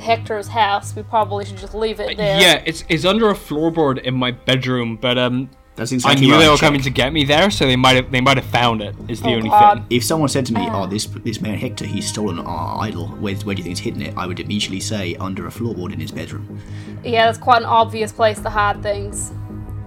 Hector's 0.01 0.47
house, 0.47 0.95
we 0.95 1.03
probably 1.03 1.45
should 1.45 1.57
just 1.57 1.75
leave 1.75 1.99
it 1.99 2.17
there. 2.17 2.39
Yeah, 2.41 2.63
it's 2.65 2.83
it's 2.89 3.05
under 3.05 3.29
a 3.29 3.33
floorboard 3.33 4.01
in 4.01 4.13
my 4.15 4.31
bedroom, 4.31 4.97
but 4.99 5.17
um, 5.17 5.49
That's 5.75 5.91
I 6.05 6.15
knew 6.15 6.31
they 6.31 6.45
I 6.45 6.49
were 6.49 6.55
checked. 6.55 6.61
coming 6.61 6.81
to 6.81 6.89
get 6.89 7.13
me 7.13 7.23
there, 7.23 7.49
so 7.51 7.65
they 7.67 7.75
might 7.75 7.95
have 7.97 8.11
they 8.11 8.19
might 8.21 8.37
have 8.37 8.45
found 8.47 8.81
it. 8.81 8.95
Is 9.07 9.21
the 9.21 9.29
Oh, 9.29 9.33
only 9.35 9.49
God. 9.49 9.77
thing. 9.77 9.85
If 9.97 10.03
someone 10.03 10.27
said 10.29 10.45
to 10.47 10.53
me, 10.53 10.61
Ah. 10.67 10.83
"Oh, 10.83 10.87
this 10.87 11.05
this 11.05 11.39
man 11.39 11.57
Hector, 11.59 11.85
he's 11.85 12.07
stolen 12.09 12.39
our 12.39 12.81
idol. 12.81 13.07
Where, 13.07 13.35
where 13.35 13.53
do 13.55 13.59
you 13.59 13.63
think 13.63 13.77
he's 13.77 13.79
hidden 13.79 14.01
it?" 14.01 14.13
I 14.17 14.25
would 14.25 14.39
immediately 14.39 14.79
say 14.79 15.15
under 15.19 15.45
a 15.47 15.51
floorboard 15.51 15.93
in 15.93 15.99
his 15.99 16.11
bedroom. 16.11 16.59
Yeah, 17.03 17.25
that's 17.27 17.37
quite 17.37 17.59
an 17.61 17.67
obvious 17.67 18.11
place 18.11 18.39
to 18.41 18.49
hide 18.49 18.81
things. 18.81 19.31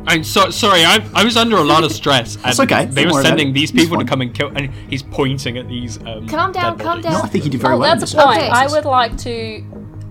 I'm 0.08 0.24
so 0.24 0.48
sorry. 0.48 0.84
I 0.84 1.06
I 1.14 1.22
was 1.22 1.36
under 1.36 1.56
a 1.56 1.62
lot 1.62 1.84
of 1.84 1.92
stress. 1.92 2.36
And 2.36 2.44
That's 2.44 2.60
okay, 2.60 2.86
They 2.86 3.06
were 3.06 3.22
sending 3.22 3.52
these 3.52 3.70
people 3.70 3.98
to 3.98 4.04
come 4.04 4.22
and 4.22 4.34
kill, 4.34 4.48
and 4.48 4.72
he's 4.88 5.02
pointing 5.02 5.58
at 5.58 5.68
these. 5.68 5.98
Um, 5.98 6.26
Calm 6.26 6.52
down, 6.52 6.78
dead 6.78 6.84
calm 6.84 7.00
down. 7.02 7.12
No, 7.12 7.20
I 7.20 7.28
think 7.28 7.44
you 7.44 7.50
did 7.50 7.60
very 7.60 7.74
oh, 7.74 7.78
well. 7.78 7.96
that's 7.96 8.14
a 8.14 8.16
point. 8.16 8.38
Okay. 8.38 8.48
I 8.48 8.66
would 8.66 8.86
like 8.86 9.16
to. 9.18 9.62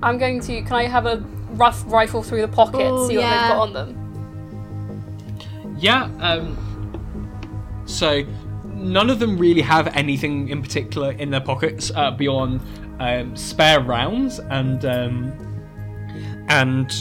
I'm 0.03 0.19
going 0.19 0.39
to. 0.41 0.61
Can 0.61 0.73
I 0.73 0.83
have 0.83 1.07
a 1.07 1.17
rough 1.51 1.83
rifle 1.87 2.21
through 2.21 2.41
the 2.41 2.47
pocket, 2.47 2.87
Ooh, 2.87 3.07
see 3.07 3.17
what 3.17 3.23
yeah. 3.23 3.41
they've 3.41 3.49
got 3.49 3.59
on 3.59 3.73
them? 3.73 5.75
Yeah. 5.79 6.03
Um. 6.19 7.83
So, 7.87 8.23
none 8.65 9.09
of 9.09 9.19
them 9.19 9.37
really 9.37 9.61
have 9.61 9.87
anything 9.95 10.49
in 10.49 10.61
particular 10.61 11.13
in 11.13 11.31
their 11.31 11.41
pockets 11.41 11.91
uh, 11.95 12.11
beyond 12.11 12.61
um, 12.99 13.35
spare 13.35 13.81
rounds 13.81 14.39
and 14.39 14.85
um, 14.85 15.33
and 16.49 16.91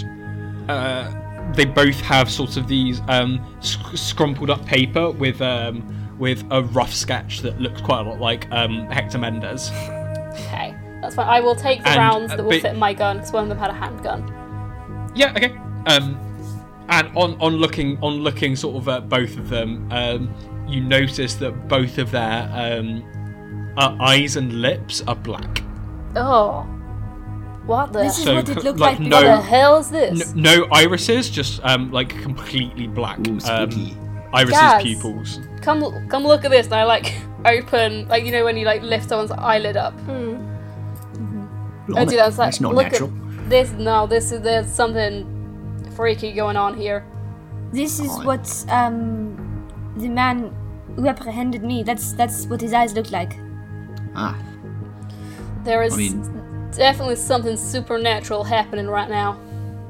uh, 0.69 1.13
they 1.55 1.65
both 1.65 2.01
have 2.01 2.31
sort 2.31 2.57
of 2.57 2.69
these 2.69 3.01
um, 3.09 3.45
sc- 3.61 3.79
scrumpled 3.95 4.51
up 4.51 4.65
paper 4.67 5.11
with 5.11 5.41
um, 5.41 5.83
with 6.19 6.45
a 6.51 6.63
rough 6.63 6.93
sketch 6.93 7.41
that 7.41 7.61
looks 7.61 7.81
quite 7.81 8.07
a 8.07 8.09
lot 8.09 8.21
like 8.21 8.51
um, 8.51 8.87
Hector 8.87 9.19
Mendez. 9.19 9.71
Okay, 9.71 10.75
that's 11.01 11.15
fine. 11.15 11.29
I 11.29 11.41
will 11.41 11.57
take 11.57 11.83
the 11.83 11.91
And, 11.91 11.99
rounds 11.99 12.31
that 12.31 12.45
will 12.45 12.53
fit 12.53 12.73
in 12.73 12.79
my 12.79 12.93
gun 12.93 13.17
because 13.19 13.33
one 13.33 13.45
of 13.45 13.49
them 13.49 13.59
had 13.59 13.71
a 13.71 13.75
handgun. 13.75 15.13
Yeah. 15.15 15.33
Okay. 15.33 15.57
Um, 15.87 16.19
and 16.89 17.09
on 17.17 17.41
on 17.41 17.57
looking 17.57 17.99
on 18.03 18.19
looking 18.19 18.55
sort 18.57 18.77
of 18.77 18.89
at 18.89 19.09
both 19.09 19.37
of 19.37 19.49
them, 19.49 19.91
um, 19.91 20.33
you 20.69 20.81
notice 20.81 21.35
that 21.37 21.69
both 21.69 21.99
of 21.99 22.11
their 22.11 22.51
um, 22.53 23.73
uh, 23.77 23.97
eyes 24.01 24.37
and 24.37 24.61
lips 24.61 25.03
are 25.07 25.17
black. 25.17 25.63
Oh, 26.15 26.67
what 27.67 27.93
the? 27.93 28.03
This 28.03 28.19
is 28.19 28.25
So, 28.25 28.35
what 28.37 28.49
it 28.49 28.63
looked 28.65 28.79
like, 28.79 28.99
like, 28.99 29.09
no- 29.09 29.17
what 29.17 29.23
the 29.23 29.43
hell 29.43 29.77
is 29.79 29.91
this? 29.91 30.35
no 30.35 30.67
irises, 30.73 31.29
just 31.31 31.61
um, 31.65 31.91
like 31.93 32.11
completely 32.23 32.87
black. 32.87 33.19
Ooh, 33.27 33.39
um, 33.49 34.29
irises 34.33 34.59
Guys. 34.59 34.83
pupils. 34.83 35.41
Come, 35.63 36.09
come 36.09 36.25
look 36.25 36.45
at 36.45 36.51
this. 36.51 36.67
And 36.67 36.75
I 36.77 36.85
like 36.85 37.15
open, 37.45 38.07
like 38.09 38.25
you 38.25 38.33
know 38.33 38.45
when 38.45 38.57
you 38.57 38.65
like 38.65 38.83
lift 38.83 39.09
someone's 39.09 39.31
eyelid 39.33 39.77
up. 39.77 39.95
Hmm. 40.01 40.43
I 41.97 42.05
do 42.05 42.17
that. 42.17 42.29
It's 42.29 42.39
like, 42.39 42.49
that's 42.49 42.61
not 42.61 42.75
look 42.75 42.91
natural. 42.91 43.11
at 43.39 43.49
this. 43.51 43.71
No, 43.73 44.07
this 44.07 44.33
is 44.33 44.41
there's 44.43 44.67
something 44.69 45.25
freaky 45.95 46.33
going 46.33 46.57
on 46.57 46.77
here. 46.77 47.05
This 47.73 48.01
is 48.01 48.09
Fine. 48.17 48.27
what 48.27 48.65
um 48.69 49.93
the 49.97 50.09
man 50.09 50.53
who 50.97 51.07
apprehended 51.09 51.63
me. 51.63 51.83
That's 51.83 52.13
that's 52.13 52.47
what 52.47 52.61
his 52.61 52.73
eyes 52.73 52.93
look 52.95 53.11
like. 53.13 53.39
Ah, 54.15 54.37
There 55.65 55.83
is 55.83 55.95
I 55.95 55.97
mean- 55.97 56.43
definitely 56.71 57.17
something 57.17 57.57
supernatural 57.57 58.45
happening 58.45 58.87
right 58.87 59.09
now. 59.09 59.41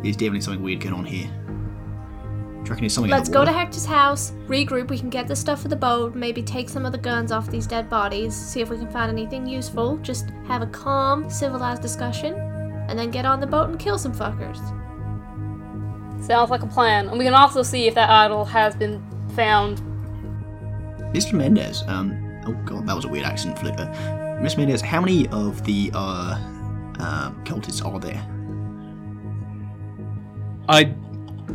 there's 0.03 0.17
definitely 0.17 0.41
something 0.41 0.63
weird 0.63 0.81
going 0.81 0.95
on 0.95 1.05
here. 1.05 1.29
Do 1.29 2.71
you 2.71 2.75
reckon 2.75 2.89
something 2.91 3.11
Let's 3.11 3.29
the 3.29 3.35
go 3.35 3.45
to? 3.45 3.53
Hector's 3.53 3.87
house, 3.87 4.33
regroup. 4.49 4.91
We 4.91 4.99
can 4.99 5.09
get 5.09 5.29
the 5.29 5.37
stuff 5.37 5.63
for 5.63 5.69
the 5.69 5.77
boat, 5.77 6.17
maybe 6.17 6.43
take 6.43 6.69
some 6.69 6.85
of 6.85 6.91
the 6.91 6.99
guns 6.99 7.31
off 7.31 7.49
these 7.49 7.67
dead 7.67 7.89
bodies, 7.89 8.35
see 8.35 8.61
if 8.61 8.71
we 8.71 8.77
can 8.77 8.91
find 8.91 9.09
anything 9.09 9.47
useful. 9.47 9.99
Just 9.99 10.31
have 10.49 10.63
a 10.63 10.67
calm, 10.67 11.31
civilized 11.31 11.81
discussion, 11.81 12.35
and 12.89 12.99
then 12.99 13.13
get 13.13 13.25
on 13.25 13.39
the 13.39 13.47
boat 13.47 13.69
and 13.69 13.79
kill 13.79 13.99
some 13.99 14.13
fuckers. 14.13 14.59
Sounds 16.21 16.51
like 16.51 16.63
a 16.63 16.67
plan. 16.67 17.09
And 17.09 17.19
we 17.19 17.25
can 17.25 17.35
also 17.35 17.63
see 17.63 17.87
if 17.87 17.95
that 17.95 18.11
idol 18.11 18.45
has 18.45 18.75
been 18.75 19.01
found. 19.37 19.81
Mr. 21.15 21.35
Mendez, 21.35 21.85
um, 21.87 22.43
oh 22.47 22.53
god, 22.65 22.87
that 22.89 22.97
was 22.97 23.05
a 23.05 23.09
weird 23.09 23.25
accent 23.27 23.57
flipper. 23.59 23.87
Mr. 24.43 24.59
Mendez, 24.59 24.81
how 24.81 25.01
many 25.01 25.29
of 25.29 25.65
the 25.65 25.91
uh, 25.95 26.37
um, 27.01 27.43
cultists 27.45 27.85
are 27.85 27.99
there? 27.99 28.25
I, 30.69 30.95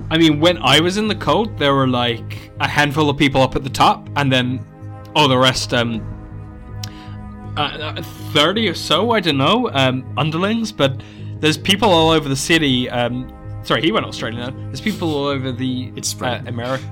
I 0.10 0.18
mean, 0.18 0.40
when 0.40 0.58
I 0.60 0.80
was 0.80 0.98
in 0.98 1.08
the 1.08 1.16
cult, 1.16 1.58
there 1.58 1.74
were 1.74 1.88
like 1.88 2.52
a 2.60 2.68
handful 2.68 3.10
of 3.10 3.18
people 3.18 3.42
up 3.42 3.56
at 3.56 3.64
the 3.64 3.70
top, 3.70 4.08
and 4.16 4.32
then 4.32 4.66
all 5.16 5.28
the 5.28 5.38
rest, 5.38 5.74
um, 5.74 6.02
uh, 7.58 8.02
thirty 8.32 8.68
or 8.70 8.74
so. 8.74 9.12
I 9.12 9.20
don't 9.20 9.38
know, 9.38 9.70
um, 9.74 10.06
underlings. 10.18 10.72
But 10.72 11.02
there's 11.40 11.58
people 11.58 11.90
all 11.90 12.10
over 12.10 12.30
the 12.30 12.36
city. 12.36 12.90
Um, 12.90 13.32
sorry, 13.64 13.82
he 13.82 13.92
went 13.92 14.06
Australia 14.06 14.40
now. 14.40 14.52
There's 14.68 14.82
people 14.82 15.14
all 15.14 15.26
over 15.26 15.52
the 15.52 15.92
It's 15.96 16.14
uh. 16.14 16.48
America. 16.48 16.84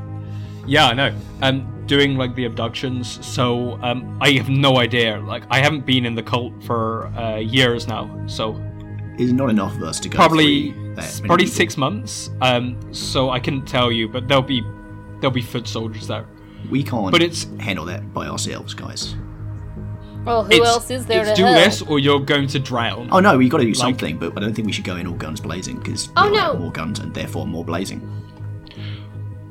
Yeah, 0.68 0.88
I 0.88 0.94
know. 0.94 1.16
Um, 1.42 1.79
doing 1.90 2.16
like 2.16 2.34
the 2.36 2.46
abductions. 2.46 3.20
So 3.26 3.78
um, 3.82 4.18
I 4.22 4.30
have 4.40 4.48
no 4.50 4.78
idea. 4.78 5.20
Like 5.20 5.44
I 5.52 5.60
haven't 5.60 5.86
been 5.86 6.06
in 6.06 6.16
the 6.16 6.24
cult 6.24 6.54
for 6.64 7.08
uh, 7.18 7.38
years 7.38 7.88
now. 7.88 8.04
So 8.28 8.56
Is 9.18 9.34
not 9.34 9.50
enough 9.50 9.76
of 9.76 9.84
us 9.84 10.00
to 10.02 10.08
go 10.10 10.16
probably 10.16 10.72
through 10.72 10.96
that 10.96 11.04
s- 11.06 11.20
many 11.20 11.28
probably 11.28 11.46
people. 11.46 11.58
six 11.58 11.78
months. 11.78 12.30
Um, 12.42 12.78
so 12.94 13.30
I 13.32 13.40
can't 13.40 13.68
tell 13.68 13.92
you, 13.92 14.08
but 14.08 14.28
there'll 14.28 14.42
be 14.56 14.62
there'll 15.20 15.34
be 15.34 15.42
foot 15.42 15.68
soldiers 15.68 16.08
there. 16.08 16.26
We 16.70 16.84
can't 16.84 17.12
But 17.12 17.22
it's- 17.22 17.48
handle 17.60 17.86
that 17.86 18.14
by 18.14 18.28
ourselves, 18.28 18.74
guys. 18.74 19.16
Well, 20.26 20.44
who 20.44 20.52
It's- 20.52 20.68
else 20.68 20.92
is 20.92 21.06
there 21.06 21.22
it's 21.22 21.30
to 21.32 21.36
do 21.36 21.44
help? 21.46 21.56
this 21.58 21.82
or 21.82 21.98
you're 22.00 22.20
going 22.20 22.48
to 22.50 22.60
drown. 22.60 23.08
Oh 23.12 23.20
no, 23.20 23.38
we 23.38 23.50
got 23.50 23.58
to 23.60 23.64
do 23.64 23.70
Like- 23.70 23.78
something, 23.78 24.18
but 24.18 24.38
I 24.38 24.42
don't 24.42 24.54
think 24.54 24.66
we 24.68 24.72
should 24.74 24.84
go 24.86 24.96
in 24.98 25.08
all 25.08 25.14
guns 25.16 25.40
blazing 25.42 25.78
because 25.78 26.10
Oh, 26.18 26.30
no. 26.30 26.54
more 26.60 26.72
guns 26.72 27.00
and 27.00 27.14
therefore 27.14 27.48
more 27.48 27.64
blazing. 27.66 28.02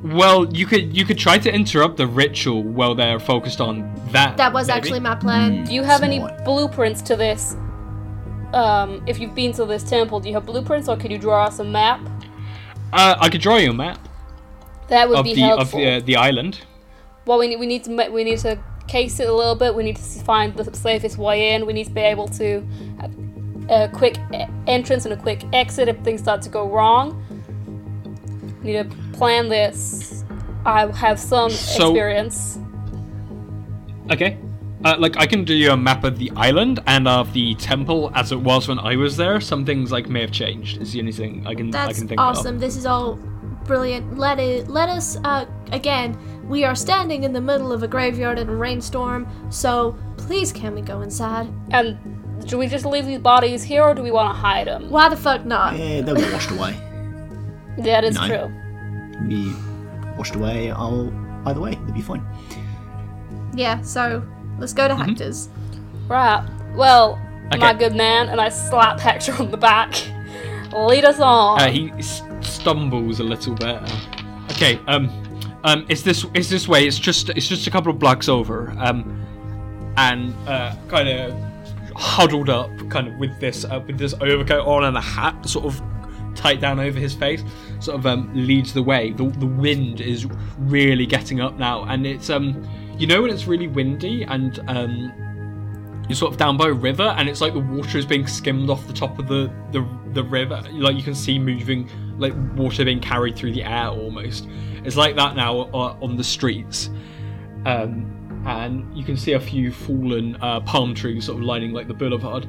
Well, 0.02 0.46
you 0.54 0.64
could 0.66 0.96
you 0.96 1.04
could 1.04 1.18
try 1.18 1.38
to 1.38 1.52
interrupt 1.52 1.96
the 1.96 2.06
ritual 2.06 2.62
while 2.62 2.94
they're 2.94 3.18
focused 3.18 3.60
on 3.60 3.92
that. 4.12 4.36
That 4.36 4.52
was 4.52 4.68
maybe. 4.68 4.78
actually 4.78 5.00
my 5.00 5.16
plan. 5.16 5.64
Do 5.64 5.74
you 5.74 5.82
have 5.82 6.02
any 6.02 6.18
Smart. 6.18 6.44
blueprints 6.44 7.02
to 7.02 7.16
this? 7.16 7.56
Um, 8.52 9.02
if 9.06 9.18
you've 9.18 9.34
been 9.34 9.52
to 9.54 9.66
this 9.66 9.82
temple, 9.82 10.20
do 10.20 10.28
you 10.28 10.34
have 10.34 10.46
blueprints, 10.46 10.88
or 10.88 10.96
could 10.96 11.10
you 11.10 11.18
draw 11.18 11.44
us 11.44 11.58
a 11.58 11.64
map? 11.64 12.00
Uh, 12.92 13.16
I 13.18 13.28
could 13.28 13.40
draw 13.42 13.56
you 13.56 13.70
a 13.70 13.74
map 13.74 14.08
That 14.88 15.08
would 15.08 15.18
of 15.18 15.24
be 15.24 15.34
the 15.34 15.50
of 15.50 15.70
the, 15.72 15.86
uh, 15.86 16.00
the 16.00 16.16
island. 16.16 16.60
Well, 17.26 17.38
we 17.38 17.48
need 17.48 17.56
we 17.58 17.66
need 17.66 17.84
to 17.84 18.10
we 18.10 18.24
need 18.24 18.38
to 18.38 18.58
case 18.86 19.20
it 19.20 19.28
a 19.28 19.34
little 19.34 19.56
bit. 19.56 19.74
We 19.74 19.82
need 19.82 19.96
to 19.96 20.02
find 20.24 20.56
the 20.56 20.74
safest 20.74 21.18
way 21.18 21.54
in. 21.54 21.66
We 21.66 21.72
need 21.72 21.84
to 21.88 21.92
be 21.92 22.00
able 22.00 22.28
to 22.28 22.66
have 23.00 23.14
a 23.68 23.88
quick 23.92 24.16
e- 24.32 24.46
entrance 24.66 25.04
and 25.04 25.12
a 25.12 25.16
quick 25.16 25.44
exit 25.52 25.88
if 25.88 25.98
things 25.98 26.20
start 26.20 26.40
to 26.42 26.48
go 26.48 26.68
wrong. 26.70 27.22
We 28.62 28.72
need 28.72 28.90
to 28.90 28.96
plan 29.18 29.48
this. 29.48 30.24
I 30.64 30.86
have 30.96 31.18
some 31.18 31.50
So- 31.50 31.90
experience. 31.90 32.58
Okay. 34.10 34.38
Uh, 34.84 34.94
like 34.98 35.16
I 35.16 35.26
can 35.26 35.42
do 35.44 35.54
you 35.54 35.72
a 35.72 35.76
map 35.76 36.04
of 36.04 36.18
the 36.18 36.30
island 36.36 36.78
and 36.86 37.08
of 37.08 37.32
the 37.32 37.54
temple 37.56 38.12
as 38.14 38.30
it 38.30 38.40
was 38.40 38.68
when 38.68 38.78
I 38.78 38.94
was 38.96 39.16
there. 39.16 39.40
Some 39.40 39.64
things 39.64 39.90
like 39.90 40.08
may 40.08 40.20
have 40.20 40.30
changed. 40.30 40.80
Is 40.80 40.92
the 40.92 41.00
only 41.00 41.12
thing 41.12 41.44
I 41.46 41.54
can 41.54 41.74
I 41.74 41.92
can 41.92 42.06
think 42.06 42.20
of? 42.20 42.26
awesome. 42.36 42.54
of. 42.56 42.60
This 42.60 42.76
is 42.76 42.86
all 42.86 43.16
brilliant. 43.64 44.16
Let 44.18 44.38
it 44.38 44.68
let 44.68 44.88
us 44.88 45.18
uh 45.24 45.46
again 45.72 46.16
We 46.48 46.64
are 46.64 46.74
standing 46.76 47.24
in 47.24 47.32
the 47.34 47.40
middle 47.42 47.72
of 47.72 47.82
a 47.82 47.88
graveyard 47.88 48.38
in 48.38 48.48
a 48.48 48.54
rainstorm, 48.54 49.26
so 49.50 49.94
please 50.16 50.52
can 50.52 50.74
we 50.74 50.80
go 50.80 51.02
inside? 51.02 51.48
And 51.72 51.98
do 52.46 52.56
we 52.56 52.68
just 52.68 52.86
leave 52.86 53.04
these 53.04 53.18
bodies 53.18 53.62
here, 53.64 53.82
or 53.82 53.94
do 53.94 54.02
we 54.02 54.10
want 54.12 54.32
to 54.34 54.40
hide 54.40 54.66
them? 54.68 54.88
Why 54.90 55.08
the 55.10 55.16
fuck 55.16 55.44
not? 55.44 55.76
Yeah, 55.76 56.00
they'll 56.02 56.14
get 56.16 56.32
washed 56.32 56.50
away. 56.52 56.74
That 57.78 58.04
is 58.04 58.14
No. 58.14 58.26
true. 58.28 58.52
Be 59.26 59.52
washed 60.16 60.34
away. 60.34 60.70
I'll 60.70 61.12
either 61.46 61.60
way, 61.60 61.74
they'll 61.84 61.94
be 61.94 62.02
fine. 62.02 62.24
Yeah, 63.54 63.80
so 63.82 64.22
let's 64.58 64.72
go 64.72 64.86
to 64.88 64.94
Mm-hmm. 64.94 65.02
Hector's. 65.10 65.48
Right. 66.08 66.46
Well, 66.74 67.16
my 67.58 67.72
good 67.74 67.94
man, 67.94 68.28
and 68.28 68.40
I 68.40 68.48
slap 68.50 69.00
Hector 69.00 69.32
on 69.40 69.50
the 69.50 69.56
back. 69.56 69.94
Lead 70.72 71.04
us 71.04 71.18
on. 71.18 71.60
Uh, 71.60 71.70
he 71.70 71.90
s- 71.92 72.22
stumbles 72.40 73.20
a 73.20 73.24
little 73.24 73.54
bit. 73.54 73.80
Okay, 74.52 74.78
um, 74.86 75.08
um, 75.64 75.86
it's 75.88 76.02
this, 76.02 76.26
it's 76.34 76.48
this 76.50 76.68
way. 76.68 76.86
It's 76.86 76.98
just, 76.98 77.30
it's 77.30 77.48
just 77.48 77.66
a 77.66 77.70
couple 77.70 77.90
of 77.90 77.98
blocks 77.98 78.28
over. 78.28 78.70
Um, 78.78 79.24
and 79.96 80.34
uh, 80.46 80.74
kind 80.88 81.08
of 81.08 81.34
huddled 81.96 82.48
up, 82.50 82.70
kind 82.90 83.08
of 83.08 83.14
with 83.18 83.38
this, 83.40 83.64
uh, 83.64 83.82
with 83.86 83.98
this 83.98 84.14
overcoat 84.20 84.66
on 84.66 84.84
and 84.84 84.96
a 84.96 85.00
hat, 85.00 85.48
sort 85.48 85.64
of 85.66 85.82
tight 86.34 86.60
down 86.60 86.78
over 86.78 86.98
his 86.98 87.14
face, 87.14 87.42
sort 87.80 87.98
of 87.98 88.06
um, 88.06 88.30
leads 88.34 88.72
the 88.72 88.82
way. 88.82 89.12
The, 89.12 89.24
the 89.24 89.46
wind 89.46 90.00
is 90.00 90.26
really 90.58 91.06
getting 91.06 91.40
up 91.40 91.58
now, 91.58 91.84
and 91.84 92.06
it's 92.06 92.30
um, 92.30 92.66
you 92.98 93.06
know 93.06 93.22
when 93.22 93.30
it's 93.30 93.46
really 93.46 93.68
windy 93.68 94.24
and 94.24 94.58
um, 94.68 95.12
you're 96.08 96.16
sort 96.16 96.32
of 96.32 96.38
down 96.38 96.56
by 96.56 96.68
a 96.68 96.72
river 96.72 97.14
and 97.18 97.28
it's 97.28 97.40
like 97.40 97.52
the 97.52 97.60
water 97.60 97.98
is 97.98 98.06
being 98.06 98.26
skimmed 98.26 98.70
off 98.70 98.86
the 98.86 98.92
top 98.92 99.18
of 99.18 99.28
the, 99.28 99.52
the 99.72 99.86
the 100.14 100.22
river 100.24 100.62
like 100.72 100.96
you 100.96 101.02
can 101.02 101.14
see 101.14 101.38
moving 101.38 101.88
like 102.18 102.32
water 102.56 102.84
being 102.84 103.00
carried 103.00 103.36
through 103.36 103.52
the 103.52 103.62
air 103.62 103.88
almost. 103.88 104.48
It's 104.84 104.96
like 104.96 105.16
that 105.16 105.36
now 105.36 105.60
uh, 105.60 105.96
on 106.00 106.16
the 106.16 106.24
streets. 106.24 106.90
Um, 107.66 108.14
and 108.46 108.96
you 108.96 109.04
can 109.04 109.16
see 109.16 109.32
a 109.32 109.40
few 109.40 109.70
fallen 109.72 110.36
uh, 110.40 110.60
palm 110.60 110.94
trees 110.94 111.26
sort 111.26 111.38
of 111.38 111.44
lining 111.44 111.72
like 111.72 111.88
the 111.88 111.94
boulevard. 111.94 112.48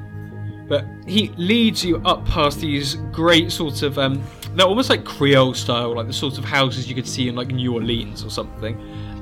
But 0.67 0.85
he 1.07 1.29
leads 1.29 1.83
you 1.83 1.97
up 2.05 2.25
past 2.25 2.61
these 2.61 2.95
great 3.11 3.51
sort 3.51 3.81
of 3.81 3.97
um, 3.97 4.23
they're 4.59 4.67
almost 4.67 4.89
like 4.89 5.05
creole 5.05 5.53
style 5.53 5.95
like 5.95 6.07
the 6.07 6.13
sorts 6.13 6.37
of 6.37 6.45
houses 6.45 6.87
you 6.87 6.95
could 6.95 7.07
see 7.07 7.27
in 7.27 7.35
like 7.35 7.47
new 7.49 7.73
orleans 7.73 8.23
or 8.23 8.29
something 8.29 8.77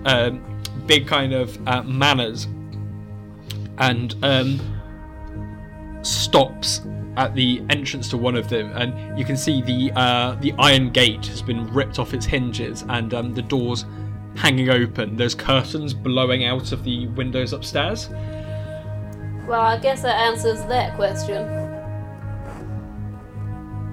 um, 0.06 0.42
big 0.86 1.08
kind 1.08 1.34
of 1.34 1.58
uh, 1.68 1.84
manors 1.84 2.48
and 3.80 4.16
um, 4.24 4.60
stops 6.02 6.82
at 7.18 7.34
the 7.34 7.62
entrance 7.70 8.10
to 8.10 8.18
one 8.18 8.36
of 8.36 8.48
them, 8.48 8.72
and 8.76 9.18
you 9.18 9.26
can 9.26 9.36
see 9.36 9.62
the 9.62 9.92
uh, 9.96 10.36
the 10.36 10.54
iron 10.60 10.92
gate 10.92 11.26
has 11.26 11.42
been 11.42 11.72
ripped 11.74 12.00
off 12.00 12.14
its 12.14 12.26
hinges, 12.26 12.86
and 12.90 13.14
um, 13.14 13.34
the 13.34 13.42
doors 13.42 13.86
hanging 14.36 14.70
open. 14.70 15.16
There's 15.16 15.36
curtains 15.36 15.94
blowing 15.94 16.46
out 16.46 16.72
of 16.72 16.84
the 16.84 17.08
windows 17.08 17.54
upstairs. 17.54 18.10
well, 19.48 19.62
I 19.62 19.80
guess 19.80 20.04
that 20.04 20.16
answers 20.16 20.64
that 20.66 20.96
question. 20.96 21.46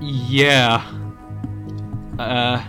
Yeah. 0.00 1.03
Uh. 2.18 2.64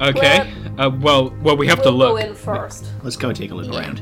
Okay. 0.00 0.52
Uh, 0.78 0.90
well, 1.00 1.34
well, 1.42 1.56
we 1.56 1.66
have 1.66 1.82
to 1.82 1.90
We'll 1.90 1.98
go 1.98 2.14
look. 2.14 2.24
in 2.24 2.34
first. 2.34 2.86
Let's 3.02 3.16
go 3.16 3.32
take 3.32 3.50
a 3.50 3.54
look 3.54 3.74
around. 3.74 4.00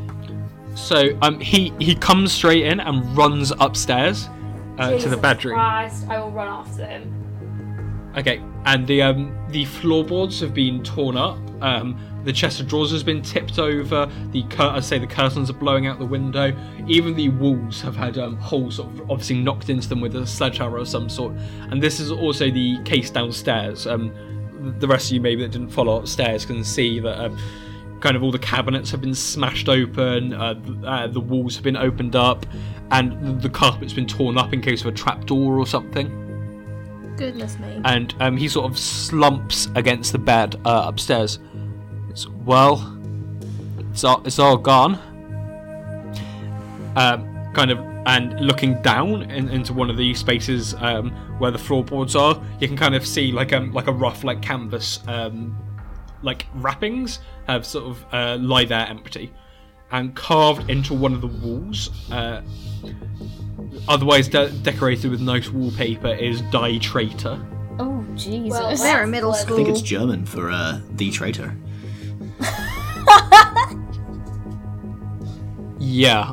So, 0.74 1.16
um, 1.22 1.40
he 1.40 1.72
he 1.78 1.94
comes 1.94 2.32
straight 2.32 2.66
in 2.66 2.80
and 2.80 3.16
runs 3.16 3.50
upstairs 3.60 4.28
uh, 4.78 4.90
to 4.90 4.96
the 4.96 4.98
Jesus 4.98 5.16
bedroom. 5.20 5.54
Christ, 5.54 6.06
I 6.08 6.20
will 6.20 6.30
run 6.30 6.48
after 6.48 6.84
him. 6.84 8.12
Okay, 8.18 8.42
and 8.66 8.86
the 8.86 9.00
um 9.02 9.34
the 9.48 9.64
floorboards 9.64 10.38
have 10.40 10.52
been 10.52 10.82
torn 10.82 11.16
up. 11.16 11.38
Um, 11.62 11.98
the 12.26 12.32
chest 12.32 12.60
of 12.60 12.66
drawers 12.66 12.90
has 12.90 13.04
been 13.04 13.22
tipped 13.22 13.58
over. 13.58 14.10
The 14.32 14.42
cur- 14.50 14.70
I 14.70 14.80
say 14.80 14.98
the 14.98 15.06
curtains 15.06 15.48
are 15.48 15.54
blowing 15.54 15.86
out 15.86 16.00
the 16.00 16.04
window. 16.06 16.52
Even 16.88 17.14
the 17.14 17.28
walls 17.30 17.80
have 17.80 17.94
had 17.94 18.18
um, 18.18 18.36
holes 18.36 18.76
sort 18.76 18.92
of 18.92 19.10
obviously 19.10 19.38
knocked 19.38 19.70
into 19.70 19.88
them 19.88 20.00
with 20.00 20.16
a 20.16 20.26
sledgehammer 20.26 20.78
of 20.78 20.88
some 20.88 21.08
sort. 21.08 21.34
And 21.70 21.80
this 21.80 22.00
is 22.00 22.10
also 22.10 22.50
the 22.50 22.82
case 22.82 23.10
downstairs. 23.10 23.86
Um, 23.86 24.12
the 24.80 24.88
rest 24.88 25.06
of 25.06 25.12
you 25.14 25.20
maybe 25.20 25.42
that 25.42 25.52
didn't 25.52 25.70
follow 25.70 25.98
upstairs 25.98 26.44
can 26.44 26.64
see 26.64 26.98
that 26.98 27.24
um, 27.24 27.38
kind 28.00 28.16
of 28.16 28.24
all 28.24 28.32
the 28.32 28.38
cabinets 28.40 28.90
have 28.90 29.00
been 29.00 29.14
smashed 29.14 29.68
open. 29.68 30.34
Uh, 30.34 30.60
uh, 30.84 31.06
the 31.06 31.20
walls 31.20 31.54
have 31.54 31.62
been 31.62 31.76
opened 31.76 32.16
up, 32.16 32.44
and 32.90 33.40
the 33.40 33.48
carpet's 33.48 33.92
been 33.92 34.06
torn 34.06 34.36
up 34.36 34.52
in 34.52 34.60
case 34.60 34.80
of 34.80 34.88
a 34.88 34.92
trapdoor 34.92 35.58
or 35.58 35.66
something 35.66 36.08
Goodness 37.16 37.58
me. 37.58 37.80
and 37.84 38.14
um, 38.20 38.36
he 38.36 38.48
sort 38.48 38.70
of 38.70 38.76
slumps 38.78 39.68
against 39.76 40.10
the 40.12 40.18
bed 40.18 40.56
uh, 40.64 40.84
upstairs. 40.86 41.38
It's, 42.16 42.26
well, 42.46 42.98
it's 43.90 44.02
all, 44.02 44.22
it's 44.24 44.38
all 44.38 44.56
gone. 44.56 44.94
Um, 46.96 47.52
kind 47.52 47.70
of, 47.70 47.78
and 48.06 48.40
looking 48.40 48.80
down 48.80 49.30
in, 49.30 49.50
into 49.50 49.74
one 49.74 49.90
of 49.90 49.98
the 49.98 50.14
spaces 50.14 50.72
um, 50.78 51.10
where 51.38 51.50
the 51.50 51.58
floorboards 51.58 52.16
are, 52.16 52.42
you 52.58 52.68
can 52.68 52.76
kind 52.78 52.94
of 52.94 53.06
see 53.06 53.32
like 53.32 53.52
um 53.52 53.70
like 53.74 53.86
a 53.86 53.92
rough 53.92 54.24
like 54.24 54.40
canvas 54.40 55.00
um, 55.08 55.58
like 56.22 56.46
wrappings 56.54 57.18
have 57.48 57.66
sort 57.66 57.84
of 57.84 58.02
uh, 58.14 58.38
lie 58.40 58.64
there 58.64 58.86
empty, 58.86 59.30
and 59.92 60.14
carved 60.16 60.70
into 60.70 60.94
one 60.94 61.12
of 61.12 61.20
the 61.20 61.26
walls. 61.26 61.90
Uh, 62.10 62.40
otherwise 63.88 64.26
de- 64.26 64.50
decorated 64.62 65.10
with 65.10 65.20
nice 65.20 65.50
wallpaper 65.50 66.14
is 66.14 66.40
Die 66.50 66.78
Traitor. 66.78 67.38
Oh 67.78 68.02
Jesus. 68.14 68.48
Well, 68.58 68.74
They're 68.74 69.02
in 69.02 69.10
middle 69.10 69.32
Let's- 69.32 69.44
I 69.44 69.54
think 69.54 69.68
it's 69.68 69.82
German 69.82 70.24
for 70.24 70.50
uh, 70.50 70.80
the 70.92 71.10
traitor. 71.10 71.54
Yeah. 75.86 76.32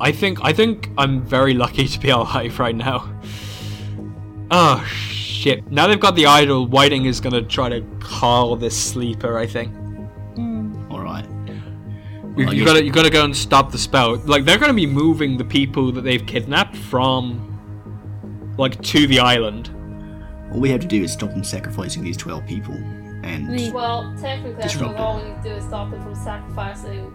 I 0.00 0.12
think 0.12 0.38
I 0.42 0.52
think 0.52 0.90
I'm 0.98 1.22
very 1.22 1.54
lucky 1.54 1.86
to 1.86 2.00
be 2.00 2.10
alive 2.10 2.58
right 2.58 2.74
now. 2.74 3.08
Oh 4.50 4.84
shit. 4.84 5.70
Now 5.70 5.86
they've 5.86 6.00
got 6.00 6.16
the 6.16 6.26
idol, 6.26 6.66
Whiting 6.66 7.06
is 7.06 7.20
gonna 7.20 7.42
try 7.42 7.68
to 7.68 7.82
call 8.00 8.56
this 8.56 8.76
sleeper, 8.76 9.38
I 9.38 9.46
think. 9.46 9.72
Hmm. 10.34 10.90
All 10.90 11.00
right. 11.00 11.24
You, 12.36 12.44
Well, 12.44 12.48
I 12.48 12.52
you 12.52 12.64
gotta 12.64 12.84
you 12.84 12.92
gotta 12.92 13.10
go 13.10 13.24
and 13.24 13.34
stop 13.34 13.70
the 13.70 13.78
spell. 13.78 14.16
Like 14.16 14.44
they're 14.44 14.58
gonna 14.58 14.74
be 14.74 14.86
moving 14.86 15.38
the 15.38 15.44
people 15.44 15.92
that 15.92 16.02
they've 16.02 16.26
kidnapped 16.26 16.76
from 16.76 18.54
like 18.58 18.82
to 18.82 19.06
the 19.06 19.20
island. 19.20 19.70
All 20.52 20.60
we 20.60 20.68
have 20.70 20.80
to 20.80 20.86
do 20.86 21.04
is 21.04 21.12
stop 21.12 21.30
them 21.30 21.44
sacrificing 21.44 22.02
these 22.02 22.16
twelve 22.16 22.44
people, 22.46 22.74
and 23.22 23.72
Well, 23.72 24.14
technically, 24.20 24.62
I 24.62 24.68
think 24.68 24.98
all 24.98 25.16
we 25.18 25.28
need 25.28 25.42
to 25.42 25.48
do 25.48 25.54
is 25.54 25.64
stop 25.64 25.90
them 25.90 26.02
from 26.02 26.14
sacrificing 26.14 27.12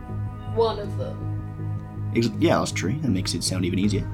one 0.55 0.79
of 0.79 0.97
them. 0.97 2.11
Ex- 2.15 2.29
yeah, 2.39 2.59
that's 2.59 2.71
true. 2.71 2.93
That 3.01 3.09
makes 3.09 3.33
it 3.33 3.43
sound 3.43 3.65
even 3.65 3.79
easier. 3.79 4.07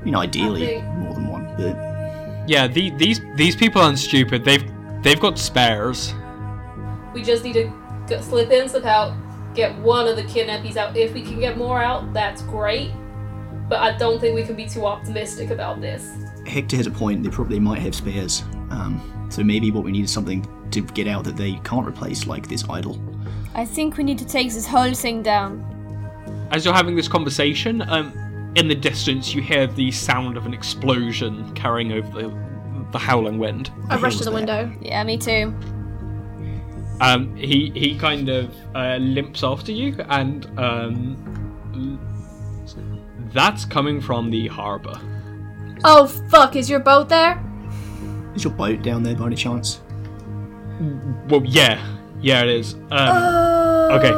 I 0.00 0.04
mean, 0.04 0.14
ideally 0.16 0.66
think- 0.66 0.84
more 0.86 1.14
than 1.14 1.28
one, 1.28 1.44
but 1.56 2.48
Yeah, 2.48 2.66
the, 2.66 2.90
these 2.90 3.20
these 3.36 3.56
people 3.56 3.80
aren't 3.80 3.98
stupid. 3.98 4.44
They've 4.44 4.64
they've 5.02 5.20
got 5.20 5.38
spares. 5.38 6.12
We 7.14 7.22
just 7.22 7.44
need 7.44 7.54
to 7.54 7.72
go, 8.08 8.20
slip 8.20 8.50
in, 8.50 8.68
slip 8.68 8.84
out, 8.84 9.14
get 9.54 9.76
one 9.78 10.08
of 10.08 10.16
the 10.16 10.24
kidnappies 10.24 10.76
out. 10.76 10.96
If 10.96 11.14
we 11.14 11.22
can 11.22 11.38
get 11.40 11.56
more 11.56 11.80
out, 11.82 12.12
that's 12.12 12.42
great. 12.42 12.90
But 13.68 13.78
I 13.78 13.96
don't 13.96 14.20
think 14.20 14.34
we 14.34 14.42
can 14.44 14.56
be 14.56 14.66
too 14.68 14.84
optimistic 14.84 15.50
about 15.50 15.80
this. 15.80 16.10
Hector 16.44 16.76
has 16.76 16.86
a 16.86 16.90
point. 16.90 17.22
They 17.22 17.30
probably 17.30 17.58
might 17.60 17.78
have 17.80 17.94
spares. 17.94 18.42
Um, 18.70 19.00
so 19.30 19.42
maybe 19.42 19.70
what 19.70 19.84
we 19.84 19.92
need 19.92 20.04
is 20.04 20.12
something 20.12 20.46
to 20.70 20.82
get 20.82 21.06
out 21.06 21.24
that 21.24 21.36
they 21.36 21.54
can't 21.64 21.86
replace, 21.86 22.26
like 22.26 22.46
this 22.48 22.64
idol. 22.68 23.00
I 23.54 23.64
think 23.64 23.96
we 23.96 24.04
need 24.04 24.18
to 24.18 24.26
take 24.26 24.52
this 24.52 24.66
whole 24.66 24.92
thing 24.92 25.22
down. 25.22 25.64
As 26.54 26.64
you're 26.64 26.72
having 26.72 26.94
this 26.94 27.08
conversation, 27.08 27.82
um, 27.82 28.52
in 28.54 28.68
the 28.68 28.76
distance 28.76 29.34
you 29.34 29.42
hear 29.42 29.66
the 29.66 29.90
sound 29.90 30.36
of 30.36 30.46
an 30.46 30.54
explosion 30.54 31.52
carrying 31.54 31.90
over 31.90 32.08
the, 32.22 32.32
the 32.92 32.98
howling 32.98 33.38
wind. 33.38 33.72
I 33.88 33.96
rush 33.98 34.18
to 34.18 34.24
the 34.24 34.30
there. 34.30 34.34
window. 34.34 34.72
Yeah, 34.80 35.02
me 35.02 35.18
too. 35.18 35.52
Um, 37.00 37.34
he 37.34 37.72
he 37.74 37.98
kind 37.98 38.28
of 38.28 38.54
uh, 38.76 38.98
limps 38.98 39.42
after 39.42 39.72
you, 39.72 39.96
and 40.10 40.46
um, 40.56 41.98
that's 43.32 43.64
coming 43.64 44.00
from 44.00 44.30
the 44.30 44.46
harbour. 44.46 44.96
Oh 45.82 46.06
fuck, 46.30 46.54
is 46.54 46.70
your 46.70 46.78
boat 46.78 47.08
there? 47.08 47.42
Is 48.36 48.44
your 48.44 48.52
boat 48.52 48.80
down 48.82 49.02
there 49.02 49.16
by 49.16 49.26
any 49.26 49.34
chance? 49.34 49.80
Well, 51.28 51.42
yeah, 51.44 51.84
yeah, 52.20 52.44
it 52.44 52.48
is. 52.50 52.74
Um, 52.92 53.90
okay, 53.98 54.12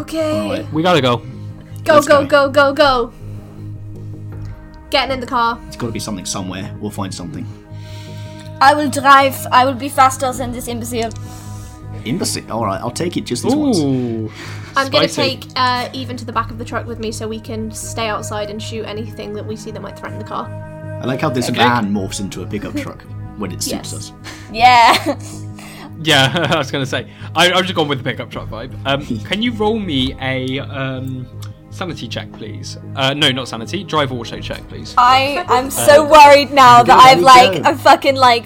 Okay. 0.00 0.40
Alright, 0.40 0.72
we 0.72 0.82
gotta 0.82 1.02
go. 1.02 1.22
Go, 1.84 1.94
Let's 1.94 2.06
go, 2.08 2.24
go. 2.26 2.48
go, 2.50 2.72
go, 2.72 2.72
go. 2.74 3.12
Getting 4.90 5.12
in 5.14 5.20
the 5.20 5.26
car. 5.26 5.58
it's 5.68 5.76
got 5.76 5.86
to 5.86 5.92
be 5.92 6.00
something 6.00 6.26
somewhere. 6.26 6.74
We'll 6.80 6.90
find 6.90 7.14
something. 7.14 7.46
I 8.60 8.74
will 8.74 8.90
drive. 8.90 9.34
I 9.52 9.64
will 9.64 9.74
be 9.74 9.88
faster 9.88 10.30
than 10.32 10.52
this 10.52 10.68
imbecile. 10.68 11.10
Imbecile. 12.04 12.50
All 12.52 12.64
right, 12.66 12.80
I'll 12.80 12.90
take 12.90 13.16
it 13.16 13.22
just 13.22 13.42
this 13.44 13.54
once. 13.54 13.78
Ooh, 13.78 14.30
I'm 14.76 14.90
gonna 14.90 15.08
spicy. 15.08 15.36
take 15.38 15.48
uh, 15.56 15.88
even 15.92 16.16
to 16.16 16.24
the 16.24 16.32
back 16.32 16.50
of 16.50 16.58
the 16.58 16.64
truck 16.64 16.86
with 16.86 16.98
me 16.98 17.12
so 17.12 17.26
we 17.28 17.40
can 17.40 17.70
stay 17.70 18.08
outside 18.08 18.50
and 18.50 18.60
shoot 18.62 18.84
anything 18.84 19.32
that 19.34 19.46
we 19.46 19.56
see 19.56 19.70
that 19.70 19.80
might 19.80 19.98
threaten 19.98 20.18
the 20.18 20.24
car. 20.24 20.46
I 21.02 21.06
like 21.06 21.20
how 21.22 21.30
this 21.30 21.48
Okay. 21.48 21.58
van 21.58 21.90
morphs 21.92 22.20
into 22.20 22.42
a 22.42 22.46
pickup 22.46 22.74
truck 22.84 23.02
when 23.38 23.52
it 23.52 23.62
suits 23.62 23.92
Yes. 23.92 23.94
us. 23.94 24.12
Yeah. 24.52 25.18
Yeah, 26.02 26.48
I 26.54 26.58
was 26.58 26.70
gonna 26.70 26.84
say. 26.86 27.10
I, 27.34 27.52
I've 27.52 27.62
just 27.64 27.74
gone 27.74 27.88
with 27.88 27.98
the 27.98 28.04
pickup 28.04 28.30
truck 28.30 28.48
vibe. 28.48 28.74
Um, 28.86 29.06
can 29.24 29.42
you 29.42 29.52
roll 29.52 29.78
me 29.78 30.14
a 30.20 30.58
um, 30.60 31.26
sanity 31.70 32.08
check, 32.08 32.30
please? 32.32 32.76
Uh, 32.96 33.14
no, 33.14 33.30
not 33.30 33.48
sanity. 33.48 33.84
Drive 33.84 34.12
auto 34.12 34.40
check, 34.40 34.66
please. 34.68 34.94
I 34.98 35.44
I'm 35.48 35.70
so 35.70 36.04
worried 36.04 36.52
now 36.52 36.82
that 36.82 36.94
Go, 36.94 37.00
I've 37.00 37.20
like 37.20 37.62
go. 37.62 37.68
I'm 37.68 37.78
fucking 37.78 38.16
like 38.16 38.44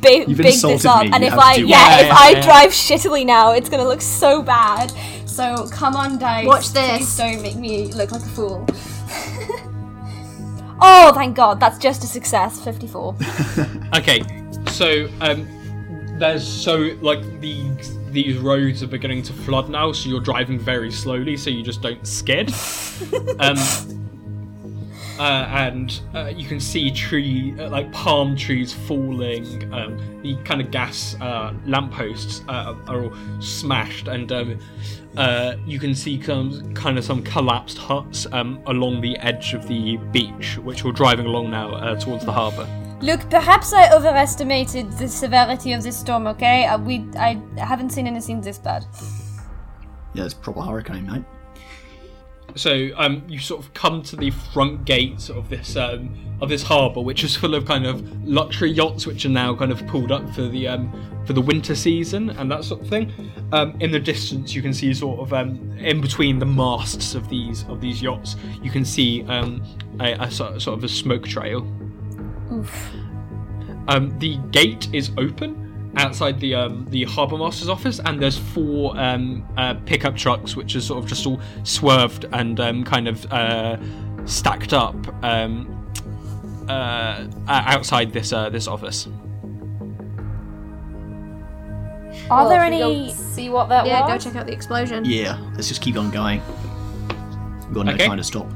big 0.00 0.28
You've 0.28 0.38
big 0.38 0.46
this 0.46 0.62
insulted 0.64 0.86
up, 0.86 1.02
me, 1.04 1.10
and 1.12 1.22
you 1.22 1.26
if 1.28 1.32
have 1.32 1.40
I 1.40 1.54
to 1.56 1.60
do 1.62 1.66
yeah, 1.66 1.98
it. 1.98 2.06
if 2.06 2.12
I 2.12 2.30
yeah, 2.30 2.36
yeah. 2.36 2.42
drive 2.42 2.70
shittily 2.70 3.26
now, 3.26 3.52
it's 3.52 3.68
gonna 3.68 3.86
look 3.86 4.00
so 4.02 4.42
bad. 4.42 4.92
So 5.26 5.68
come 5.70 5.96
on, 5.96 6.18
dice. 6.18 6.46
Watch 6.46 6.72
Please 6.72 6.72
this. 6.72 7.16
don't 7.16 7.42
make 7.42 7.56
me 7.56 7.86
look 7.92 8.10
like 8.12 8.22
a 8.22 8.24
fool. 8.24 8.64
oh, 10.80 11.12
thank 11.14 11.36
God, 11.36 11.60
that's 11.60 11.78
just 11.78 12.04
a 12.04 12.06
success. 12.06 12.60
Fifty-four. 12.62 13.16
Okay, 13.94 14.20
so 14.68 15.08
um, 15.20 15.46
there's 16.18 16.46
so 16.46 16.96
like 17.00 17.40
these 17.40 17.96
these 18.16 18.38
roads 18.38 18.82
are 18.82 18.86
beginning 18.86 19.22
to 19.22 19.32
flood 19.34 19.68
now, 19.68 19.92
so 19.92 20.08
you're 20.08 20.20
driving 20.20 20.58
very 20.58 20.90
slowly, 20.90 21.36
so 21.36 21.50
you 21.50 21.62
just 21.62 21.82
don't 21.82 22.06
skid. 22.06 22.50
um, 23.38 23.58
uh, 25.18 25.46
and 25.50 26.00
uh, 26.14 26.32
you 26.34 26.48
can 26.48 26.58
see 26.58 26.90
tree 26.90 27.54
uh, 27.58 27.68
like 27.68 27.92
palm 27.92 28.34
trees 28.34 28.72
falling. 28.72 29.70
Um, 29.72 30.22
the 30.22 30.36
kind 30.44 30.62
of 30.62 30.70
gas 30.70 31.14
uh, 31.20 31.52
lampposts 31.66 32.42
uh, 32.48 32.74
are 32.88 33.04
all 33.04 33.16
smashed, 33.40 34.08
and 34.08 34.32
um, 34.32 34.58
uh, 35.18 35.56
you 35.66 35.78
can 35.78 35.94
see 35.94 36.20
some, 36.22 36.72
kind 36.72 36.96
of 36.96 37.04
some 37.04 37.22
collapsed 37.22 37.76
huts 37.76 38.26
um, 38.32 38.62
along 38.66 39.02
the 39.02 39.16
edge 39.18 39.52
of 39.52 39.68
the 39.68 39.98
beach, 40.10 40.56
which 40.58 40.84
we're 40.84 40.92
driving 40.92 41.26
along 41.26 41.50
now 41.50 41.74
uh, 41.74 41.94
towards 41.96 42.24
the 42.24 42.32
harbour. 42.32 42.85
Look, 43.02 43.28
perhaps 43.28 43.74
I 43.74 43.94
overestimated 43.94 44.90
the 44.92 45.06
severity 45.06 45.72
of 45.72 45.82
this 45.82 45.98
storm. 45.98 46.26
Okay, 46.28 46.64
uh, 46.64 46.78
we 46.78 47.06
I 47.18 47.40
haven't 47.58 47.90
seen 47.90 48.06
anything 48.06 48.40
this 48.40 48.58
bad. 48.58 48.86
Yeah, 50.14 50.24
it's 50.24 50.34
a 50.34 50.38
proper 50.38 50.62
hurricane, 50.62 51.06
mate. 51.06 51.24
So 52.54 52.88
um, 52.96 53.22
you 53.28 53.38
sort 53.38 53.62
of 53.62 53.74
come 53.74 54.02
to 54.04 54.16
the 54.16 54.30
front 54.30 54.86
gates 54.86 55.28
of 55.28 55.50
this 55.50 55.76
um, 55.76 56.08
of 56.40 56.48
this 56.48 56.62
harbour, 56.62 57.02
which 57.02 57.22
is 57.22 57.36
full 57.36 57.54
of 57.54 57.66
kind 57.66 57.84
of 57.84 58.26
luxury 58.26 58.70
yachts, 58.70 59.06
which 59.06 59.26
are 59.26 59.30
now 59.30 59.54
kind 59.54 59.70
of 59.70 59.86
pulled 59.86 60.10
up 60.10 60.28
for 60.34 60.48
the 60.48 60.66
um, 60.66 60.90
for 61.26 61.34
the 61.34 61.42
winter 61.42 61.74
season 61.74 62.30
and 62.30 62.50
that 62.50 62.64
sort 62.64 62.80
of 62.80 62.88
thing. 62.88 63.12
Um, 63.52 63.76
in 63.80 63.90
the 63.90 64.00
distance, 64.00 64.54
you 64.54 64.62
can 64.62 64.72
see 64.72 64.94
sort 64.94 65.20
of 65.20 65.34
um, 65.34 65.76
in 65.78 66.00
between 66.00 66.38
the 66.38 66.46
masts 66.46 67.14
of 67.14 67.28
these 67.28 67.64
of 67.68 67.82
these 67.82 68.00
yachts, 68.00 68.36
you 68.62 68.70
can 68.70 68.86
see 68.86 69.22
um, 69.24 69.62
a, 70.00 70.12
a 70.14 70.30
sort 70.30 70.62
sort 70.62 70.78
of 70.78 70.84
a 70.84 70.88
smoke 70.88 71.28
trail. 71.28 71.60
Um, 73.88 74.18
the 74.18 74.36
gate 74.50 74.88
is 74.92 75.10
open 75.18 75.92
outside 75.96 76.38
the 76.40 76.54
um, 76.54 76.84
the 76.90 77.04
harbour 77.04 77.36
master's 77.38 77.68
office, 77.68 78.00
and 78.04 78.20
there's 78.20 78.36
four 78.38 78.98
um, 78.98 79.46
uh, 79.56 79.74
pickup 79.86 80.16
trucks, 80.16 80.56
which 80.56 80.74
are 80.76 80.80
sort 80.80 81.02
of 81.02 81.08
just 81.08 81.26
all 81.26 81.40
swerved 81.62 82.26
and 82.32 82.58
um, 82.60 82.84
kind 82.84 83.08
of 83.08 83.24
uh, 83.32 83.76
stacked 84.26 84.72
up 84.72 84.96
um, 85.24 85.68
uh, 86.68 87.26
outside 87.48 88.12
this 88.12 88.32
uh, 88.32 88.50
this 88.50 88.66
office. 88.66 89.06
Are 92.30 92.44
Well, 92.44 92.48
there 92.48 92.64
should 92.64 92.72
we 92.72 92.78
go 92.80 92.90
any? 92.90 93.12
see 93.12 93.48
what 93.50 93.68
that 93.68 93.86
Yeah, 93.86 94.06
go 94.06 94.18
check 94.18 94.34
out 94.36 94.46
the 94.46 94.52
explosion. 94.52 95.04
Yeah, 95.04 95.38
let's 95.54 95.68
just 95.68 95.80
keep 95.80 95.96
on 95.96 96.10
going. 96.10 96.42
We've 97.66 97.74
got 97.74 97.86
no 97.86 97.92
Okay. 97.92 98.06
time 98.06 98.16
to 98.16 98.24
stop. 98.24 98.50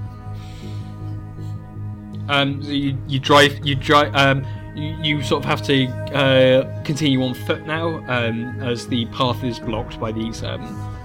Um, 2.30 2.62
so 2.62 2.70
you, 2.70 2.96
you 3.08 3.18
drive, 3.18 3.66
you 3.66 3.74
drive, 3.74 4.14
um, 4.14 4.46
you, 4.76 4.96
you 5.02 5.22
sort 5.22 5.44
of 5.44 5.48
have 5.50 5.62
to 5.62 5.86
uh, 6.14 6.82
continue 6.84 7.22
on 7.24 7.34
foot 7.34 7.66
now, 7.66 7.98
um, 8.08 8.60
as 8.60 8.86
the 8.86 9.06
path 9.06 9.42
is 9.42 9.58
blocked 9.58 9.98
by 9.98 10.12
these 10.12 10.42
um, 10.44 10.62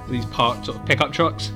these 0.10 0.26
parked 0.28 0.66
sort 0.66 0.78
of 0.78 0.86
pickup 0.86 1.12
trucks. 1.12 1.52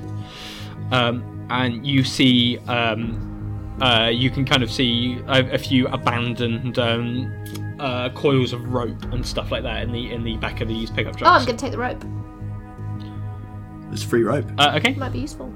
Um, 0.90 1.46
and 1.50 1.86
you 1.86 2.02
see, 2.02 2.58
um, 2.66 3.78
uh, 3.80 4.08
you 4.12 4.28
can 4.30 4.44
kind 4.44 4.62
of 4.64 4.70
see 4.70 5.20
a, 5.28 5.54
a 5.54 5.58
few 5.58 5.86
abandoned 5.88 6.78
um, 6.78 7.32
uh, 7.78 8.08
coils 8.10 8.52
of 8.52 8.72
rope 8.72 9.02
and 9.12 9.24
stuff 9.24 9.50
like 9.52 9.62
that 9.62 9.82
in 9.84 9.92
the 9.92 10.10
in 10.10 10.24
the 10.24 10.36
back 10.38 10.60
of 10.60 10.68
these 10.68 10.90
pickup 10.90 11.16
trucks. 11.16 11.30
Oh, 11.30 11.34
I'm 11.34 11.46
gonna 11.46 11.56
take 11.56 11.72
the 11.72 11.78
rope. 11.78 12.02
There's 13.88 14.02
free 14.02 14.22
rope. 14.24 14.46
uh, 14.58 14.74
okay. 14.76 14.94
Might 14.94 15.12
be 15.12 15.20
useful. 15.20 15.46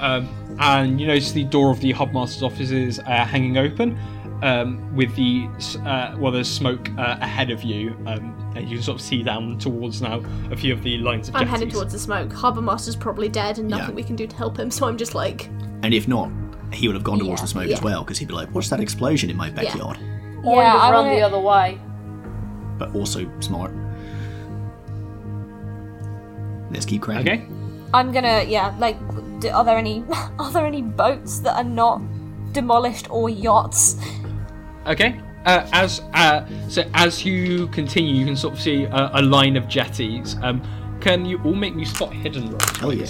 um, 0.00 0.28
and 0.58 1.00
you 1.00 1.06
notice 1.06 1.32
the 1.32 1.44
door 1.44 1.70
of 1.70 1.80
the 1.80 1.92
harbour 1.92 2.12
master's 2.12 2.42
office 2.42 2.70
is 2.70 2.98
uh, 3.00 3.24
hanging 3.24 3.56
open 3.58 3.98
um, 4.42 4.94
with 4.94 5.14
the 5.16 5.48
uh, 5.86 6.14
well 6.18 6.32
there's 6.32 6.50
smoke 6.50 6.88
uh, 6.98 7.16
ahead 7.20 7.50
of 7.50 7.62
you 7.62 7.90
um, 8.06 8.52
and 8.56 8.68
you 8.68 8.76
can 8.76 8.82
sort 8.82 8.96
of 8.96 9.00
see 9.00 9.22
down 9.22 9.58
towards 9.58 10.02
now 10.02 10.22
a 10.50 10.56
few 10.56 10.72
of 10.72 10.82
the 10.82 10.98
lines 10.98 11.28
of 11.28 11.34
I'm 11.36 11.42
jetties. 11.42 11.52
heading 11.52 11.70
towards 11.70 11.92
the 11.92 11.98
smoke. 11.98 12.32
Harbour 12.32 12.60
Master's 12.60 12.96
probably 12.96 13.28
dead 13.28 13.58
and 13.58 13.68
nothing 13.68 13.90
Yeah. 13.90 13.94
we 13.94 14.02
can 14.02 14.14
do 14.16 14.26
to 14.26 14.36
help 14.36 14.58
him, 14.58 14.70
so 14.76 14.86
I'm 14.86 14.98
just 14.98 15.14
like, 15.14 15.46
And 15.82 15.94
if 15.94 16.06
not, 16.08 16.30
he 16.72 16.86
would 16.88 16.94
have 16.94 17.04
gone 17.04 17.18
towards 17.18 17.40
Yeah, 17.40 17.44
the 17.44 17.48
smoke 17.48 17.68
yeah. 17.68 17.76
as 17.76 17.82
well, 17.82 18.02
because 18.04 18.18
he'd 18.18 18.28
be 18.28 18.34
like, 18.34 18.48
"What's 18.54 18.68
that 18.70 18.80
explosion 18.80 19.30
in 19.30 19.36
my 19.36 19.48
backyard?" 19.50 19.98
Or 20.44 20.56
Yeah, 20.62 20.74
you 20.74 20.78
I 20.80 20.90
run 20.90 21.06
wanna- 21.06 21.16
the 21.18 21.22
other 21.22 21.38
way. 21.40 21.78
But 22.78 22.94
also 22.94 23.30
smart. 23.40 23.70
Let's 26.70 26.86
keep 26.86 27.02
cracking. 27.02 27.28
okay 27.28 27.46
I'm 27.94 28.10
gonna 28.12 28.42
yeah. 28.48 28.74
Like, 28.78 28.96
d- 29.42 29.50
are 29.50 29.64
there 29.64 29.76
any? 29.76 30.04
Are 30.38 30.50
there 30.52 30.64
any 30.66 30.82
boats 30.82 31.40
that 31.40 31.56
are 31.56 31.64
not 31.82 32.00
demolished 32.52 33.10
or 33.10 33.28
yachts? 33.30 33.96
okay 34.86 35.20
uh, 35.46 35.64
as 35.72 36.00
uh, 36.14 36.44
so 36.68 36.82
as 36.94 37.24
you 37.24 37.66
continue 37.68 38.14
you 38.14 38.24
can 38.26 38.36
sort 38.36 38.54
of 38.54 38.60
see 38.60 38.84
a, 38.84 39.10
a 39.14 39.22
line 39.22 39.56
of 39.56 39.68
jetties 39.68 40.36
um, 40.42 40.60
can 41.00 41.24
you 41.24 41.40
all 41.44 41.54
make 41.54 41.74
me 41.74 41.84
spot 41.84 42.12
hidden 42.12 42.50
rolls 42.50 42.76
Hell 42.78 42.92
yeah. 42.92 43.06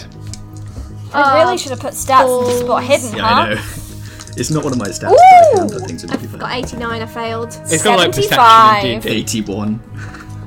I 1.14 1.20
Uh, 1.22 1.44
really 1.44 1.56
should 1.58 1.70
have 1.70 1.80
put 1.80 1.94
stats 1.94 2.28
into 2.42 2.64
spot 2.66 2.82
hidden, 2.84 3.16
Yeah, 3.16 3.22
huh? 3.22 3.40
I 3.42 3.54
know. 3.54 3.60
it's 4.36 4.50
not 4.50 4.64
one 4.64 4.72
of 4.74 4.78
my 4.78 4.88
stats, 4.88 5.10
but 5.10 5.20
I 5.20 5.50
can 5.56 5.68
put 5.70 5.86
things 5.88 6.04
in 6.04 6.10
to 6.10 6.18
be 6.18 6.24
I've 6.24 6.38
got 6.38 6.52
89, 6.52 7.02
I 7.02 7.06
failed. 7.06 7.48
it's 7.48 7.82
kind 7.82 7.94
of 7.94 8.00
like 8.06 8.12
perception 8.12 8.28
75. 8.38 8.84
in 8.84 9.00
D&D. 9.00 9.08
81. 9.20 9.80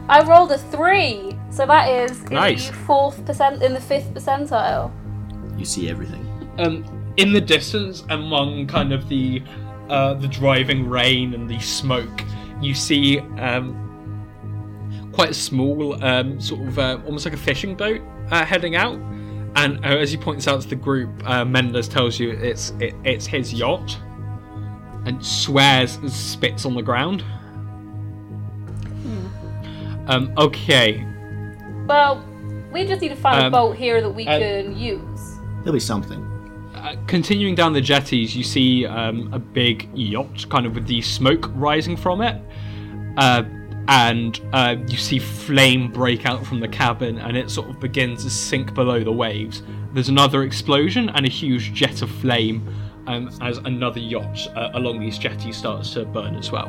I 0.09 0.21
rolled 0.23 0.51
a 0.51 0.57
three, 0.59 1.35
so 1.51 1.65
that 1.65 1.89
is 1.89 2.21
in 2.25 2.35
the 2.35 2.73
fourth 2.85 3.25
percent 3.25 3.63
in 3.63 3.73
the 3.73 3.81
fifth 3.81 4.13
percentile. 4.13 4.91
You 5.57 5.65
see 5.65 5.89
everything. 5.89 6.25
um, 6.57 6.83
in 7.17 7.31
the 7.31 7.41
distance, 7.41 8.03
among 8.09 8.67
kind 8.67 8.91
of 8.91 9.07
the 9.09 9.41
uh, 9.89 10.15
the 10.15 10.27
driving 10.27 10.89
rain 10.89 11.33
and 11.33 11.49
the 11.49 11.59
smoke, 11.59 12.21
you 12.61 12.73
see 12.73 13.19
um, 13.39 13.73
quite 15.13 15.29
a 15.29 15.33
small, 15.33 16.03
um, 16.03 16.41
sort 16.41 16.67
of 16.67 16.79
uh, 16.79 16.99
almost 17.05 17.25
like 17.25 17.33
a 17.33 17.37
fishing 17.37 17.75
boat 17.75 18.01
uh, 18.31 18.43
heading 18.43 18.75
out. 18.75 18.99
And 19.55 19.77
uh, 19.85 19.89
as 19.89 20.11
he 20.11 20.17
points 20.17 20.47
out 20.49 20.61
to 20.61 20.67
the 20.67 20.75
group, 20.75 21.09
uh, 21.25 21.45
Mendez 21.45 21.87
tells 21.87 22.19
you 22.19 22.31
it's 22.31 22.71
it, 22.81 22.93
it's 23.05 23.25
his 23.25 23.53
yacht, 23.53 23.97
and 25.05 25.23
swears 25.25 25.95
and 25.97 26.11
spits 26.11 26.65
on 26.65 26.73
the 26.75 26.81
ground. 26.83 27.23
Um, 30.07 30.31
okay, 30.37 31.03
Well, 31.87 32.23
we 32.71 32.85
just 32.85 33.01
need 33.01 33.09
to 33.09 33.15
find 33.15 33.41
a 33.41 33.45
Um, 33.45 33.51
boat 33.51 33.75
here 33.75 34.01
that 34.01 34.09
we 34.11 34.27
uh, 34.27 34.37
can 34.37 34.77
use. 34.77 35.34
There'll 35.65 35.73
be 35.73 35.79
something. 35.79 36.23
Uh, 36.75 36.95
continuing 37.07 37.55
down 37.55 37.73
the 37.73 37.81
jetties, 37.81 38.35
you 38.35 38.43
see 38.43 38.85
um, 38.85 39.33
a 39.33 39.39
big 39.39 39.89
yacht, 39.95 40.47
kind 40.47 40.67
of 40.67 40.75
with 40.75 40.85
the 40.85 41.01
smoke 41.01 41.49
rising 41.55 41.97
from 41.97 42.21
it, 42.21 42.39
uh, 43.17 43.41
and 43.87 44.39
uh, 44.53 44.75
you 44.87 44.95
see 44.95 45.17
flame 45.17 45.91
break 45.91 46.27
out 46.27 46.45
from 46.45 46.59
the 46.59 46.67
cabin, 46.67 47.17
and 47.17 47.35
it 47.35 47.49
sort 47.49 47.67
of 47.67 47.79
begins 47.79 48.23
to 48.25 48.29
sink 48.29 48.75
below 48.75 49.03
the 49.03 49.11
waves. 49.11 49.63
There's 49.91 50.09
another 50.09 50.43
explosion 50.43 51.09
and 51.09 51.25
a 51.25 51.29
huge 51.29 51.73
jet 51.73 52.03
of 52.03 52.11
flame 52.11 52.71
um, 53.07 53.31
as 53.41 53.57
another 53.57 53.99
yacht 53.99 54.47
uh, 54.55 54.69
along 54.75 54.99
these 54.99 55.17
jetties 55.17 55.57
starts 55.57 55.93
to 55.93 56.05
burn 56.05 56.35
as 56.35 56.51
well. 56.51 56.67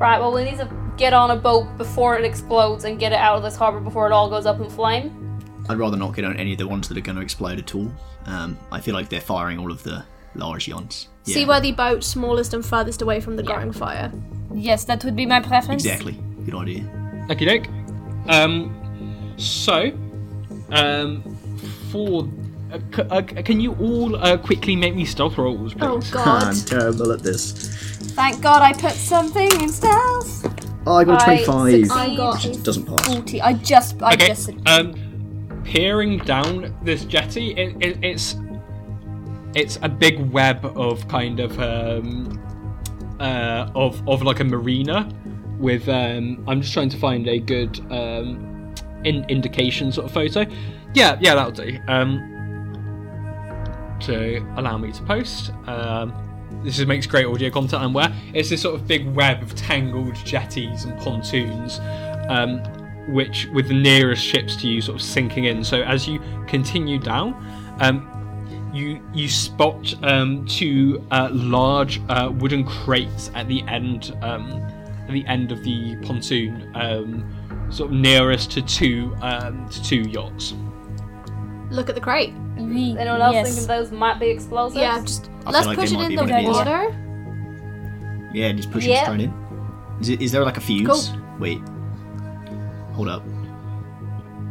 Right, 0.00 0.18
well, 0.18 0.32
we 0.32 0.44
need 0.44 0.56
to 0.56 0.74
get 0.96 1.12
on 1.12 1.32
a 1.32 1.36
boat 1.36 1.76
before 1.76 2.16
it 2.18 2.24
explodes 2.24 2.84
and 2.84 2.98
get 2.98 3.12
it 3.12 3.18
out 3.18 3.36
of 3.36 3.42
this 3.42 3.56
harbor 3.56 3.80
before 3.80 4.06
it 4.06 4.12
all 4.12 4.30
goes 4.30 4.46
up 4.46 4.58
in 4.58 4.70
flame. 4.70 5.27
I'd 5.68 5.78
rather 5.78 5.96
not 5.96 6.14
get 6.14 6.24
on 6.24 6.36
any 6.36 6.52
of 6.52 6.58
the 6.58 6.66
ones 6.66 6.88
that 6.88 6.96
are 6.96 7.02
going 7.02 7.16
to 7.16 7.22
explode 7.22 7.58
at 7.58 7.74
all. 7.74 7.90
Um, 8.26 8.58
I 8.72 8.80
feel 8.80 8.94
like 8.94 9.08
they're 9.08 9.20
firing 9.20 9.58
all 9.58 9.70
of 9.70 9.82
the 9.82 10.04
large 10.34 10.68
yachts. 10.68 11.08
Yeah, 11.24 11.34
Seaworthy 11.34 11.72
boat, 11.72 12.02
smallest 12.04 12.54
and 12.54 12.64
furthest 12.64 13.02
away 13.02 13.20
from 13.20 13.36
the 13.36 13.42
growing 13.42 13.72
fire. 13.72 14.10
Yes, 14.54 14.84
that 14.84 15.04
would 15.04 15.16
be 15.16 15.26
my 15.26 15.40
preference. 15.40 15.84
Exactly. 15.84 16.12
Good 16.44 16.54
idea. 16.54 16.80
Okie 17.28 17.46
doke. 17.46 17.68
Um, 18.28 19.34
so, 19.36 19.92
um, 20.70 21.22
for. 21.90 22.28
Uh, 22.70 22.78
c- 22.94 23.02
uh, 23.02 23.22
can 23.42 23.60
you 23.60 23.74
all 23.76 24.14
uh, 24.16 24.36
quickly 24.36 24.76
make 24.76 24.94
me 24.94 25.04
stealth 25.04 25.38
rolls, 25.38 25.72
please? 25.72 25.82
Oh 25.82 26.00
god. 26.12 26.54
terrible 26.66 27.12
at 27.12 27.22
this. 27.22 27.52
Thank 28.12 28.42
God 28.42 28.62
I 28.62 28.72
put 28.74 28.92
something 28.92 29.50
in 29.60 29.68
stealth. 29.68 30.44
Oh, 30.86 30.96
I 30.96 31.04
got 31.04 31.26
a 31.26 31.30
I 31.30 31.44
25. 31.44 31.90
I 31.90 32.16
got 32.16 32.44
Which 32.44 32.62
doesn't 32.62 32.84
pass. 32.84 33.06
Forty. 33.06 33.40
I 33.40 33.52
just. 33.54 34.02
I 34.02 34.14
okay. 34.14 34.28
just. 34.28 34.50
Um, 34.66 35.07
peering 35.68 36.18
down 36.18 36.74
this 36.82 37.04
jetty, 37.04 37.52
it, 37.52 37.76
it, 37.80 37.98
it's 38.02 38.36
it's 39.54 39.78
a 39.82 39.88
big 39.88 40.18
web 40.30 40.64
of 40.64 41.06
kind 41.08 41.40
of 41.40 41.58
um, 41.58 42.40
uh, 43.20 43.70
of 43.74 44.06
of 44.08 44.22
like 44.22 44.40
a 44.40 44.44
marina, 44.44 45.08
with. 45.58 45.88
Um, 45.88 46.44
I'm 46.48 46.62
just 46.62 46.72
trying 46.72 46.88
to 46.88 46.98
find 46.98 47.28
a 47.28 47.38
good 47.38 47.78
um, 47.92 48.74
in- 49.04 49.24
indication 49.28 49.92
sort 49.92 50.06
of 50.06 50.12
photo. 50.12 50.46
Yeah, 50.94 51.18
yeah, 51.20 51.34
that'll 51.34 51.52
do. 51.52 51.78
Um, 51.86 52.34
to 54.00 54.38
allow 54.56 54.78
me 54.78 54.92
to 54.92 55.02
post. 55.02 55.50
Um, 55.66 56.14
this 56.64 56.76
just 56.76 56.88
makes 56.88 57.06
great 57.06 57.26
audio 57.26 57.50
content. 57.50 57.82
I'm 57.82 58.14
it's 58.34 58.48
this 58.48 58.62
sort 58.62 58.74
of 58.74 58.86
big 58.86 59.06
web 59.14 59.42
of 59.42 59.54
tangled 59.54 60.14
jetties 60.24 60.84
and 60.84 60.98
pontoons, 60.98 61.78
um, 62.28 62.62
which 63.08 63.46
with 63.52 63.68
the 63.68 63.74
nearest 63.74 64.22
ships 64.24 64.56
to 64.56 64.68
you 64.68 64.80
sort 64.80 64.96
of 64.96 65.02
sinking 65.02 65.44
in. 65.44 65.64
So 65.64 65.82
as 65.82 66.06
you 66.06 66.20
continue 66.46 66.98
down, 66.98 67.34
um, 67.80 68.06
you 68.72 69.02
you 69.14 69.28
spot 69.28 69.94
um, 70.04 70.44
two 70.46 71.04
uh, 71.10 71.28
large 71.32 72.00
uh, 72.08 72.30
wooden 72.34 72.64
crates 72.64 73.30
at 73.34 73.48
the 73.48 73.62
end 73.62 74.16
um, 74.22 74.50
at 75.08 75.12
the 75.12 75.26
end 75.26 75.52
of 75.52 75.62
the 75.64 75.96
pontoon, 76.02 76.70
um, 76.74 77.24
sort 77.70 77.90
of 77.90 77.96
nearest 77.96 78.50
to 78.52 78.62
two 78.62 79.16
um, 79.22 79.68
to 79.70 79.82
two 79.82 80.02
yachts. 80.02 80.54
Look 81.70 81.88
at 81.88 81.94
the 81.94 82.00
crate. 82.00 82.34
We- 82.56 82.96
Anyone 82.98 83.20
else 83.20 83.34
yes. 83.34 83.48
thinking 83.48 83.66
those 83.68 83.90
might 83.92 84.18
be 84.18 84.28
explosives? 84.28 84.80
Yeah, 84.80 85.00
just 85.00 85.30
I 85.46 85.50
let's 85.50 85.58
feel 85.60 85.68
like 85.68 85.78
push 85.78 85.92
it 85.92 86.00
in 86.00 86.14
the 86.14 86.36
a 86.36 86.44
water. 86.44 88.30
Yeah, 88.34 88.52
just 88.52 88.70
push 88.70 88.84
Yeah. 88.84 89.00
it 89.00 89.04
straight 89.04 89.20
in. 89.22 89.34
Is, 90.00 90.08
it, 90.10 90.22
is 90.22 90.32
there 90.32 90.44
like 90.44 90.56
a 90.56 90.60
fuse? 90.60 91.08
Cool. 91.08 91.20
Wait. 91.38 91.60
Hold 92.98 93.08
up. 93.10 93.22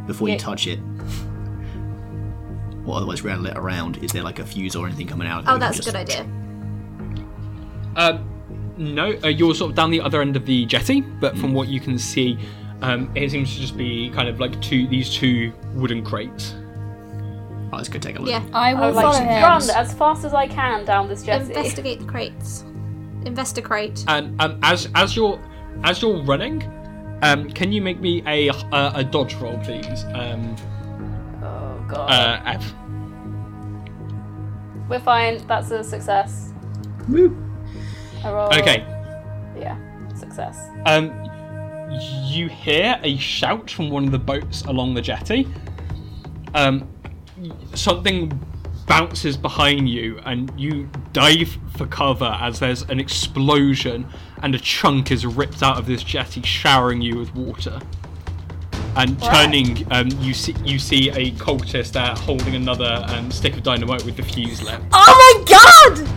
Before 0.08 0.30
Yeah. 0.30 0.36
you 0.36 0.40
touch 0.40 0.68
it. 0.68 0.80
Or 2.86 2.96
otherwise 2.96 3.22
rattle 3.22 3.46
it 3.48 3.58
around, 3.58 3.98
is 3.98 4.14
there 4.14 4.24
like 4.24 4.40
a 4.40 4.46
fuse 4.46 4.74
or 4.74 4.88
anything 4.88 5.06
coming 5.06 5.28
out? 5.28 5.40
of 5.40 5.46
it? 5.46 5.50
Oh, 5.50 5.54
We 5.56 5.60
can 5.60 5.68
that's 5.72 5.80
a 5.80 5.92
good 5.92 5.96
idea. 5.98 6.26
Um, 7.98 8.30
no, 8.78 9.18
uh, 9.22 9.28
you're 9.28 9.54
sort 9.54 9.72
of 9.72 9.76
down 9.76 9.92
the 9.92 10.00
other 10.00 10.22
end 10.22 10.38
of 10.38 10.46
the 10.46 10.66
jetty, 10.66 11.02
but 11.02 11.38
from 11.38 11.54
what 11.54 11.68
you 11.68 11.82
can 11.82 12.00
see, 12.00 12.38
um, 12.82 13.10
it 13.16 13.30
seems 13.32 13.54
to 13.54 13.60
just 13.60 13.76
be 13.76 14.10
kind 14.12 14.30
of 14.30 14.40
like 14.40 14.62
two 14.62 14.88
these 14.88 15.10
two 15.14 15.52
wooden 15.74 16.02
crates. 16.02 16.56
Oh, 17.74 17.76
let's 17.76 17.90
go 17.90 18.00
take 18.00 18.18
a 18.18 18.22
look. 18.22 18.30
Yeah. 18.30 18.44
I 18.54 18.70
I 18.70 18.74
will 18.76 18.88
would 18.88 18.96
like 18.96 19.04
follow 19.18 19.26
run 19.26 19.70
as 19.72 19.94
fast 19.94 20.24
as 20.24 20.34
I 20.34 20.48
can 20.48 20.86
down 20.86 21.10
this 21.10 21.24
jetty. 21.24 21.48
Investigate 21.54 22.00
the 22.00 22.06
crates. 22.06 22.64
Investigate. 23.26 24.06
And 24.08 24.42
um, 24.42 24.58
as 24.64 24.88
as 24.96 25.18
you're 25.18 25.38
as 25.84 26.02
you're 26.02 26.24
running, 26.24 26.62
um, 27.22 27.50
can 27.52 27.72
you 27.72 27.82
make 27.82 28.00
me 28.00 28.22
a 28.26 28.50
a, 28.50 28.92
a 28.96 29.04
dodge 29.04 29.36
roll, 29.36 29.58
please? 29.60 30.04
Um, 30.14 30.56
Oh 31.42 31.86
god. 31.88 32.10
uh, 32.10 32.42
F. 32.46 32.74
We're 34.90 35.00
fine. 35.00 35.46
That's 35.48 35.70
a 35.72 35.84
success. 35.84 36.54
Woo. 37.10 37.36
I 38.24 38.32
roll. 38.32 38.48
Okay. 38.54 38.86
Yeah, 39.58 39.78
success. 40.16 40.70
Um, 40.86 41.12
you 42.26 42.48
hear 42.48 43.00
a 43.04 43.18
shout 43.18 43.70
from 43.70 43.90
one 43.90 44.06
of 44.06 44.12
the 44.12 44.20
boats 44.20 44.62
along 44.64 44.94
the 44.94 45.02
jetty. 45.02 45.48
Um, 46.54 46.88
something 47.74 48.32
bounces 48.88 49.36
behind 49.36 49.90
you, 49.90 50.20
and 50.26 50.52
you 50.58 50.90
dive 51.12 51.58
for 51.76 51.86
cover 51.88 52.38
as 52.40 52.60
there's 52.60 52.84
an 52.84 53.00
explosion, 53.00 54.08
and 54.44 54.54
a 54.56 54.60
chunk 54.60 55.12
is 55.12 55.26
ripped 55.26 55.64
out 55.64 55.78
of 55.78 55.86
this 55.86 56.04
jetty, 56.04 56.42
showering 56.42 57.02
you 57.02 57.18
with 57.18 57.34
water. 57.36 57.80
And 58.96 59.22
turning, 59.22 59.86
um, 59.92 60.10
you 60.20 60.34
see 60.34 60.56
you 60.66 60.80
see 60.80 61.10
a 61.12 61.32
cultist 61.34 61.92
there 61.92 62.16
holding 62.16 62.56
another 62.56 63.04
um, 63.10 63.30
stick 63.30 63.54
of 63.56 63.62
dynamite 63.64 64.04
with 64.04 64.18
the 64.18 64.24
fuse 64.24 64.64
left. 64.64 64.84
Oh 64.92 65.46
my 65.46 65.46
god! 65.46 66.10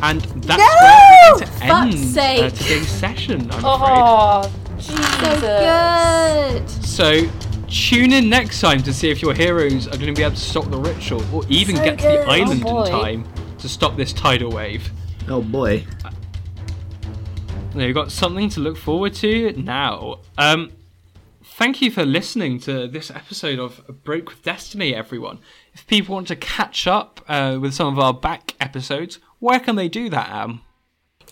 And 0.00 0.20
that's 0.42 0.58
No! 0.58 0.64
where 0.64 1.32
we're 1.32 1.38
going 1.38 1.40
to 1.40 1.46
Fuck's 1.46 1.94
end 1.94 1.94
uh, 1.94 2.48
sake. 2.50 2.54
today's 2.54 2.88
session. 2.88 3.50
I'm 3.50 3.64
afraid. 3.64 4.02
Oh, 4.02 4.52
Jesus. 4.78 5.40
So 5.40 5.40
good. 6.52 6.70
So 6.70 7.28
tune 7.68 8.12
in 8.14 8.30
next 8.30 8.60
time 8.62 8.82
to 8.84 8.94
see 8.94 9.10
if 9.10 9.20
your 9.20 9.34
heroes 9.34 9.86
are 9.88 9.96
going 9.98 10.06
to 10.06 10.12
be 10.14 10.22
able 10.22 10.34
to 10.36 10.40
stop 10.40 10.70
the 10.70 10.78
ritual 10.78 11.22
or 11.34 11.42
even 11.50 11.76
So 11.76 11.84
get 11.84 11.98
to 11.98 12.04
the 12.04 12.12
good. 12.24 12.28
island 12.28 12.62
Oh, 12.64 12.84
in 12.84 12.84
boy. 12.84 12.90
time 12.90 13.24
to 13.58 13.68
stop 13.68 13.96
this 13.96 14.12
tidal 14.14 14.50
wave. 14.52 14.90
Oh 15.28 15.42
boy. 15.42 15.84
You've 17.74 17.94
got 17.94 18.10
something 18.10 18.48
to 18.50 18.60
look 18.60 18.76
forward 18.76 19.14
to 19.14 19.52
now. 19.52 20.20
Um, 20.36 20.72
thank 21.44 21.80
you 21.80 21.90
for 21.90 22.04
listening 22.04 22.58
to 22.60 22.88
this 22.88 23.10
episode 23.10 23.58
of 23.58 24.02
Break 24.04 24.28
with 24.28 24.42
Destiny, 24.42 24.94
everyone. 24.94 25.38
If 25.74 25.86
people 25.86 26.14
want 26.14 26.28
to 26.28 26.36
catch 26.36 26.86
up 26.86 27.20
uh, 27.28 27.58
with 27.60 27.74
some 27.74 27.86
of 27.86 27.98
our 27.98 28.12
back 28.12 28.54
episodes, 28.60 29.18
where 29.38 29.60
can 29.60 29.76
they 29.76 29.88
do 29.88 30.08
that, 30.10 30.28
Am? 30.30 30.62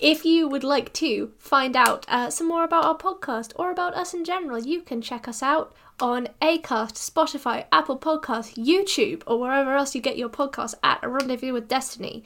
If 0.01 0.25
you 0.25 0.47
would 0.47 0.63
like 0.63 0.93
to 0.95 1.33
find 1.39 1.75
out 1.75 2.05
uh, 2.09 2.31
some 2.31 2.49
more 2.49 2.65
about 2.65 2.85
our 2.85 2.97
podcast 2.97 3.53
or 3.57 3.71
about 3.71 3.95
us 3.95 4.13
in 4.13 4.25
general, 4.25 4.59
you 4.59 4.83
can 4.83 5.01
check 5.01 5.27
us 5.27 5.43
out 5.43 5.75
on 6.01 6.29
Acast, 6.43 7.11
Spotify, 7.11 7.65
Apple 7.73 7.99
Podcasts, 7.99 8.55
YouTube, 8.63 9.23
or 9.27 9.41
wherever 9.41 9.75
else 9.75 9.95
you 9.95 10.03
get 10.03 10.19
your 10.19 10.29
podcasts 10.29 10.75
at 10.83 11.03
A 11.03 11.09
Rendezvous 11.09 11.55
with 11.55 11.67
Destiny. 11.69 12.25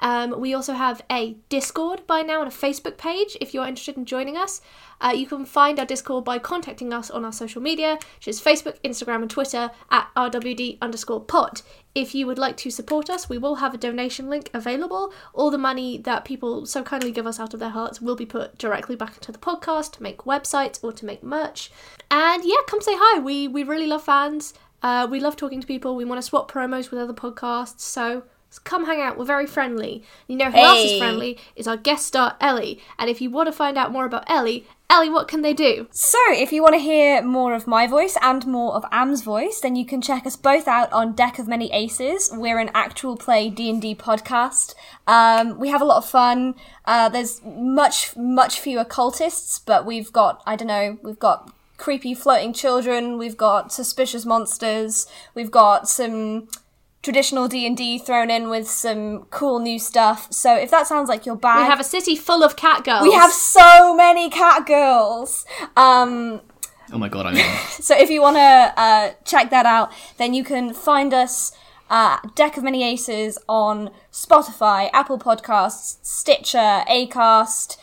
Um, 0.00 0.40
we 0.40 0.54
also 0.54 0.74
have 0.74 1.02
a 1.10 1.36
Discord 1.48 2.06
by 2.06 2.22
now 2.22 2.40
and 2.40 2.50
a 2.50 2.54
Facebook 2.54 2.98
page 2.98 3.36
if 3.40 3.52
you're 3.52 3.66
interested 3.66 3.96
in 3.96 4.04
joining 4.04 4.36
us. 4.36 4.60
Uh, 5.00 5.12
you 5.14 5.26
can 5.26 5.44
find 5.44 5.78
our 5.78 5.86
Discord 5.86 6.24
by 6.24 6.38
contacting 6.38 6.92
us 6.92 7.10
on 7.10 7.24
our 7.24 7.32
social 7.32 7.62
media, 7.62 7.98
which 8.16 8.28
is 8.28 8.40
Facebook, 8.40 8.80
Instagram, 8.82 9.22
and 9.22 9.30
Twitter 9.30 9.70
at 9.90 10.08
RWD 10.16 10.78
underscore 10.80 11.20
pod. 11.20 11.62
If 11.94 12.14
you 12.14 12.26
would 12.26 12.38
like 12.38 12.56
to 12.58 12.70
support 12.70 13.10
us, 13.10 13.28
we 13.28 13.38
will 13.38 13.56
have 13.56 13.74
a 13.74 13.78
donation 13.78 14.28
link 14.28 14.50
available. 14.54 15.12
All 15.34 15.50
the 15.50 15.58
money 15.58 15.98
that 15.98 16.24
people 16.24 16.66
so 16.66 16.82
kindly 16.82 17.12
give 17.12 17.26
us 17.26 17.40
out 17.40 17.54
of 17.54 17.60
their 17.60 17.70
hearts 17.70 18.00
will 18.00 18.16
be 18.16 18.26
put 18.26 18.58
directly 18.58 18.96
back 18.96 19.16
into 19.16 19.32
the 19.32 19.38
podcast 19.38 19.92
to 19.92 20.02
make 20.02 20.18
websites 20.18 20.82
or 20.82 20.92
to 20.92 21.04
make 21.04 21.22
merch. 21.22 21.70
And 22.10 22.44
yeah, 22.44 22.56
come 22.66 22.80
say 22.80 22.94
hi. 22.94 23.18
We 23.18 23.48
we 23.48 23.62
really 23.64 23.86
love 23.86 24.04
fans. 24.04 24.54
Uh, 24.82 25.08
we 25.10 25.18
love 25.18 25.36
talking 25.36 25.60
to 25.60 25.66
people. 25.66 25.96
We 25.96 26.04
want 26.04 26.18
to 26.18 26.26
swap 26.26 26.50
promos 26.50 26.90
with 26.90 27.00
other 27.00 27.12
podcasts. 27.12 27.80
So 27.80 28.24
come 28.64 28.86
hang 28.86 29.00
out. 29.00 29.18
We're 29.18 29.24
very 29.24 29.46
friendly. 29.46 30.02
You 30.26 30.36
know 30.36 30.50
who 30.50 30.58
else 30.58 30.84
is 30.84 30.98
friendly? 30.98 31.38
Is 31.54 31.68
our 31.68 31.76
guest 31.76 32.06
star 32.06 32.36
Ellie. 32.40 32.80
And 32.98 33.10
if 33.10 33.20
you 33.20 33.30
want 33.30 33.48
to 33.48 33.52
find 33.52 33.76
out 33.76 33.92
more 33.92 34.06
about 34.06 34.28
Ellie, 34.28 34.66
Ellie, 34.90 35.10
what 35.10 35.28
can 35.28 35.42
they 35.42 35.52
do? 35.52 35.86
So, 35.90 36.18
if 36.28 36.50
you 36.50 36.62
want 36.62 36.74
to 36.74 36.80
hear 36.80 37.20
more 37.20 37.52
of 37.52 37.66
my 37.66 37.86
voice 37.86 38.16
and 38.22 38.46
more 38.46 38.74
of 38.74 38.86
Am's 38.90 39.20
voice, 39.20 39.60
then 39.60 39.76
you 39.76 39.84
can 39.84 40.00
check 40.00 40.24
us 40.24 40.34
both 40.34 40.66
out 40.66 40.90
on 40.92 41.12
Deck 41.12 41.38
of 41.38 41.46
Many 41.46 41.70
Aces. 41.74 42.30
We're 42.32 42.58
an 42.58 42.70
actual 42.72 43.14
play 43.14 43.50
D&D 43.50 43.96
podcast. 43.96 44.74
Um, 45.06 45.58
we 45.58 45.68
have 45.68 45.82
a 45.82 45.84
lot 45.84 45.98
of 45.98 46.08
fun. 46.08 46.54
Uh, 46.86 47.10
there's 47.10 47.42
much, 47.44 48.16
much 48.16 48.60
fewer 48.60 48.86
cultists, 48.86 49.60
but 49.62 49.84
we've 49.84 50.10
got, 50.10 50.42
I 50.46 50.56
don't 50.56 50.68
know, 50.68 50.98
we've 51.02 51.18
got 51.18 51.52
creepy 51.76 52.14
floating 52.14 52.54
children, 52.54 53.18
we've 53.18 53.36
got 53.36 53.70
suspicious 53.70 54.24
monsters, 54.24 55.06
we've 55.34 55.50
got 55.50 55.86
some 55.86 56.48
traditional 57.02 57.48
D&D 57.48 57.98
thrown 57.98 58.30
in 58.30 58.48
with 58.48 58.68
some 58.68 59.24
cool 59.30 59.60
new 59.60 59.78
stuff. 59.78 60.32
So 60.32 60.54
if 60.56 60.70
that 60.70 60.86
sounds 60.86 61.08
like 61.08 61.26
your 61.26 61.36
bag... 61.36 61.64
We 61.64 61.70
have 61.70 61.80
a 61.80 61.84
city 61.84 62.16
full 62.16 62.42
of 62.42 62.56
cat 62.56 62.84
girls. 62.84 63.02
we 63.02 63.12
have 63.12 63.32
so 63.32 63.94
many 63.94 64.28
cat 64.30 64.66
girls. 64.66 65.46
Um, 65.76 66.40
Oh 66.90 66.98
my 66.98 67.08
god, 67.08 67.26
I 67.26 67.32
mean. 67.32 67.44
so 67.68 67.96
if 67.96 68.10
you 68.10 68.22
want 68.22 68.36
to 68.36 68.40
uh, 68.80 69.12
check 69.24 69.50
that 69.50 69.66
out, 69.66 69.92
then 70.16 70.34
you 70.34 70.42
can 70.42 70.72
find 70.72 71.12
us 71.12 71.52
uh, 71.90 72.18
Deck 72.34 72.56
of 72.56 72.64
Many 72.64 72.82
Aces 72.82 73.38
on 73.48 73.90
Spotify, 74.12 74.90
Apple 74.92 75.18
Podcasts, 75.18 75.98
Stitcher, 76.02 76.82
Acast, 76.88 77.76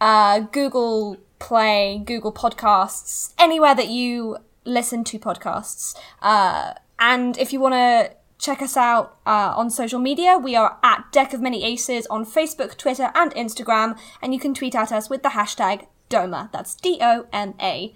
uh, 0.00 0.40
Google 0.40 1.16
Play, 1.38 2.02
Google 2.04 2.32
Podcasts, 2.32 3.34
anywhere 3.38 3.74
that 3.74 3.88
you 3.88 4.38
listen 4.64 5.02
to 5.04 5.18
podcasts. 5.18 5.96
Uh, 6.20 6.74
and 6.98 7.36
if 7.38 7.52
you 7.52 7.60
want 7.60 7.74
to 7.74 8.12
check 8.42 8.60
us 8.60 8.76
out 8.76 9.16
uh, 9.24 9.54
on 9.56 9.70
social 9.70 10.00
media, 10.00 10.36
we 10.36 10.54
are 10.56 10.76
at 10.82 11.10
Deck 11.12 11.32
of 11.32 11.40
Many 11.40 11.64
Aces 11.64 12.06
on 12.08 12.26
Facebook, 12.26 12.76
Twitter, 12.76 13.10
and 13.14 13.32
Instagram, 13.34 13.96
and 14.20 14.34
you 14.34 14.40
can 14.40 14.52
tweet 14.52 14.74
at 14.74 14.90
us 14.92 15.08
with 15.08 15.22
the 15.22 15.30
hashtag 15.30 15.86
DOMA. 16.08 16.50
That's 16.52 16.74
D 16.74 16.98
O 17.00 17.26
M 17.32 17.54
A. 17.60 17.94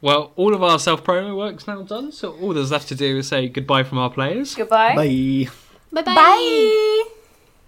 Well, 0.00 0.32
all 0.36 0.54
of 0.54 0.62
our 0.62 0.78
self 0.78 1.02
promo 1.02 1.36
work's 1.36 1.66
now 1.66 1.82
done, 1.82 2.12
so 2.12 2.36
all 2.36 2.52
there's 2.52 2.70
left 2.70 2.88
to 2.88 2.94
do 2.94 3.18
is 3.18 3.28
say 3.28 3.48
goodbye 3.48 3.82
from 3.82 3.98
our 3.98 4.10
players. 4.10 4.54
Goodbye. 4.54 4.94
Bye. 4.94 5.48
Bye-bye. 5.90 6.14
Bye. 6.14 7.04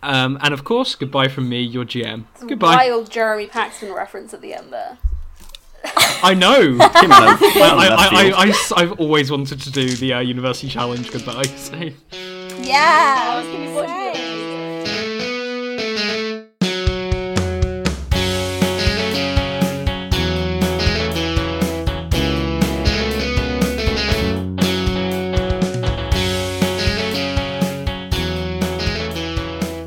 Um, 0.02 0.38
and 0.42 0.52
of 0.52 0.62
course, 0.62 0.94
goodbye 0.94 1.28
from 1.28 1.48
me, 1.48 1.62
your 1.62 1.84
GM. 1.84 2.24
Goodbye. 2.46 2.76
Wild 2.76 3.10
Jeremy 3.10 3.46
Paxman 3.46 3.94
reference 3.94 4.34
at 4.34 4.42
the 4.42 4.52
end 4.52 4.72
there. 4.72 4.98
I 6.22 6.34
know. 6.34 6.62
Came 7.00 7.12
out 7.12 7.40
I, 7.40 8.32
I, 8.34 8.46
I, 8.46 8.82
I've 8.82 8.92
always 9.00 9.30
wanted 9.30 9.60
to 9.60 9.70
do 9.70 9.88
the 9.88 10.14
uh, 10.14 10.20
university 10.20 10.68
challenge 10.68 11.10
goodbye. 11.12 11.44
So. 11.56 11.76
Yeah. 12.60 13.16
I 13.18 13.38
was 13.38 13.46
going 13.46 13.66
to 13.66 13.88
say. 13.88 14.26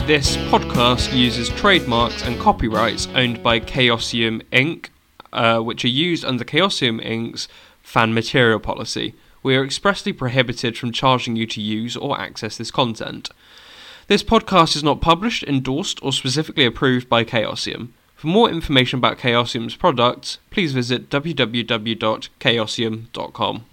This 0.10 0.38
podcast 0.38 1.16
uses 1.16 1.50
trademarks 1.50 2.24
and 2.24 2.40
copyrights 2.40 3.08
owned 3.14 3.44
by 3.44 3.60
Chaosium 3.60 4.42
Inc. 4.52 4.90
uh, 5.34 5.60
which 5.60 5.86
are 5.86 5.90
used 5.90 6.26
under 6.26 6.44
Chaosium 6.44 7.06
Inc.'s 7.06 7.48
fan 7.82 8.14
material 8.14 8.60
policy. 8.60 9.16
We 9.42 9.56
are 9.56 9.64
expressly 9.64 10.12
prohibited 10.14 10.78
from 10.78 10.92
charging 10.92 11.36
you 11.36 11.48
to 11.48 11.62
use 11.62 11.96
or 11.96 12.20
access 12.20 12.58
this 12.58 12.72
content. 12.72 13.30
This 14.08 14.24
podcast 14.24 14.76
is 14.76 14.84
not 14.84 15.02
published, 15.02 15.44
endorsed, 15.44 16.00
or 16.04 16.12
specifically 16.12 16.66
approved 16.66 17.08
by 17.08 17.24
Chaosium. 17.24 17.90
For 18.16 18.28
more 18.28 18.50
information 18.50 18.98
about 19.00 19.20
Chaosium's 19.20 19.76
products, 19.76 20.40
please 20.52 20.74
visit 20.74 21.10
www.chaosium.com. 21.10 23.66